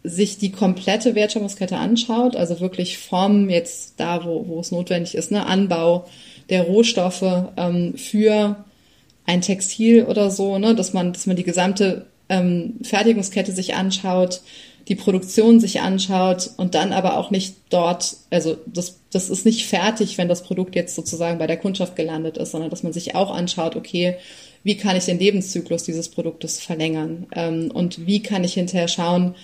sich 0.08 0.38
die 0.38 0.52
komplette 0.52 1.16
Wertschöpfungskette 1.16 1.78
anschaut, 1.78 2.36
also 2.36 2.60
wirklich 2.60 2.98
vom 2.98 3.50
jetzt 3.50 4.00
da, 4.00 4.26
wo, 4.26 4.48
wo 4.48 4.60
es 4.60 4.72
notwendig 4.72 5.16
ist, 5.16 5.32
ne, 5.32 5.46
Anbau 5.46 6.06
der 6.50 6.64
Rohstoffe 6.64 7.52
ähm, 7.58 7.96
für 7.98 8.64
ein 9.26 9.42
Textil 9.42 10.06
oder 10.06 10.32
so, 10.32 10.58
ne, 10.58 10.76
dass 10.76 10.94
man, 10.94 11.14
dass 11.14 11.26
man 11.26 11.36
die 11.36 11.44
gesamte 11.44 12.06
ähm, 12.30 12.76
Fertigungskette 12.84 13.52
sich 13.52 13.76
anschaut, 13.76 14.42
die 14.88 14.96
Produktion 14.96 15.60
sich 15.60 15.82
anschaut 15.82 16.52
und 16.56 16.74
dann 16.74 16.94
aber 16.94 17.18
auch 17.18 17.30
nicht 17.30 17.56
dort, 17.70 18.16
also 18.30 18.58
das, 18.66 19.00
das 19.12 19.30
ist 19.30 19.46
nicht 19.46 19.66
fertig, 19.66 20.18
wenn 20.18 20.30
das 20.30 20.44
Produkt 20.44 20.76
jetzt 20.76 20.96
sozusagen 20.96 21.40
bei 21.40 21.48
der 21.48 21.58
Kundschaft 21.58 21.98
gelandet 21.98 22.38
ist, 22.38 22.52
sondern 22.52 22.70
dass 22.70 22.84
man 22.84 22.94
sich 22.94 23.14
auch 23.14 23.32
anschaut, 23.32 23.76
okay, 23.76 24.16
wie 24.64 24.78
kann 24.78 24.96
ich 24.96 25.06
den 25.06 25.20
Lebenszyklus 25.20 25.84
dieses 25.84 26.10
Produktes 26.10 26.60
verlängern 26.60 27.28
ähm, 27.36 27.70
und 27.74 28.08
wie 28.08 28.24
kann 28.24 28.46
ich 28.46 28.54
hinterher 28.54 28.88
schauen, 28.88 29.36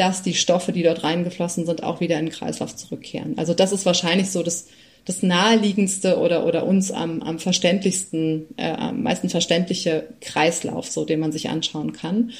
dass 0.00 0.22
die 0.22 0.34
Stoffe, 0.34 0.72
die 0.72 0.82
dort 0.82 1.04
reingeflossen 1.04 1.66
sind, 1.66 1.82
auch 1.82 2.00
wieder 2.00 2.18
in 2.18 2.26
den 2.26 2.32
Kreislauf 2.32 2.74
zurückkehren. 2.74 3.36
Also 3.36 3.52
das 3.52 3.70
ist 3.70 3.84
wahrscheinlich 3.84 4.30
so 4.30 4.42
das, 4.42 4.68
das 5.04 5.22
naheliegendste 5.22 6.18
oder, 6.18 6.46
oder 6.46 6.64
uns 6.64 6.90
am, 6.90 7.20
am 7.20 7.38
verständlichsten, 7.38 8.46
äh, 8.56 8.70
am 8.70 9.02
meisten 9.02 9.28
verständliche 9.28 10.08
Kreislauf, 10.22 10.90
so 10.90 11.04
den 11.04 11.20
man 11.20 11.32
sich 11.32 11.50
anschauen 11.50 11.92
kann. 11.92 12.30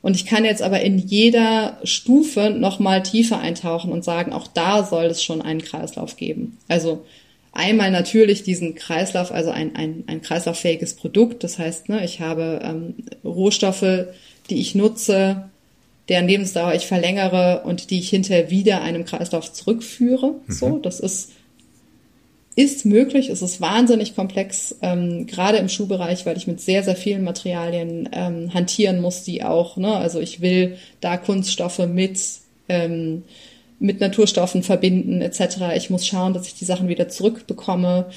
Und 0.00 0.16
ich 0.16 0.24
kann 0.24 0.46
jetzt 0.46 0.62
aber 0.62 0.80
in 0.80 0.96
jeder 0.96 1.78
Stufe 1.84 2.48
nochmal 2.48 3.02
tiefer 3.02 3.38
eintauchen 3.38 3.92
und 3.92 4.02
sagen, 4.02 4.32
auch 4.32 4.46
da 4.46 4.82
soll 4.82 5.04
es 5.04 5.22
schon 5.22 5.42
einen 5.42 5.60
Kreislauf 5.60 6.16
geben. 6.16 6.56
Also 6.68 7.04
einmal 7.52 7.90
natürlich 7.90 8.44
diesen 8.44 8.76
Kreislauf, 8.76 9.30
also 9.30 9.50
ein, 9.50 9.76
ein, 9.76 10.04
ein 10.06 10.22
kreislauffähiges 10.22 10.94
Produkt. 10.94 11.44
Das 11.44 11.58
heißt, 11.58 11.90
ne, 11.90 12.02
ich 12.02 12.20
habe 12.20 12.60
ähm, 12.62 12.94
Rohstoffe, 13.22 14.06
die 14.48 14.58
ich 14.58 14.74
nutze, 14.74 15.49
deren 16.10 16.28
Lebensdauer 16.28 16.74
ich 16.74 16.86
verlängere 16.86 17.62
und 17.64 17.90
die 17.90 18.00
ich 18.00 18.10
hinterher 18.10 18.50
wieder 18.50 18.82
einem 18.82 19.06
Kreislauf 19.06 19.50
zurückführe. 19.52 20.34
Mhm. 20.46 20.52
So, 20.52 20.78
das 20.78 21.00
ist 21.00 21.30
ist 22.56 22.84
möglich, 22.84 23.30
es 23.30 23.42
ist 23.42 23.60
wahnsinnig 23.60 24.16
komplex, 24.16 24.76
ähm, 24.82 25.26
gerade 25.26 25.58
im 25.58 25.68
Schuhbereich, 25.68 26.26
weil 26.26 26.36
ich 26.36 26.48
mit 26.48 26.60
sehr, 26.60 26.82
sehr 26.82 26.96
vielen 26.96 27.22
Materialien 27.22 28.08
ähm, 28.12 28.52
hantieren 28.52 29.00
muss, 29.00 29.22
die 29.22 29.44
auch, 29.44 29.76
ne, 29.76 29.94
also 29.94 30.20
ich 30.20 30.40
will 30.40 30.76
da 31.00 31.16
Kunststoffe 31.16 31.78
mit, 31.78 32.20
ähm, 32.68 33.22
mit 33.78 34.00
Naturstoffen 34.00 34.62
verbinden, 34.62 35.22
etc. 35.22 35.76
Ich 35.76 35.90
muss 35.90 36.06
schauen, 36.06 36.34
dass 36.34 36.48
ich 36.48 36.54
die 36.54 36.64
Sachen 36.64 36.88
wieder 36.88 37.08
zurückbekomme. 37.08 38.10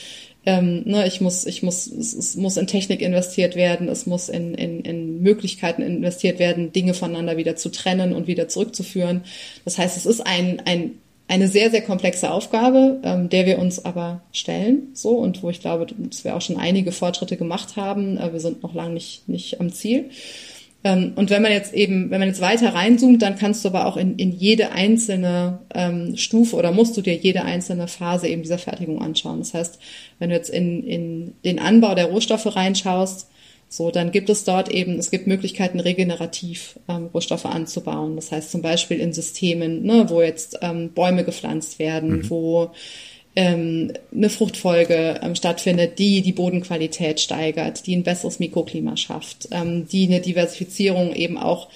Ähm, 0.46 0.84
ne, 0.86 1.08
ich 1.08 1.22
muss, 1.22 1.46
ich 1.46 1.64
muss, 1.64 1.88
es, 1.88 2.14
es 2.14 2.36
muss 2.36 2.58
in 2.58 2.68
Technik 2.68 3.02
investiert 3.02 3.56
werden, 3.56 3.88
es 3.88 4.06
muss 4.06 4.28
in, 4.28 4.54
in, 4.56 4.82
in 4.82 5.22
Möglichkeiten 5.22 5.82
investiert 5.82 6.38
werden, 6.38 6.74
Dinge 6.74 6.94
voneinander 6.94 7.38
wieder 7.38 7.56
zu 7.56 7.70
trennen 7.70 8.14
und 8.14 8.28
wieder 8.28 8.48
zurückzuführen. 8.50 9.24
Das 9.64 9.78
heißt, 9.78 9.96
es 9.96 10.06
ist 10.06 10.22
ein, 10.22 10.62
ein 10.66 10.92
eine 11.28 11.48
sehr, 11.48 11.72
sehr 11.72 11.82
komplexe 11.82 12.30
Aufgabe, 12.30 13.00
ähm, 13.04 13.30
der 13.30 13.46
wir 13.46 13.60
uns 13.60 13.84
aber 13.86 14.22
stellen, 14.34 14.90
so 14.94 15.12
und 15.12 15.42
wo 15.42 15.50
ich 15.50 15.62
glaube, 15.62 15.88
dass 15.88 16.24
wir 16.24 16.36
auch 16.36 16.42
schon 16.42 16.58
einige 16.58 16.92
Fortschritte 16.92 17.38
gemacht 17.38 17.76
haben. 17.76 18.18
Äh, 18.18 18.34
wir 18.34 18.40
sind 18.40 18.62
noch 18.62 18.74
lange 18.74 18.94
nicht, 18.94 19.28
nicht 19.30 19.60
am 19.60 19.72
Ziel. 19.72 20.10
Ähm, 20.84 21.14
und 21.16 21.30
wenn 21.30 21.42
man 21.42 21.52
jetzt 21.52 21.74
eben, 21.74 22.12
wenn 22.12 22.20
man 22.20 22.28
jetzt 22.28 22.42
weiter 22.42 22.74
reinzoomt, 22.74 23.22
dann 23.22 23.38
kannst 23.38 23.64
du 23.64 23.70
aber 23.70 23.86
auch 23.86 23.98
in, 23.98 24.18
in 24.18 24.32
jede 24.32 24.72
einzelne 24.72 25.60
ähm, 25.74 26.18
Stufe 26.18 26.56
oder 26.56 26.72
musst 26.72 26.98
du 26.98 27.02
dir 27.02 27.16
jede 27.16 27.44
einzelne 27.44 27.88
Phase 27.88 28.28
eben 28.28 28.42
dieser 28.42 28.58
Fertigung 28.58 29.02
anschauen. 29.02 29.40
Das 29.40 29.54
heißt, 29.54 29.80
wenn 30.20 30.30
du 30.30 30.36
jetzt 30.36 30.50
in, 30.50 30.84
in 30.84 31.34
den 31.46 31.60
Anbau 31.60 31.96
der 31.96 32.06
Rohstoffe 32.06 32.56
reinschaust, 32.56 33.30
so, 33.70 33.90
dann 33.90 34.12
gibt 34.12 34.30
es 34.30 34.44
dort 34.44 34.70
eben, 34.70 35.00
es 35.00 35.10
gibt 35.10 35.26
Möglichkeiten, 35.26 35.80
regenerativ 35.80 36.80
ähm, 36.88 37.10
Rohstoffe 37.12 37.48
anzubauen. 37.48 38.16
Das 38.16 38.32
heißt 38.32 38.52
zum 38.52 38.62
Beispiel 38.62 39.00
in 39.00 39.14
Systemen, 39.14 39.82
ne, 39.82 40.06
wo 40.10 40.22
jetzt 40.22 40.60
ähm, 40.62 40.92
Bäume 40.94 41.24
gepflanzt 41.24 41.80
werden, 41.80 42.18
mhm. 42.18 42.30
wo 42.30 42.72
ähm, 43.36 43.94
eine 44.14 44.30
Fruchtfolge 44.30 45.20
ähm, 45.22 45.36
stattfindet, 45.36 45.98
die 46.00 46.22
die 46.22 46.34
Bodenqualität 46.34 47.20
steigert, 47.20 47.88
die 47.88 47.96
ein 47.96 48.04
besseres 48.04 48.40
Mikroklima 48.40 48.96
schafft, 48.98 49.48
ähm, 49.52 49.88
die 49.88 50.08
eine 50.08 50.22
Diversifizierung 50.22 51.14
eben 51.14 51.38
auch 51.38 51.70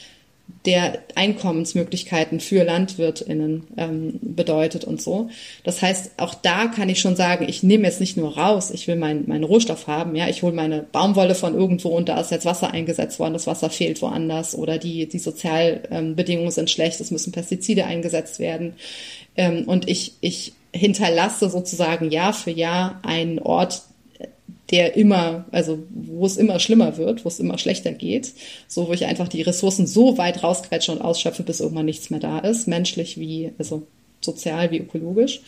der 0.66 1.00
Einkommensmöglichkeiten 1.16 2.40
für 2.40 2.64
LandwirtInnen 2.64 3.68
ähm, 3.76 4.20
bedeutet 4.22 4.86
und 4.86 5.02
so. 5.02 5.30
Das 5.64 5.82
heißt, 5.82 6.12
auch 6.18 6.34
da 6.36 6.68
kann 6.68 6.88
ich 6.88 7.02
schon 7.02 7.18
sagen, 7.18 7.46
ich 7.50 7.64
nehme 7.64 7.86
jetzt 7.86 8.00
nicht 8.00 8.16
nur 8.16 8.38
raus, 8.38 8.72
ich 8.72 8.88
will 8.88 8.96
meinen 8.96 9.26
mein 9.28 9.44
Rohstoff 9.44 9.88
haben, 9.88 10.16
ja, 10.16 10.30
ich 10.30 10.44
hole 10.44 10.54
meine 10.54 10.84
Baumwolle 10.84 11.36
von 11.36 11.54
irgendwo 11.54 11.90
und 11.90 12.08
da 12.08 12.20
ist 12.20 12.32
jetzt 12.32 12.46
Wasser 12.46 12.72
eingesetzt 12.72 13.20
worden, 13.20 13.34
das 13.34 13.48
Wasser 13.48 13.70
fehlt 13.70 14.02
woanders 14.02 14.56
oder 14.56 14.78
die, 14.78 15.08
die 15.08 15.20
Sozialbedingungen 15.20 16.52
sind 16.52 16.70
schlecht, 16.70 17.02
es 17.02 17.12
müssen 17.12 17.34
Pestizide 17.34 17.86
eingesetzt 17.86 18.40
werden. 18.40 18.74
Ähm, 19.36 19.66
und 19.66 19.90
ich, 19.90 20.14
ich 20.22 20.54
hinterlasse 20.74 21.50
sozusagen 21.50 22.12
Jahr 22.12 22.34
für 22.34 22.52
Jahr 22.52 23.00
einen 23.04 23.40
Ort, 23.40 23.84
der 24.72 24.96
immer, 24.96 25.46
also 25.52 25.80
wo 25.90 26.26
es 26.26 26.38
immer 26.38 26.60
schlimmer 26.60 26.98
wird, 26.98 27.24
wo 27.24 27.30
es 27.30 27.40
immer 27.40 27.58
schlechter 27.58 27.94
geht, 27.94 28.34
so 28.68 28.88
wo 28.88 28.94
ich 28.94 29.06
einfach 29.06 29.28
die 29.28 29.42
Ressourcen 29.42 29.88
so 29.88 30.18
weit 30.18 30.44
rausquetsche 30.44 30.92
und 30.92 31.02
ausschöpfe, 31.02 31.44
bis 31.44 31.62
irgendwann 31.62 31.86
nichts 31.86 32.10
mehr 32.10 32.20
da 32.20 32.40
ist, 32.40 32.68
menschlich 32.68 33.18
wie, 33.18 33.52
also 33.58 33.88
sozial 34.20 34.72
wie 34.72 34.80
ökologisch. 34.80 35.42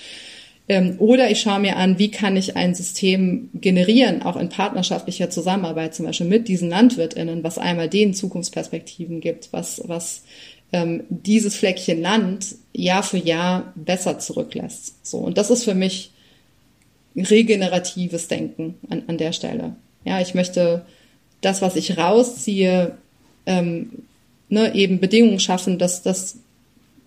Ähm, 0.69 0.97
oder 0.99 1.31
ich 1.31 1.41
schaue 1.41 1.59
mir 1.59 1.77
an, 1.77 1.97
wie 1.97 2.11
kann 2.11 2.37
ich 2.37 2.55
ein 2.55 2.75
System 2.75 3.49
generieren, 3.55 4.21
auch 4.21 4.37
in 4.37 4.49
partnerschaftlicher 4.49 5.31
Zusammenarbeit, 5.31 5.95
zum 5.95 6.05
Beispiel 6.05 6.27
mit 6.27 6.47
diesen 6.47 6.69
LandwirtInnen, 6.69 7.43
was 7.43 7.57
einmal 7.57 7.89
denen 7.89 8.13
Zukunftsperspektiven 8.13 9.19
gibt, 9.19 9.49
was, 9.51 9.81
was 9.85 10.23
ähm, 10.71 11.03
dieses 11.09 11.55
Fleckchen 11.55 12.01
Land 12.01 12.55
Jahr 12.73 13.03
für 13.03 13.17
Jahr 13.17 13.73
besser 13.75 14.19
zurücklässt. 14.19 15.05
So. 15.05 15.17
Und 15.17 15.37
das 15.37 15.49
ist 15.49 15.63
für 15.63 15.75
mich 15.75 16.11
regeneratives 17.15 18.27
Denken 18.27 18.75
an, 18.89 19.03
an 19.07 19.17
der 19.17 19.33
Stelle. 19.33 19.75
Ja, 20.05 20.21
ich 20.21 20.33
möchte 20.35 20.85
das, 21.41 21.61
was 21.61 21.75
ich 21.75 21.97
rausziehe, 21.97 22.97
ähm, 23.45 24.03
ne, 24.49 24.73
eben 24.75 24.99
Bedingungen 24.99 25.39
schaffen, 25.39 25.79
dass 25.79 26.01
das 26.03 26.37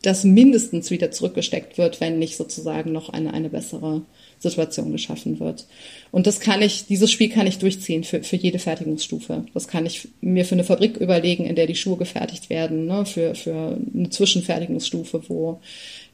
dass 0.03 0.25
mindestens 0.25 0.91
wieder 0.91 1.11
zurückgesteckt 1.11 1.79
wird, 1.79 2.01
wenn 2.01 2.19
nicht 2.19 2.37
sozusagen 2.37 2.93
noch 2.93 3.09
eine, 3.09 3.33
eine 3.33 3.49
bessere 3.49 4.03
Situation 4.43 4.93
geschaffen 4.93 5.41
wird. 5.41 5.67
Und 6.11 6.27
das 6.27 6.41
kann 6.41 6.61
ich, 6.61 6.87
dieses 6.87 7.11
Spiel 7.11 7.31
kann 7.31 7.47
ich 7.47 7.59
durchziehen 7.59 8.05
für, 8.05 8.23
für 8.23 8.37
jede 8.37 8.59
Fertigungsstufe. 8.59 9.45
Das 9.55 9.69
kann 9.69 9.87
ich 9.87 10.09
mir 10.21 10.45
für 10.45 10.55
eine 10.55 10.65
Fabrik 10.65 10.97
überlegen, 10.97 11.45
in 11.45 11.55
der 11.55 11.67
die 11.67 11.75
Schuhe 11.75 11.97
gefertigt 11.97 12.51
werden, 12.51 12.87
ne, 12.87 13.07
für, 13.07 13.35
für 13.35 13.79
eine 13.95 14.11
Zwischenfertigungsstufe, 14.11 15.23
wo 15.29 15.61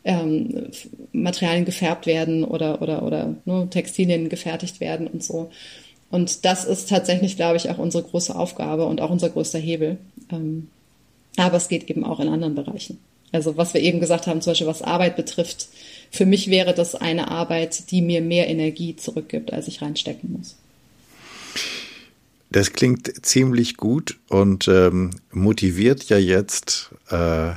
ähm, 0.05 0.69
Materialien 1.13 1.65
gefärbt 1.65 2.07
werden 2.07 2.45
oder, 2.45 2.83
oder, 2.83 3.03
oder 3.03 3.35
ne, 3.45 3.67
Textilien 3.71 4.29
gefertigt 4.29 4.81
werden 4.81 5.07
und 5.07 5.23
so. 5.23 5.51
Und 6.11 6.45
das 6.45 6.65
ist 6.65 6.89
tatsächlich, 6.89 7.37
glaube 7.37 7.57
ich, 7.57 7.69
auch 7.71 7.79
unsere 7.79 8.05
große 8.05 8.35
Aufgabe 8.35 8.87
und 8.87 9.01
auch 9.01 9.11
unser 9.11 9.31
größter 9.31 9.59
Hebel. 9.59 9.99
Ähm, 10.31 10.69
aber 11.37 11.57
es 11.57 11.69
geht 11.69 11.89
eben 11.91 12.05
auch 12.05 12.21
in 12.21 12.29
anderen 12.29 12.55
Bereichen. 12.55 12.99
Also 13.33 13.57
was 13.57 13.75
wir 13.75 13.81
eben 13.81 14.01
gesagt 14.01 14.27
haben, 14.27 14.41
zum 14.41 14.53
Beispiel 14.53 14.67
was 14.67 14.83
Arbeit 14.83 15.17
betrifft, 15.17 15.69
für 16.11 16.27
mich 16.27 16.49
wäre 16.49 16.75
das 16.75 16.95
eine 16.95 17.31
Arbeit, 17.31 17.91
die 17.91 18.01
mir 18.01 18.23
mehr 18.23 18.49
Energie 18.49 18.97
zurückgibt, 18.97 19.53
als 19.53 19.69
ich 19.69 19.83
reinstecken 19.83 20.33
muss. 20.33 20.57
Das 22.51 22.73
klingt 22.73 23.27
ziemlich 23.27 23.77
gut 23.77 24.19
und 24.29 24.69
ähm, 24.69 25.11
motiviert 25.31 26.09
ja 26.09 26.17
jetzt 26.17 26.91
äh, 27.11 27.53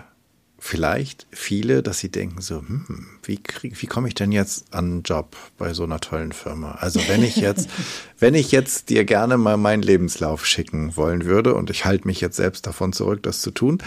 vielleicht 0.63 1.25
viele, 1.31 1.81
dass 1.81 1.97
sie 1.97 2.11
denken 2.11 2.39
so, 2.39 2.59
hm, 2.59 3.07
wie 3.23 3.41
krieg, 3.41 3.81
wie 3.81 3.87
komme 3.87 4.07
ich 4.07 4.13
denn 4.13 4.31
jetzt 4.31 4.75
an 4.75 4.85
einen 4.85 5.01
Job 5.01 5.35
bei 5.57 5.73
so 5.73 5.83
einer 5.83 5.99
tollen 5.99 6.33
Firma? 6.33 6.73
Also 6.73 7.01
wenn 7.07 7.23
ich 7.23 7.37
jetzt, 7.37 7.67
wenn 8.19 8.35
ich 8.35 8.51
jetzt 8.51 8.89
dir 8.89 9.03
gerne 9.03 9.37
mal 9.37 9.57
meinen 9.57 9.81
Lebenslauf 9.81 10.45
schicken 10.45 10.95
wollen 10.95 11.25
würde 11.25 11.55
und 11.55 11.71
ich 11.71 11.83
halte 11.85 12.07
mich 12.07 12.21
jetzt 12.21 12.37
selbst 12.37 12.67
davon 12.67 12.93
zurück, 12.93 13.23
das 13.23 13.41
zu 13.41 13.49
tun, 13.49 13.79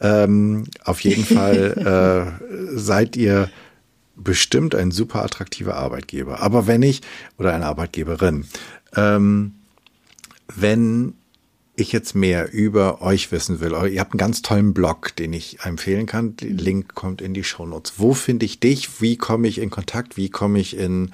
ähm, 0.00 0.64
auf 0.82 1.00
jeden 1.00 1.26
Fall 1.26 2.38
äh, 2.40 2.76
seid 2.78 3.14
ihr 3.14 3.50
bestimmt 4.16 4.74
ein 4.74 4.90
super 4.90 5.22
attraktiver 5.22 5.76
Arbeitgeber. 5.76 6.40
Aber 6.40 6.66
wenn 6.66 6.82
ich 6.82 7.02
oder 7.36 7.52
eine 7.52 7.66
Arbeitgeberin, 7.66 8.46
ähm, 8.96 9.52
wenn 10.56 11.12
ich 11.82 11.92
jetzt 11.92 12.14
mehr 12.14 12.52
über 12.52 13.02
euch 13.02 13.30
wissen 13.32 13.60
will, 13.60 13.72
ihr 13.90 14.00
habt 14.00 14.12
einen 14.12 14.18
ganz 14.18 14.42
tollen 14.42 14.72
Blog, 14.72 15.14
den 15.16 15.32
ich 15.32 15.60
empfehlen 15.62 16.06
kann. 16.06 16.36
Der 16.36 16.50
mhm. 16.50 16.56
Link 16.56 16.94
kommt 16.94 17.20
in 17.20 17.34
die 17.34 17.44
Shownotes. 17.44 17.94
Wo 17.98 18.14
finde 18.14 18.46
ich 18.46 18.60
dich? 18.60 19.00
Wie 19.00 19.16
komme 19.16 19.48
ich 19.48 19.58
in 19.58 19.70
Kontakt? 19.70 20.16
Wie 20.16 20.30
komme 20.30 20.58
ich 20.58 20.76
in, 20.76 21.12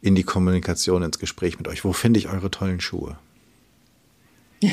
in 0.00 0.14
die 0.14 0.22
Kommunikation, 0.22 1.02
ins 1.02 1.18
Gespräch 1.18 1.58
mit 1.58 1.68
euch? 1.68 1.84
Wo 1.84 1.92
finde 1.92 2.18
ich 2.18 2.28
eure 2.28 2.50
tollen 2.50 2.80
Schuhe? 2.80 3.18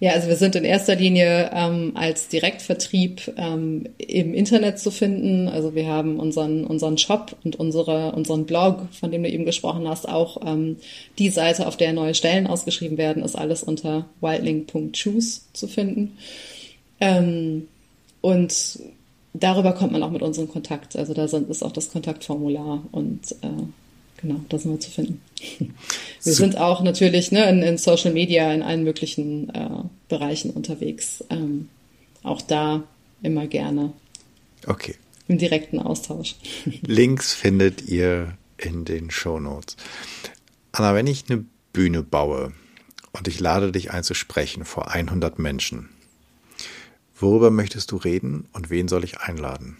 Ja, 0.00 0.12
also 0.12 0.28
wir 0.28 0.36
sind 0.36 0.56
in 0.56 0.64
erster 0.64 0.96
Linie 0.96 1.50
ähm, 1.54 1.92
als 1.94 2.28
Direktvertrieb 2.28 3.32
ähm, 3.36 3.88
im 3.96 4.34
Internet 4.34 4.78
zu 4.78 4.90
finden. 4.90 5.48
Also 5.48 5.74
wir 5.74 5.86
haben 5.86 6.18
unseren, 6.18 6.64
unseren 6.64 6.98
Shop 6.98 7.36
und 7.44 7.56
unsere, 7.56 8.12
unseren 8.12 8.44
Blog, 8.44 8.88
von 8.92 9.10
dem 9.10 9.22
du 9.22 9.30
eben 9.30 9.44
gesprochen 9.44 9.88
hast, 9.88 10.08
auch 10.08 10.38
ähm, 10.44 10.76
die 11.18 11.30
Seite, 11.30 11.66
auf 11.66 11.76
der 11.76 11.92
neue 11.92 12.14
Stellen 12.14 12.46
ausgeschrieben 12.46 12.98
werden, 12.98 13.22
ist 13.22 13.36
alles 13.36 13.62
unter 13.62 14.06
wildlink.choose 14.20 15.42
zu 15.52 15.68
finden. 15.68 16.18
Ähm, 17.00 17.68
und 18.20 18.80
darüber 19.32 19.72
kommt 19.72 19.92
man 19.92 20.02
auch 20.02 20.10
mit 20.10 20.22
unserem 20.22 20.48
Kontakt. 20.48 20.96
Also 20.96 21.14
da 21.14 21.28
sind, 21.28 21.48
ist 21.48 21.62
auch 21.62 21.72
das 21.72 21.90
Kontaktformular 21.90 22.82
und 22.92 23.32
äh, 23.42 23.62
genau, 24.20 24.40
da 24.48 24.58
sind 24.58 24.72
wir 24.72 24.80
zu 24.80 24.90
finden. 24.90 25.20
Wir 25.58 26.32
so. 26.32 26.32
sind 26.32 26.58
auch 26.58 26.82
natürlich 26.82 27.32
ne, 27.32 27.48
in, 27.48 27.62
in, 27.62 27.78
Social 27.78 28.12
Media 28.12 28.52
in 28.52 28.62
allen 28.62 28.84
möglichen 28.84 29.50
äh, 29.54 29.68
Bereichen 30.08 30.50
unterwegs. 30.50 31.24
Ähm, 31.30 31.68
auch 32.22 32.40
da 32.40 32.82
immer 33.22 33.46
gerne. 33.46 33.92
Okay. 34.66 34.94
Im 35.28 35.38
direkten 35.38 35.78
Austausch. 35.78 36.36
Links 36.82 37.34
findet 37.34 37.88
ihr 37.88 38.36
in 38.56 38.84
den 38.84 39.10
Show 39.10 39.40
Notes. 39.40 39.76
Anna, 40.72 40.94
wenn 40.94 41.06
ich 41.06 41.24
eine 41.28 41.44
Bühne 41.72 42.02
baue 42.02 42.52
und 43.12 43.28
ich 43.28 43.40
lade 43.40 43.72
dich 43.72 43.90
ein 43.90 44.04
zu 44.04 44.14
sprechen 44.14 44.64
vor 44.64 44.90
100 44.90 45.38
Menschen, 45.38 45.90
worüber 47.14 47.50
möchtest 47.50 47.90
du 47.92 47.96
reden 47.96 48.48
und 48.52 48.70
wen 48.70 48.88
soll 48.88 49.04
ich 49.04 49.18
einladen? 49.18 49.76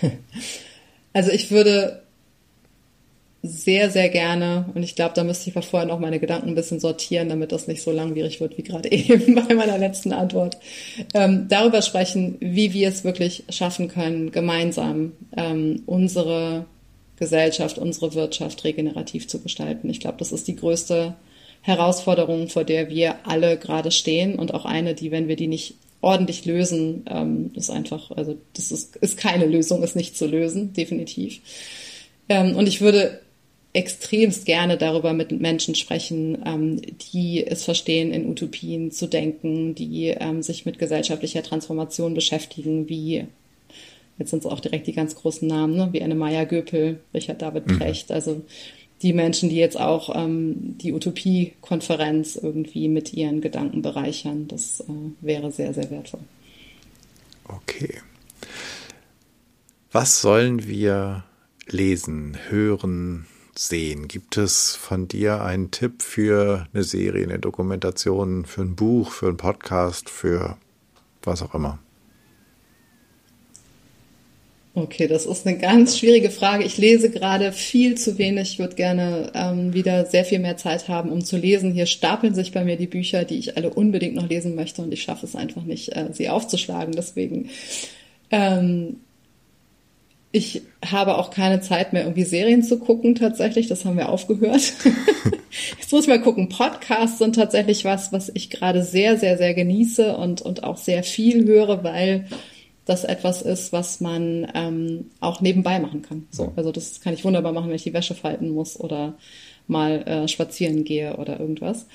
Also 1.14 1.30
ich 1.30 1.50
würde 1.50 2.02
sehr, 3.44 3.90
sehr 3.90 4.08
gerne, 4.08 4.66
und 4.74 4.84
ich 4.84 4.94
glaube, 4.94 5.14
da 5.16 5.24
müsste 5.24 5.50
ich 5.50 5.64
vorher 5.64 5.88
noch 5.88 5.98
meine 5.98 6.20
Gedanken 6.20 6.50
ein 6.50 6.54
bisschen 6.54 6.78
sortieren, 6.78 7.28
damit 7.28 7.50
das 7.50 7.66
nicht 7.66 7.82
so 7.82 7.90
langwierig 7.90 8.40
wird 8.40 8.56
wie 8.56 8.62
gerade 8.62 8.88
eben 8.92 9.34
bei 9.34 9.54
meiner 9.54 9.78
letzten 9.78 10.12
Antwort, 10.12 10.58
ähm, 11.12 11.46
darüber 11.48 11.82
sprechen, 11.82 12.36
wie 12.38 12.72
wir 12.72 12.88
es 12.88 13.02
wirklich 13.02 13.42
schaffen 13.48 13.88
können, 13.88 14.30
gemeinsam 14.30 15.12
ähm, 15.36 15.82
unsere 15.86 16.66
Gesellschaft, 17.16 17.78
unsere 17.78 18.14
Wirtschaft 18.14 18.62
regenerativ 18.62 19.26
zu 19.26 19.40
gestalten. 19.40 19.90
Ich 19.90 20.00
glaube, 20.00 20.18
das 20.18 20.30
ist 20.30 20.46
die 20.46 20.56
größte 20.56 21.14
Herausforderung, 21.62 22.48
vor 22.48 22.64
der 22.64 22.90
wir 22.90 23.26
alle 23.26 23.56
gerade 23.56 23.90
stehen 23.90 24.36
und 24.36 24.54
auch 24.54 24.64
eine, 24.64 24.94
die, 24.94 25.10
wenn 25.10 25.26
wir 25.26 25.36
die 25.36 25.48
nicht 25.48 25.74
ordentlich 26.00 26.44
lösen, 26.44 27.04
ähm, 27.08 27.50
ist 27.54 27.70
einfach, 27.70 28.10
also 28.12 28.36
das 28.54 28.70
ist, 28.70 28.96
ist 28.96 29.18
keine 29.18 29.46
Lösung, 29.46 29.82
ist 29.82 29.96
nicht 29.96 30.16
zu 30.16 30.26
lösen, 30.26 30.72
definitiv. 30.72 31.40
Ähm, 32.28 32.56
und 32.56 32.66
ich 32.66 32.80
würde 32.80 33.20
extremst 33.72 34.44
gerne 34.44 34.76
darüber 34.76 35.12
mit 35.12 35.32
Menschen 35.32 35.74
sprechen, 35.74 36.42
ähm, 36.44 36.82
die 37.12 37.46
es 37.46 37.64
verstehen, 37.64 38.12
in 38.12 38.28
Utopien 38.28 38.90
zu 38.90 39.06
denken, 39.06 39.74
die 39.74 40.08
ähm, 40.08 40.42
sich 40.42 40.66
mit 40.66 40.78
gesellschaftlicher 40.78 41.42
Transformation 41.42 42.14
beschäftigen, 42.14 42.88
wie 42.88 43.26
jetzt 44.18 44.30
sind 44.30 44.40
es 44.40 44.46
auch 44.46 44.60
direkt 44.60 44.86
die 44.86 44.92
ganz 44.92 45.14
großen 45.14 45.48
Namen, 45.48 45.74
ne? 45.74 45.88
wie 45.92 46.02
eine 46.02 46.14
Maya 46.14 46.44
Göpel, 46.44 47.00
Richard 47.14 47.40
David. 47.40 47.66
Precht, 47.66 48.10
mhm. 48.10 48.14
also 48.14 48.42
die 49.00 49.12
Menschen, 49.12 49.48
die 49.48 49.56
jetzt 49.56 49.80
auch 49.80 50.14
ähm, 50.14 50.76
die 50.78 50.92
Utopie-Konferenz 50.92 52.36
irgendwie 52.36 52.88
mit 52.88 53.12
ihren 53.12 53.40
Gedanken 53.40 53.82
bereichern, 53.82 54.46
das 54.48 54.80
äh, 54.80 54.84
wäre 55.20 55.50
sehr, 55.50 55.74
sehr 55.74 55.90
wertvoll. 55.90 56.20
Okay. 57.48 58.00
Was 59.90 60.20
sollen 60.20 60.68
wir 60.68 61.24
lesen, 61.66 62.38
hören, 62.48 63.26
sehen? 63.54 64.08
Gibt 64.08 64.36
es 64.36 64.74
von 64.74 65.08
dir 65.08 65.42
einen 65.42 65.70
Tipp 65.70 66.02
für 66.02 66.66
eine 66.72 66.84
Serie, 66.84 67.24
eine 67.24 67.38
Dokumentation, 67.38 68.44
für 68.44 68.62
ein 68.62 68.76
Buch, 68.76 69.12
für 69.12 69.28
einen 69.28 69.36
Podcast, 69.36 70.08
für 70.10 70.56
was 71.22 71.42
auch 71.42 71.54
immer? 71.54 71.78
Okay, 74.74 75.06
das 75.06 75.26
ist 75.26 75.46
eine 75.46 75.58
ganz 75.58 75.98
schwierige 75.98 76.30
Frage. 76.30 76.64
Ich 76.64 76.78
lese 76.78 77.10
gerade 77.10 77.52
viel 77.52 77.98
zu 77.98 78.16
wenig. 78.16 78.52
Ich 78.52 78.58
würde 78.58 78.74
gerne 78.74 79.30
ähm, 79.34 79.74
wieder 79.74 80.06
sehr 80.06 80.24
viel 80.24 80.38
mehr 80.38 80.56
Zeit 80.56 80.88
haben, 80.88 81.10
um 81.10 81.22
zu 81.22 81.36
lesen. 81.36 81.72
Hier 81.72 81.84
stapeln 81.84 82.34
sich 82.34 82.52
bei 82.52 82.64
mir 82.64 82.76
die 82.76 82.86
Bücher, 82.86 83.24
die 83.24 83.38
ich 83.38 83.58
alle 83.58 83.68
unbedingt 83.68 84.14
noch 84.14 84.26
lesen 84.26 84.54
möchte 84.54 84.80
und 84.80 84.90
ich 84.92 85.02
schaffe 85.02 85.26
es 85.26 85.36
einfach 85.36 85.64
nicht, 85.64 85.94
äh, 85.94 86.08
sie 86.12 86.30
aufzuschlagen. 86.30 86.94
Deswegen 86.96 87.50
ähm, 88.30 89.00
Ich 90.34 90.62
habe 90.84 91.18
auch 91.18 91.30
keine 91.30 91.60
Zeit 91.60 91.92
mehr, 91.92 92.02
irgendwie 92.02 92.24
Serien 92.24 92.62
zu 92.62 92.78
gucken, 92.78 93.14
tatsächlich. 93.14 93.68
Das 93.68 93.84
haben 93.84 93.98
wir 93.98 94.08
aufgehört. 94.08 94.72
Jetzt 95.78 95.92
muss 95.92 96.02
ich 96.04 96.08
mal 96.08 96.22
gucken. 96.22 96.48
Podcasts 96.48 97.18
sind 97.18 97.34
tatsächlich 97.36 97.84
was, 97.84 98.12
was 98.12 98.30
ich 98.32 98.48
gerade 98.48 98.82
sehr, 98.82 99.18
sehr, 99.18 99.36
sehr 99.36 99.52
genieße 99.52 100.16
und, 100.16 100.40
und 100.40 100.64
auch 100.64 100.78
sehr 100.78 101.02
viel 101.02 101.46
höre, 101.46 101.84
weil 101.84 102.26
das 102.84 103.04
etwas 103.04 103.42
ist, 103.42 103.72
was 103.72 104.00
man 104.00 104.50
ähm, 104.54 105.10
auch 105.20 105.40
nebenbei 105.40 105.78
machen 105.78 106.02
kann. 106.02 106.26
So, 106.30 106.52
also 106.56 106.72
das 106.72 107.00
kann 107.00 107.14
ich 107.14 107.24
wunderbar 107.24 107.52
machen, 107.52 107.68
wenn 107.68 107.76
ich 107.76 107.84
die 107.84 107.94
Wäsche 107.94 108.14
falten 108.14 108.50
muss 108.50 108.78
oder 108.78 109.14
mal 109.66 110.02
äh, 110.02 110.28
spazieren 110.28 110.84
gehe 110.84 111.16
oder 111.16 111.38
irgendwas. 111.38 111.86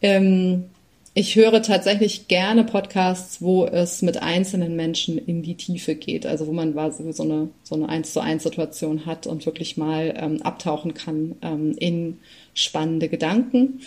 Ähm, 0.00 0.70
ich 1.14 1.36
höre 1.36 1.62
tatsächlich 1.62 2.28
gerne 2.28 2.64
Podcasts, 2.64 3.42
wo 3.42 3.66
es 3.66 4.00
mit 4.00 4.22
einzelnen 4.22 4.76
Menschen 4.76 5.18
in 5.18 5.42
die 5.42 5.56
Tiefe 5.56 5.94
geht, 5.94 6.24
also 6.24 6.46
wo 6.46 6.52
man 6.52 6.72
so 6.72 7.22
eine 7.22 7.48
so 7.62 7.74
eine 7.74 7.88
eins 7.88 8.12
zu 8.12 8.20
eins 8.20 8.42
Situation 8.42 9.04
hat 9.04 9.26
und 9.26 9.44
wirklich 9.44 9.76
mal 9.76 10.14
ähm, 10.16 10.40
abtauchen 10.42 10.94
kann 10.94 11.36
ähm, 11.42 11.74
in 11.78 12.18
spannende 12.54 13.08
Gedanken. 13.08 13.80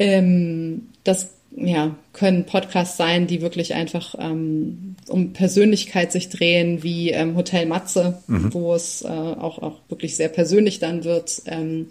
Ähm, 0.00 0.88
das 1.04 1.34
ja, 1.56 1.96
können 2.12 2.44
Podcasts 2.44 2.96
sein, 2.96 3.26
die 3.26 3.40
wirklich 3.40 3.74
einfach 3.74 4.14
ähm, 4.18 4.96
um 5.08 5.32
Persönlichkeit 5.32 6.12
sich 6.12 6.28
drehen, 6.28 6.82
wie 6.82 7.10
ähm, 7.10 7.36
Hotel 7.36 7.66
Matze, 7.66 8.18
mhm. 8.26 8.52
wo 8.52 8.74
es 8.74 9.02
äh, 9.02 9.08
auch, 9.08 9.58
auch 9.62 9.76
wirklich 9.88 10.16
sehr 10.16 10.28
persönlich 10.28 10.78
dann 10.78 11.04
wird, 11.04 11.42
ähm, 11.46 11.86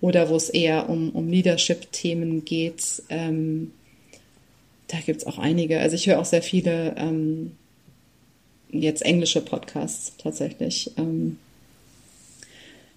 oder 0.00 0.30
wo 0.30 0.36
es 0.36 0.48
eher 0.48 0.88
um, 0.88 1.10
um 1.10 1.28
Leadership-Themen 1.28 2.44
geht. 2.44 3.02
Ähm, 3.10 3.72
da 4.90 4.98
gibt's 5.04 5.26
auch 5.26 5.38
einige. 5.38 5.80
Also 5.80 5.94
ich 5.94 6.06
höre 6.06 6.18
auch 6.18 6.24
sehr 6.24 6.42
viele 6.42 6.94
ähm, 6.96 7.52
jetzt 8.70 9.02
englische 9.02 9.40
Podcasts 9.40 10.12
tatsächlich. 10.18 10.90
Ähm, 10.96 11.38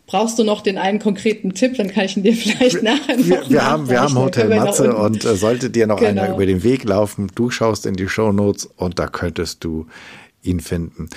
brauchst 0.07 0.37
du 0.39 0.43
noch 0.43 0.61
den 0.61 0.77
einen 0.77 0.99
konkreten 0.99 1.53
Tipp, 1.53 1.77
dann 1.77 1.89
kann 1.89 2.05
ich 2.05 2.17
ihn 2.17 2.23
dir 2.23 2.35
vielleicht 2.35 2.83
nachher 2.83 3.17
noch 3.17 3.25
Wir, 3.25 3.49
wir 3.49 3.65
haben, 3.65 3.89
wir 3.89 4.01
haben 4.01 4.17
Hotel 4.17 4.49
Matze 4.49 4.95
und 4.95 5.23
äh, 5.23 5.35
sollte 5.35 5.69
dir 5.69 5.87
noch 5.87 5.99
genau. 5.99 6.21
einer 6.23 6.33
über 6.33 6.45
den 6.45 6.63
Weg 6.63 6.83
laufen, 6.83 7.31
du 7.35 7.49
schaust 7.49 7.85
in 7.85 7.95
die 7.95 8.09
Show 8.09 8.31
Notes 8.31 8.65
und 8.65 8.99
da 8.99 9.07
könntest 9.07 9.63
du 9.63 9.87
ihn 10.41 10.59
finden. 10.59 11.09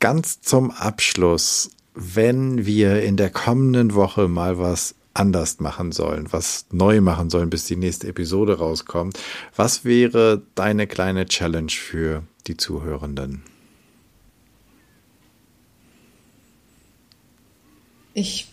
Ganz 0.00 0.40
zum 0.40 0.70
Abschluss, 0.70 1.70
wenn 1.94 2.66
wir 2.66 3.02
in 3.02 3.16
der 3.16 3.30
kommenden 3.30 3.94
Woche 3.94 4.28
mal 4.28 4.58
was 4.58 4.94
anders 5.14 5.60
machen 5.60 5.92
sollen, 5.92 6.32
was 6.32 6.66
neu 6.70 7.00
machen 7.00 7.30
sollen, 7.30 7.50
bis 7.50 7.66
die 7.66 7.76
nächste 7.76 8.08
Episode 8.08 8.58
rauskommt. 8.58 9.18
Was 9.56 9.84
wäre 9.84 10.42
deine 10.54 10.86
kleine 10.86 11.26
Challenge 11.26 11.70
für 11.70 12.24
die 12.46 12.56
Zuhörenden? 12.56 13.42
Ich 18.12 18.46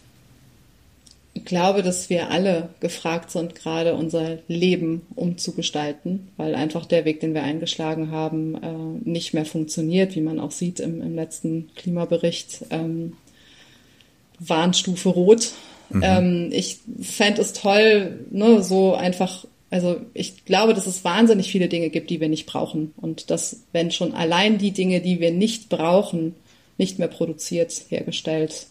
glaube, 1.46 1.84
dass 1.84 2.10
wir 2.10 2.30
alle 2.30 2.70
gefragt 2.80 3.32
sind, 3.32 3.56
gerade 3.56 3.96
unser 3.96 4.40
Leben 4.48 5.04
umzugestalten, 5.16 6.30
weil 6.38 6.56
einfach 6.56 6.86
der 6.86 7.06
Weg, 7.06 7.20
den 7.20 7.34
wir 7.34 7.44
eingeschlagen 7.44 8.12
haben, 8.12 8.56
äh, 8.56 9.10
nicht 9.10 9.34
mehr 9.34 9.46
funktioniert, 9.46 10.16
wie 10.16 10.22
man 10.22 10.40
auch 10.40 10.52
sieht 10.52 10.80
im, 10.80 11.02
im 11.02 11.16
letzten 11.16 11.70
Klimabericht. 11.76 12.66
Ähm, 12.70 13.14
Warnstufe 14.40 15.10
Rot 15.10 15.52
Mhm. 15.94 16.04
Ähm, 16.04 16.50
ich 16.52 16.80
fände 17.02 17.42
es 17.42 17.54
toll, 17.54 18.26
ne, 18.32 18.64
so 18.64 18.94
einfach, 18.94 19.46
also 19.70 19.98
ich 20.14 20.46
glaube, 20.46 20.74
dass 20.74 20.88
es 20.88 21.04
wahnsinnig 21.04 21.52
viele 21.52 21.68
Dinge 21.68 21.90
gibt, 21.90 22.10
die 22.10 22.20
wir 22.20 22.30
nicht 22.30 22.46
brauchen. 22.46 22.94
Und 22.98 23.30
dass, 23.30 23.64
wenn 23.72 23.92
schon 23.92 24.14
allein 24.14 24.58
die 24.58 24.72
Dinge, 24.72 25.02
die 25.02 25.20
wir 25.20 25.32
nicht 25.32 25.70
brauchen, 25.70 26.36
nicht 26.78 27.00
mehr 27.00 27.08
produziert, 27.08 27.74
hergestellt, 27.90 28.68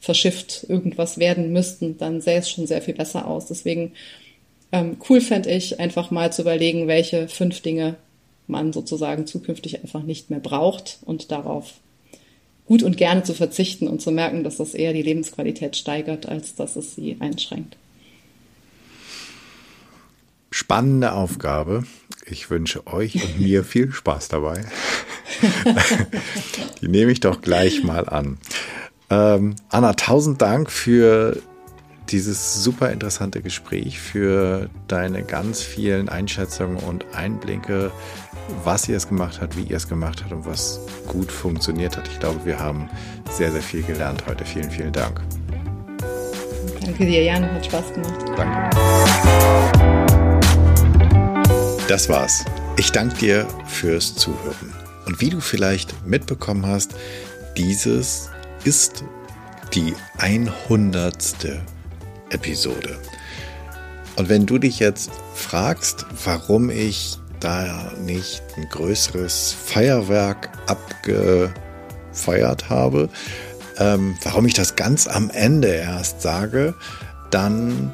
verschifft, 0.00 0.66
irgendwas 0.68 1.18
werden 1.18 1.52
müssten, 1.52 1.96
dann 1.96 2.20
sähe 2.20 2.38
es 2.38 2.50
schon 2.50 2.66
sehr 2.66 2.82
viel 2.82 2.94
besser 2.94 3.26
aus. 3.26 3.46
Deswegen 3.46 3.92
ähm, 4.70 4.96
cool 5.08 5.20
fände 5.20 5.50
ich, 5.50 5.80
einfach 5.80 6.10
mal 6.10 6.32
zu 6.32 6.42
überlegen, 6.42 6.88
welche 6.88 7.28
fünf 7.28 7.60
Dinge 7.60 7.96
man 8.46 8.72
sozusagen 8.72 9.26
zukünftig 9.26 9.80
einfach 9.80 10.02
nicht 10.02 10.30
mehr 10.30 10.40
braucht 10.40 10.98
und 11.04 11.30
darauf 11.30 11.74
gut 12.66 12.82
und 12.82 12.96
gerne 12.96 13.22
zu 13.22 13.34
verzichten 13.34 13.88
und 13.88 14.00
zu 14.00 14.10
merken, 14.10 14.44
dass 14.44 14.56
das 14.56 14.74
eher 14.74 14.92
die 14.92 15.02
Lebensqualität 15.02 15.76
steigert, 15.76 16.26
als 16.26 16.54
dass 16.54 16.76
es 16.76 16.94
sie 16.94 17.16
einschränkt. 17.20 17.76
Spannende 20.50 21.12
Aufgabe. 21.12 21.84
Ich 22.26 22.48
wünsche 22.48 22.86
euch 22.86 23.16
und 23.16 23.40
mir 23.40 23.64
viel 23.64 23.92
Spaß 23.92 24.28
dabei. 24.28 24.64
die 26.80 26.88
nehme 26.88 27.12
ich 27.12 27.20
doch 27.20 27.40
gleich 27.40 27.82
mal 27.82 28.08
an. 28.08 28.38
Ähm, 29.10 29.56
Anna, 29.68 29.92
tausend 29.94 30.40
Dank 30.40 30.70
für 30.70 31.36
dieses 32.10 32.62
super 32.62 32.90
interessante 32.90 33.42
Gespräch, 33.42 33.98
für 33.98 34.68
deine 34.88 35.22
ganz 35.22 35.62
vielen 35.62 36.08
Einschätzungen 36.08 36.76
und 36.76 37.06
Einblicke 37.14 37.92
was 38.64 38.88
ihr 38.88 38.96
es 38.96 39.08
gemacht 39.08 39.40
hat, 39.40 39.56
wie 39.56 39.62
ihr 39.62 39.76
es 39.76 39.88
gemacht 39.88 40.22
habt 40.22 40.32
und 40.32 40.46
was 40.46 40.80
gut 41.06 41.30
funktioniert 41.30 41.96
hat. 41.96 42.08
Ich 42.08 42.18
glaube, 42.20 42.44
wir 42.44 42.58
haben 42.58 42.88
sehr, 43.30 43.50
sehr 43.52 43.62
viel 43.62 43.82
gelernt 43.82 44.24
heute. 44.26 44.44
Vielen, 44.44 44.70
vielen 44.70 44.92
Dank. 44.92 45.20
Danke 46.80 47.06
dir, 47.06 47.22
Jan. 47.24 47.50
Hat 47.50 47.64
Spaß 47.64 47.92
gemacht. 47.94 48.24
Danke. 48.36 48.70
Das 51.88 52.08
war's. 52.08 52.44
Ich 52.76 52.92
danke 52.92 53.16
dir 53.16 53.46
fürs 53.66 54.14
Zuhören. 54.14 54.72
Und 55.06 55.20
wie 55.20 55.30
du 55.30 55.40
vielleicht 55.40 56.06
mitbekommen 56.06 56.66
hast, 56.66 56.94
dieses 57.56 58.30
ist 58.64 59.04
die 59.74 59.94
100. 60.18 61.62
Episode. 62.30 62.98
Und 64.16 64.28
wenn 64.28 64.46
du 64.46 64.58
dich 64.58 64.78
jetzt 64.78 65.10
fragst, 65.34 66.06
warum 66.24 66.70
ich 66.70 67.18
da 67.40 67.92
nicht 68.00 68.42
ein 68.56 68.68
größeres 68.68 69.52
Feuerwerk 69.52 70.50
abgefeuert 70.66 72.70
habe, 72.70 73.08
ähm, 73.78 74.16
warum 74.22 74.46
ich 74.46 74.54
das 74.54 74.76
ganz 74.76 75.06
am 75.06 75.30
Ende 75.30 75.68
erst 75.68 76.22
sage, 76.22 76.74
dann 77.30 77.92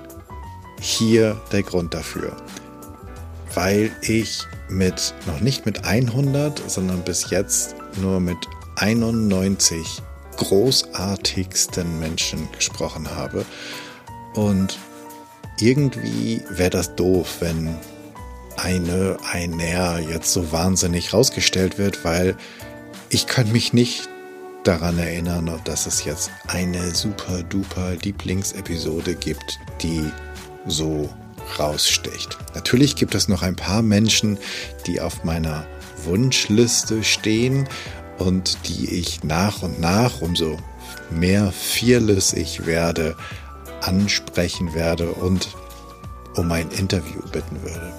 hier 0.81 1.41
der 1.53 1.63
Grund 1.63 1.95
dafür. 1.95 2.37
Weil 3.55 3.91
ich 4.03 4.45
mit, 4.69 5.15
noch 5.27 5.41
nicht 5.41 5.67
mit 5.67 5.85
100, 5.85 6.71
sondern 6.71 7.03
bis 7.03 7.31
jetzt 7.31 7.75
nur 8.01 8.21
mit 8.21 8.39
91 8.77 10.03
großartigsten 10.37 11.99
Menschen 11.99 12.49
gesprochen 12.53 13.09
habe. 13.15 13.45
Und 14.35 14.79
irgendwie 15.61 16.43
wäre 16.51 16.71
das 16.71 16.95
doof, 16.95 17.39
wenn 17.41 17.75
eine, 18.63 19.17
einer 19.31 19.99
jetzt 19.99 20.33
so 20.33 20.53
wahnsinnig 20.53 21.13
rausgestellt 21.13 21.79
wird, 21.79 22.05
weil 22.05 22.37
ich 23.09 23.27
kann 23.27 23.51
mich 23.53 23.73
nicht 23.73 24.09
daran 24.65 24.99
erinnern, 24.99 25.51
dass 25.65 25.87
es 25.87 26.05
jetzt 26.05 26.31
eine 26.47 26.95
super 26.95 27.43
duper 27.43 27.95
Lieblingsepisode 28.03 29.15
gibt, 29.15 29.59
die 29.83 30.05
so 30.67 31.09
raussticht. 31.59 32.37
Natürlich 32.55 32.97
gibt 32.97 33.15
es 33.15 33.29
noch 33.29 33.43
ein 33.43 33.57
paar 33.57 33.83
Menschen, 33.83 34.39
die 34.87 35.01
auf 35.01 35.25
meiner 35.25 35.67
Wunschliste 36.05 37.03
stehen 37.03 37.69
und 38.19 38.69
die 38.69 38.91
ich 38.91 39.25
nach 39.25 39.63
und 39.63 39.81
nach, 39.81 40.21
umso 40.21 40.59
mehr 41.11 41.53
fearless 41.53 42.33
ich 42.33 42.67
werde, 42.67 43.17
ansprechen 43.81 44.75
werde 44.75 45.11
und 45.11 45.49
um 46.37 46.53
ein 46.53 46.71
Interview 46.71 47.21
bitten 47.33 47.63
würde. 47.63 47.93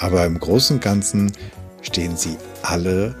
Aber 0.00 0.24
im 0.24 0.40
Großen 0.40 0.76
und 0.76 0.82
Ganzen 0.82 1.32
stehen 1.82 2.16
sie 2.16 2.36
alle 2.62 3.14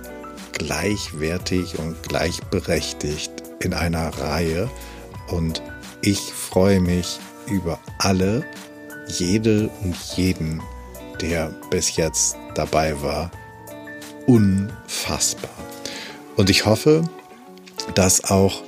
gleichwertig 0.52 1.78
und 1.78 2.02
gleichberechtigt 2.02 3.30
in 3.60 3.74
einer 3.74 4.08
Reihe. 4.18 4.68
Und 5.28 5.62
ich 6.02 6.18
freue 6.18 6.80
mich 6.80 7.20
über 7.46 7.78
alle, 7.98 8.44
jede 9.08 9.68
und 9.82 9.96
jeden, 10.16 10.62
der 11.20 11.52
bis 11.70 11.96
jetzt 11.96 12.36
dabei 12.54 13.00
war. 13.02 13.30
Unfassbar. 14.26 15.50
Und 16.36 16.48
ich 16.48 16.64
hoffe, 16.64 17.04
dass 17.94 18.24
auch 18.24 18.62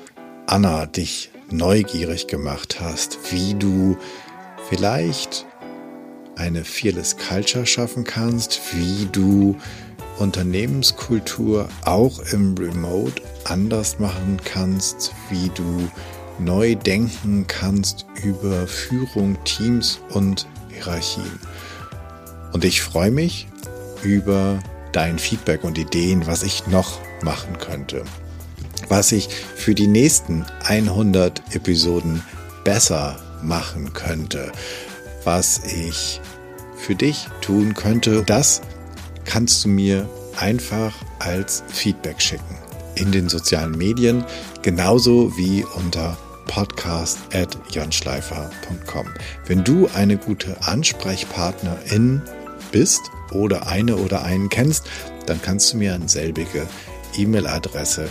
Anna 0.47 0.87
dich 0.87 1.31
neugierig 1.51 2.27
gemacht 2.27 2.79
hast, 2.81 3.19
wie 3.31 3.55
du 3.55 3.97
vielleicht 4.69 5.47
eine 6.37 6.65
Fearless 6.65 7.17
Culture 7.17 7.67
schaffen 7.67 8.05
kannst, 8.05 8.61
wie 8.75 9.07
du 9.13 9.57
Unternehmenskultur 10.19 11.69
auch 11.85 12.21
im 12.33 12.55
Remote 12.57 13.23
anders 13.45 13.99
machen 13.99 14.41
kannst, 14.45 15.13
wie 15.31 15.51
du 15.55 15.89
neu 16.39 16.75
denken 16.75 17.47
kannst 17.47 18.07
über 18.23 18.67
Führung, 18.67 19.37
Teams 19.45 20.01
und 20.11 20.47
Hierarchien. 20.69 21.39
Und 22.53 22.65
ich 22.65 22.83
freue 22.83 23.11
mich 23.11 23.49
über 24.03 24.59
dein 24.93 25.19
Feedback 25.19 25.65
und 25.65 25.79
Ideen, 25.79 26.27
was 26.27 26.43
ich 26.43 26.67
noch 26.67 27.01
machen 27.23 27.59
könnte. 27.59 28.05
was 28.89 29.13
ich 29.13 29.29
für 29.29 29.75
die 29.75 29.87
nächsten 29.87 30.45
100 30.65 31.55
Episoden 31.55 32.23
besser 32.65 33.19
machen 33.43 33.93
könnte, 33.93 34.53
was 35.25 35.61
ich 35.65 36.21
für 36.77 36.95
dich 36.95 37.29
tun 37.41 37.75
könnte, 37.75 38.23
das 38.25 38.63
kannst 39.25 39.65
du 39.65 39.69
mir 39.69 40.09
einfach 40.37 40.95
als 41.19 41.63
Feedback 41.69 42.21
schicken 42.21 42.57
in 42.95 43.13
den 43.13 43.29
sozialen 43.29 43.77
Medien, 43.77 44.25
genauso 44.63 45.37
wie 45.37 45.65
unter 45.77 46.17
podcast 46.47 47.19
at 47.33 47.57
janschleifer.com. 47.71 49.07
Wenn 49.47 49.65
du 49.65 49.89
eine 49.95 50.17
gute 50.17 50.57
Ansprechpartnerin 50.67 52.21
bist 52.71 53.01
oder 53.31 53.67
eine 53.67 53.97
oder 53.97 54.25
einen 54.25 54.49
kennst, 54.49 54.87
dann 55.27 55.41
kannst 55.41 55.73
du 55.73 55.79
mir 55.79 55.95
an 55.95 56.09
selbige 56.09 56.67
E-Mail-Adresse 57.17 58.09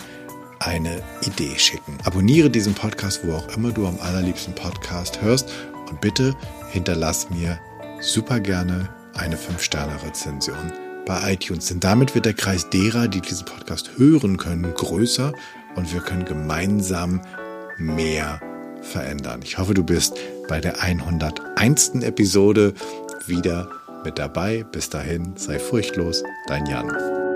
eine 0.60 1.02
Idee 1.26 1.58
schicken. 1.58 1.98
Abonniere 2.04 2.50
diesen 2.50 2.74
Podcast, 2.74 3.22
wo 3.24 3.34
auch 3.34 3.48
immer 3.56 3.72
du 3.72 3.88
am 3.88 4.00
allerliebsten 4.00 4.54
Podcast 4.54 5.22
hörst 5.22 5.50
und 5.90 6.00
bitte 6.02 6.36
hinterlass 6.72 7.30
mir 7.30 7.60
super 8.00 8.40
gerne 8.40 8.90
eine 9.14 9.36
5-Sterne-Rezension 9.36 10.72
bei 11.06 11.34
iTunes. 11.34 11.68
Denn 11.68 11.80
damit 11.80 12.16
wird 12.16 12.26
der 12.26 12.34
Kreis 12.34 12.70
derer, 12.70 13.08
die 13.08 13.22
diesen 13.22 13.46
Podcast 13.46 13.92
hören 13.98 14.38
können, 14.38 14.74
größer 14.74 15.34
und 15.76 15.94
wir 15.94 16.02
können 16.02 16.26
gemeinsam 16.26 17.22
mehr 17.78 18.40
verändern. 18.82 19.42
Ich 19.44 19.58
hoffe, 19.58 19.74
du 19.74 19.84
bist 19.84 20.18
bei 20.48 20.60
der 20.60 20.82
101. 20.82 21.96
Episode 22.02 22.74
wieder 23.28 23.70
mit 24.04 24.18
dabei. 24.18 24.64
Bis 24.64 24.90
dahin, 24.90 25.34
sei 25.36 25.60
furchtlos, 25.60 26.24
dein 26.48 26.66
Jan. 26.66 27.31